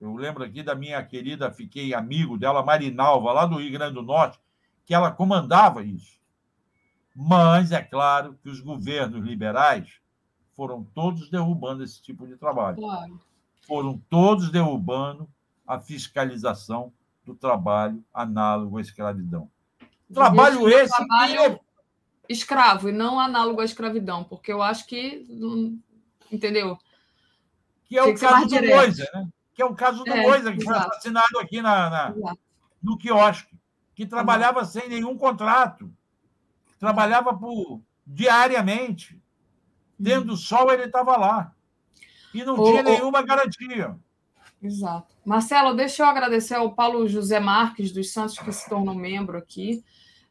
[0.00, 4.02] Eu lembro aqui da minha querida, fiquei amigo dela, Marinalva, lá do Rio Grande do
[4.02, 4.38] Norte,
[4.84, 6.18] que ela comandava isso.
[7.14, 10.00] Mas é claro que os governos liberais
[10.54, 12.76] foram todos derrubando esse tipo de trabalho.
[12.76, 13.20] Claro.
[13.66, 15.28] Foram todos derrubando
[15.66, 16.92] a fiscalização
[17.24, 19.50] do trabalho análogo à escravidão.
[20.12, 21.60] Trabalho esse trabalho que...
[22.28, 25.26] escravo e não análogo à escravidão, porque eu acho que
[26.30, 26.78] entendeu?
[27.86, 29.28] Que é o caso do Moisa, né?
[29.54, 30.64] Que é o caso do é, que exato.
[30.64, 32.14] foi assassinado aqui na, na
[32.82, 33.56] no quiosque,
[33.94, 35.90] que trabalhava sem nenhum contrato,
[36.78, 39.18] trabalhava por diariamente.
[40.02, 40.36] Tendo uhum.
[40.36, 41.52] sol, ele estava lá.
[42.32, 43.96] E não tinha nenhuma garantia.
[44.62, 45.14] Exato.
[45.24, 49.84] Marcelo, deixa eu agradecer ao Paulo José Marques dos Santos, que se tornou membro aqui.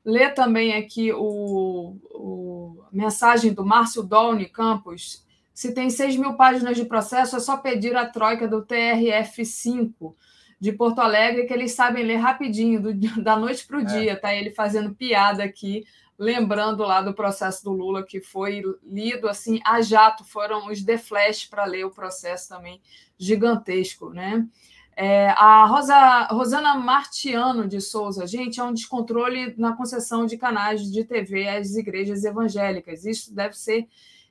[0.03, 5.24] Ler também aqui o, o mensagem do Márcio Dolny Campos.
[5.53, 10.14] Se tem 6 mil páginas de processo, é só pedir a troika do TRF5
[10.59, 13.85] de Porto Alegre, que eles sabem ler rapidinho, do, da noite para o é.
[13.85, 14.19] dia.
[14.19, 15.85] Tá ele fazendo piada aqui,
[16.17, 20.98] lembrando lá do processo do Lula, que foi lido assim a jato, foram os de
[20.98, 22.82] flash para ler o processo também
[23.17, 24.48] gigantesco, né?
[24.95, 30.92] É, a Rosa, Rosana Martiano de Souza, gente, é um descontrole na concessão de canais
[30.92, 33.03] de TV às igrejas evangélicas.
[33.03, 33.88] Isso deve ser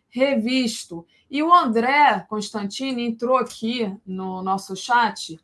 [0.08, 1.04] revisto.
[1.28, 5.40] E o André Constantini entrou aqui no nosso chat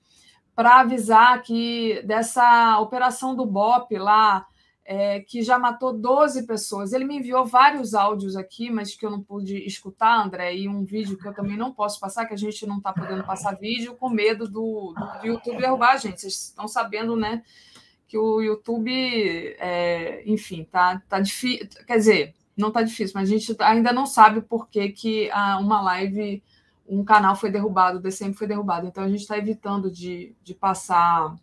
[0.55, 4.47] para avisar que dessa operação do BOP lá
[4.91, 6.95] é, que já matou 12 pessoas.
[6.95, 10.83] Ele me enviou vários áudios aqui, mas que eu não pude escutar, André, e um
[10.83, 13.95] vídeo que eu também não posso passar, que a gente não está podendo passar vídeo
[13.97, 16.23] com medo do, do YouTube derrubar a gente.
[16.23, 17.43] Vocês estão sabendo, né?
[18.09, 18.91] Que o YouTube,
[19.59, 21.69] é, enfim, tá, tá difícil.
[21.87, 25.29] Quer dizer, não tá difícil, mas a gente ainda não sabe por que, que
[25.61, 26.43] uma live,
[26.89, 28.87] um canal foi derrubado, o DCM foi derrubado.
[28.87, 31.37] Então a gente está evitando de, de passar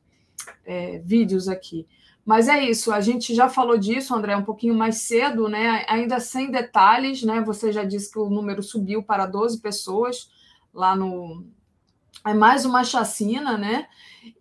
[0.65, 1.85] é, vídeos aqui.
[2.25, 5.85] Mas é isso, a gente já falou disso, André, um pouquinho mais cedo, né?
[5.87, 7.39] Ainda sem detalhes, né?
[7.41, 10.31] Você já disse que o número subiu para 12 pessoas
[10.73, 11.45] lá no.
[12.25, 13.87] É mais uma chacina, né?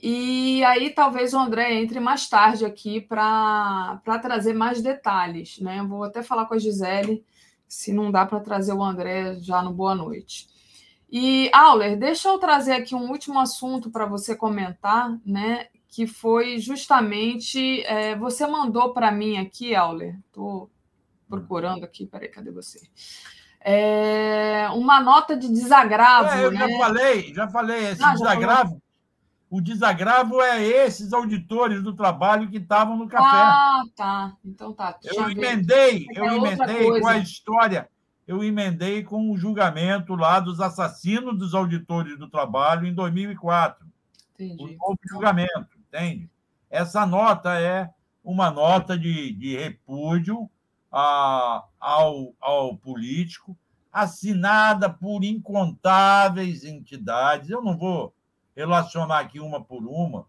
[0.02, 5.82] E aí talvez o André entre mais tarde aqui para trazer mais detalhes, né?
[5.86, 7.22] Vou até falar com a Gisele
[7.68, 10.48] se não dá para trazer o André já no Boa Noite.
[11.10, 15.66] E, Auler, deixa eu trazer aqui um último assunto para você comentar, né?
[15.94, 17.84] Que foi justamente.
[17.84, 20.68] É, você mandou para mim aqui, Auler, estou
[21.28, 22.81] procurando aqui, peraí, cadê você?
[23.60, 26.31] É, uma nota de desagravo.
[26.31, 26.68] É, eu né?
[26.68, 28.82] já falei, já falei, esse ah, desagravo.
[29.48, 33.24] O desagravo é esses auditores do trabalho que estavam no café.
[33.24, 34.36] Ah, tá.
[34.44, 34.98] Então tá.
[35.05, 37.89] Eu emendei, eu é emendei com a história.
[38.26, 43.86] Eu emendei com o julgamento lá dos assassinos dos auditores do trabalho em 2004.
[44.34, 44.60] Entendi.
[44.60, 46.28] O novo julgamento entende?
[46.68, 47.89] Essa nota é
[48.23, 50.50] uma nota de, de repúdio
[50.90, 53.56] a, ao, ao político,
[53.92, 57.48] assinada por incontáveis entidades.
[57.48, 58.12] Eu não vou
[58.56, 60.26] relacionar aqui uma por uma,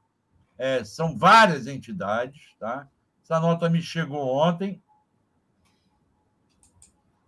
[0.57, 2.53] é, são várias entidades.
[2.59, 2.87] Tá?
[3.23, 4.81] Essa nota me chegou ontem.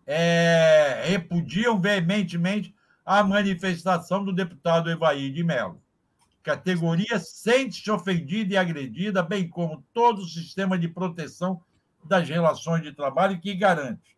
[0.06, 2.74] É, repudiam veementemente
[3.06, 5.82] a manifestação do deputado Evaí de Mello
[6.48, 11.62] categoria sente-se ofendida e agredida, bem como todo o sistema de proteção
[12.06, 14.16] das relações de trabalho que garante.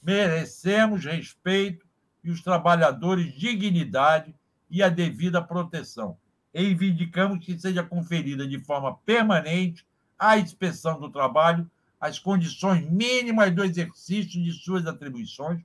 [0.00, 1.84] Merecemos respeito
[2.22, 4.32] e os trabalhadores dignidade
[4.70, 6.16] e a devida proteção.
[6.54, 9.84] Reivindicamos que seja conferida de forma permanente
[10.16, 11.68] à inspeção do trabalho
[12.00, 15.60] as condições mínimas do exercício de suas atribuições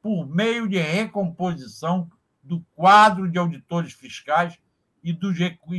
[0.00, 2.10] por meio de recomposição
[2.42, 4.58] do quadro de auditores fiscais
[5.04, 5.12] e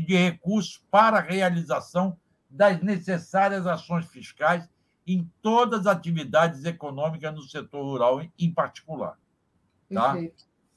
[0.02, 2.18] de recursos para a realização
[2.50, 4.70] das necessárias ações fiscais
[5.06, 9.18] em todas as atividades econômicas no setor rural, em particular.
[9.92, 10.16] Tá?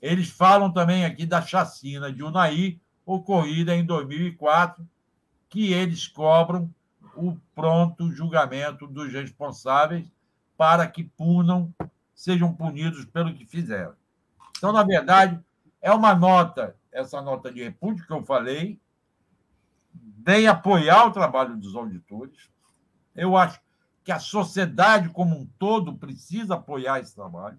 [0.00, 4.86] Eles falam também aqui da chacina de Unai, ocorrida em 2004,
[5.48, 6.72] que eles cobram
[7.16, 10.06] o pronto julgamento dos responsáveis
[10.56, 11.72] para que punam,
[12.14, 13.94] sejam punidos pelo que fizeram.
[14.56, 15.40] Então, na verdade,
[15.80, 18.80] é uma nota, essa nota de repúdio que eu falei,
[19.92, 22.50] vem apoiar o trabalho dos auditores.
[23.14, 23.60] Eu acho
[24.04, 27.58] que a sociedade como um todo precisa apoiar esse trabalho.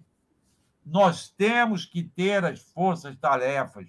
[0.86, 3.88] Nós temos que ter as forças-tarefas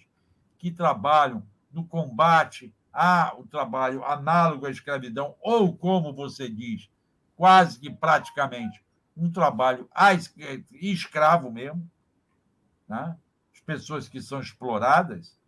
[0.58, 6.90] que trabalham no combate ao trabalho análogo à escravidão, ou, como você diz,
[7.36, 8.84] quase que praticamente
[9.16, 9.88] um trabalho
[10.72, 11.88] escravo mesmo,
[12.88, 13.16] né?
[13.70, 15.38] As pessoas que são exploradas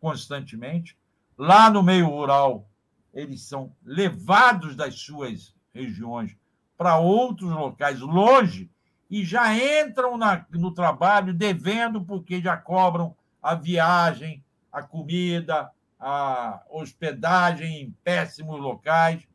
[0.00, 0.96] constantemente.
[1.36, 2.68] Lá no meio rural,
[3.14, 6.36] eles são levados das suas regiões
[6.76, 8.70] para outros locais longe
[9.10, 16.62] e já entram na, no trabalho devendo porque já cobram a viagem, a comida, a
[16.70, 19.26] hospedagem em péssimos locais,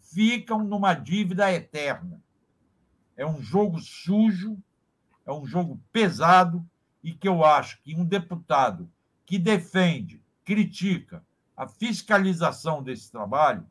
[0.00, 2.20] ficam numa dívida eterna.
[3.16, 4.58] É um jogo sujo,
[5.24, 6.66] é um jogo pesado
[7.02, 8.88] e que eu acho que um deputado
[9.26, 11.24] que defende, critica
[11.56, 13.66] a fiscalização desse trabalho,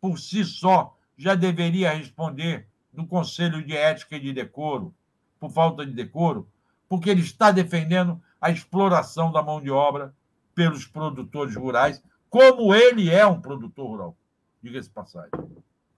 [0.00, 4.94] por si só já deveria responder no Conselho de Ética e de Decoro,
[5.38, 6.48] por falta de decoro,
[6.88, 10.14] porque ele está defendendo a exploração da mão de obra
[10.54, 14.16] pelos produtores rurais, como ele é um produtor rural,
[14.62, 15.30] diga-se passagem.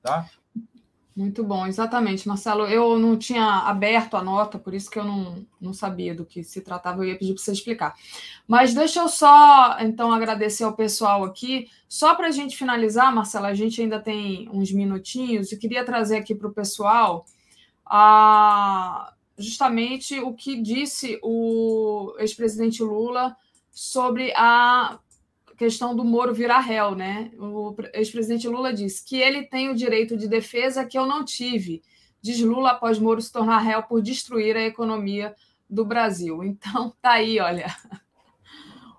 [0.02, 0.28] Tá?
[1.16, 2.66] Muito bom, exatamente, Marcelo.
[2.66, 6.44] Eu não tinha aberto a nota, por isso que eu não, não sabia do que
[6.44, 7.94] se tratava, eu ia pedir para você explicar.
[8.46, 11.70] Mas deixa eu só, então, agradecer ao pessoal aqui.
[11.88, 16.18] Só para a gente finalizar, Marcelo, a gente ainda tem uns minutinhos, e queria trazer
[16.18, 17.24] aqui para o pessoal
[17.86, 23.34] a, justamente o que disse o ex-presidente Lula
[23.72, 24.98] sobre a
[25.56, 27.30] questão do Moro virar réu, né?
[27.38, 31.82] O ex-presidente Lula disse que ele tem o direito de defesa que eu não tive,
[32.20, 35.34] diz Lula após Moro se tornar réu por destruir a economia
[35.68, 36.42] do Brasil.
[36.44, 37.66] Então, tá aí, olha,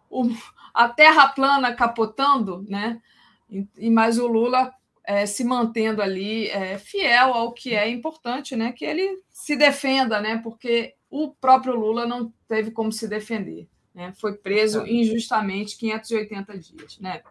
[0.09, 0.29] o,
[0.73, 3.01] a terra plana capotando, né?
[3.49, 8.55] E, e mais o Lula é, se mantendo ali é, fiel ao que é importante,
[8.55, 8.71] né?
[8.71, 10.39] Que ele se defenda, né?
[10.43, 13.69] Porque o próprio Lula não teve como se defender.
[13.97, 14.13] Né?
[14.15, 14.91] Foi preso é.
[14.91, 16.99] injustamente 580 dias.
[16.99, 17.23] Né?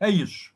[0.00, 0.50] É isso.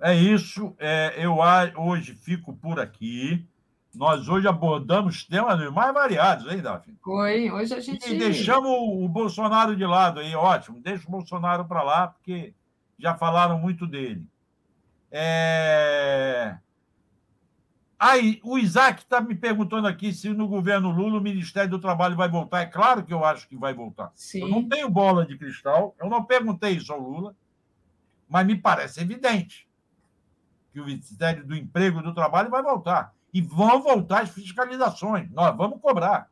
[0.00, 0.74] É isso.
[0.80, 1.36] É, eu
[1.76, 3.46] hoje fico por aqui.
[3.94, 6.98] Nós hoje abordamos temas mais variados, hein, Daphne?
[7.00, 8.12] Foi, hoje a gente.
[8.12, 10.80] E deixamos o Bolsonaro de lado aí, ótimo.
[10.80, 12.52] Deixa o Bolsonaro para lá, porque
[12.98, 14.26] já falaram muito dele.
[15.08, 16.58] É...
[17.98, 22.14] Aí, o Isaac está me perguntando aqui se no governo Lula o Ministério do Trabalho
[22.14, 22.60] vai voltar.
[22.60, 24.12] É claro que eu acho que vai voltar.
[24.14, 24.42] Sim.
[24.42, 27.34] Eu não tenho bola de cristal, eu não perguntei isso ao Lula,
[28.28, 29.68] mas me parece evidente
[30.72, 33.12] que o Ministério do Emprego e do Trabalho vai voltar.
[33.34, 35.28] E vão voltar as fiscalizações.
[35.32, 36.30] Nós vamos cobrar.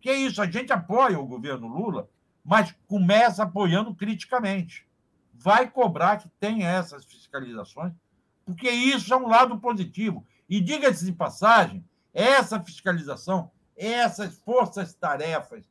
[0.00, 2.08] Que é isso, a gente apoia o governo Lula,
[2.44, 4.84] mas começa apoiando criticamente.
[5.32, 7.92] Vai cobrar que tenha essas fiscalizações,
[8.44, 15.64] porque isso é um lado positivo e diga-se de passagem, essa fiscalização, essas forças-tarefas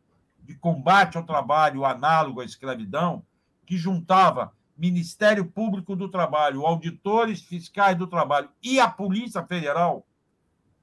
[0.43, 3.25] de combate ao trabalho análogo à escravidão,
[3.65, 10.05] que juntava Ministério Público do Trabalho, auditores fiscais do trabalho e a Polícia Federal,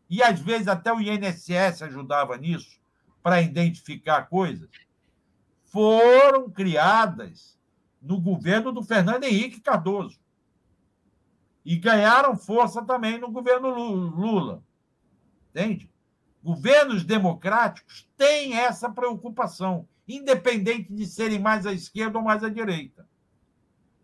[0.09, 2.81] e às vezes até o INSS ajudava nisso,
[3.23, 4.69] para identificar coisas,
[5.65, 7.57] foram criadas
[8.01, 10.22] no governo do Fernando Henrique Cardoso
[11.65, 14.63] e ganharam força também no governo Lula.
[15.51, 15.91] Entende?
[16.43, 23.07] Governos democráticos têm essa preocupação, independente de serem mais à esquerda ou mais à direita.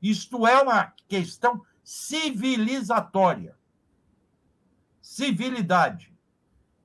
[0.01, 3.57] Isto é uma questão civilizatória.
[5.03, 6.13] Civilidade.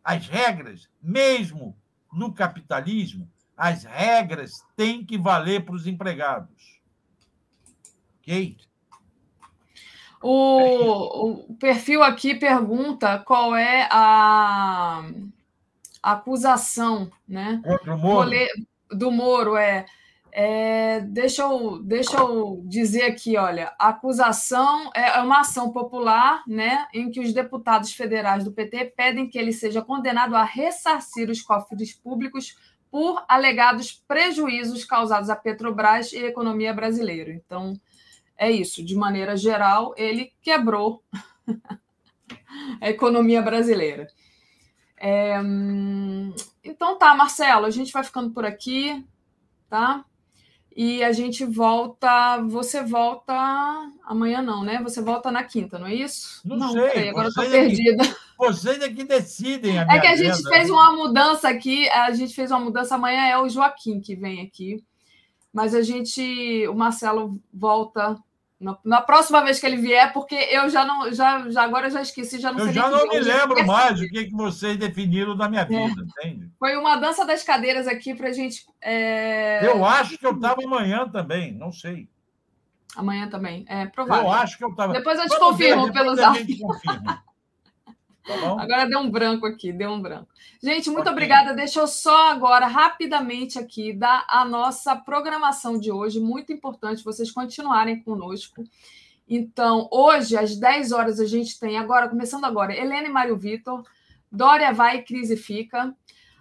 [0.03, 1.77] As regras, mesmo
[2.11, 6.81] no capitalismo, as regras têm que valer para os empregados.
[8.19, 8.57] Ok?
[10.23, 15.03] O, o perfil aqui pergunta qual é a,
[16.01, 17.61] a acusação, né?
[17.63, 18.31] Contra o Moro.
[18.89, 19.85] Do Moro, é.
[20.35, 26.41] É, deixa, eu, deixa eu dizer aqui, olha, a acusação é, é uma ação popular,
[26.47, 31.29] né, em que os deputados federais do PT pedem que ele seja condenado a ressarcir
[31.29, 32.55] os cofres públicos
[32.89, 37.31] por alegados prejuízos causados à Petrobras e à economia brasileira.
[37.31, 37.79] Então,
[38.37, 41.03] é isso, de maneira geral, ele quebrou
[42.81, 44.07] a economia brasileira.
[44.97, 45.35] É,
[46.63, 49.05] então tá, Marcelo, a gente vai ficando por aqui,
[49.69, 50.05] tá?
[50.75, 52.41] E a gente volta.
[52.43, 53.33] Você volta
[54.05, 54.81] amanhã, não, né?
[54.81, 56.41] Você volta na quinta, não é isso?
[56.43, 56.89] Não, não sei.
[56.89, 58.03] Peraí, agora eu estou perdida.
[58.03, 60.49] Que, vocês é que decidem a minha É que a gente agenda.
[60.49, 61.87] fez uma mudança aqui.
[61.89, 62.95] A gente fez uma mudança.
[62.95, 64.83] Amanhã é o Joaquim que vem aqui.
[65.53, 66.67] Mas a gente.
[66.67, 68.17] O Marcelo volta
[68.83, 72.39] na, próxima vez que ele vier, porque eu já não, já, já agora já esqueci,
[72.39, 72.71] já não eu sei.
[72.71, 75.65] Eu já não me lembro mais o que, que vocês definiram da minha é.
[75.65, 76.27] vida, é.
[76.27, 76.51] entende?
[76.57, 78.65] Foi uma dança das cadeiras aqui para a gente.
[78.81, 79.65] É...
[79.67, 82.07] Eu acho que eu estava amanhã também, não sei.
[82.95, 84.25] Amanhã também, é provável.
[84.25, 84.93] Eu acho que eu estava.
[84.93, 86.59] Depois eu te Vamos confirmo ver, áudios.
[88.25, 90.27] Tá Agora deu um branco aqui, deu um branco.
[90.61, 91.11] Gente, muito okay.
[91.11, 91.53] obrigada.
[91.53, 96.19] Deixa eu só agora, rapidamente aqui, dar a nossa programação de hoje.
[96.19, 98.63] Muito importante vocês continuarem conosco.
[99.27, 103.83] Então, hoje, às 10 horas, a gente tem, agora, começando agora, Helena e Mário Vitor,
[104.31, 105.95] Dória vai crise fica.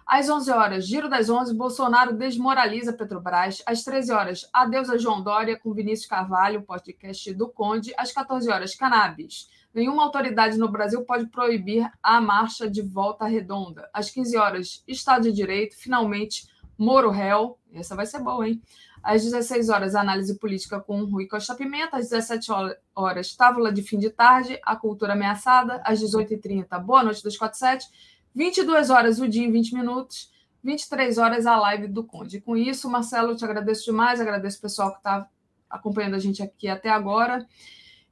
[0.05, 3.61] Às 11 horas, Giro das 11, Bolsonaro desmoraliza Petrobras.
[3.65, 7.93] Às 13 horas, Adeus a João Dória com Vinícius Carvalho, podcast do Conde.
[7.97, 9.47] Às 14 horas, Cannabis.
[9.73, 13.89] Nenhuma autoridade no Brasil pode proibir a marcha de volta redonda.
[13.91, 17.57] Às 15 horas, Estado de Direito, finalmente, Moro réu.
[17.73, 18.61] Essa vai ser boa, hein?
[19.01, 21.97] Às 16 horas, análise política com Rui Costa Pimenta.
[21.97, 22.51] Às 17
[22.95, 25.81] horas, tábula de fim de tarde, a cultura ameaçada.
[25.83, 27.87] Às 18h30, boa noite 247.
[28.35, 30.31] 22 horas, o dia em 20 minutos.
[30.63, 32.39] 23 horas, a live do Conde.
[32.39, 34.21] Com isso, Marcelo, eu te agradeço demais.
[34.21, 35.27] Agradeço o pessoal que está
[35.69, 37.45] acompanhando a gente aqui até agora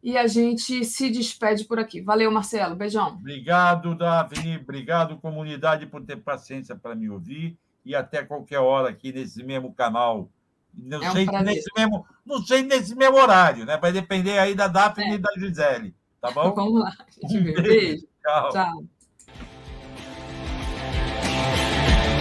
[0.03, 2.01] e a gente se despede por aqui.
[2.01, 2.75] Valeu, Marcelo.
[2.75, 3.09] Beijão.
[3.19, 4.57] Obrigado, Davi.
[4.57, 7.57] Obrigado, comunidade, por ter paciência para me ouvir.
[7.85, 10.29] E até qualquer hora aqui nesse mesmo canal.
[10.73, 13.77] Não, é sei, um nesse mesmo, não sei nesse mesmo horário, né?
[13.77, 15.15] Vai depender aí da Daphne é.
[15.15, 15.93] e da Gisele.
[16.19, 16.53] Tá bom?
[16.53, 16.91] Vamos lá.
[17.29, 17.53] Beijo.
[17.61, 18.07] Beijo.
[18.23, 18.49] Tchau.
[18.51, 18.83] Tchau.